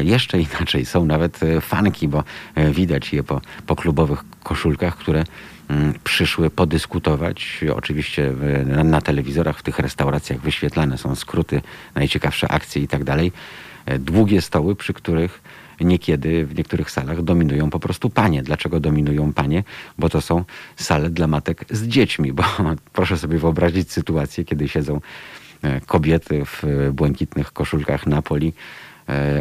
Jeszcze 0.00 0.40
inaczej 0.40 0.84
są 0.84 1.04
nawet 1.04 1.42
e, 1.42 1.60
fanki, 1.60 2.08
bo 2.08 2.24
e, 2.54 2.70
widać 2.70 3.12
je 3.12 3.22
po, 3.22 3.40
po 3.66 3.76
klubowych 3.76 4.24
koszulkach, 4.42 4.96
które 4.96 5.24
mm, 5.68 5.94
przyszły 6.04 6.50
podyskutować. 6.50 7.64
Oczywiście 7.74 8.32
na, 8.66 8.84
na 8.84 9.00
telewizorach, 9.00 9.58
w 9.58 9.62
tych 9.62 9.78
restauracjach 9.78 10.40
wyświetlane 10.40 10.98
są 10.98 11.14
skróty, 11.14 11.62
najciekawsze 11.94 12.48
akcje 12.48 12.82
i 12.82 12.88
tak 12.88 13.04
dalej. 13.04 13.32
E, 13.86 13.98
Długie 13.98 14.42
stoły, 14.42 14.76
przy 14.76 14.94
których 14.94 15.42
niekiedy 15.80 16.46
w 16.46 16.54
niektórych 16.54 16.90
salach 16.90 17.22
dominują 17.22 17.70
po 17.70 17.80
prostu 17.80 18.10
panie. 18.10 18.42
Dlaczego 18.42 18.80
dominują 18.80 19.32
panie? 19.32 19.64
Bo 19.98 20.08
to 20.08 20.20
są 20.20 20.44
sale 20.76 21.10
dla 21.10 21.26
matek 21.26 21.64
z 21.70 21.86
dziećmi, 21.86 22.32
bo 22.32 22.44
proszę 22.92 23.18
sobie 23.18 23.38
wyobrazić 23.38 23.92
sytuację, 23.92 24.44
kiedy 24.44 24.68
siedzą 24.68 25.00
e, 25.62 25.80
kobiety 25.80 26.44
w 26.44 26.64
e, 26.64 26.92
błękitnych 26.92 27.52
koszulkach 27.52 28.06
Napoli 28.06 28.52
E, 28.52 28.87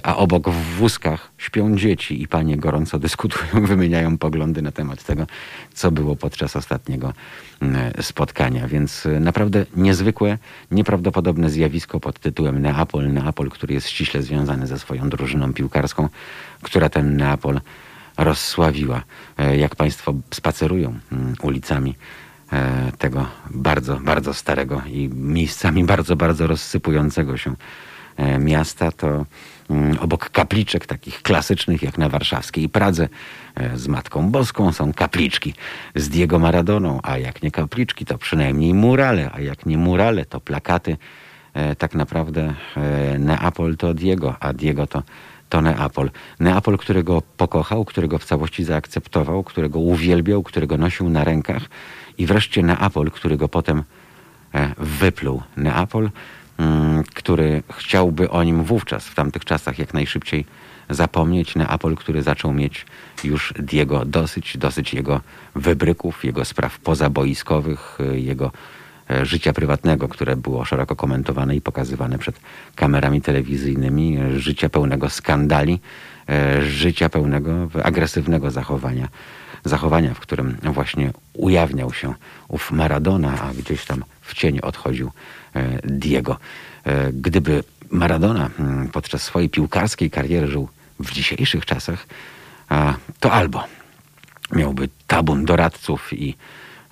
a 0.03 0.17
obok 0.17 0.49
w 0.49 0.75
wózkach 0.75 1.31
śpią 1.37 1.77
dzieci 1.77 2.21
i 2.21 2.27
panie 2.27 2.57
gorąco 2.57 2.99
dyskutują, 3.07 3.65
wymieniają 3.65 4.17
poglądy 4.17 4.61
na 4.61 4.71
temat 4.71 5.03
tego, 5.03 5.27
co 5.73 5.91
było 5.91 6.15
podczas 6.15 6.55
ostatniego 6.55 7.13
mm, 7.61 7.93
spotkania. 8.01 8.67
Więc 8.67 9.05
e, 9.05 9.19
naprawdę 9.19 9.65
niezwykłe, 9.75 10.37
nieprawdopodobne 10.71 11.49
zjawisko 11.49 11.99
pod 11.99 12.19
tytułem 12.19 12.61
Neapol. 12.61 13.13
Neapol, 13.13 13.49
który 13.49 13.73
jest 13.73 13.87
ściśle 13.87 14.23
związany 14.23 14.67
ze 14.67 14.79
swoją 14.79 15.09
drużyną 15.09 15.53
piłkarską, 15.53 16.09
która 16.61 16.89
ten 16.89 17.17
Neapol 17.17 17.61
rozsławiła. 18.17 19.03
E, 19.37 19.57
jak 19.57 19.75
Państwo 19.75 20.13
spacerują 20.31 20.99
mm, 21.11 21.35
ulicami 21.41 21.95
tego 22.97 23.27
bardzo, 23.51 23.99
bardzo 23.99 24.33
starego 24.33 24.81
i 24.89 25.09
miejscami 25.13 25.83
bardzo, 25.83 26.15
bardzo 26.15 26.47
rozsypującego 26.47 27.37
się 27.37 27.55
miasta, 28.39 28.91
to 28.91 29.25
obok 29.99 30.29
kapliczek 30.29 30.85
takich 30.85 31.21
klasycznych 31.21 31.83
jak 31.83 31.97
na 31.97 32.09
warszawskiej 32.09 32.69
Pradze 32.69 33.09
e, 33.55 33.77
z 33.77 33.87
Matką 33.87 34.31
Boską 34.31 34.71
są 34.71 34.93
kapliczki 34.93 35.53
z 35.95 36.09
Diego 36.09 36.39
Maradoną, 36.39 36.99
a 37.03 37.17
jak 37.17 37.43
nie 37.43 37.51
kapliczki 37.51 38.05
to 38.05 38.17
przynajmniej 38.17 38.73
murale, 38.73 39.31
a 39.33 39.41
jak 39.41 39.65
nie 39.65 39.77
murale 39.77 40.25
to 40.25 40.39
plakaty. 40.39 40.97
E, 41.53 41.75
tak 41.75 41.95
naprawdę 41.95 42.53
e, 42.77 43.19
Neapol 43.19 43.77
to 43.77 43.93
Diego, 43.93 44.35
a 44.39 44.53
Diego 44.53 44.87
to 44.87 45.03
to 45.49 45.61
Neapol. 45.61 46.09
Neapol, 46.39 46.77
którego 46.77 47.21
pokochał, 47.37 47.85
którego 47.85 48.17
w 48.17 48.25
całości 48.25 48.63
zaakceptował, 48.63 49.43
którego 49.43 49.79
uwielbiał, 49.79 50.43
którego 50.43 50.77
nosił 50.77 51.09
na 51.09 51.23
rękach 51.23 51.63
i 52.17 52.25
wreszcie 52.25 52.63
Neapol, 52.63 53.11
którego 53.11 53.49
potem 53.49 53.83
wypluł. 54.77 55.41
Neapol, 55.57 56.09
Mm, 56.09 56.11
który 57.15 57.63
chciałby 57.73 58.29
o 58.29 58.43
nim 58.43 58.63
wówczas, 58.63 59.07
w 59.07 59.15
tamtych 59.15 59.45
czasach, 59.45 59.79
jak 59.79 59.93
najszybciej 59.93 60.45
zapomnieć. 60.89 61.55
Neapol, 61.55 61.95
który 61.95 62.23
zaczął 62.23 62.53
mieć 62.53 62.85
już 63.23 63.53
Diego 63.59 64.05
dosyć, 64.05 64.57
dosyć 64.57 64.93
jego 64.93 65.21
wybryków, 65.55 66.25
jego 66.25 66.45
spraw 66.45 66.79
pozaboiskowych, 66.79 67.97
jego 68.13 68.51
e, 69.09 69.25
życia 69.25 69.53
prywatnego, 69.53 70.07
które 70.07 70.35
było 70.35 70.65
szeroko 70.65 70.95
komentowane 70.95 71.55
i 71.55 71.61
pokazywane 71.61 72.17
przed 72.17 72.39
kamerami 72.75 73.21
telewizyjnymi, 73.21 74.19
życia 74.37 74.69
pełnego 74.69 75.09
skandali, 75.09 75.79
e, 76.29 76.61
życia 76.61 77.09
pełnego 77.09 77.69
agresywnego 77.83 78.51
zachowania, 78.51 79.07
zachowania, 79.65 80.13
w 80.13 80.19
którym 80.19 80.57
właśnie 80.63 81.11
ujawniał 81.33 81.93
się 81.93 82.13
ów 82.47 82.71
Maradona, 82.71 83.41
a 83.41 83.53
gdzieś 83.53 83.85
tam 83.85 84.03
w 84.21 84.33
cień 84.33 84.59
odchodził 84.59 85.11
E, 85.46 85.46
Diego. 85.83 86.37
E, 86.85 87.13
gdyby 87.13 87.63
Maradona 87.91 88.49
mm, 88.59 88.87
podczas 88.87 89.23
swojej 89.23 89.49
piłkarskiej 89.49 90.11
kariery 90.11 90.47
żył 90.47 90.69
w 90.99 91.11
dzisiejszych 91.11 91.65
czasach, 91.65 92.07
to 93.19 93.31
albo 93.31 93.63
miałby 94.51 94.89
tabun 95.07 95.45
doradców 95.45 96.13
i 96.13 96.35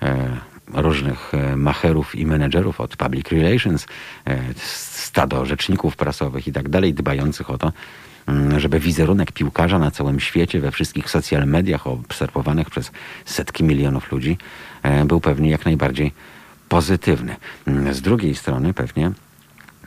e, 0.02 0.36
różnych 0.72 1.32
macherów 1.56 2.14
i 2.14 2.26
menedżerów 2.26 2.80
od 2.80 2.96
public 2.96 3.28
relations, 3.28 3.86
stado 4.56 5.46
rzeczników 5.46 5.96
prasowych 5.96 6.48
i 6.48 6.52
tak 6.52 6.68
dalej, 6.68 6.94
dbających 6.94 7.50
o 7.50 7.58
to, 7.58 7.72
mm, 8.26 8.60
żeby 8.60 8.80
wizerunek 8.80 9.32
piłkarza 9.32 9.78
na 9.78 9.90
całym 9.90 10.20
świecie, 10.20 10.60
we 10.60 10.70
wszystkich 10.70 11.10
social 11.10 11.46
mediach 11.46 11.86
obserwowanych 11.86 12.70
przez 12.70 12.92
setki 13.24 13.64
milionów 13.64 14.12
ludzi, 14.12 14.38
był 15.04 15.20
pewnie 15.20 15.50
jak 15.50 15.64
najbardziej 15.64 16.12
pozytywny. 16.68 17.36
Z 17.92 18.00
drugiej 18.00 18.34
strony 18.34 18.74
pewnie 18.74 19.10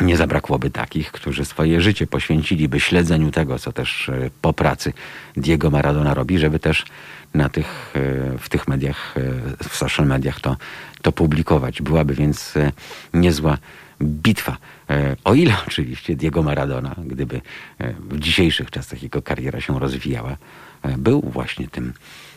nie 0.01 0.17
zabrakłoby 0.17 0.69
takich, 0.69 1.11
którzy 1.11 1.45
swoje 1.45 1.81
życie 1.81 2.07
poświęciliby 2.07 2.79
śledzeniu 2.79 3.31
tego, 3.31 3.59
co 3.59 3.71
też 3.71 4.09
e, 4.09 4.29
po 4.41 4.53
pracy 4.53 4.93
Diego 5.37 5.69
Maradona 5.69 6.13
robi, 6.13 6.39
żeby 6.39 6.59
też 6.59 6.85
na 7.33 7.49
tych, 7.49 7.93
e, 7.95 8.37
w 8.37 8.49
tych 8.49 8.67
mediach, 8.67 9.15
e, 9.17 9.69
w 9.69 9.75
social 9.75 10.07
mediach 10.07 10.39
to, 10.39 10.57
to 11.01 11.11
publikować. 11.11 11.81
Byłaby 11.81 12.13
więc 12.13 12.53
niezła 13.13 13.57
bitwa. 14.01 14.57
O 15.23 15.33
ile 15.33 15.53
oczywiście 15.67 16.15
Diego 16.15 16.43
Maradona, 16.43 16.95
gdyby 17.05 17.41
w 17.99 18.19
dzisiejszych 18.19 18.71
czasach 18.71 19.03
jego 19.03 19.21
kariera 19.21 19.61
się 19.61 19.79
rozwijała, 19.79 20.37
był 20.97 21.21
właśnie 21.21 21.67
tym 21.67 21.93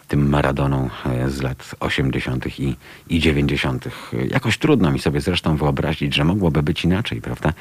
tym 0.09 0.29
Maradoną 0.29 0.91
e, 1.07 1.31
z 1.31 1.43
lat 1.43 1.75
80. 1.81 2.59
i, 2.59 2.77
i 3.09 3.21
90. 3.21 3.89
Jakoś 4.31 4.59
trudno 4.59 4.93
mi 4.93 4.99
sobie 4.99 5.21
zresztą 5.21 5.57
wyobrazić, 5.57 6.15
że 6.15 6.25
mogłoby 6.25 6.63
być 6.63 6.85
inaczej, 6.85 7.21
prawda? 7.21 7.53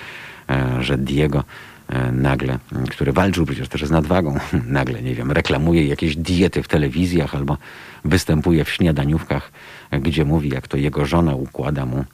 E, 0.50 0.84
że 0.84 0.98
Diego 0.98 1.44
e, 1.90 2.12
nagle, 2.12 2.60
który 2.90 3.14
walczył 3.14 3.46
przecież 3.46 3.70
też 3.70 3.86
z 3.86 3.92
nadwagą, 3.92 4.38
nagle, 4.68 5.02
nie 5.02 5.16
wiem, 5.16 5.32
reklamuje 5.32 5.88
jakieś 5.88 6.16
diety 6.16 6.64
w 6.64 6.68
telewizjach 6.68 7.36
albo 7.36 7.58
występuje 8.06 8.66
w 8.66 8.70
śniadaniówkach, 8.70 9.52
gdzie 9.92 10.26
mówi, 10.26 10.50
jak 10.50 10.68
to 10.68 10.78
jego 10.78 11.06
żona 11.06 11.36
układa 11.36 11.86
mu 11.86 12.06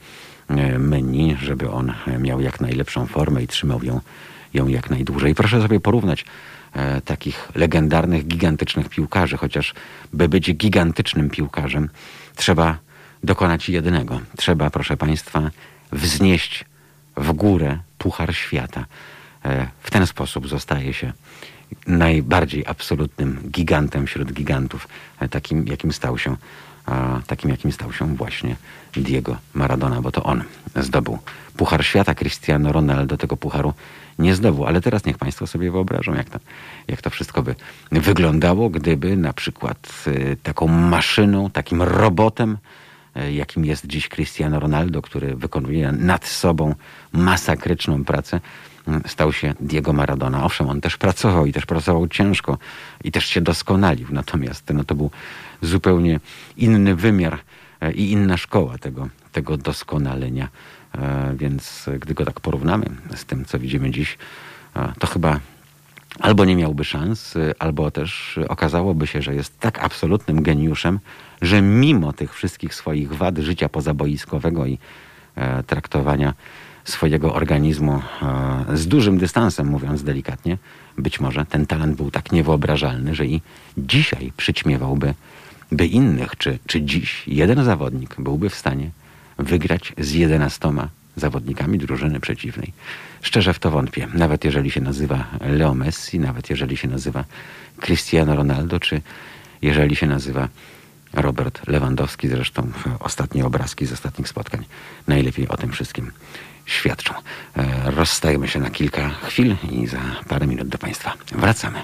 menu, 0.78 1.36
żeby 1.42 1.70
on 1.70 1.92
miał 2.18 2.40
jak 2.40 2.60
najlepszą 2.60 3.06
formę 3.06 3.42
i 3.42 3.46
trzymał 3.46 3.84
ją, 3.84 4.00
ją 4.54 4.68
jak 4.68 4.90
najdłużej. 4.90 5.34
Proszę 5.34 5.62
sobie 5.62 5.80
porównać 5.80 6.24
takich 7.04 7.48
legendarnych, 7.54 8.26
gigantycznych 8.26 8.88
piłkarzy, 8.88 9.36
chociaż 9.36 9.74
by 10.12 10.28
być 10.28 10.54
gigantycznym 10.54 11.30
piłkarzem, 11.30 11.88
trzeba 12.36 12.78
dokonać 13.24 13.68
jednego. 13.68 14.20
Trzeba, 14.36 14.70
proszę 14.70 14.96
Państwa, 14.96 15.50
wznieść 15.92 16.64
w 17.16 17.32
górę 17.32 17.78
Puchar 17.98 18.34
Świata. 18.34 18.84
E, 19.44 19.68
w 19.82 19.90
ten 19.90 20.06
sposób 20.06 20.48
zostaje 20.48 20.94
się 20.94 21.12
najbardziej 21.86 22.66
absolutnym 22.66 23.50
gigantem 23.50 24.06
wśród 24.06 24.32
gigantów, 24.32 24.88
e, 25.20 25.28
takim 25.28 25.66
jakim 25.66 25.92
stał 25.92 26.18
się, 26.18 26.36
takim 27.26 27.50
jakim 27.50 27.72
stał 27.72 27.92
się 27.92 28.16
właśnie 28.16 28.56
Diego 28.92 29.36
Maradona, 29.54 30.02
bo 30.02 30.12
to 30.12 30.22
on 30.22 30.44
zdobył 30.76 31.18
Puchar 31.56 31.84
Świata. 31.84 32.14
Cristiano 32.14 32.72
Ronaldo 32.72 33.16
tego 33.16 33.36
pucharu 33.36 33.74
nie 34.18 34.34
zdobył. 34.34 34.66
Ale 34.66 34.80
teraz 34.80 35.04
niech 35.04 35.18
Państwo 35.18 35.46
sobie 35.46 35.70
wyobrażą, 35.70 36.14
jak 36.14 36.30
to, 36.30 36.38
jak 36.88 37.02
to 37.02 37.10
wszystko 37.10 37.42
by 37.42 37.54
wyglądało, 37.92 38.70
gdyby 38.70 39.16
na 39.16 39.32
przykład 39.32 40.04
y, 40.06 40.36
taką 40.42 40.68
maszyną, 40.68 41.50
takim 41.50 41.82
robotem, 41.82 42.58
y, 43.16 43.32
jakim 43.32 43.64
jest 43.64 43.86
dziś 43.86 44.08
Cristiano 44.08 44.60
Ronaldo, 44.60 45.02
który 45.02 45.36
wykonuje 45.36 45.92
nad 45.92 46.26
sobą 46.26 46.74
masakryczną 47.12 48.04
pracę, 48.04 48.40
y, 49.06 49.08
stał 49.08 49.32
się 49.32 49.54
Diego 49.60 49.92
Maradona. 49.92 50.44
Owszem, 50.44 50.68
on 50.68 50.80
też 50.80 50.96
pracował 50.96 51.46
i 51.46 51.52
też 51.52 51.66
pracował 51.66 52.08
ciężko 52.08 52.58
i 53.04 53.12
też 53.12 53.26
się 53.26 53.40
doskonalił. 53.40 54.06
Natomiast 54.10 54.64
no, 54.74 54.84
to 54.84 54.94
był 54.94 55.10
zupełnie 55.62 56.20
inny 56.56 56.94
wymiar 56.94 57.38
i 57.94 58.12
inna 58.12 58.36
szkoła 58.36 58.78
tego, 58.78 59.08
tego 59.32 59.56
doskonalenia. 59.56 60.48
E, 61.02 61.34
więc 61.36 61.86
gdy 62.00 62.14
go 62.14 62.24
tak 62.24 62.40
porównamy 62.40 62.86
z 63.14 63.24
tym, 63.24 63.44
co 63.44 63.58
widzimy 63.58 63.90
dziś, 63.90 64.18
e, 64.76 64.92
to 64.98 65.06
chyba 65.06 65.40
albo 66.20 66.44
nie 66.44 66.56
miałby 66.56 66.84
szans, 66.84 67.36
e, 67.36 67.54
albo 67.58 67.90
też 67.90 68.38
okazałoby 68.48 69.06
się, 69.06 69.22
że 69.22 69.34
jest 69.34 69.60
tak 69.60 69.78
absolutnym 69.78 70.42
geniuszem, 70.42 71.00
że 71.42 71.62
mimo 71.62 72.12
tych 72.12 72.34
wszystkich 72.34 72.74
swoich 72.74 73.14
wad 73.14 73.38
życia 73.38 73.68
pozaboiskowego 73.68 74.66
i 74.66 74.78
traktowania 75.66 76.34
swojego 76.84 77.34
organizmu 77.34 78.02
z 78.74 78.86
dużym 78.88 79.18
dystansem, 79.18 79.66
mówiąc 79.66 80.02
delikatnie, 80.02 80.58
być 80.96 81.20
może 81.20 81.46
ten 81.46 81.66
talent 81.66 81.96
był 81.96 82.10
tak 82.10 82.32
niewyobrażalny, 82.32 83.14
że 83.14 83.26
i 83.26 83.40
dzisiaj 83.76 84.32
przyćmiewałby 84.36 85.14
by 85.72 85.86
innych, 85.86 86.36
czy, 86.36 86.58
czy 86.66 86.82
dziś 86.82 87.28
jeden 87.28 87.64
zawodnik 87.64 88.16
byłby 88.18 88.50
w 88.50 88.54
stanie 88.54 88.90
wygrać 89.38 89.92
z 89.98 90.12
11 90.12 90.72
zawodnikami 91.16 91.78
drużyny 91.78 92.20
przeciwnej. 92.20 92.72
Szczerze 93.22 93.54
w 93.54 93.58
to 93.58 93.70
wątpię. 93.70 94.08
Nawet 94.14 94.44
jeżeli 94.44 94.70
się 94.70 94.80
nazywa 94.80 95.24
Leo 95.40 95.74
Messi, 95.74 96.20
nawet 96.20 96.50
jeżeli 96.50 96.76
się 96.76 96.88
nazywa 96.88 97.24
Cristiano 97.80 98.36
Ronaldo, 98.36 98.80
czy 98.80 99.00
jeżeli 99.62 99.96
się 99.96 100.06
nazywa 100.06 100.48
Robert 101.12 101.68
Lewandowski, 101.68 102.28
zresztą 102.28 102.70
ostatnie 103.00 103.46
obrazki 103.46 103.86
z 103.86 103.92
ostatnich 103.92 104.28
spotkań 104.28 104.64
najlepiej 105.08 105.48
o 105.48 105.56
tym 105.56 105.72
wszystkim 105.72 106.12
świadczą. 106.66 107.14
E, 107.56 107.90
rozstajemy 107.90 108.48
się 108.48 108.60
na 108.60 108.70
kilka 108.70 109.08
chwil 109.08 109.56
i 109.70 109.86
za 109.86 110.00
parę 110.28 110.46
minut 110.46 110.68
do 110.68 110.78
Państwa 110.78 111.14
wracamy. 111.32 111.82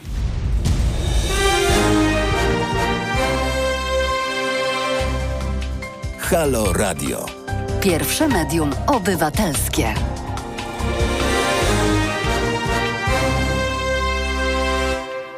Halo 6.18 6.72
Radio. 6.72 7.43
Pierwsze 7.84 8.28
medium 8.28 8.70
obywatelskie. 8.86 9.94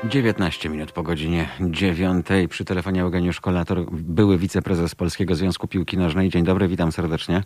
Dziewiętnaście 0.05 0.69
minut 0.69 0.93
po 0.93 1.03
godzinie 1.03 1.49
dziewiątej. 1.61 2.49
Przy 2.49 2.65
telefonie 2.65 3.03
Eugeniusz 3.03 3.41
Kolator, 3.41 3.85
były 3.93 4.39
wiceprezes 4.39 4.95
Polskiego 4.95 5.35
Związku 5.35 5.69
Piłki 5.69 5.99
Nożnej. 5.99 6.29
Dzień 6.29 6.45
dobry, 6.45 6.69
witam 6.69 6.93
serdecznie. 6.93 7.43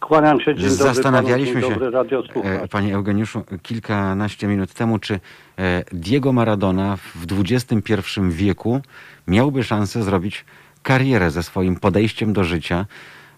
Kłaniam 0.00 0.40
się, 0.40 0.54
dzień 0.54 0.68
dobry 0.68 0.94
Zastanawialiśmy 0.94 1.54
panu, 1.54 1.66
się, 1.66 1.68
dzień 1.68 1.74
dobry 1.74 1.90
radiosłuchacz. 1.90 2.44
e, 2.44 2.68
panie 2.68 2.94
Eugeniuszu, 2.94 3.42
kilkanaście 3.62 4.46
minut 4.46 4.72
temu, 4.72 4.98
czy 4.98 5.14
e, 5.58 5.84
Diego 5.92 6.32
Maradona 6.32 6.96
w 6.96 7.26
XXI 7.40 7.94
wieku 8.28 8.80
miałby 9.28 9.64
szansę 9.64 10.02
zrobić 10.02 10.44
karierę 10.82 11.30
ze 11.30 11.42
swoim 11.42 11.76
podejściem 11.76 12.32
do 12.32 12.44
życia. 12.44 12.86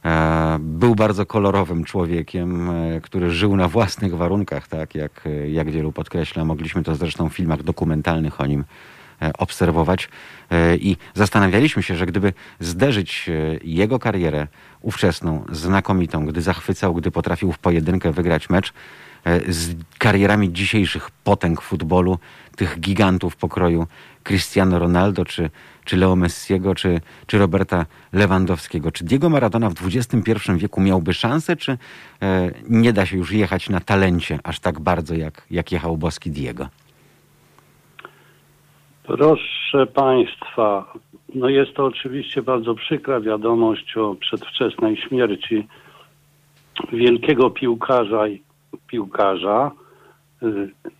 E, 0.05 0.59
Był 0.61 0.95
bardzo 0.95 1.27
kolorowym 1.27 1.85
człowiekiem, 1.85 2.71
e, 2.71 3.01
który 3.01 3.31
żył 3.31 3.57
na 3.57 3.69
własnych 3.69 4.17
warunkach, 4.17 4.69
tak 4.69 4.95
jak, 4.95 5.27
e, 5.27 5.51
jak 5.51 5.71
wielu 5.71 5.93
podkreśla. 5.93 6.45
Mogliśmy 6.45 6.83
to 6.83 6.95
zresztą 6.95 7.29
w 7.29 7.35
filmach 7.35 7.63
dokumentalnych 7.63 8.41
o 8.41 8.47
nim 8.47 8.65
obserwować 9.39 10.09
i 10.81 10.97
zastanawialiśmy 11.15 11.83
się, 11.83 11.97
że 11.97 12.07
gdyby 12.07 12.33
zderzyć 12.61 13.31
jego 13.65 13.99
karierę 13.99 14.47
ówczesną, 14.81 15.45
znakomitą, 15.53 16.27
gdy 16.27 16.43
zachwycał, 16.43 16.95
gdy 16.95 17.11
potrafił 17.11 17.53
w 17.53 17.59
pojedynkę 17.59 18.13
wygrać 18.13 18.51
mecz, 18.51 18.73
z 19.49 19.75
karierami 19.99 20.53
dzisiejszych 20.53 21.11
potęg 21.11 21.61
futbolu, 21.61 22.19
tych 22.57 22.81
gigantów 22.81 23.37
pokroju 23.37 23.87
Cristiano 24.27 24.79
Ronaldo, 24.79 25.25
czy, 25.25 25.51
czy 25.85 25.97
Leo 25.97 26.17
Messiego, 26.17 26.75
czy, 26.75 27.01
czy 27.27 27.39
Roberta 27.39 27.87
Lewandowskiego. 28.13 28.93
Czy 28.93 29.05
Diego 29.05 29.31
Maradona 29.31 29.71
w 29.71 29.75
XXI 29.87 30.33
wieku 30.57 30.81
miałby 30.81 31.13
szansę, 31.13 31.57
czy 31.57 31.79
e, 32.23 32.51
nie 32.69 32.93
da 32.93 33.07
się 33.07 33.17
już 33.17 33.33
jechać 33.33 33.69
na 33.69 33.81
talencie 33.81 34.39
aż 34.45 34.61
tak 34.61 34.81
bardzo, 34.81 35.15
jak, 35.15 35.47
jak 35.51 35.73
jechał 35.73 35.97
boski 35.97 36.31
Diego? 36.31 36.69
Proszę 39.03 39.87
Państwa, 39.95 40.93
no 41.35 41.49
jest 41.49 41.75
to 41.75 41.85
oczywiście 41.85 42.43
bardzo 42.43 42.75
przykra 42.75 43.21
wiadomość 43.21 43.97
o 43.97 44.15
przedwczesnej 44.15 44.97
śmierci 44.97 45.67
wielkiego 46.93 47.51
piłkarza 47.51 48.29
i 48.29 48.43
piłkarza. 48.87 49.71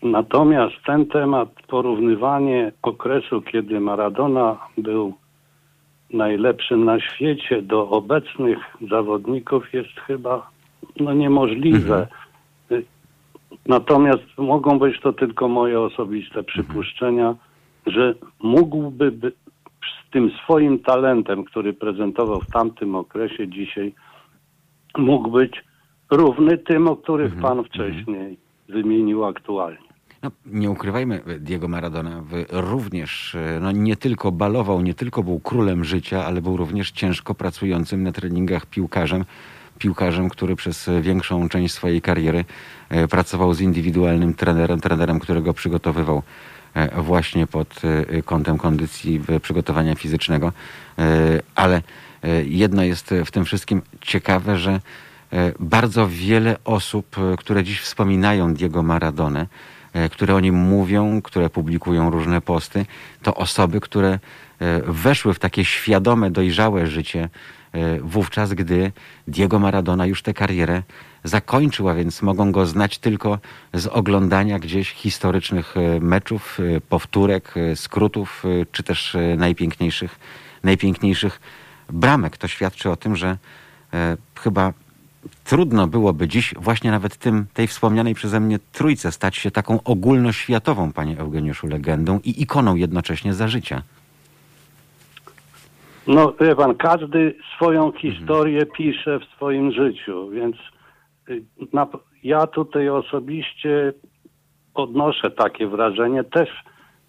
Natomiast 0.03 0.75
ten 0.85 1.05
temat, 1.05 1.49
porównywanie 1.67 2.71
okresu, 2.81 3.41
kiedy 3.41 3.79
Maradona 3.79 4.57
był 4.77 5.13
najlepszym 6.13 6.85
na 6.85 6.99
świecie, 6.99 7.61
do 7.61 7.89
obecnych 7.89 8.57
zawodników 8.89 9.73
jest 9.73 9.99
chyba 9.99 10.49
no, 10.99 11.13
niemożliwe. 11.13 12.07
Y, 12.71 12.83
Natomiast 13.65 14.23
mogą 14.37 14.79
być 14.79 14.99
to 14.99 15.13
tylko 15.13 15.47
moje 15.47 15.79
osobiste 15.79 16.43
przypuszczenia, 16.43 17.35
że 17.85 18.13
mógłby 18.43 19.11
by 19.11 19.31
z 19.81 20.11
tym 20.11 20.31
swoim 20.43 20.79
talentem, 20.79 21.43
który 21.43 21.73
prezentował 21.73 22.41
w 22.41 22.51
tamtym 22.51 22.95
okresie 22.95 23.47
dzisiaj, 23.47 23.93
mógł 24.97 25.31
być 25.31 25.63
równy 26.11 26.57
tym, 26.57 26.87
o 26.87 26.95
których 26.95 27.39
pan 27.41 27.63
wcześniej 27.63 28.37
wymienił 28.69 29.25
aktualnie. 29.25 29.87
No, 30.23 30.31
nie 30.45 30.71
ukrywajmy, 30.71 31.21
Diego 31.39 31.67
Maradona 31.67 32.23
również 32.49 33.35
e, 33.35 33.59
no, 33.61 33.71
nie 33.71 33.95
tylko 33.95 34.31
balował, 34.31 34.81
nie 34.81 34.93
tylko 34.93 35.23
był 35.23 35.39
królem 35.39 35.85
życia, 35.85 36.25
ale 36.25 36.41
był 36.41 36.57
również 36.57 36.91
ciężko 36.91 37.35
pracującym 37.35 38.03
na 38.03 38.11
treningach 38.11 38.65
piłkarzem. 38.65 39.25
Piłkarzem, 39.79 40.29
który 40.29 40.55
przez 40.55 40.89
większą 41.01 41.49
część 41.49 41.73
swojej 41.73 42.01
kariery 42.01 42.45
e, 42.89 43.07
pracował 43.07 43.53
z 43.53 43.61
indywidualnym 43.61 44.33
trenerem, 44.33 44.81
trenerem, 44.81 45.19
którego 45.19 45.53
przygotowywał 45.53 46.23
e, 46.73 47.01
właśnie 47.01 47.47
pod 47.47 47.81
kątem 48.25 48.57
kondycji 48.57 49.21
przygotowania 49.41 49.95
fizycznego. 49.95 50.51
Ale 51.55 51.81
jedno 52.45 52.83
jest 52.83 53.13
w 53.25 53.31
tym 53.31 53.45
wszystkim 53.45 53.81
ciekawe, 54.01 54.57
że 54.57 54.79
bardzo 55.59 56.07
wiele 56.07 56.57
osób, 56.63 57.17
e, 57.17 57.37
które 57.37 57.63
dziś 57.63 57.81
wspominają 57.81 58.53
Diego 58.53 58.83
Maradonę, 58.83 59.47
e, 59.93 60.09
które 60.09 60.35
o 60.35 60.39
nim 60.39 60.55
mówią, 60.55 61.21
które 61.21 61.49
publikują 61.49 62.09
różne 62.09 62.41
posty, 62.41 62.85
to 63.23 63.35
osoby, 63.35 63.79
które 63.79 64.19
e, 64.59 64.81
weszły 64.81 65.33
w 65.33 65.39
takie 65.39 65.65
świadome, 65.65 66.31
dojrzałe 66.31 66.87
życie 66.87 67.29
e, 67.71 67.99
wówczas, 67.99 68.53
gdy 68.53 68.91
Diego 69.27 69.59
Maradona 69.59 70.05
już 70.05 70.21
tę 70.21 70.33
karierę 70.33 70.83
zakończył, 71.23 71.89
a 71.89 71.93
więc 71.93 72.21
mogą 72.21 72.51
go 72.51 72.65
znać 72.65 72.97
tylko 72.97 73.39
z 73.73 73.87
oglądania 73.87 74.59
gdzieś 74.59 74.91
historycznych 74.91 75.77
e, 75.77 75.99
meczów, 75.99 76.59
e, 76.59 76.81
powtórek, 76.81 77.53
e, 77.57 77.75
skrótów, 77.75 78.43
e, 78.45 78.65
czy 78.71 78.83
też 78.83 79.15
e, 79.15 79.35
najpiękniejszych, 79.37 80.19
najpiękniejszych 80.63 81.39
bramek. 81.89 82.37
To 82.37 82.47
świadczy 82.47 82.89
o 82.89 82.95
tym, 82.95 83.15
że 83.15 83.37
e, 83.93 84.17
chyba 84.35 84.73
trudno 85.43 85.87
byłoby 85.87 86.27
dziś 86.27 86.53
właśnie 86.57 86.91
nawet 86.91 87.17
tym, 87.17 87.45
tej 87.53 87.67
wspomnianej 87.67 88.15
przeze 88.15 88.39
mnie 88.39 88.59
trójce 88.71 89.11
stać 89.11 89.35
się 89.35 89.51
taką 89.51 89.83
ogólnoświatową, 89.83 90.93
panie 90.93 91.19
Eugeniuszu, 91.19 91.67
legendą 91.67 92.19
i 92.23 92.41
ikoną 92.41 92.75
jednocześnie 92.75 93.33
za 93.33 93.47
życia. 93.47 93.81
No, 96.07 96.33
wie 96.41 96.55
pan, 96.55 96.75
każdy 96.75 97.35
swoją 97.55 97.91
historię 97.91 98.65
pisze 98.65 99.19
w 99.19 99.25
swoim 99.35 99.71
życiu, 99.71 100.29
więc 100.29 100.55
y, 101.29 101.43
na, 101.73 101.87
ja 102.23 102.47
tutaj 102.47 102.89
osobiście 102.89 103.93
odnoszę 104.73 105.31
takie 105.31 105.67
wrażenie 105.67 106.23
też 106.23 106.49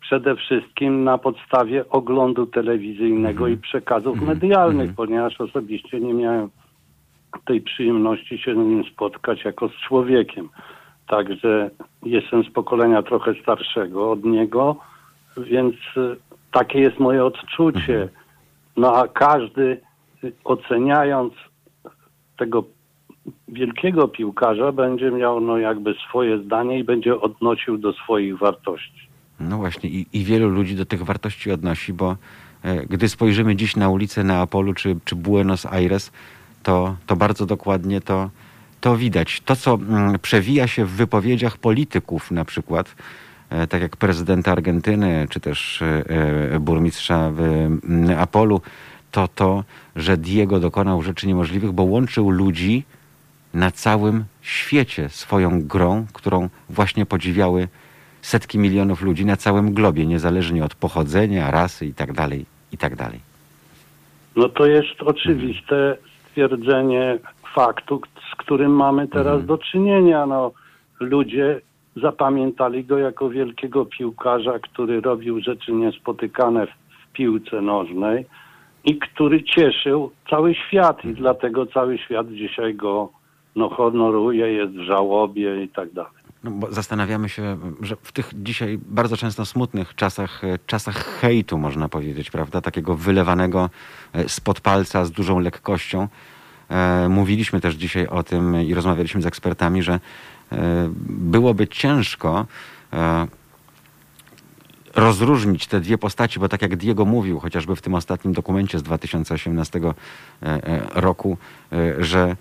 przede 0.01 0.36
wszystkim 0.36 1.05
na 1.05 1.19
podstawie 1.19 1.89
oglądu 1.89 2.47
telewizyjnego 2.47 3.49
i 3.49 3.57
przekazów 3.57 4.20
medialnych, 4.20 4.95
ponieważ 4.95 5.40
osobiście 5.40 6.01
nie 6.01 6.15
miałem 6.15 6.51
tej 7.44 7.60
przyjemności 7.60 8.39
się 8.39 8.55
z 8.55 8.56
nim 8.56 8.85
spotkać 8.85 9.44
jako 9.44 9.69
z 9.69 9.73
człowiekiem. 9.73 10.48
Także 11.09 11.70
jestem 12.02 12.44
z 12.44 12.51
pokolenia 12.51 13.02
trochę 13.02 13.35
starszego 13.43 14.10
od 14.10 14.24
niego, 14.24 14.77
więc 15.36 15.74
y, 15.97 16.16
takie 16.52 16.81
jest 16.81 16.98
moje 16.98 17.24
odczucie. 17.24 18.09
No 18.77 18.97
a 18.97 19.09
każdy 19.09 19.81
y, 20.24 20.32
oceniając 20.44 21.32
tego 22.39 22.65
wielkiego 23.48 24.09
piłkarza 24.09 24.73
będzie 24.73 25.10
miał 25.10 25.40
no 25.40 25.59
jakby 25.59 25.94
swoje 26.09 26.39
zdanie 26.39 26.78
i 26.78 26.85
będzie 26.85 27.20
odnosił 27.20 27.78
do 27.78 27.93
swoich 27.93 28.39
wartości. 28.39 29.09
No 29.40 29.56
właśnie 29.56 29.90
i, 29.90 30.06
i 30.12 30.24
wielu 30.24 30.48
ludzi 30.48 30.77
do 30.77 30.86
tych 30.86 31.02
wartości 31.02 31.52
odnosi, 31.52 31.93
bo 31.93 32.16
e, 32.62 32.86
gdy 32.86 33.09
spojrzymy 33.09 33.56
dziś 33.56 33.77
na 33.77 33.89
ulicę 33.89 34.24
Neapolu 34.24 34.74
czy, 34.74 34.97
czy 35.05 35.16
Buenos 35.16 35.66
Aires, 35.66 36.12
to, 36.69 36.97
to 37.07 37.16
bardzo 37.16 37.47
dokładnie 37.47 38.01
to, 38.01 38.31
to 38.81 38.97
widać. 38.97 39.40
To, 39.40 39.57
co 39.57 39.74
mm, 39.74 40.19
przewija 40.19 40.66
się 40.66 40.85
w 40.85 40.90
wypowiedziach 40.90 41.57
polityków 41.57 42.31
na 42.31 42.45
przykład, 42.45 42.95
e, 43.51 43.66
tak 43.66 43.82
jak 43.82 43.97
prezydenta 43.97 44.53
Argentyny, 44.53 45.27
czy 45.31 45.40
też 45.40 45.82
e, 45.82 46.05
e, 46.55 46.61
burmistrza 46.61 47.31
w 47.31 47.40
mm, 47.40 47.81
Neapolu, 47.85 48.61
to 49.11 49.28
to, 49.28 49.65
że 49.97 50.16
Diego 50.16 50.61
dokonał 50.61 51.03
rzeczy 51.03 51.27
niemożliwych, 51.27 51.73
bo 51.73 51.82
łączył 51.82 52.31
ludzi 52.31 52.85
na 53.55 53.70
całym 53.70 54.24
świecie 54.43 55.09
swoją 55.09 55.62
grą, 55.62 56.07
którą 56.12 56.49
właśnie 56.70 57.07
podziwiały 57.07 57.69
setki 58.23 58.59
milionów 58.59 59.03
ludzi 59.03 59.24
na 59.24 59.36
całym 59.36 59.74
globie, 59.74 60.07
niezależnie 60.07 60.65
od 60.65 60.74
pochodzenia, 60.74 61.51
rasy 61.51 61.86
i 61.86 61.95
tak 61.95 62.12
dalej, 62.12 62.47
i 62.73 62.78
tak. 62.78 62.97
No 64.36 64.49
to 64.49 64.66
jest 64.66 65.03
oczywiste 65.03 65.97
stwierdzenie 66.39 67.19
faktu, 67.55 68.01
z 68.32 68.36
którym 68.36 68.73
mamy 68.73 69.09
teraz 69.09 69.47
do 69.47 69.59
czynienia. 69.59 70.27
No, 70.27 70.52
ludzie 71.01 71.60
zapamiętali 71.97 72.85
go 72.85 72.98
jako 72.98 73.31
wielkiego 73.31 73.85
piłkarza, 73.85 74.59
który 74.59 75.01
robił 75.01 75.40
rzeczy 75.40 75.73
niespotykane 75.73 76.66
w, 76.66 76.70
w 76.70 77.12
piłce 77.12 77.60
nożnej 77.60 78.27
i 78.85 78.98
który 78.98 79.43
cieszył 79.43 80.10
cały 80.31 80.55
świat 80.55 81.05
i 81.05 81.15
dlatego 81.15 81.66
cały 81.66 81.98
świat 81.98 82.28
dzisiaj 82.28 82.74
go 82.74 83.09
no, 83.56 83.69
honoruje, 83.69 84.52
jest 84.52 84.73
w 84.73 84.81
żałobie 84.81 85.62
i 85.62 85.69
tak 85.69 85.93
dalej. 85.93 86.18
No, 86.44 86.51
bo 86.51 86.73
zastanawiamy 86.73 87.28
się, 87.28 87.59
że 87.81 87.97
w 88.02 88.12
tych 88.12 88.31
dzisiaj 88.35 88.78
bardzo 88.86 89.16
często 89.16 89.47
smutnych 89.47 89.94
czasach, 89.94 90.44
e, 90.44 90.59
czasach 90.66 91.05
hejtu, 91.20 91.59
można 91.59 91.89
powiedzieć, 91.89 92.31
prawda, 92.31 92.60
takiego 92.60 92.94
wylewanego 92.94 93.70
e, 94.12 94.28
spod 94.28 94.60
palca 94.60 95.05
z 95.05 95.10
dużą 95.10 95.39
lekkością. 95.39 96.09
E, 96.69 97.09
mówiliśmy 97.09 97.60
też 97.60 97.74
dzisiaj 97.74 98.06
o 98.06 98.23
tym 98.23 98.62
i 98.62 98.74
rozmawialiśmy 98.74 99.23
z 99.23 99.27
ekspertami, 99.27 99.82
że 99.82 100.01
byłoby 101.09 101.69
ciężko 101.69 102.47
rozróżnić 104.98 105.66
te 105.66 105.80
dwie 105.80 105.98
postaci, 105.98 106.40
bo 106.40 106.48
tak 106.48 106.62
jak 106.62 106.76
Diego 106.76 107.04
mówił, 107.04 107.40
chociażby 107.40 107.76
w 107.76 107.82
tym 107.82 107.94
ostatnim 107.94 108.34
dokumencie 108.34 108.78
z 108.78 108.82
2018 108.82 109.78
e, 109.78 109.94
e, 110.42 110.80
roku, 110.94 111.38
e, 111.72 112.04
że 112.04 112.36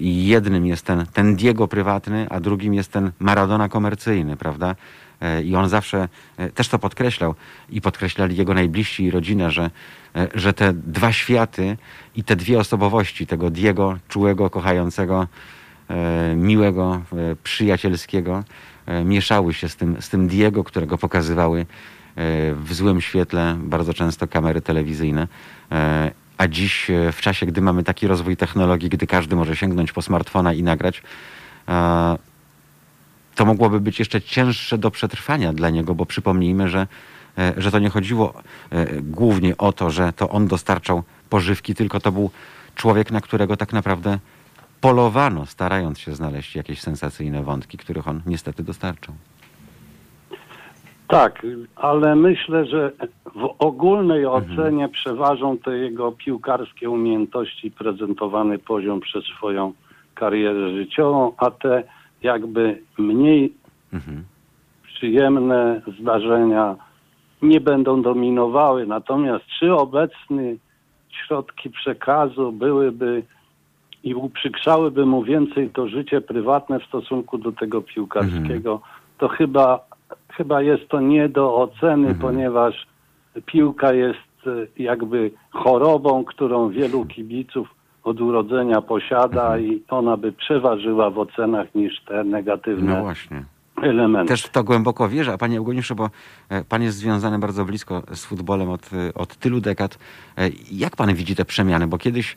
jednym 0.00 0.66
jest 0.66 0.86
ten, 0.86 1.06
ten 1.06 1.36
Diego 1.36 1.68
prywatny, 1.68 2.26
a 2.30 2.40
drugim 2.40 2.74
jest 2.74 2.92
ten 2.92 3.12
Maradona 3.18 3.68
komercyjny, 3.68 4.36
prawda? 4.36 4.74
I 5.44 5.56
on 5.56 5.68
zawsze 5.68 6.08
też 6.54 6.68
to 6.68 6.78
podkreślał 6.78 7.34
i 7.70 7.80
podkreślali 7.80 8.36
jego 8.36 8.54
najbliżsi 8.54 9.04
i 9.04 9.10
rodzina, 9.10 9.50
że, 9.50 9.70
że 10.34 10.52
te 10.52 10.72
dwa 10.72 11.12
światy 11.12 11.76
i 12.16 12.24
te 12.24 12.36
dwie 12.36 12.58
osobowości, 12.58 13.26
tego 13.26 13.50
Diego 13.50 13.98
czułego, 14.08 14.50
kochającego 14.50 15.26
miłego, 16.36 17.02
przyjacielskiego 17.42 18.44
mieszały 19.04 19.54
się 19.54 19.68
z 19.68 19.76
tym, 19.76 20.02
z 20.02 20.08
tym 20.08 20.28
Diego, 20.28 20.64
którego 20.64 20.98
pokazywały 20.98 21.66
w 22.56 22.68
złym 22.70 23.00
świetle 23.00 23.56
bardzo 23.58 23.94
często 23.94 24.28
kamery 24.28 24.60
telewizyjne. 24.60 25.28
E, 25.72 26.10
A 26.38 26.48
dziś, 26.48 26.90
e, 26.90 27.12
w 27.12 27.20
czasie, 27.20 27.46
gdy 27.46 27.60
mamy 27.60 27.84
taki 27.84 28.06
rozwój 28.06 28.36
technologii, 28.36 28.88
gdy 28.88 29.06
każdy 29.06 29.36
może 29.36 29.56
sięgnąć 29.56 29.92
po 29.92 30.02
smartfona 30.02 30.52
i 30.52 30.62
nagrać, 30.62 31.02
e, 31.68 32.18
to 33.34 33.44
mogłoby 33.44 33.80
być 33.80 33.98
jeszcze 33.98 34.22
cięższe 34.22 34.78
do 34.78 34.90
przetrwania 34.90 35.52
dla 35.52 35.70
niego, 35.70 35.94
bo 35.94 36.06
przypomnijmy, 36.06 36.68
że, 36.68 36.86
że 37.56 37.70
to 37.70 37.78
nie 37.78 37.90
chodziło 37.90 38.34
głównie 39.02 39.56
o 39.56 39.72
to, 39.72 39.90
że 39.90 40.12
to 40.12 40.28
on 40.28 40.46
dostarczał 40.48 41.02
pożywki, 41.30 41.74
tylko 41.74 42.00
to 42.00 42.12
był 42.12 42.30
człowiek, 42.74 43.10
na 43.10 43.20
którego 43.20 43.56
tak 43.56 43.72
naprawdę 43.72 44.18
polowano, 44.80 45.46
starając 45.46 45.98
się 45.98 46.14
znaleźć 46.14 46.56
jakieś 46.56 46.80
sensacyjne 46.80 47.42
wątki, 47.42 47.78
których 47.78 48.08
on 48.08 48.22
niestety 48.26 48.62
dostarczał. 48.62 49.14
Tak, 51.10 51.46
ale 51.76 52.16
myślę, 52.16 52.66
że 52.66 52.92
w 53.34 53.54
ogólnej 53.58 54.26
ocenie 54.26 54.88
przeważą 54.88 55.58
te 55.58 55.78
jego 55.78 56.12
piłkarskie 56.12 56.90
umiejętności, 56.90 57.70
prezentowany 57.70 58.58
poziom 58.58 59.00
przez 59.00 59.24
swoją 59.24 59.72
karierę 60.14 60.70
życiową, 60.70 61.32
a 61.36 61.50
te 61.50 61.82
jakby 62.22 62.82
mniej 62.98 63.60
Mhm. 63.92 64.24
przyjemne 64.82 65.82
zdarzenia 66.00 66.76
nie 67.42 67.60
będą 67.60 68.02
dominowały. 68.02 68.86
Natomiast 68.86 69.44
czy 69.58 69.74
obecne 69.74 70.42
środki 71.10 71.70
przekazu 71.70 72.52
byłyby 72.52 73.22
i 74.04 74.14
uprzykrzałyby 74.14 75.06
mu 75.06 75.22
więcej 75.22 75.70
to 75.70 75.88
życie 75.88 76.20
prywatne 76.20 76.80
w 76.80 76.84
stosunku 76.84 77.38
do 77.38 77.52
tego 77.52 77.82
piłkarskiego, 77.82 78.80
to 79.18 79.28
chyba, 79.28 79.80
chyba 80.36 80.62
jest 80.62 80.88
to 80.88 81.00
nie 81.00 81.28
do 81.28 81.54
oceny, 81.56 82.14
ponieważ 82.14 82.86
piłka 83.46 83.92
jest 83.92 84.18
e, 84.46 84.82
jakby 84.82 85.30
chorobą, 85.50 86.24
którą 86.24 86.70
wielu 86.70 87.06
kibiców 87.06 87.68
od 88.04 88.20
urodzenia 88.20 88.82
posiada 88.82 89.58
i 89.58 89.82
ona 89.88 90.16
by 90.16 90.32
przeważyła 90.32 91.10
w 91.10 91.18
ocenach 91.18 91.74
niż 91.74 92.00
te 92.08 92.24
negatywne 92.24 92.94
No 92.94 93.02
właśnie. 93.02 93.44
elementy. 93.82 94.28
Też 94.28 94.42
w 94.42 94.50
to 94.50 94.64
głęboko 94.64 95.08
wierzę, 95.08 95.32
a 95.32 95.38
panie 95.38 95.58
Eugeniuszu, 95.58 95.94
bo 95.94 96.10
e, 96.48 96.64
pan 96.64 96.82
jest 96.82 96.96
związany 96.98 97.38
bardzo 97.38 97.64
blisko 97.64 98.02
z 98.14 98.24
futbolem 98.24 98.70
od, 98.70 98.90
e, 98.92 99.14
od 99.14 99.36
tylu 99.36 99.60
dekad. 99.60 99.98
Jak 100.72 100.96
pan 100.96 101.14
widzi 101.14 101.36
te 101.36 101.44
przemiany? 101.44 101.86
Bo 101.86 101.98
kiedyś 101.98 102.36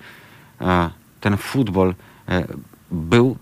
ten 1.21 1.37
futbol 1.37 1.93
był 2.91 3.37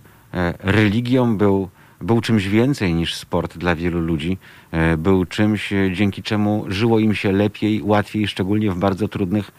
religią, 0.64 1.38
był, 1.38 1.70
był 2.02 2.22
czymś 2.22 2.48
więcej 2.48 2.94
niż 2.94 3.16
sport 3.16 3.58
dla 3.58 3.76
wielu 3.76 4.00
ludzi. 4.00 4.38
E, 4.72 4.98
Był 4.98 5.26
czymś, 5.26 5.74
e, 5.74 5.92
dzięki 5.94 6.24
czemu 6.24 6.66
żyło 6.68 7.00
im 7.00 7.16
się 7.16 7.32
lepiej, 7.32 7.82
łatwiej, 7.84 8.28
szczególnie 8.28 8.72
w 8.72 8.78
bardzo 8.78 9.08
trudnych 9.08 9.52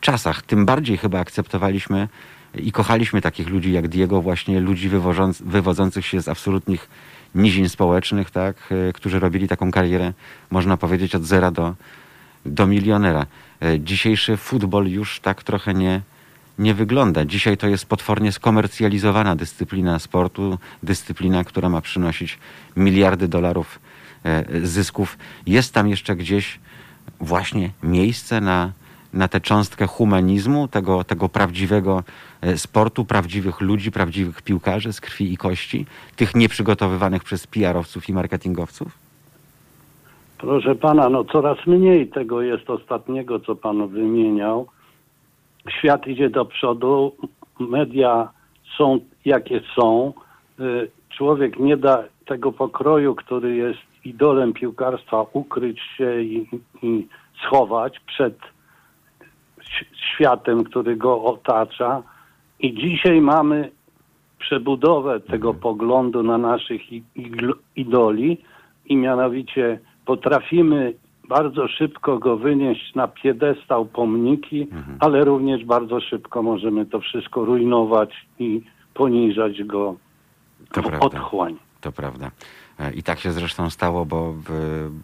czasach. 0.00 0.42
Tym 0.42 0.66
bardziej 0.66 0.96
chyba 0.96 1.20
akceptowaliśmy 1.20 2.08
i 2.54 2.72
kochaliśmy 2.72 3.20
takich 3.20 3.48
ludzi 3.48 3.72
jak 3.72 3.88
Diego, 3.88 4.22
właśnie 4.22 4.60
ludzi 4.60 4.88
wywożąc, 4.88 5.42
wywodzących 5.42 6.06
się 6.06 6.22
z 6.22 6.28
absolutnych 6.28 6.88
nizin 7.34 7.68
społecznych, 7.68 8.30
tak, 8.30 8.56
e, 8.70 8.92
którzy 8.92 9.20
robili 9.20 9.48
taką 9.48 9.70
karierę, 9.70 10.12
można 10.50 10.76
powiedzieć, 10.76 11.14
od 11.14 11.24
zera 11.24 11.50
do, 11.50 11.74
do 12.46 12.66
milionera. 12.66 13.26
Dzisiejszy 13.78 14.36
futbol 14.36 14.86
już 14.86 15.20
tak 15.20 15.42
trochę 15.42 15.74
nie, 15.74 16.00
nie 16.58 16.74
wygląda. 16.74 17.24
Dzisiaj 17.24 17.56
to 17.56 17.66
jest 17.68 17.86
potwornie 17.86 18.32
skomercjalizowana 18.32 19.36
dyscyplina 19.36 19.98
sportu, 19.98 20.58
dyscyplina, 20.82 21.44
która 21.44 21.68
ma 21.68 21.80
przynosić 21.80 22.38
miliardy 22.76 23.28
dolarów 23.28 23.80
e, 24.24 24.44
zysków. 24.66 25.18
Jest 25.46 25.74
tam 25.74 25.88
jeszcze 25.88 26.16
gdzieś 26.16 26.60
właśnie 27.20 27.70
miejsce 27.82 28.40
na, 28.40 28.72
na 29.12 29.28
tę 29.28 29.40
cząstkę 29.40 29.86
humanizmu, 29.86 30.68
tego, 30.68 31.04
tego 31.04 31.28
prawdziwego 31.28 32.02
e, 32.40 32.58
sportu, 32.58 33.04
prawdziwych 33.04 33.60
ludzi, 33.60 33.90
prawdziwych 33.90 34.42
piłkarzy 34.42 34.92
z 34.92 35.00
krwi 35.00 35.32
i 35.32 35.36
kości, 35.36 35.86
tych 36.16 36.34
nieprzygotowywanych 36.34 37.24
przez 37.24 37.46
PR-owców 37.46 38.08
i 38.08 38.12
marketingowców? 38.12 38.98
Proszę 40.38 40.74
pana, 40.74 41.08
no 41.08 41.24
coraz 41.24 41.66
mniej 41.66 42.08
tego 42.08 42.42
jest 42.42 42.70
ostatniego, 42.70 43.40
co 43.40 43.56
pan 43.56 43.88
wymieniał. 43.88 44.66
Świat 45.70 46.06
idzie 46.06 46.30
do 46.30 46.44
przodu, 46.44 47.16
media 47.60 48.28
są 48.76 48.98
jakie 49.24 49.60
są. 49.76 50.12
Y, 50.60 50.90
Człowiek 51.16 51.58
nie 51.58 51.76
da 51.76 52.04
tego 52.26 52.52
pokroju, 52.52 53.14
który 53.14 53.56
jest 53.56 53.80
idolem 54.04 54.52
piłkarstwa, 54.52 55.26
ukryć 55.32 55.80
się 55.96 56.22
i, 56.22 56.48
i 56.82 57.08
schować 57.46 58.00
przed 58.00 58.38
światem, 60.14 60.64
który 60.64 60.96
go 60.96 61.24
otacza. 61.24 62.02
I 62.60 62.74
dzisiaj 62.74 63.20
mamy 63.20 63.70
przebudowę 64.38 65.20
tego 65.20 65.54
poglądu 65.54 66.22
na 66.22 66.38
naszych 66.38 66.82
idoli 67.76 68.38
i 68.86 68.96
mianowicie 68.96 69.78
potrafimy 70.06 70.94
bardzo 71.28 71.68
szybko 71.68 72.18
go 72.18 72.36
wynieść 72.36 72.94
na 72.94 73.08
piedestał 73.08 73.86
pomniki, 73.86 74.66
ale 75.00 75.24
również 75.24 75.64
bardzo 75.64 76.00
szybko 76.00 76.42
możemy 76.42 76.86
to 76.86 77.00
wszystko 77.00 77.44
rujnować 77.44 78.10
i 78.38 78.62
poniżać 78.94 79.62
go 79.64 79.94
To 80.72 80.82
w 80.82 80.86
prawda. 80.86 81.06
otchłań. 81.06 81.56
To 81.80 81.92
prawda. 81.92 82.30
E, 82.80 82.92
I 82.92 83.02
tak 83.02 83.18
się 83.20 83.32
zresztą 83.32 83.70
stało, 83.70 84.06
bo 84.06 84.34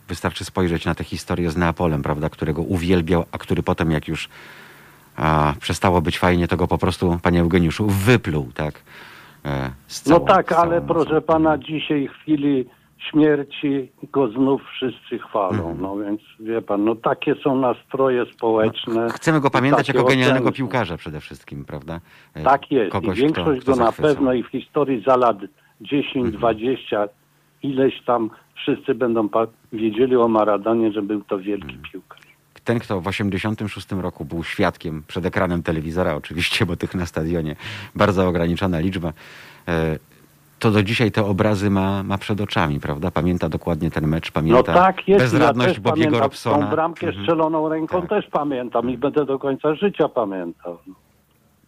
wystarczy 0.08 0.44
spojrzeć 0.44 0.84
na 0.84 0.94
tę 0.94 1.04
historię 1.04 1.50
z 1.50 1.56
Neapolem, 1.56 2.02
prawda, 2.02 2.28
którego 2.30 2.62
uwielbiał, 2.62 3.24
a 3.32 3.38
który 3.38 3.62
potem, 3.62 3.90
jak 3.90 4.08
już 4.08 4.28
a, 5.16 5.54
przestało 5.60 6.00
być 6.02 6.18
fajnie, 6.18 6.48
to 6.48 6.56
go 6.56 6.66
po 6.66 6.78
prostu, 6.78 7.18
panie 7.22 7.40
Eugeniuszu, 7.40 7.86
wypluł, 7.86 8.48
tak? 8.54 8.82
E, 9.44 9.70
No 10.06 10.16
całą- 10.16 10.26
tak, 10.26 10.46
z 10.46 10.48
całą 10.48 10.62
ale 10.62 10.80
proszę 10.82 11.20
pana, 11.22 11.58
dzisiaj 11.58 12.06
chwili 12.08 12.64
śmierci 12.98 13.92
go 14.12 14.28
znów 14.28 14.62
wszyscy 14.72 15.18
chwalą. 15.18 15.70
Mhm. 15.70 15.80
No 15.80 15.96
więc 15.96 16.20
wie 16.40 16.62
pan, 16.62 16.84
no 16.84 16.94
takie 16.94 17.34
są 17.34 17.56
nastroje 17.56 18.26
społeczne. 18.34 19.08
Chcemy 19.10 19.40
go 19.40 19.50
pamiętać 19.50 19.88
jako 19.88 20.04
genialnego 20.04 20.52
piłkarza 20.52 20.96
przede 20.96 21.20
wszystkim, 21.20 21.64
prawda? 21.64 22.00
E, 22.34 22.42
Tak 22.42 22.70
jest. 22.70 22.92
Kogoś, 22.92 23.18
I 23.18 23.20
większość 23.22 23.62
kto, 23.62 23.72
kto 23.72 23.78
go 23.78 23.84
na 23.84 23.92
pewno 23.92 24.32
i 24.32 24.42
w 24.42 24.46
historii 24.46 25.02
za 25.06 25.16
lat 25.16 25.38
10, 25.80 26.16
Mhm. 26.16 26.32
20, 26.36 27.08
ileś 27.62 28.02
tam 28.04 28.30
wszyscy 28.54 28.94
będą 28.94 29.28
wiedzieli 29.72 30.16
o 30.16 30.28
Maradonie, 30.28 30.92
że 30.92 31.02
był 31.02 31.20
to 31.24 31.38
wielki 31.38 31.64
Mhm. 31.74 31.82
piłkarz. 31.92 32.18
Ten, 32.64 32.78
kto 32.78 33.00
w 33.00 33.06
86 33.08 33.92
roku 34.02 34.24
był 34.24 34.44
świadkiem 34.44 35.02
przed 35.06 35.26
ekranem 35.26 35.62
telewizora, 35.62 36.14
oczywiście, 36.14 36.66
bo 36.66 36.76
tych 36.76 36.94
na 36.94 37.06
stadionie 37.06 37.56
bardzo 37.94 38.28
ograniczona 38.28 38.80
liczba, 38.80 39.12
e, 39.68 39.98
to 40.58 40.70
do 40.70 40.82
dzisiaj 40.82 41.12
te 41.12 41.24
obrazy 41.24 41.70
ma, 41.70 42.02
ma 42.02 42.18
przed 42.18 42.40
oczami, 42.40 42.80
prawda? 42.80 43.10
Pamięta 43.10 43.48
dokładnie 43.48 43.90
ten 43.90 44.06
mecz, 44.06 44.26
No 44.26 44.32
pamięta 44.32 44.74
tak 44.74 44.96
jest, 44.96 45.08
ja 45.08 45.18
bezradność 45.18 45.70
też 45.74 45.80
Bobiego 45.80 46.18
Robsona. 46.20 46.66
tą 46.66 46.70
bramkę 46.70 47.06
Mhm. 47.06 47.24
strzeloną 47.24 47.68
ręką 47.68 48.00
Tak. 48.00 48.10
też 48.10 48.26
pamiętam 48.32 48.90
i 48.90 48.98
będę 48.98 49.24
do 49.24 49.38
końca 49.38 49.74
życia 49.74 50.08
pamiętał. 50.08 50.78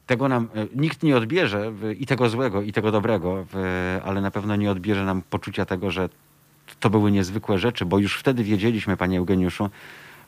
Tego 0.06 0.28
nam 0.28 0.48
e, 0.54 0.66
nikt 0.74 1.02
nie 1.02 1.16
odbierze 1.16 1.72
i 1.98 2.06
tego 2.06 2.28
złego, 2.28 2.62
i 2.62 2.72
tego 2.72 2.92
dobrego, 2.92 3.44
ale 4.04 4.20
na 4.20 4.30
pewno 4.30 4.56
nie 4.56 4.70
odbierze 4.70 5.04
nam 5.04 5.22
poczucia 5.30 5.64
tego, 5.64 5.90
że 5.90 6.08
to 6.80 6.90
były 6.90 7.10
niezwykłe 7.12 7.58
rzeczy, 7.58 7.84
bo 7.86 7.98
już 7.98 8.18
wtedy 8.18 8.44
wiedzieliśmy, 8.44 8.96
panie 8.96 9.18
Eugeniuszu, 9.18 9.70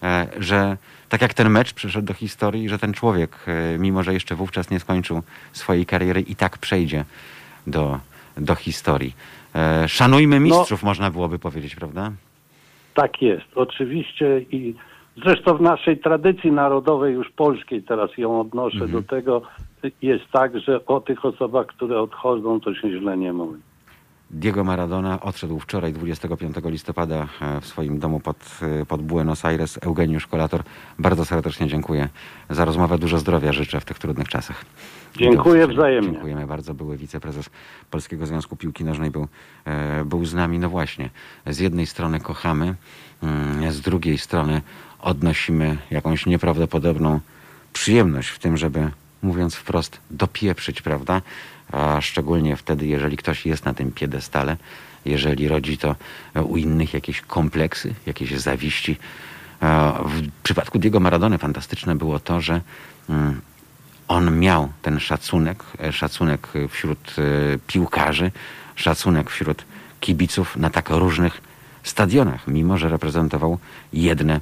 e, 0.02 0.26
że 0.38 0.76
tak 1.08 1.22
jak 1.22 1.34
ten 1.34 1.50
mecz 1.50 1.72
przyszedł 1.74 2.06
do 2.06 2.14
historii, 2.14 2.68
że 2.68 2.78
ten 2.78 2.92
człowiek, 2.92 3.36
e, 3.46 3.78
mimo 3.78 4.02
że 4.02 4.12
jeszcze 4.14 4.34
wówczas 4.34 4.70
nie 4.70 4.80
skończył 4.80 5.22
swojej 5.52 5.86
kariery, 5.86 6.20
i 6.20 6.36
tak 6.36 6.58
przejdzie 6.58 7.04
do, 7.66 8.00
do 8.36 8.54
historii. 8.54 9.14
E, 9.54 9.88
Szanujmy 9.88 10.40
mistrzów, 10.40 10.82
można 10.82 11.10
byłoby 11.10 11.38
powiedzieć, 11.38 11.74
prawda? 11.76 12.12
Tak 12.94 13.22
jest, 13.22 13.44
oczywiście 13.54 14.40
i 14.40 14.74
zresztą 15.16 15.56
w 15.56 15.60
naszej 15.60 15.98
tradycji 15.98 16.52
narodowej, 16.52 17.14
już 17.14 17.30
polskiej, 17.30 17.82
teraz 17.82 18.10
ją 18.18 18.40
odnoszę 18.40 18.74
Mhm. 18.84 18.92
do 18.92 19.02
tego, 19.02 19.42
jest 20.02 20.24
tak, 20.32 20.58
że 20.60 20.86
o 20.86 21.00
tych 21.00 21.24
osobach, 21.24 21.66
które 21.66 22.00
odchodzą, 22.00 22.60
to 22.60 22.74
się 22.74 22.98
źle 23.00 23.16
nie 23.16 23.32
mówi. 23.32 23.60
Diego 24.30 24.64
Maradona 24.64 25.20
odszedł 25.20 25.58
wczoraj, 25.58 25.92
25 25.92 26.56
listopada, 26.70 27.26
e, 27.40 27.60
w 27.60 27.66
swoim 27.66 27.98
domu 27.98 28.20
pod, 28.20 28.36
e, 28.82 28.86
pod 28.86 29.02
Buenos 29.02 29.44
Aires. 29.44 29.78
Eugeniusz 29.82 30.26
Kolator, 30.26 30.62
bardzo 30.98 31.24
serdecznie 31.24 31.66
dziękuję 31.66 32.08
za 32.50 32.64
rozmowę. 32.64 32.98
Dużo 32.98 33.18
zdrowia 33.18 33.52
życzę 33.52 33.80
w 33.80 33.84
tych 33.84 33.98
trudnych 33.98 34.28
czasach. 34.28 34.64
Dziękuję 35.16 35.66
wzajemnie. 35.66 36.12
Dziękujemy 36.12 36.46
bardzo. 36.46 36.74
Były 36.74 36.96
wiceprezes 36.96 37.50
Polskiego 37.90 38.26
Związku 38.26 38.56
Piłki 38.56 38.84
Nożnej 38.84 39.10
był, 39.10 39.28
e, 39.64 40.04
był 40.04 40.24
z 40.24 40.34
nami. 40.34 40.58
No 40.58 40.68
właśnie, 40.68 41.10
z 41.46 41.58
jednej 41.58 41.86
strony 41.86 42.20
kochamy, 42.20 42.74
mm, 43.22 43.72
z 43.72 43.80
drugiej 43.80 44.18
strony 44.18 44.62
odnosimy 45.00 45.78
jakąś 45.90 46.26
nieprawdopodobną 46.26 47.20
przyjemność 47.72 48.28
w 48.28 48.38
tym, 48.38 48.56
żeby 48.56 48.90
mówiąc 49.22 49.54
wprost, 49.54 50.00
dopieprzyć, 50.10 50.82
prawda? 50.82 51.22
A 51.72 52.00
szczególnie 52.00 52.56
wtedy, 52.56 52.86
jeżeli 52.86 53.16
ktoś 53.16 53.46
jest 53.46 53.64
na 53.64 53.74
tym 53.74 53.92
piedestale, 53.92 54.56
jeżeli 55.04 55.48
rodzi 55.48 55.78
to 55.78 55.96
u 56.44 56.56
innych 56.56 56.94
jakieś 56.94 57.20
kompleksy, 57.20 57.94
jakieś 58.06 58.30
zawiści. 58.30 58.96
W 60.04 60.22
przypadku 60.42 60.78
Diego 60.78 61.00
Maradony 61.00 61.38
fantastyczne 61.38 61.94
było 61.94 62.18
to, 62.18 62.40
że 62.40 62.60
mm, 63.08 63.40
on 64.12 64.38
miał 64.38 64.68
ten 64.82 65.00
szacunek, 65.00 65.64
e, 65.80 65.92
szacunek 65.92 66.48
wśród 66.68 67.14
e, 67.18 67.22
piłkarzy, 67.66 68.30
szacunek 68.74 69.30
wśród 69.30 69.64
kibiców 70.00 70.56
na 70.56 70.70
tak 70.70 70.90
różnych 70.90 71.40
stadionach, 71.82 72.46
mimo 72.46 72.78
że 72.78 72.88
reprezentował 72.88 73.58
jedne 73.92 74.40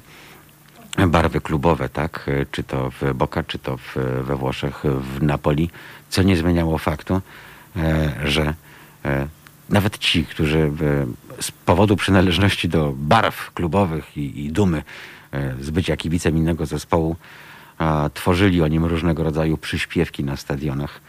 barwy 1.07 1.41
klubowe, 1.41 1.89
tak? 1.89 2.25
E, 2.27 2.45
czy 2.51 2.63
to 2.63 2.91
w 3.01 3.13
Boca, 3.13 3.43
czy 3.43 3.59
to 3.59 3.77
w, 3.77 3.95
we 4.23 4.35
Włoszech, 4.35 4.83
w 4.83 5.23
Napoli, 5.23 5.69
co 6.09 6.23
nie 6.23 6.37
zmieniało 6.37 6.77
faktu, 6.77 7.21
że 8.23 8.53
nawet 9.69 9.97
ci, 9.97 10.25
którzy 10.25 10.71
z 11.39 11.51
powodu 11.51 11.95
przynależności 11.95 12.69
do 12.69 12.93
barw 12.97 13.53
klubowych 13.53 14.17
i, 14.17 14.45
i 14.45 14.51
dumy 14.51 14.83
z 15.61 15.69
bycia 15.69 15.97
kibicem 15.97 16.37
innego 16.37 16.65
zespołu, 16.65 17.15
tworzyli 18.13 18.61
o 18.61 18.67
nim 18.67 18.85
różnego 18.85 19.23
rodzaju 19.23 19.57
przyśpiewki 19.57 20.23
na 20.23 20.37
stadionach, 20.37 21.01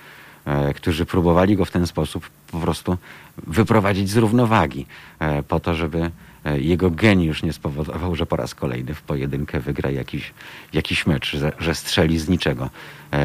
e, 0.44 0.74
którzy 0.74 1.06
próbowali 1.06 1.56
go 1.56 1.64
w 1.64 1.70
ten 1.70 1.86
sposób 1.86 2.30
po 2.50 2.58
prostu 2.58 2.98
wyprowadzić 3.46 4.10
z 4.10 4.16
równowagi, 4.16 4.86
e, 5.18 5.42
po 5.42 5.60
to, 5.60 5.74
żeby 5.74 6.10
e, 6.44 6.60
jego 6.60 6.90
geniusz 6.90 7.42
nie 7.42 7.52
spowodował, 7.52 8.16
że 8.16 8.26
po 8.26 8.36
raz 8.36 8.54
kolejny 8.54 8.94
w 8.94 9.02
pojedynkę 9.02 9.60
wygra 9.60 9.90
jakiś, 9.90 10.32
jakiś 10.72 11.06
mecz, 11.06 11.36
że, 11.58 11.74
strzeli 11.74 12.18
z 12.18 12.28
niczego, 12.28 12.70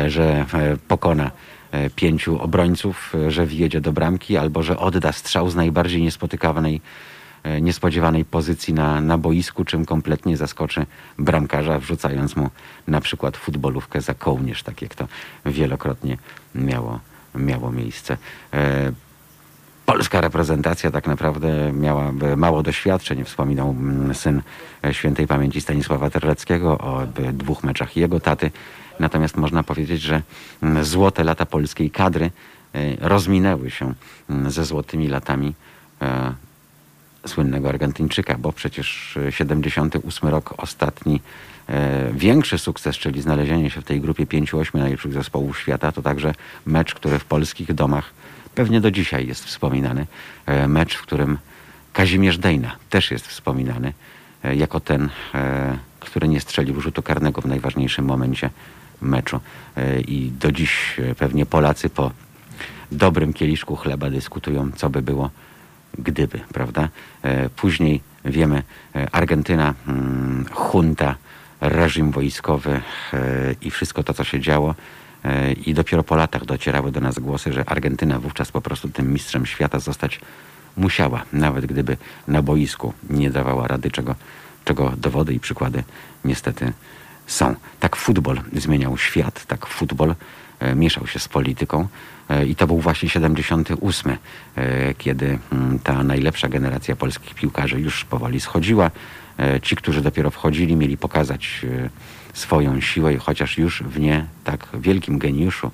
że 0.07 0.45
pokona 0.87 1.31
pięciu 1.95 2.41
obrońców, 2.41 3.13
że 3.27 3.45
wjedzie 3.45 3.81
do 3.81 3.93
bramki 3.93 4.37
albo 4.37 4.63
że 4.63 4.79
odda 4.79 5.11
strzał 5.11 5.49
z 5.49 5.55
najbardziej 5.55 6.01
niespotykanej 6.01 6.81
niespodziewanej 7.61 8.25
pozycji 8.25 8.73
na, 8.73 9.01
na 9.01 9.17
boisku, 9.17 9.65
czym 9.65 9.85
kompletnie 9.85 10.37
zaskoczy 10.37 10.85
bramkarza, 11.19 11.79
wrzucając 11.79 12.35
mu 12.35 12.49
na 12.87 13.01
przykład 13.01 13.37
futbolówkę 13.37 14.01
za 14.01 14.13
kołnierz, 14.13 14.63
tak 14.63 14.81
jak 14.81 14.95
to 14.95 15.07
wielokrotnie 15.45 16.17
miało, 16.55 16.99
miało 17.35 17.71
miejsce. 17.71 18.17
E, 18.53 18.91
polska 19.85 20.21
reprezentacja 20.21 20.91
tak 20.91 21.07
naprawdę 21.07 21.73
miała 21.73 22.11
mało 22.37 22.63
doświadczeń. 22.63 23.23
Wspominał 23.23 23.69
mm, 23.69 24.15
syn 24.15 24.41
e, 24.85 24.93
świętej 24.93 25.27
pamięci 25.27 25.61
Stanisława 25.61 26.09
Terleckiego 26.09 26.77
o 26.77 27.07
dwóch 27.33 27.63
meczach 27.63 27.97
jego 27.97 28.19
taty. 28.19 28.51
Natomiast 28.99 29.37
można 29.37 29.63
powiedzieć, 29.63 30.01
że 30.01 30.21
mm, 30.61 30.85
złote 30.85 31.23
lata 31.23 31.45
polskiej 31.45 31.91
kadry 31.91 32.31
rozminęły 32.99 33.71
się 33.71 33.93
mm, 34.29 34.51
ze 34.51 34.65
złotymi 34.65 35.07
latami 35.07 35.53
słynnego 37.25 37.69
Argentyńczyka, 37.69 38.35
bo 38.37 38.51
przecież 38.51 39.17
78 39.29 40.29
rok, 40.29 40.53
ostatni 40.57 41.21
e, 41.69 42.11
większy 42.13 42.57
sukces, 42.57 42.97
czyli 42.97 43.21
znalezienie 43.21 43.69
się 43.69 43.81
w 43.81 43.85
tej 43.85 44.01
grupie 44.01 44.25
5-8 44.25 44.79
najlepszych 44.79 45.13
zespołów 45.13 45.59
świata, 45.59 45.91
to 45.91 46.01
także 46.01 46.33
mecz, 46.65 46.93
który 46.95 47.19
w 47.19 47.25
polskich 47.25 47.73
domach 47.73 48.13
pewnie 48.55 48.81
do 48.81 48.91
dzisiaj 48.91 49.27
jest 49.27 49.45
wspominany. 49.45 50.07
E, 50.45 50.67
mecz, 50.67 50.95
w 50.95 51.01
którym 51.01 51.37
Kazimierz 51.93 52.37
Dejna 52.37 52.75
też 52.89 53.11
jest 53.11 53.27
wspominany 53.27 53.93
e, 54.43 54.55
jako 54.55 54.79
ten, 54.79 55.09
e, 55.35 55.77
który 55.99 56.27
nie 56.27 56.39
strzelił 56.39 56.81
rzutu 56.81 57.01
karnego 57.01 57.41
w 57.41 57.45
najważniejszym 57.45 58.05
momencie 58.05 58.49
meczu. 59.01 59.39
E, 59.77 60.01
I 60.01 60.31
do 60.31 60.51
dziś 60.51 60.99
e, 60.99 61.15
pewnie 61.15 61.45
Polacy 61.45 61.89
po 61.89 62.11
dobrym 62.91 63.33
kieliszku 63.33 63.75
chleba 63.75 64.09
dyskutują, 64.09 64.71
co 64.75 64.89
by 64.89 65.01
było 65.01 65.29
gdyby, 65.99 66.39
prawda? 66.53 66.89
E, 67.23 67.49
później 67.49 68.01
wiemy, 68.25 68.63
e, 68.95 69.07
Argentyna, 69.11 69.73
mm, 69.87 70.45
junta, 70.73 71.15
reżim 71.61 72.11
wojskowy 72.11 72.71
e, 72.71 72.81
i 73.61 73.71
wszystko 73.71 74.03
to, 74.03 74.13
co 74.13 74.23
się 74.23 74.39
działo. 74.39 74.75
I 75.65 75.73
dopiero 75.73 76.03
po 76.03 76.15
latach 76.15 76.45
docierały 76.45 76.91
do 76.91 76.99
nas 76.99 77.19
głosy, 77.19 77.53
że 77.53 77.69
Argentyna 77.69 78.19
wówczas 78.19 78.51
po 78.51 78.61
prostu 78.61 78.89
tym 78.89 79.13
mistrzem 79.13 79.45
świata 79.45 79.79
zostać 79.79 80.19
musiała, 80.77 81.23
nawet 81.33 81.65
gdyby 81.65 81.97
na 82.27 82.41
boisku 82.41 82.93
nie 83.09 83.29
dawała 83.29 83.67
rady, 83.67 83.91
czego, 83.91 84.15
czego 84.65 84.93
dowody 84.97 85.33
i 85.33 85.39
przykłady 85.39 85.83
niestety 86.25 86.73
są. 87.27 87.55
Tak 87.79 87.95
futbol 87.95 88.41
zmieniał 88.53 88.97
świat, 88.97 89.45
tak 89.45 89.65
futbol 89.65 90.15
mieszał 90.75 91.07
się 91.07 91.19
z 91.19 91.27
polityką. 91.27 91.87
E, 92.29 92.45
I 92.45 92.55
to 92.55 92.67
był 92.67 92.79
właśnie 92.79 93.09
78, 93.09 94.11
e, 94.55 94.93
kiedy 94.93 95.39
mm, 95.51 95.79
ta 95.79 96.03
najlepsza 96.03 96.49
generacja 96.49 96.95
polskich 96.95 97.35
piłkarzy 97.35 97.79
już 97.79 98.05
powoli 98.05 98.39
schodziła. 98.39 98.91
E, 99.39 99.61
ci, 99.61 99.75
którzy 99.75 100.01
dopiero 100.01 100.29
wchodzili, 100.29 100.75
mieli 100.75 100.97
pokazać 100.97 101.65
swoją 102.33 102.81
siłę, 102.81 103.17
chociaż 103.17 103.57
już 103.57 103.83
w 103.83 103.99
nie 103.99 104.25
tak 104.43 104.67
wielkim 104.73 105.19
geniuszu, 105.19 105.71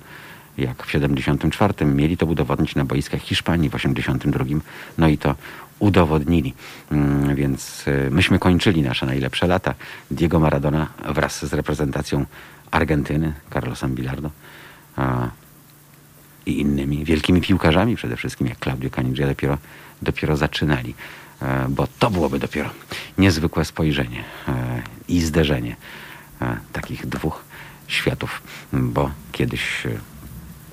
jak 0.58 0.86
w 0.86 0.90
74 0.90 1.84
mieli 1.86 2.16
to 2.16 2.26
udowodnić 2.26 2.74
na 2.74 2.84
boiskach 2.84 3.20
Hiszpanii 3.20 3.70
w 3.70 3.74
82, 3.74 4.44
no 4.98 5.08
i 5.08 5.18
to 5.18 5.34
udowodnili. 5.78 6.54
Mm, 6.92 7.34
więc 7.34 7.84
myśmy 8.10 8.38
kończyli 8.38 8.82
nasze 8.82 9.06
najlepsze 9.06 9.46
lata. 9.46 9.74
Diego 10.10 10.40
Maradona 10.40 10.86
wraz 11.08 11.46
z 11.46 11.52
reprezentacją 11.52 12.26
Argentyny, 12.70 13.32
Carlosem 13.52 13.94
Bilardo, 13.94 14.30
i 16.46 16.60
innymi 16.60 17.04
wielkimi 17.04 17.40
piłkarzami 17.40 17.96
przede 17.96 18.16
wszystkim, 18.16 18.46
jak 18.46 18.58
Claudio 18.58 18.90
Caniggia, 18.90 19.26
dopiero, 19.26 19.58
dopiero 20.02 20.36
zaczynali. 20.36 20.94
E, 21.42 21.66
bo 21.68 21.86
to 21.98 22.10
byłoby 22.10 22.38
dopiero 22.38 22.70
niezwykłe 23.18 23.64
spojrzenie 23.64 24.24
e, 24.48 24.82
i 25.08 25.20
zderzenie 25.20 25.76
e, 26.42 26.56
takich 26.72 27.06
dwóch 27.06 27.44
światów, 27.86 28.42
bo 28.72 29.10
kiedyś 29.32 29.82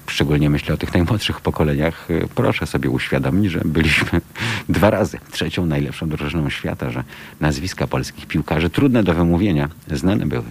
szczególnie 0.07 0.49
myślę 0.49 0.73
o 0.73 0.77
tych 0.77 0.93
najmłodszych 0.93 1.41
pokoleniach, 1.41 2.07
proszę 2.35 2.67
sobie 2.67 2.89
uświadomić, 2.89 3.51
że 3.51 3.61
byliśmy 3.65 4.21
dwa 4.69 4.89
razy 4.89 5.19
trzecią 5.31 5.65
najlepszą 5.65 6.09
drużyną 6.09 6.49
świata, 6.49 6.91
że 6.91 7.03
nazwiska 7.39 7.87
polskich 7.87 8.25
piłkarzy 8.25 8.69
trudne 8.69 9.03
do 9.03 9.13
wymówienia, 9.13 9.69
znane 9.91 10.25
były 10.25 10.43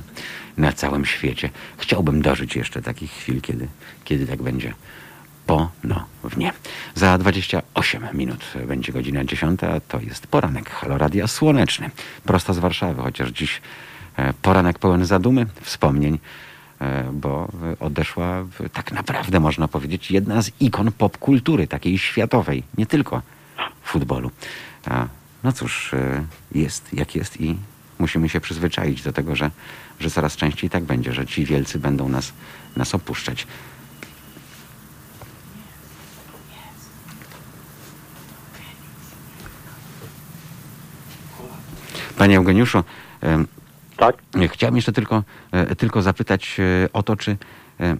na 0.56 0.72
całym 0.72 1.04
świecie. 1.04 1.50
Chciałbym 1.78 2.22
dożyć 2.22 2.56
jeszcze 2.56 2.82
takich 2.82 3.10
chwil, 3.10 3.40
kiedy, 3.40 3.68
kiedy 4.04 4.26
tak 4.26 4.42
będzie 4.42 4.74
ponownie. 5.46 6.52
Za 6.94 7.18
28 7.18 8.08
minut 8.14 8.44
będzie 8.66 8.92
godzina 8.92 9.24
10. 9.24 9.60
To 9.88 10.00
jest 10.00 10.26
poranek 10.26 10.70
Haloradia 10.70 11.26
Słoneczny. 11.26 11.90
Prosto 12.24 12.54
z 12.54 12.58
Warszawy, 12.58 13.02
chociaż 13.02 13.30
dziś 13.30 13.60
e, 14.16 14.32
poranek 14.32 14.78
pełen 14.78 15.04
zadumy, 15.04 15.46
wspomnień, 15.60 16.18
e, 16.80 17.04
bo 17.12 17.48
odeszła 17.80 18.44
tak 18.72 18.92
naprawdę 18.92 19.40
można 19.40 19.68
powiedzieć 19.68 20.10
jedna 20.10 20.42
z 20.42 20.50
ikon 20.60 20.92
popkultury, 20.92 21.66
takiej 21.66 21.98
światowej, 21.98 22.62
nie 22.78 22.86
tylko 22.86 23.22
futbolu. 23.82 24.30
No 25.44 25.52
cóż, 25.52 25.94
e, 25.94 26.24
jest 26.52 26.94
jak 26.94 27.14
jest 27.14 27.40
i 27.40 27.56
musimy 27.98 28.28
się 28.28 28.40
przyzwyczaić 28.40 29.02
do 29.02 29.12
tego, 29.12 29.36
że, 29.36 29.50
że 30.00 30.10
coraz 30.10 30.36
częściej 30.36 30.70
tak 30.70 30.84
będzie, 30.84 31.12
że 31.12 31.26
ci 31.26 31.44
wielcy 31.44 31.78
będą 31.78 32.08
nas, 32.08 32.32
nas 32.76 32.94
opuszczać. 32.94 33.46
Panie 42.18 42.36
Eugeniuszu, 42.36 42.84
tak? 43.96 44.16
chciałem 44.52 44.76
jeszcze 44.76 44.92
tylko, 44.92 45.22
e, 45.52 45.76
tylko 45.76 46.02
zapytać 46.02 46.56
e, 46.60 46.92
o 46.92 47.02
to, 47.02 47.16
czy 47.16 47.36
e, 47.80 47.96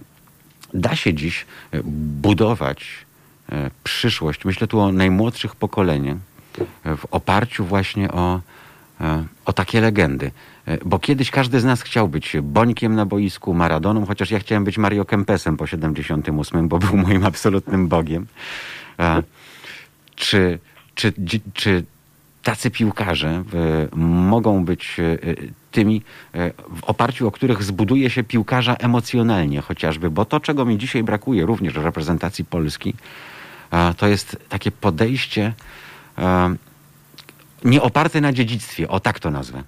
da 0.73 0.95
się 0.95 1.13
dziś 1.13 1.45
budować 1.83 2.87
przyszłość, 3.83 4.45
myślę 4.45 4.67
tu 4.67 4.79
o 4.79 4.91
najmłodszych 4.91 5.55
pokoleniach, 5.55 6.17
w 6.83 7.05
oparciu 7.11 7.65
właśnie 7.65 8.11
o, 8.11 8.41
o 9.45 9.53
takie 9.53 9.81
legendy. 9.81 10.31
Bo 10.85 10.99
kiedyś 10.99 11.31
każdy 11.31 11.59
z 11.59 11.65
nas 11.65 11.81
chciał 11.81 12.07
być 12.07 12.37
Bońkiem 12.41 12.95
na 12.95 13.05
boisku, 13.05 13.53
Maradoną, 13.53 14.05
chociaż 14.05 14.31
ja 14.31 14.39
chciałem 14.39 14.63
być 14.63 14.77
Mario 14.77 15.05
Kempesem 15.05 15.57
po 15.57 15.67
78, 15.67 16.67
bo 16.67 16.79
był 16.79 16.97
moim 16.97 17.25
absolutnym 17.25 17.87
bogiem. 17.87 18.27
Czy, 20.15 20.59
czy, 20.95 21.13
czy 21.53 21.83
tacy 22.43 22.71
piłkarze 22.71 23.29
e, 23.29 23.43
mogą 23.97 24.65
być 24.65 24.97
e, 24.99 25.17
tymi, 25.71 26.01
e, 26.33 26.51
w 26.75 26.83
oparciu 26.83 27.27
o 27.27 27.31
których 27.31 27.63
zbuduje 27.63 28.09
się 28.09 28.23
piłkarza 28.23 28.75
emocjonalnie 28.75 29.61
chociażby, 29.61 30.09
bo 30.09 30.25
to, 30.25 30.39
czego 30.39 30.65
mi 30.65 30.77
dzisiaj 30.77 31.03
brakuje 31.03 31.45
również 31.45 31.73
w 31.73 31.85
reprezentacji 31.85 32.45
Polski, 32.45 32.93
to 33.97 34.07
jest 34.07 34.37
takie 34.49 34.71
podejście 34.71 35.53
nie 37.63 37.81
oparte 37.81 38.21
na 38.21 38.33
dziedzictwie, 38.33 38.89
o 38.89 38.99
tak 38.99 39.19
to 39.19 39.31
nazwę. 39.31 39.63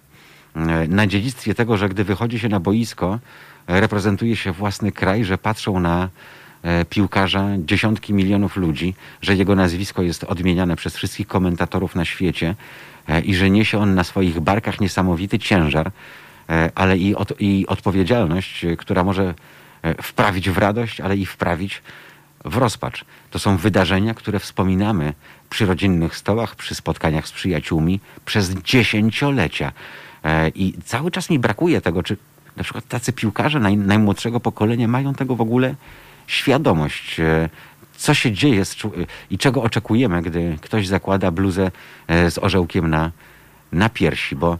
Na 0.87 1.07
dziedzictwie 1.07 1.55
tego, 1.55 1.77
że 1.77 1.89
gdy 1.89 2.03
wychodzi 2.03 2.39
się 2.39 2.49
na 2.49 2.59
boisko, 2.59 3.19
reprezentuje 3.67 4.35
się 4.35 4.51
własny 4.51 4.91
kraj, 4.91 5.25
że 5.25 5.37
patrzą 5.37 5.79
na 5.79 6.09
e, 6.63 6.85
piłkarza 6.85 7.47
dziesiątki 7.57 8.13
milionów 8.13 8.57
ludzi, 8.57 8.95
że 9.21 9.35
jego 9.35 9.55
nazwisko 9.55 10.01
jest 10.01 10.23
odmieniane 10.23 10.75
przez 10.75 10.95
wszystkich 10.95 11.27
komentatorów 11.27 11.95
na 11.95 12.05
świecie 12.05 12.55
e, 13.07 13.21
i 13.21 13.35
że 13.35 13.49
niesie 13.49 13.79
on 13.79 13.95
na 13.95 14.03
swoich 14.03 14.39
barkach 14.39 14.79
niesamowity 14.79 15.39
ciężar, 15.39 15.91
e, 16.49 16.71
ale 16.75 16.97
i, 16.97 17.15
od, 17.15 17.33
i 17.39 17.65
odpowiedzialność, 17.67 18.65
e, 18.65 18.77
która 18.77 19.03
może 19.03 19.33
e, 19.81 20.03
wprawić 20.03 20.49
w 20.49 20.57
radość, 20.57 21.01
ale 21.01 21.17
i 21.17 21.25
wprawić 21.25 21.81
w 22.45 22.57
rozpacz. 22.57 23.05
To 23.31 23.39
są 23.39 23.57
wydarzenia, 23.57 24.13
które 24.13 24.39
wspominamy 24.39 25.13
przy 25.49 25.65
rodzinnych 25.65 26.17
stołach, 26.17 26.55
przy 26.55 26.75
spotkaniach 26.75 27.27
z 27.27 27.31
przyjaciółmi 27.31 27.99
przez 28.25 28.49
dziesięciolecia. 28.49 29.71
E, 30.23 30.49
I 30.49 30.73
cały 30.85 31.11
czas 31.11 31.29
mi 31.29 31.39
brakuje 31.39 31.81
tego, 31.81 32.03
czy 32.03 32.17
na 32.57 32.63
przykład 32.63 32.87
tacy 32.87 33.13
piłkarze 33.13 33.59
naj, 33.59 33.77
najmłodszego 33.77 34.39
pokolenia 34.39 34.87
mają 34.87 35.13
tego 35.13 35.35
w 35.35 35.41
ogóle 35.41 35.75
świadomość, 36.27 37.19
e, 37.19 37.49
co 37.97 38.13
się 38.13 38.31
dzieje 38.31 38.65
z, 38.65 38.77
i 39.31 39.37
czego 39.37 39.63
oczekujemy, 39.63 40.21
gdy 40.21 40.57
ktoś 40.61 40.87
zakłada 40.87 41.31
bluzę 41.31 41.71
e, 42.07 42.31
z 42.31 42.37
orzełkiem 42.37 42.87
na, 42.89 43.11
na 43.71 43.89
piersi, 43.89 44.35
bo 44.35 44.57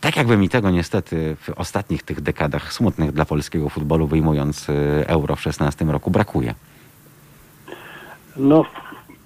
tak 0.00 0.16
jakby 0.16 0.36
mi 0.36 0.48
tego 0.48 0.70
niestety 0.70 1.36
w 1.40 1.50
ostatnich 1.50 2.02
tych 2.02 2.20
dekadach 2.20 2.72
smutnych 2.72 3.12
dla 3.12 3.24
polskiego 3.24 3.68
futbolu, 3.68 4.06
wyjmując 4.06 4.66
Euro 5.06 5.36
w 5.36 5.40
16 5.40 5.84
roku, 5.84 6.10
brakuje. 6.10 6.54
No, 8.36 8.64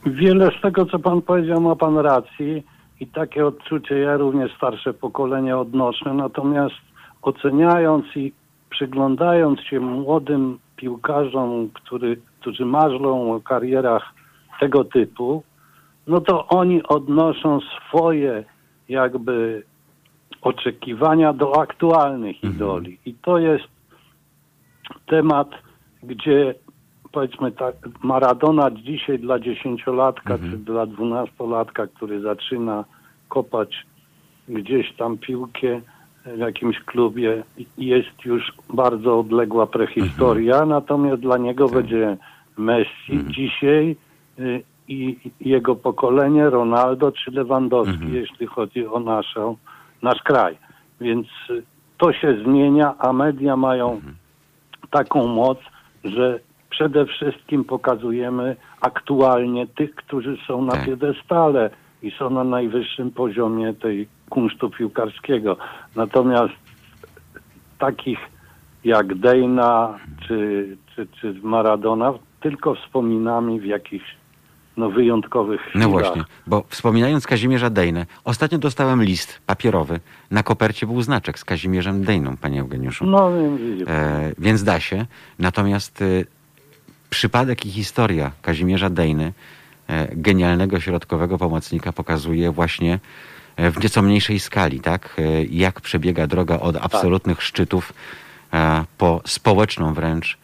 wiele 0.07 0.51
z 0.59 0.61
tego, 0.63 0.87
co 0.87 0.99
pan 0.99 1.23
powiedział, 1.23 1.61
ma 1.61 1.77
pan 1.77 1.99
racji 1.99 2.63
i 3.01 3.07
takie 3.07 3.47
odczucie 3.47 3.99
ja 3.99 4.17
również 4.17 4.57
starsze 4.57 4.95
pokolenie 4.95 5.57
odnoszę, 5.57 6.15
natomiast 6.15 6.75
oceniając 7.23 8.05
i 8.17 8.33
przyglądając 8.71 9.61
się 9.61 9.81
młodym 9.81 10.59
piłkarzom, 10.77 11.69
który, 11.75 12.17
którzy 12.41 12.65
marzlą 12.65 13.33
o 13.33 13.41
karierach 13.41 14.15
tego 14.61 14.85
typu, 14.85 15.43
no 16.07 16.21
to 16.21 16.47
oni 16.49 16.83
odnoszą 16.83 17.59
swoje 17.61 18.45
jakby 18.89 19.63
oczekiwania 20.43 21.33
do 21.33 21.61
aktualnych 21.61 22.45
idoli. 22.45 22.99
I 23.07 23.15
to 23.15 23.39
jest 23.39 23.65
temat, 25.07 25.49
gdzie 26.03 26.55
powiedzmy 27.17 27.53
tak, 27.53 27.75
Maradona 28.03 28.71
dzisiaj 28.71 29.19
dla 29.19 29.39
dziesięciolatka 29.39 30.39
czy 30.39 30.59
dla 30.59 30.87
dwunastolatka, 30.87 31.87
który 31.87 32.21
zaczyna 32.21 32.85
kopać 33.29 33.87
gdzieś 34.49 34.93
tam 34.97 35.19
piłkę 35.19 35.81
w 36.27 36.39
jakimś 36.39 36.81
klubie, 36.81 37.43
jest 37.79 38.25
już 38.25 38.53
bardzo 38.75 39.19
odległa 39.19 39.67
prehistoria, 39.67 40.67
natomiast 40.67 41.23
dla 41.23 41.39
niego 41.39 41.69
będzie 41.69 42.17
Messi 42.57 43.25
dzisiaj 43.29 43.97
y, 44.39 44.63
i 44.89 45.17
jego 45.41 45.77
pokolenie, 45.77 46.51
Ronaldo 46.51 47.13
czy 47.13 47.31
Lewandowski, 47.31 48.13
jeśli 48.13 48.47
chodzi 48.47 48.87
o 48.87 49.01
naszą, 49.01 49.57
nasz 50.03 50.23
kraj. 50.23 50.59
Więc 51.01 51.27
y, 51.51 51.63
to 51.99 52.13
się 52.13 52.37
zmienia, 52.45 52.95
a 52.99 53.13
media 53.13 53.57
mają 53.57 54.01
taką 54.91 55.27
moc, 55.27 55.59
że 56.05 56.46
przede 56.71 57.07
wszystkim 57.07 57.65
pokazujemy 57.65 58.57
aktualnie 58.81 59.67
tych, 59.67 59.95
którzy 59.95 60.37
są 60.47 60.63
na 60.65 60.73
Tak. 60.73 60.87
piedestale 60.87 61.71
i 62.03 62.11
są 62.19 62.31
na 62.31 62.45
najwyższym 62.45 63.11
poziomie 63.11 63.75
tej 63.75 64.09
kunsztu 64.31 64.71
piłkarskiego. 64.71 65.57
Natomiast 65.97 66.55
takich 67.79 68.19
jak 68.85 69.15
Dejna 69.15 69.99
czy, 70.29 70.77
czy, 70.95 71.07
czy 71.21 71.35
Maradona 71.43 72.13
tylko 72.41 72.75
wspominamy 72.75 73.61
w 73.61 73.65
jakichś 73.65 74.17
no, 74.77 74.91
wyjątkowych 74.91 75.61
No 75.61 75.71
chwilach. 75.71 75.91
właśnie, 75.91 76.25
bo 76.47 76.65
wspominając 76.69 77.27
Kazimierza 77.27 77.71
Dejnę, 77.71 78.07
ostatnio 78.25 78.59
dostałem 78.59 79.03
list 79.03 79.41
papierowy. 79.47 80.01
Na 80.31 80.43
kopercie 80.43 80.87
był 80.87 81.03
znaczek 81.03 81.39
z 81.39 81.45
Kazimierzem 81.45 82.05
Dejną, 82.05 82.37
panie 82.37 82.61
Eugeniuszu. 82.61 83.07
No 83.07 83.19
pan. 83.19 83.59
E, 83.89 84.33
więc 84.39 84.65
da 84.65 84.81
się. 84.81 85.07
Natomiast 85.39 86.03
e, 86.03 86.05
przypadek 87.11 87.67
i 87.67 87.71
historia 87.71 88.33
Kazimierza 88.43 88.91
Dejny, 88.91 89.33
e, 89.89 90.09
genialnego 90.17 90.81
środkowego 90.81 91.39
pomocnika, 91.39 91.93
pokazuje 91.93 92.51
właśnie 92.51 92.99
e, 93.57 93.71
w 93.71 93.83
nieco 93.83 94.03
mniejszej 94.03 94.41
skali, 94.41 94.81
tak? 94.81 95.17
E, 95.19 95.45
jak 95.45 95.81
przebiega 95.81 96.27
droga 96.27 96.61
od 96.61 96.77
absolutnych 96.77 97.43
szczytów 97.43 97.93
po 98.99 99.21
społeczną 99.27 99.95
wręcz, 99.95 100.39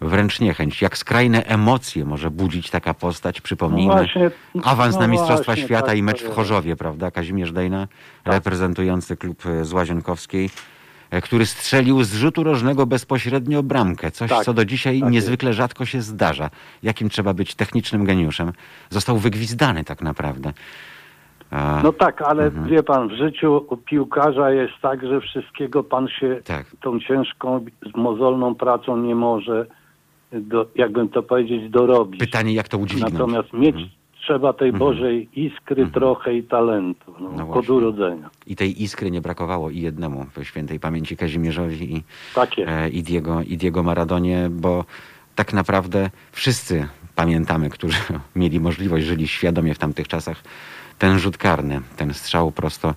wręcz 0.00 0.40
niechęć. 0.40 0.82
Jak 0.82 0.98
skrajne 0.98 1.46
emocje 1.46 2.04
może 2.04 2.30
budzić 2.30 2.70
taka 2.70 2.94
postać. 2.94 3.40
Przypomnijmy, 3.40 3.94
No 3.94 3.98
właśnie, 3.98 4.30
awans 4.62 4.94
no 4.94 5.00
na 5.00 5.06
Mistrzostwa 5.06 5.44
właśnie, 5.44 5.64
Świata 5.64 5.86
tak 5.86 5.96
i 5.96 6.02
mecz 6.02 6.20
w 6.20 6.22
jest. 6.22 6.34
Chorzowie, 6.34 6.76
prawda? 6.76 7.10
Kazimierz 7.10 7.52
Dejna, 7.52 7.88
reprezentujący 8.24 9.16
klub 9.16 9.42
z 9.62 9.72
Łazienkowskiej, 9.72 10.50
który 11.20 11.46
strzelił 11.46 12.02
z 12.04 12.14
rzutu 12.14 12.42
rożnego 12.44 12.86
bezpośrednio 12.86 13.62
bramkę. 13.62 14.10
Coś, 14.10 14.30
Tak, 14.30 14.44
co 14.44 14.54
do 14.54 14.64
dzisiaj 14.64 15.00
tak 15.00 15.10
niezwykle 15.10 15.52
rzadko 15.52 15.84
się 15.86 16.02
zdarza. 16.02 16.50
Jakim 16.82 17.08
trzeba 17.08 17.34
być 17.34 17.54
technicznym 17.54 18.04
geniuszem. 18.04 18.52
Został 18.90 19.18
wygwizdany 19.18 19.84
tak 19.84 20.02
naprawdę. 20.02 20.52
No 21.82 21.92
tak, 21.92 22.22
ale 22.22 22.44
Mhm. 22.44 22.66
wie 22.68 22.82
pan, 22.82 23.08
w 23.08 23.12
życiu 23.12 23.66
piłkarza 23.84 24.50
jest 24.50 24.72
tak, 24.82 25.06
że 25.06 25.20
wszystkiego 25.20 25.84
pan 25.84 26.08
się 26.08 26.40
Tak. 26.44 26.66
tą 26.80 27.00
ciężką, 27.00 27.64
mozolną 27.94 28.54
pracą 28.54 28.96
nie 28.96 29.14
może, 29.14 29.66
do, 30.32 30.66
jakbym 30.74 31.08
to 31.08 31.22
powiedzieć, 31.22 31.70
dorobić. 31.70 32.20
Pytanie, 32.20 32.52
jak 32.54 32.68
to 32.68 32.78
udźwignąć? 32.78 33.12
Natomiast 33.12 33.52
mieć 33.52 33.74
Mhm. 33.76 33.90
Trzeba 34.22 34.52
tej 34.52 34.72
Bożej 34.72 35.28
iskry 35.36 35.86
trochę 35.86 36.34
i 36.34 36.42
talentu 36.42 37.14
no, 37.20 37.30
No 37.36 37.50
od 37.50 37.70
urodzenia. 37.70 38.30
I 38.46 38.56
tej 38.56 38.82
iskry 38.82 39.10
nie 39.10 39.20
brakowało 39.20 39.70
i 39.70 39.80
jednemu 39.80 40.26
w 40.36 40.44
świętej 40.44 40.80
pamięci 40.80 41.16
Kazimierzowi 41.16 41.96
i, 41.96 42.02
Tak 42.34 42.50
e, 42.58 42.88
i, 42.88 43.02
Diego, 43.02 43.42
i 43.42 43.56
Diego 43.56 43.82
Maradonie, 43.82 44.48
bo 44.50 44.84
tak 45.34 45.52
naprawdę 45.52 46.10
wszyscy 46.32 46.88
pamiętamy, 47.14 47.70
którzy 47.70 47.98
mieli 48.36 48.60
możliwość, 48.60 49.06
żyli 49.06 49.28
świadomie 49.28 49.74
w 49.74 49.78
tamtych 49.78 50.08
czasach, 50.08 50.42
ten 50.98 51.18
rzut 51.18 51.36
karny, 51.36 51.80
ten 51.96 52.14
strzał 52.14 52.52
prosto 52.52 52.88
e, 52.88 52.94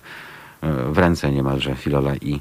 w 0.92 0.98
ręce 0.98 1.32
niemalże 1.32 1.74
Filola 1.74 2.16
i, 2.16 2.40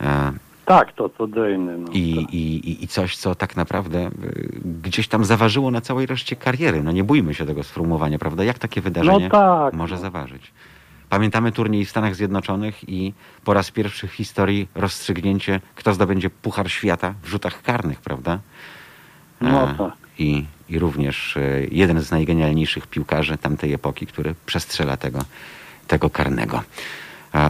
e, 0.00 0.32
Tak, 0.64 0.92
to 0.92 1.26
dejny. 1.26 1.78
No, 1.78 1.88
i, 1.92 2.14
tak. 2.24 2.34
i, 2.34 2.84
i- 2.84 2.88
coś, 2.88 3.16
co 3.16 3.34
tak 3.34 3.56
naprawdę 3.56 3.98
e, 3.98 4.10
gdzieś 4.82 5.08
tam 5.08 5.24
zaważyło 5.24 5.70
na 5.70 5.80
całej 5.80 6.06
reszcie 6.06 6.36
kariery. 6.36 6.82
No 6.82 6.92
nie 6.92 7.04
bójmy 7.04 7.34
się 7.34 7.46
tego 7.46 7.62
sformułowania, 7.62 8.18
prawda? 8.18 8.44
Jak 8.44 8.58
takie 8.58 8.80
wydarzenie 8.80 9.24
No 9.24 9.30
tak, 9.30 9.74
może 9.74 9.94
no. 9.94 10.00
zaważyć? 10.00 10.52
Pamiętamy 11.08 11.52
turniej 11.52 11.84
w 11.84 11.90
Stanach 11.90 12.14
Zjednoczonych 12.14 12.88
i 12.88 13.12
po 13.44 13.54
raz 13.54 13.70
pierwszy 13.70 14.08
w 14.08 14.12
historii 14.12 14.68
rozstrzygnięcie, 14.74 15.60
kto 15.74 15.94
zdobędzie 15.94 16.30
Puchar 16.30 16.70
Świata 16.70 17.14
w 17.22 17.28
rzutach 17.28 17.62
karnych, 17.62 18.00
prawda? 18.00 18.38
No 19.40 19.70
E, 19.70 19.74
tak. 19.78 19.92
I, 20.18 20.44
I 20.68 20.78
również 20.78 21.36
e, 21.36 21.40
jeden 21.70 22.00
z 22.00 22.10
najgenialniejszych 22.10 22.86
piłkarzy 22.86 23.36
tamtej 23.38 23.72
epoki, 23.72 24.06
który 24.06 24.34
przestrzela 24.46 24.96
tego, 24.96 25.18
tego 25.88 26.10
karnego. 26.10 26.62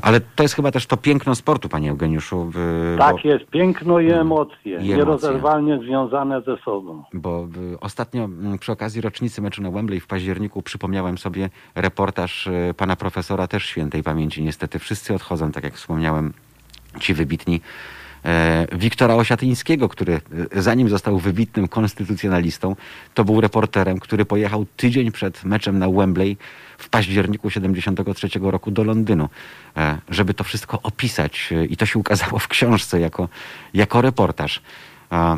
Ale 0.02 0.20
to 0.20 0.42
jest 0.42 0.54
chyba 0.54 0.70
też 0.70 0.86
to 0.86 0.96
piękno 0.96 1.34
sportu, 1.34 1.68
panie 1.68 1.90
Eugeniuszu. 1.90 2.50
w- 2.54 2.96
Tak 2.98 3.16
bo- 3.22 3.28
jest, 3.28 3.44
piękno 3.50 4.00
i 4.00 4.10
emocje, 4.10 4.78
I 4.80 4.88
nierozerwalnie 4.88 5.78
związane 5.78 6.42
ze 6.42 6.56
sobą. 6.56 7.04
Bo 7.12 7.48
y, 7.74 7.80
ostatnio 7.80 8.24
mm, 8.24 8.58
przy 8.58 8.72
okazji 8.72 9.00
rocznicy 9.00 9.42
meczu 9.42 9.62
na 9.62 9.70
Wembley 9.70 10.00
w 10.00 10.06
październiku 10.06 10.62
przypomniałem 10.62 11.18
sobie 11.18 11.50
reportaż 11.74 12.46
y, 12.46 12.74
pana 12.76 12.96
profesora, 12.96 13.46
też 13.46 13.64
świętej 13.64 14.02
pamięci. 14.02 14.42
Niestety 14.42 14.78
wszyscy 14.78 15.14
odchodzą, 15.14 15.52
tak 15.52 15.64
jak 15.64 15.74
wspomniałem, 15.74 16.32
ci 17.00 17.14
wybitni. 17.14 17.60
E, 18.24 18.66
Wiktora 18.72 19.14
Osiatyńskiego, 19.14 19.88
który 19.88 20.20
y, 20.56 20.62
zanim 20.62 20.88
został 20.88 21.18
wybitnym 21.18 21.68
konstytucjonalistą, 21.68 22.76
to 23.14 23.24
był 23.24 23.40
reporterem, 23.40 23.98
który 24.00 24.24
pojechał 24.24 24.66
tydzień 24.76 25.12
przed 25.12 25.44
meczem 25.44 25.78
na 25.78 25.88
Wembley 25.90 26.36
w 26.78 26.88
październiku 26.88 27.50
73 27.50 28.28
roku 28.42 28.70
do 28.70 28.84
Londynu, 28.84 29.28
e, 29.76 29.98
żeby 30.08 30.34
to 30.34 30.44
wszystko 30.44 30.82
opisać. 30.82 31.48
y, 31.52 31.66
I 31.66 31.76
to 31.76 31.86
się 31.86 31.98
ukazało 31.98 32.38
w 32.38 32.48
książce 32.48 33.00
jako, 33.00 33.28
jako 33.74 34.00
reportaż. 34.00 34.62
A, 35.10 35.36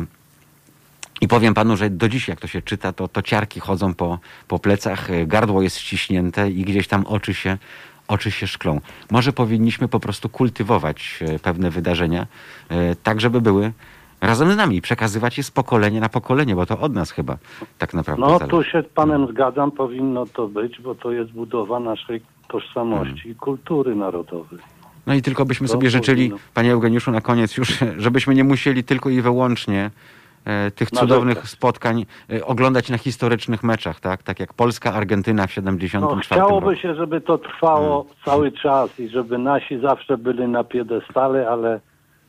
i 1.21 1.27
powiem 1.27 1.53
panu, 1.53 1.77
że 1.77 1.89
do 1.89 2.09
dziś 2.09 2.27
jak 2.27 2.39
to 2.39 2.47
się 2.47 2.61
czyta, 2.61 2.93
to, 2.93 3.07
to 3.07 3.21
ciarki 3.21 3.59
chodzą 3.59 3.93
po, 3.93 4.19
po 4.47 4.59
plecach, 4.59 5.11
e, 5.11 5.25
gardło 5.25 5.61
jest 5.61 5.77
ściśnięte 5.77 6.51
i 6.51 6.63
gdzieś 6.63 6.87
tam 6.87 7.05
oczy 7.05 7.33
się, 7.33 7.57
oczy 8.07 8.31
się 8.31 8.47
szklą. 8.47 8.81
Może 9.11 9.33
powinniśmy 9.33 9.87
po 9.87 9.99
prostu 9.99 10.29
kultywować 10.29 11.19
e, 11.21 11.39
pewne 11.39 11.71
wydarzenia, 11.71 12.27
e, 12.69 12.95
tak 12.95 13.21
żeby 13.21 13.41
były 13.41 13.71
razem 14.21 14.51
z 14.51 14.57
nami 14.57 14.75
i 14.77 14.81
przekazywać 14.81 15.37
je 15.37 15.43
z 15.43 15.51
pokolenia 15.51 15.99
na 16.01 16.09
pokolenie, 16.09 16.55
bo 16.55 16.65
to 16.65 16.79
od 16.79 16.93
nas 16.93 17.11
chyba 17.11 17.37
tak 17.77 17.93
naprawdę 17.93 18.21
No 18.21 18.27
zależy. 18.29 18.47
tu 18.47 18.63
się 18.63 18.81
z 18.81 18.93
panem 18.93 19.27
zgadzam, 19.27 19.71
powinno 19.71 20.25
to 20.25 20.47
być, 20.47 20.81
bo 20.81 20.95
to 20.95 21.11
jest 21.11 21.31
budowa 21.31 21.79
naszej 21.79 22.21
tożsamości 22.47 23.29
i 23.29 23.35
kultury 23.35 23.95
narodowej. 23.95 24.59
No 25.07 25.13
i 25.13 25.21
tylko 25.21 25.45
byśmy 25.45 25.67
To 25.67 25.73
sobie 25.73 25.89
życzyli, 25.89 26.29
powinno. 26.29 26.47
panie 26.53 26.71
Eugeniuszu, 26.71 27.11
na 27.11 27.21
koniec 27.21 27.57
już, 27.57 27.77
żebyśmy 27.97 28.35
nie 28.35 28.43
musieli 28.43 28.83
tylko 28.83 29.09
i 29.09 29.21
wyłącznie 29.21 29.91
e, 30.45 30.71
tych 30.71 30.91
Narzekać. 30.93 30.99
cudownych 31.09 31.49
spotkań 31.49 32.05
e, 32.33 32.45
oglądać 32.45 32.89
na 32.89 32.97
historycznych 32.97 33.63
meczach, 33.63 33.99
tak? 33.99 34.23
Tak 34.23 34.39
jak 34.39 34.53
Polska-Argentyna 34.53 35.47
w 35.47 35.49
No, 35.49 35.53
74 35.55 36.21
chciałoby 36.21 36.65
roku. 36.69 36.81
się, 36.81 36.95
żeby 36.95 37.21
to 37.21 37.37
trwało 37.37 38.03
Hmm. 38.03 38.23
cały 38.25 38.51
czas 38.51 38.99
i 38.99 39.09
żeby 39.09 39.37
nasi 39.37 39.79
zawsze 39.79 40.17
byli 40.17 40.47
na 40.47 40.63
piedestale, 40.63 41.49
ale 41.49 41.79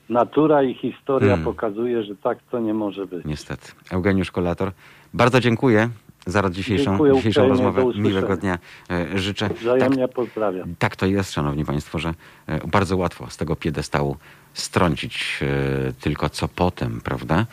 natura 0.09 0.63
i 0.63 0.75
historia 0.75 1.29
Hmm. 1.29 1.45
pokazuje, 1.45 2.03
że 2.03 2.17
tak 2.17 2.39
to 2.51 2.59
nie 2.59 2.75
może 2.75 3.07
być. 3.07 3.25
Niestety. 3.25 3.73
Eugeniusz 3.91 4.31
Kolator, 4.31 4.73
bardzo 5.15 5.41
dziękuję 5.41 5.89
za 6.27 6.51
dzisiejszą, 6.51 6.85
Dziękuję 6.91 7.15
dzisiejszą 7.15 7.43
uprzejmie, 7.49 7.65
rozmowę. 7.73 7.99
Miłego 7.99 8.37
dnia 8.37 8.59
e, 8.91 9.19
życzę. 9.19 9.49
Tak, 9.49 9.57
Wzajemnie 9.59 10.09
pozdrawiam. 10.09 10.75
tak 10.79 10.97
to 10.97 11.07
jest, 11.07 11.33
szanowni 11.33 11.65
państwo, 11.65 11.99
że 11.99 12.15
e, 12.47 12.67
bardzo 12.67 12.97
łatwo 12.97 13.31
z 13.31 13.37
tego 13.37 13.57
piedestału 13.57 14.17
strącić 14.55 15.41
e, 15.89 15.93
tylko 15.93 16.29
co 16.29 16.49
potem, 16.49 17.01
prawda? 17.01 17.47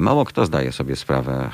Mało 0.00 0.24
kto 0.24 0.46
zdaje 0.46 0.72
sobie 0.72 0.96
sprawę, 0.96 1.50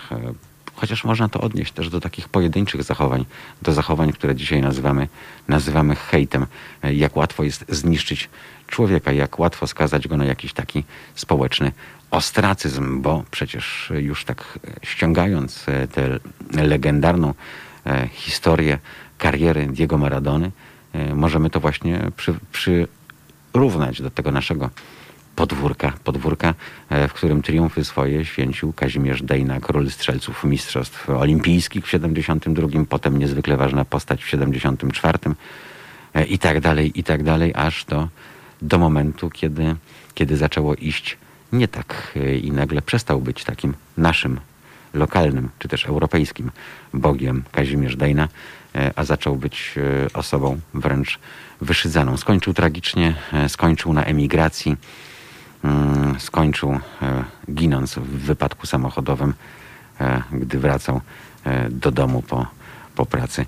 chociaż 0.75 1.05
można 1.05 1.29
to 1.29 1.41
odnieść 1.41 1.73
też 1.73 1.91
do 1.91 2.01
takich 2.01 2.29
pojedynczych 2.29 2.83
zachowań, 2.83 3.25
do 3.63 3.73
zachowań, 3.73 4.13
które 4.13 4.35
dzisiaj 4.35 4.63
nazywamy, 4.63 5.09
nazywamy 5.49 5.95
hejtem. 5.97 6.47
Jak 6.83 7.17
łatwo 7.17 7.45
jest 7.45 7.65
zniszczyć 7.69 8.29
człowieka, 8.67 9.13
jak 9.13 9.39
łatwo 9.39 9.67
skazać 9.67 10.09
go 10.09 10.17
na 10.17 10.25
jakiś 10.25 10.53
taki 10.53 10.85
społeczny 11.15 11.73
ostracyzm, 12.11 13.03
bo 13.03 13.25
przecież 13.31 13.93
już 13.95 14.25
tak 14.25 14.59
e, 14.65 14.87
ściągając 14.87 15.69
e, 15.69 15.89
tę 15.89 16.19
legendarną 16.53 17.35
e, 17.87 18.09
historię 18.13 18.79
kariery 19.19 19.67
Diego 19.67 19.99
Maradony, 19.99 20.51
możemy 21.15 21.51
to 21.51 21.61
właśnie 21.61 22.11
przy, 22.17 22.35
przyrównać 22.53 24.03
do 24.03 24.11
tego 24.11 24.33
naszego 24.33 24.71
podwórka, 25.37 25.93
podwórka, 26.05 26.55
w 27.09 27.13
którym 27.13 27.43
triumfy 27.43 27.85
swoje 27.85 28.25
święcił 28.25 28.73
Kazimierz 28.73 29.23
Dejna, 29.23 29.61
król 29.61 29.91
strzelców 29.91 30.45
mistrzostw 30.45 31.11
olimpijskich 31.11 31.87
w 31.87 31.91
72, 31.91 32.69
potem 32.89 33.19
niezwykle 33.19 33.57
ważna 33.57 33.85
postać 33.85 34.25
w 34.25 34.29
74 34.29 35.19
e, 36.15 36.25
i 36.25 36.39
tak 36.39 36.61
dalej, 36.61 37.01
i 37.01 37.05
tak 37.05 37.23
dalej, 37.23 37.53
aż 37.55 37.85
do, 37.85 38.09
do 38.63 38.79
momentu, 38.79 39.31
kiedy, 39.31 39.77
kiedy 40.15 40.37
zaczęło 40.37 40.75
iść 40.75 41.17
nie 41.53 41.69
tak 41.69 42.13
e, 42.17 42.37
i 42.37 42.53
nagle 42.53 42.83
przestał 42.83 43.21
być 43.21 43.45
takim 43.45 43.75
naszym 43.97 44.41
lokalnym, 44.95 45.49
czy 45.59 45.69
też 45.69 45.87
europejskim 45.87 46.51
bogiem 46.95 47.43
Kazimierz 47.53 47.97
Dejna, 47.97 48.29
e, 48.75 48.93
a 48.97 49.05
zaczął 49.05 49.37
być 49.37 49.75
e, 49.77 50.13
osobą 50.13 50.61
wręcz 50.75 51.19
wyszydzaną. 51.61 52.17
Skończył 52.17 52.55
tragicznie, 52.55 53.15
skończył 53.49 53.93
na 53.93 54.05
emigracji, 54.05 54.77
mm, 55.65 56.21
skończył 56.21 56.81
ginąc 57.51 57.95
w 57.95 58.03
wypadku 58.03 58.67
samochodowym, 58.67 59.35
gdy 60.33 60.59
wracał 60.59 61.01
do 61.71 61.91
domu 61.91 62.23
po, 62.23 62.47
po 62.95 63.07
pracy. 63.07 63.47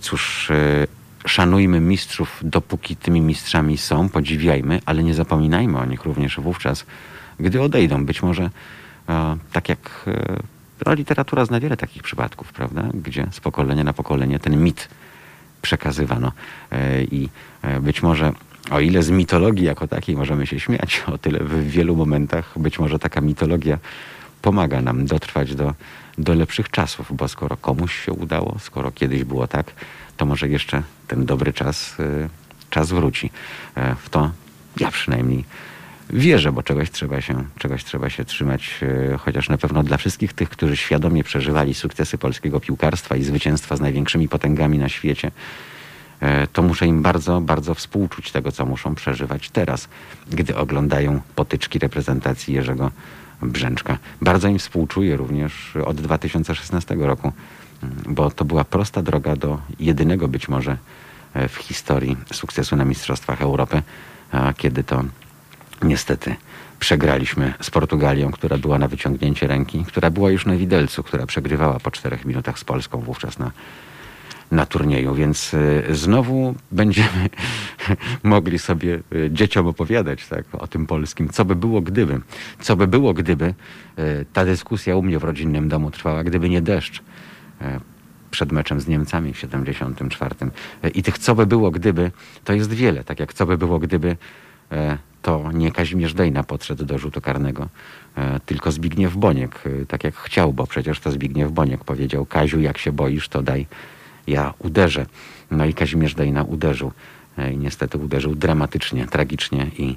Cóż, 0.00 0.52
szanujmy 1.26 1.80
mistrzów, 1.80 2.40
dopóki 2.42 2.96
tymi 2.96 3.20
mistrzami 3.20 3.78
są, 3.78 4.08
podziwiajmy, 4.08 4.80
ale 4.86 5.02
nie 5.02 5.14
zapominajmy 5.14 5.78
o 5.78 5.84
nich 5.84 6.04
również 6.04 6.40
wówczas, 6.40 6.86
gdy 7.40 7.62
odejdą. 7.62 8.06
Być 8.06 8.22
może 8.22 8.50
e, 9.08 9.36
tak 9.52 9.68
jak 9.68 10.04
e, 10.06 10.36
no, 10.86 10.94
literatura 10.94 11.44
zna 11.44 11.60
wiele 11.60 11.76
takich 11.76 12.02
przypadków, 12.02 12.52
prawda? 12.52 12.88
Gdzie 12.94 13.26
z 13.30 13.40
pokolenia 13.40 13.84
na 13.84 13.92
pokolenie 13.92 14.38
ten 14.38 14.62
mit 14.62 14.88
przekazywano. 15.62 16.32
E, 16.72 17.02
I 17.02 17.28
e, 17.62 17.80
być 17.80 18.02
może, 18.02 18.32
o 18.70 18.80
ile 18.80 19.02
z 19.02 19.10
mitologii 19.10 19.64
jako 19.64 19.88
takiej 19.88 20.16
możemy 20.16 20.46
się 20.46 20.60
śmiać, 20.60 21.02
o 21.06 21.18
tyle 21.18 21.38
w 21.38 21.70
wielu 21.70 21.96
momentach 21.96 22.58
być 22.58 22.78
może 22.78 22.98
taka 22.98 23.20
mitologia 23.20 23.78
pomaga 24.42 24.80
nam 24.80 25.06
dotrwać 25.06 25.54
do, 25.54 25.74
do 26.18 26.34
lepszych 26.34 26.70
czasów, 26.70 27.16
bo 27.16 27.28
skoro 27.28 27.56
komuś 27.56 28.04
się 28.04 28.12
udało, 28.12 28.56
skoro 28.58 28.90
kiedyś 28.92 29.24
było 29.24 29.46
tak, 29.46 29.72
to 30.16 30.26
może 30.26 30.48
jeszcze 30.48 30.82
ten 31.08 31.26
dobry 31.26 31.52
czas, 31.52 31.96
e, 32.00 32.28
czas 32.70 32.90
wróci. 32.90 33.30
E, 33.76 33.94
W 33.94 34.08
to 34.10 34.30
ja 34.80 34.90
przynajmniej 34.90 35.44
wierzę, 36.10 36.52
bo 36.52 36.62
czegoś 36.62 36.90
trzeba 36.90 37.20
się, 37.20 37.44
czegoś 37.58 37.84
trzeba 37.84 38.10
się 38.10 38.24
trzymać, 38.24 38.80
e, 39.12 39.18
chociaż 39.18 39.48
na 39.48 39.58
pewno 39.58 39.82
dla 39.82 39.96
wszystkich 39.96 40.32
tych, 40.32 40.48
którzy 40.48 40.76
świadomie 40.76 41.24
przeżywali 41.24 41.74
sukcesy 41.74 42.18
polskiego 42.18 42.60
piłkarstwa 42.60 43.16
i 43.16 43.22
zwycięstwa 43.22 43.76
z 43.76 43.80
największymi 43.80 44.28
potęgami 44.28 44.78
na 44.78 44.88
świecie, 44.88 45.30
e, 46.20 46.46
to 46.46 46.62
muszę 46.62 46.86
im 46.86 47.02
bardzo, 47.02 47.40
bardzo 47.40 47.74
współczuć 47.74 48.32
tego, 48.32 48.52
co 48.52 48.66
muszą 48.66 48.94
przeżywać 48.94 49.50
teraz, 49.50 49.88
gdy 50.30 50.56
oglądają 50.56 51.20
potyczki 51.34 51.78
reprezentacji 51.78 52.54
Jerzego 52.54 52.90
Brzęczka. 53.42 53.98
Bardzo 54.22 54.48
im 54.48 54.58
współczuję 54.58 55.16
również 55.16 55.76
od 55.84 56.00
2016 56.00 56.94
roku, 56.94 57.32
bo 58.06 58.30
to 58.30 58.44
była 58.44 58.64
prosta 58.64 59.02
droga 59.02 59.36
do 59.36 59.58
jedynego 59.80 60.28
być 60.28 60.48
może 60.48 60.76
e, 61.34 61.48
w 61.48 61.56
historii 61.56 62.16
sukcesu 62.32 62.76
na 62.76 62.84
Mistrzostwach 62.84 63.42
Europy, 63.42 63.82
kiedy 64.56 64.84
to 64.84 65.04
niestety 65.82 66.36
przegraliśmy 66.78 67.54
z 67.60 67.70
Portugalią, 67.70 68.30
która 68.30 68.58
była 68.58 68.78
na 68.78 68.88
wyciągnięcie 68.88 69.46
ręki, 69.46 69.84
która 69.84 70.10
była 70.10 70.30
już 70.30 70.46
na 70.46 70.56
widelcu, 70.56 71.02
która 71.02 71.26
przegrywała 71.26 71.80
po 71.80 71.90
czterech 71.90 72.24
minutach 72.24 72.58
z 72.58 72.64
Polską 72.64 73.00
wówczas 73.00 73.38
na, 73.38 73.50
na 74.50 74.66
turnieju, 74.66 75.14
więc 75.14 75.54
y, 75.54 75.84
znowu 75.90 76.54
będziemy 76.72 77.28
mogli 78.22 78.58
sobie 78.58 79.00
y, 79.14 79.30
dzieciom 79.32 79.66
opowiadać 79.66 80.26
tak, 80.26 80.44
o 80.52 80.66
tym 80.66 80.86
polskim. 80.86 81.28
Co 81.28 81.44
by 81.44 81.56
było 81.56 81.80
gdyby? 81.80 82.20
Co 82.60 82.76
by 82.76 82.86
było 82.86 83.14
gdyby 83.14 83.54
y, 83.98 84.26
ta 84.32 84.44
dyskusja 84.44 84.96
u 84.96 85.02
mnie 85.02 85.18
w 85.18 85.24
rodzinnym 85.24 85.68
domu 85.68 85.90
trwała, 85.90 86.24
gdyby 86.24 86.48
nie 86.50 86.62
deszcz 86.62 87.02
przed 88.30 88.52
meczem 88.52 88.80
z 88.80 88.88
Niemcami 88.88 89.32
w 89.32 89.38
74. 89.38 90.34
Y, 90.84 90.88
I 90.88 91.02
tych 91.02 91.18
co 91.18 91.34
by 91.34 91.46
było 91.46 91.70
gdyby, 91.70 92.10
to 92.44 92.52
jest 92.52 92.72
wiele. 92.72 93.04
Tak 93.04 93.20
jak 93.20 93.34
co 93.34 93.46
by 93.46 93.58
było 93.58 93.78
gdyby 93.78 94.16
to 95.22 95.52
nie 95.52 95.72
Kazimierz 95.72 96.14
Dejna 96.14 96.42
podszedł 96.42 96.84
do 96.84 96.98
rzutu 96.98 97.20
karnego, 97.20 97.68
tylko 98.46 98.72
Zbigniew 98.72 99.16
Boniek, 99.16 99.62
tak 99.88 100.04
jak 100.04 100.14
chciał, 100.14 100.52
bo 100.52 100.66
przecież 100.66 101.00
to 101.00 101.10
Zbigniew 101.10 101.52
Boniek 101.52 101.84
powiedział, 101.84 102.26
Kaziu, 102.26 102.60
jak 102.60 102.78
się 102.78 102.92
boisz, 102.92 103.28
to 103.28 103.42
daj, 103.42 103.66
ja 104.26 104.54
uderzę. 104.58 105.06
No 105.50 105.64
i 105.64 105.74
Kazimierz 105.74 106.14
Dejna 106.14 106.42
uderzył. 106.42 106.92
E, 107.38 107.52
I 107.52 107.58
niestety 107.58 107.98
uderzył 107.98 108.34
dramatycznie, 108.34 109.06
tragicznie 109.06 109.70
i, 109.78 109.96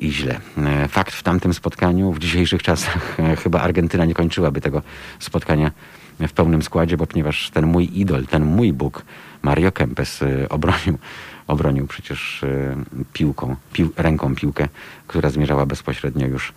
i 0.00 0.12
źle. 0.12 0.40
E, 0.58 0.88
Fakt 0.88 1.14
w 1.14 1.22
tamtym 1.22 1.54
spotkaniu, 1.54 2.12
w 2.12 2.18
dzisiejszych 2.18 2.62
czasach, 2.62 3.20
e, 3.20 3.36
chyba 3.36 3.60
Argentyna 3.60 4.04
nie 4.04 4.14
kończyłaby 4.14 4.60
tego 4.60 4.82
spotkania 5.18 5.70
w 6.20 6.32
pełnym 6.32 6.62
składzie, 6.62 6.96
bo 6.96 7.06
ponieważ 7.06 7.50
ten 7.50 7.66
mój 7.66 7.98
idol, 8.00 8.26
ten 8.26 8.44
mój 8.44 8.72
Bóg, 8.72 9.04
Mario 9.42 9.72
Kempes 9.72 10.20
obronił, 10.48 10.98
obronił 11.46 11.86
przecież 11.86 12.44
piłką, 13.12 13.56
pił, 13.72 13.92
ręką 13.96 14.34
piłkę, 14.34 14.68
która 15.06 15.30
zmierzała 15.30 15.66
bezpośrednio 15.66 16.26
już, 16.26 16.52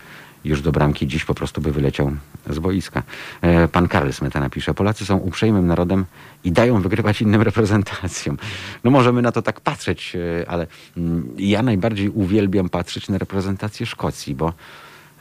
już 0.47 0.61
do 0.61 0.71
bramki. 0.71 1.07
Dziś 1.07 1.25
po 1.25 1.33
prostu 1.33 1.61
by 1.61 1.71
wyleciał 1.71 2.11
z 2.49 2.59
boiska. 2.59 3.03
E, 3.41 3.67
Pan 3.67 3.87
Karl 3.87 4.11
Smetana 4.11 4.49
pisze, 4.49 4.73
Polacy 4.73 5.05
są 5.05 5.17
uprzejmym 5.17 5.67
narodem 5.67 6.05
i 6.43 6.51
dają 6.51 6.81
wygrywać 6.81 7.21
innym 7.21 7.41
reprezentacjom. 7.49 8.37
No 8.83 8.91
możemy 8.91 9.21
na 9.21 9.31
to 9.31 9.41
tak 9.41 9.61
patrzeć, 9.61 10.15
e, 10.15 10.49
ale 10.49 10.67
mm, 10.97 11.29
ja 11.37 11.63
najbardziej 11.63 12.09
uwielbiam 12.09 12.69
patrzeć 12.69 13.09
na 13.09 13.17
reprezentację 13.17 13.85
Szkocji, 13.85 14.35
bo 14.35 14.53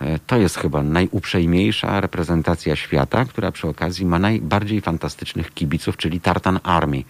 E, 0.00 0.18
To 0.26 0.36
jest 0.36 0.56
chyba 0.58 0.82
najuprzejmiejsza 0.82 2.00
reprezentacja 2.00 2.76
świata, 2.76 3.24
która 3.24 3.52
przy 3.52 3.68
okazji 3.68 4.06
ma 4.06 4.18
najbardziej 4.18 4.80
fantastycznych 4.80 5.54
kibiców, 5.54 5.96
czyli 5.96 6.20
Tartan 6.20 6.60
Army. 6.62 7.02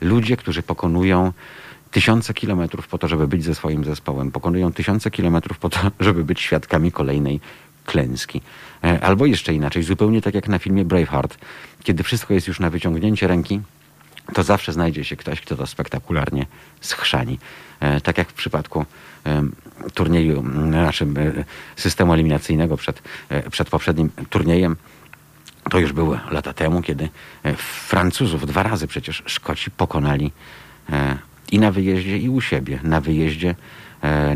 Ludzie, 0.00 0.36
którzy 0.36 0.62
pokonują 0.62 1.32
tysiące 1.90 2.34
kilometrów 2.34 2.88
po 2.88 2.98
to, 2.98 3.08
żeby 3.08 3.28
być 3.28 3.44
ze 3.44 3.54
swoim 3.54 3.84
zespołem. 3.84 4.30
Pokonują 4.30 4.72
tysiące 4.72 5.10
kilometrów 5.10 5.58
po 5.58 5.70
to, 5.70 5.78
żeby 6.00 6.24
być 6.24 6.40
świadkami 6.40 6.92
kolejnej 6.92 7.40
klęski. 7.84 8.40
E, 8.84 9.00
Albo 9.00 9.26
jeszcze 9.26 9.54
inaczej, 9.54 9.82
zupełnie 9.82 10.22
tak 10.22 10.34
jak 10.34 10.48
na 10.48 10.58
filmie 10.58 10.84
Braveheart, 10.84 11.38
kiedy 11.82 12.02
wszystko 12.02 12.34
jest 12.34 12.48
już 12.48 12.60
na 12.60 12.70
wyciągnięcie 12.70 13.26
ręki, 13.26 13.60
to 14.34 14.42
zawsze 14.42 14.72
znajdzie 14.72 15.04
się 15.04 15.16
ktoś, 15.16 15.40
kto 15.40 15.56
to 15.56 15.66
spektakularnie 15.66 16.46
schrzani. 16.80 17.38
E, 17.80 18.00
tak 18.00 18.18
jak 18.18 18.28
w 18.28 18.32
przypadku 18.32 18.86
turnieju 19.94 20.42
naszym 20.42 21.18
e, 21.18 21.44
systemu 21.76 22.12
eliminacyjnego 22.12 22.76
przed, 22.76 23.02
przed 23.50 23.70
poprzednim 23.70 24.10
turniejem. 24.30 24.76
To 25.70 25.78
już 25.78 25.92
było 25.92 26.18
lata 26.30 26.52
temu, 26.52 26.82
kiedy 26.82 27.08
Francuzów 27.56 28.46
dwa 28.46 28.62
razy 28.62 28.86
przecież 28.86 29.22
Szkoci 29.26 29.70
pokonali 29.70 30.32
i 31.52 31.58
na 31.58 31.72
wyjeździe, 31.72 32.18
i 32.18 32.28
u 32.28 32.40
siebie. 32.40 32.80
Na 32.82 33.00
wyjeździe 33.00 33.54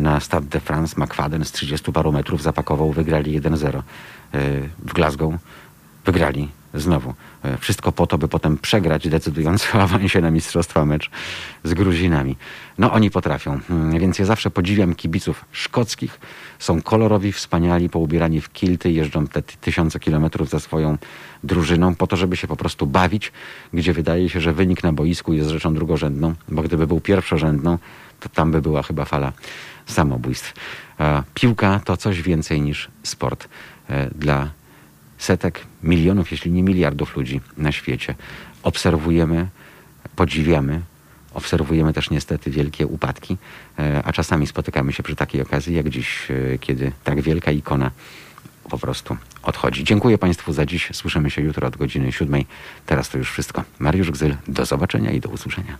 na 0.00 0.20
Stade 0.20 0.46
de 0.46 0.60
France 0.60 1.00
McFadden 1.00 1.44
z 1.44 1.52
30 1.52 1.92
paru 1.92 2.12
metrów 2.12 2.42
zapakował, 2.42 2.92
wygrali 2.92 3.40
1-0. 3.40 3.76
E, 3.76 3.82
W 4.78 4.92
Glasgow 4.92 5.34
wygrali 6.04 6.48
Znowu, 6.74 7.14
e, 7.44 7.56
wszystko 7.58 7.92
po 7.92 8.06
to, 8.06 8.18
by 8.18 8.28
potem 8.28 8.58
przegrać 8.58 9.08
decydujący 9.08 9.72
awansie 9.78 10.20
na 10.20 10.30
Mistrzostwa 10.30 10.84
mecz 10.84 11.10
z 11.64 11.74
Gruzinami. 11.74 12.36
No 12.78 12.92
oni 12.92 13.10
potrafią, 13.10 13.60
Mm, 13.70 13.98
więc 13.98 14.18
ja 14.18 14.24
zawsze 14.24 14.50
podziwiam 14.50 14.94
kibiców 14.94 15.44
szkockich. 15.52 16.20
Są 16.58 16.82
kolorowi, 16.82 17.32
wspaniali, 17.32 17.88
poubierani 17.90 18.40
w 18.40 18.52
kilty, 18.52 18.90
jeżdżą 18.92 19.26
te 19.26 19.42
ty- 19.42 19.56
tysiące 19.60 20.00
kilometrów 20.00 20.48
za 20.48 20.60
swoją 20.60 20.98
drużyną 21.44 21.94
po 21.94 22.06
to, 22.06 22.16
żeby 22.16 22.36
się 22.36 22.46
po 22.46 22.56
prostu 22.56 22.86
bawić, 22.86 23.32
gdzie 23.72 23.92
wydaje 23.92 24.28
się, 24.28 24.40
że 24.40 24.52
wynik 24.52 24.82
na 24.82 24.92
boisku 24.92 25.32
jest 25.32 25.50
rzeczą 25.50 25.74
drugorzędną, 25.74 26.34
bo 26.48 26.62
gdyby 26.62 26.86
był 26.86 27.00
pierwszorzędną, 27.00 27.78
to 28.20 28.28
tam 28.28 28.50
by 28.52 28.62
była 28.62 28.82
chyba 28.82 29.04
fala 29.04 29.32
samobójstw. 29.86 30.54
Piłka 31.34 31.80
to 31.84 31.96
coś 31.96 32.22
więcej 32.22 32.60
niż 32.60 32.88
sport. 33.02 33.48
E, 33.90 34.10
Dla 34.14 34.50
setek, 35.18 35.60
milionów, 35.82 36.30
jeśli 36.30 36.50
nie 36.50 36.62
miliardów 36.62 37.16
ludzi 37.16 37.40
na 37.56 37.72
świecie. 37.72 38.14
Obserwujemy, 38.62 39.48
podziwiamy, 40.16 40.80
obserwujemy 41.34 41.92
też 41.92 42.10
niestety 42.10 42.50
wielkie 42.50 42.86
upadki, 42.86 43.36
e, 43.78 44.02
a 44.04 44.12
czasami 44.12 44.46
spotykamy 44.46 44.92
się 44.92 45.02
przy 45.02 45.16
takiej 45.16 45.42
okazji 45.42 45.74
jak 45.74 45.88
dziś, 45.88 46.30
e, 46.30 46.58
kiedy 46.58 46.92
tak 47.04 47.20
wielka 47.20 47.50
ikona 47.50 47.90
po 48.70 48.78
prostu 48.78 49.16
odchodzi. 49.42 49.84
Dziękuję 49.84 50.18
Państwu 50.18 50.52
za 50.52 50.66
dziś. 50.66 50.90
Słyszymy 50.92 51.30
się 51.30 51.42
jutro 51.42 51.68
od 51.68 51.76
godziny 51.76 52.12
siódmej. 52.12 52.46
Teraz 52.86 53.08
to 53.08 53.18
już 53.18 53.30
wszystko. 53.30 53.64
Mariusz 53.78 54.10
Gzyl, 54.10 54.36
do 54.48 54.66
zobaczenia 54.66 55.10
i 55.10 55.20
do 55.20 55.28
usłyszenia. 55.28 55.78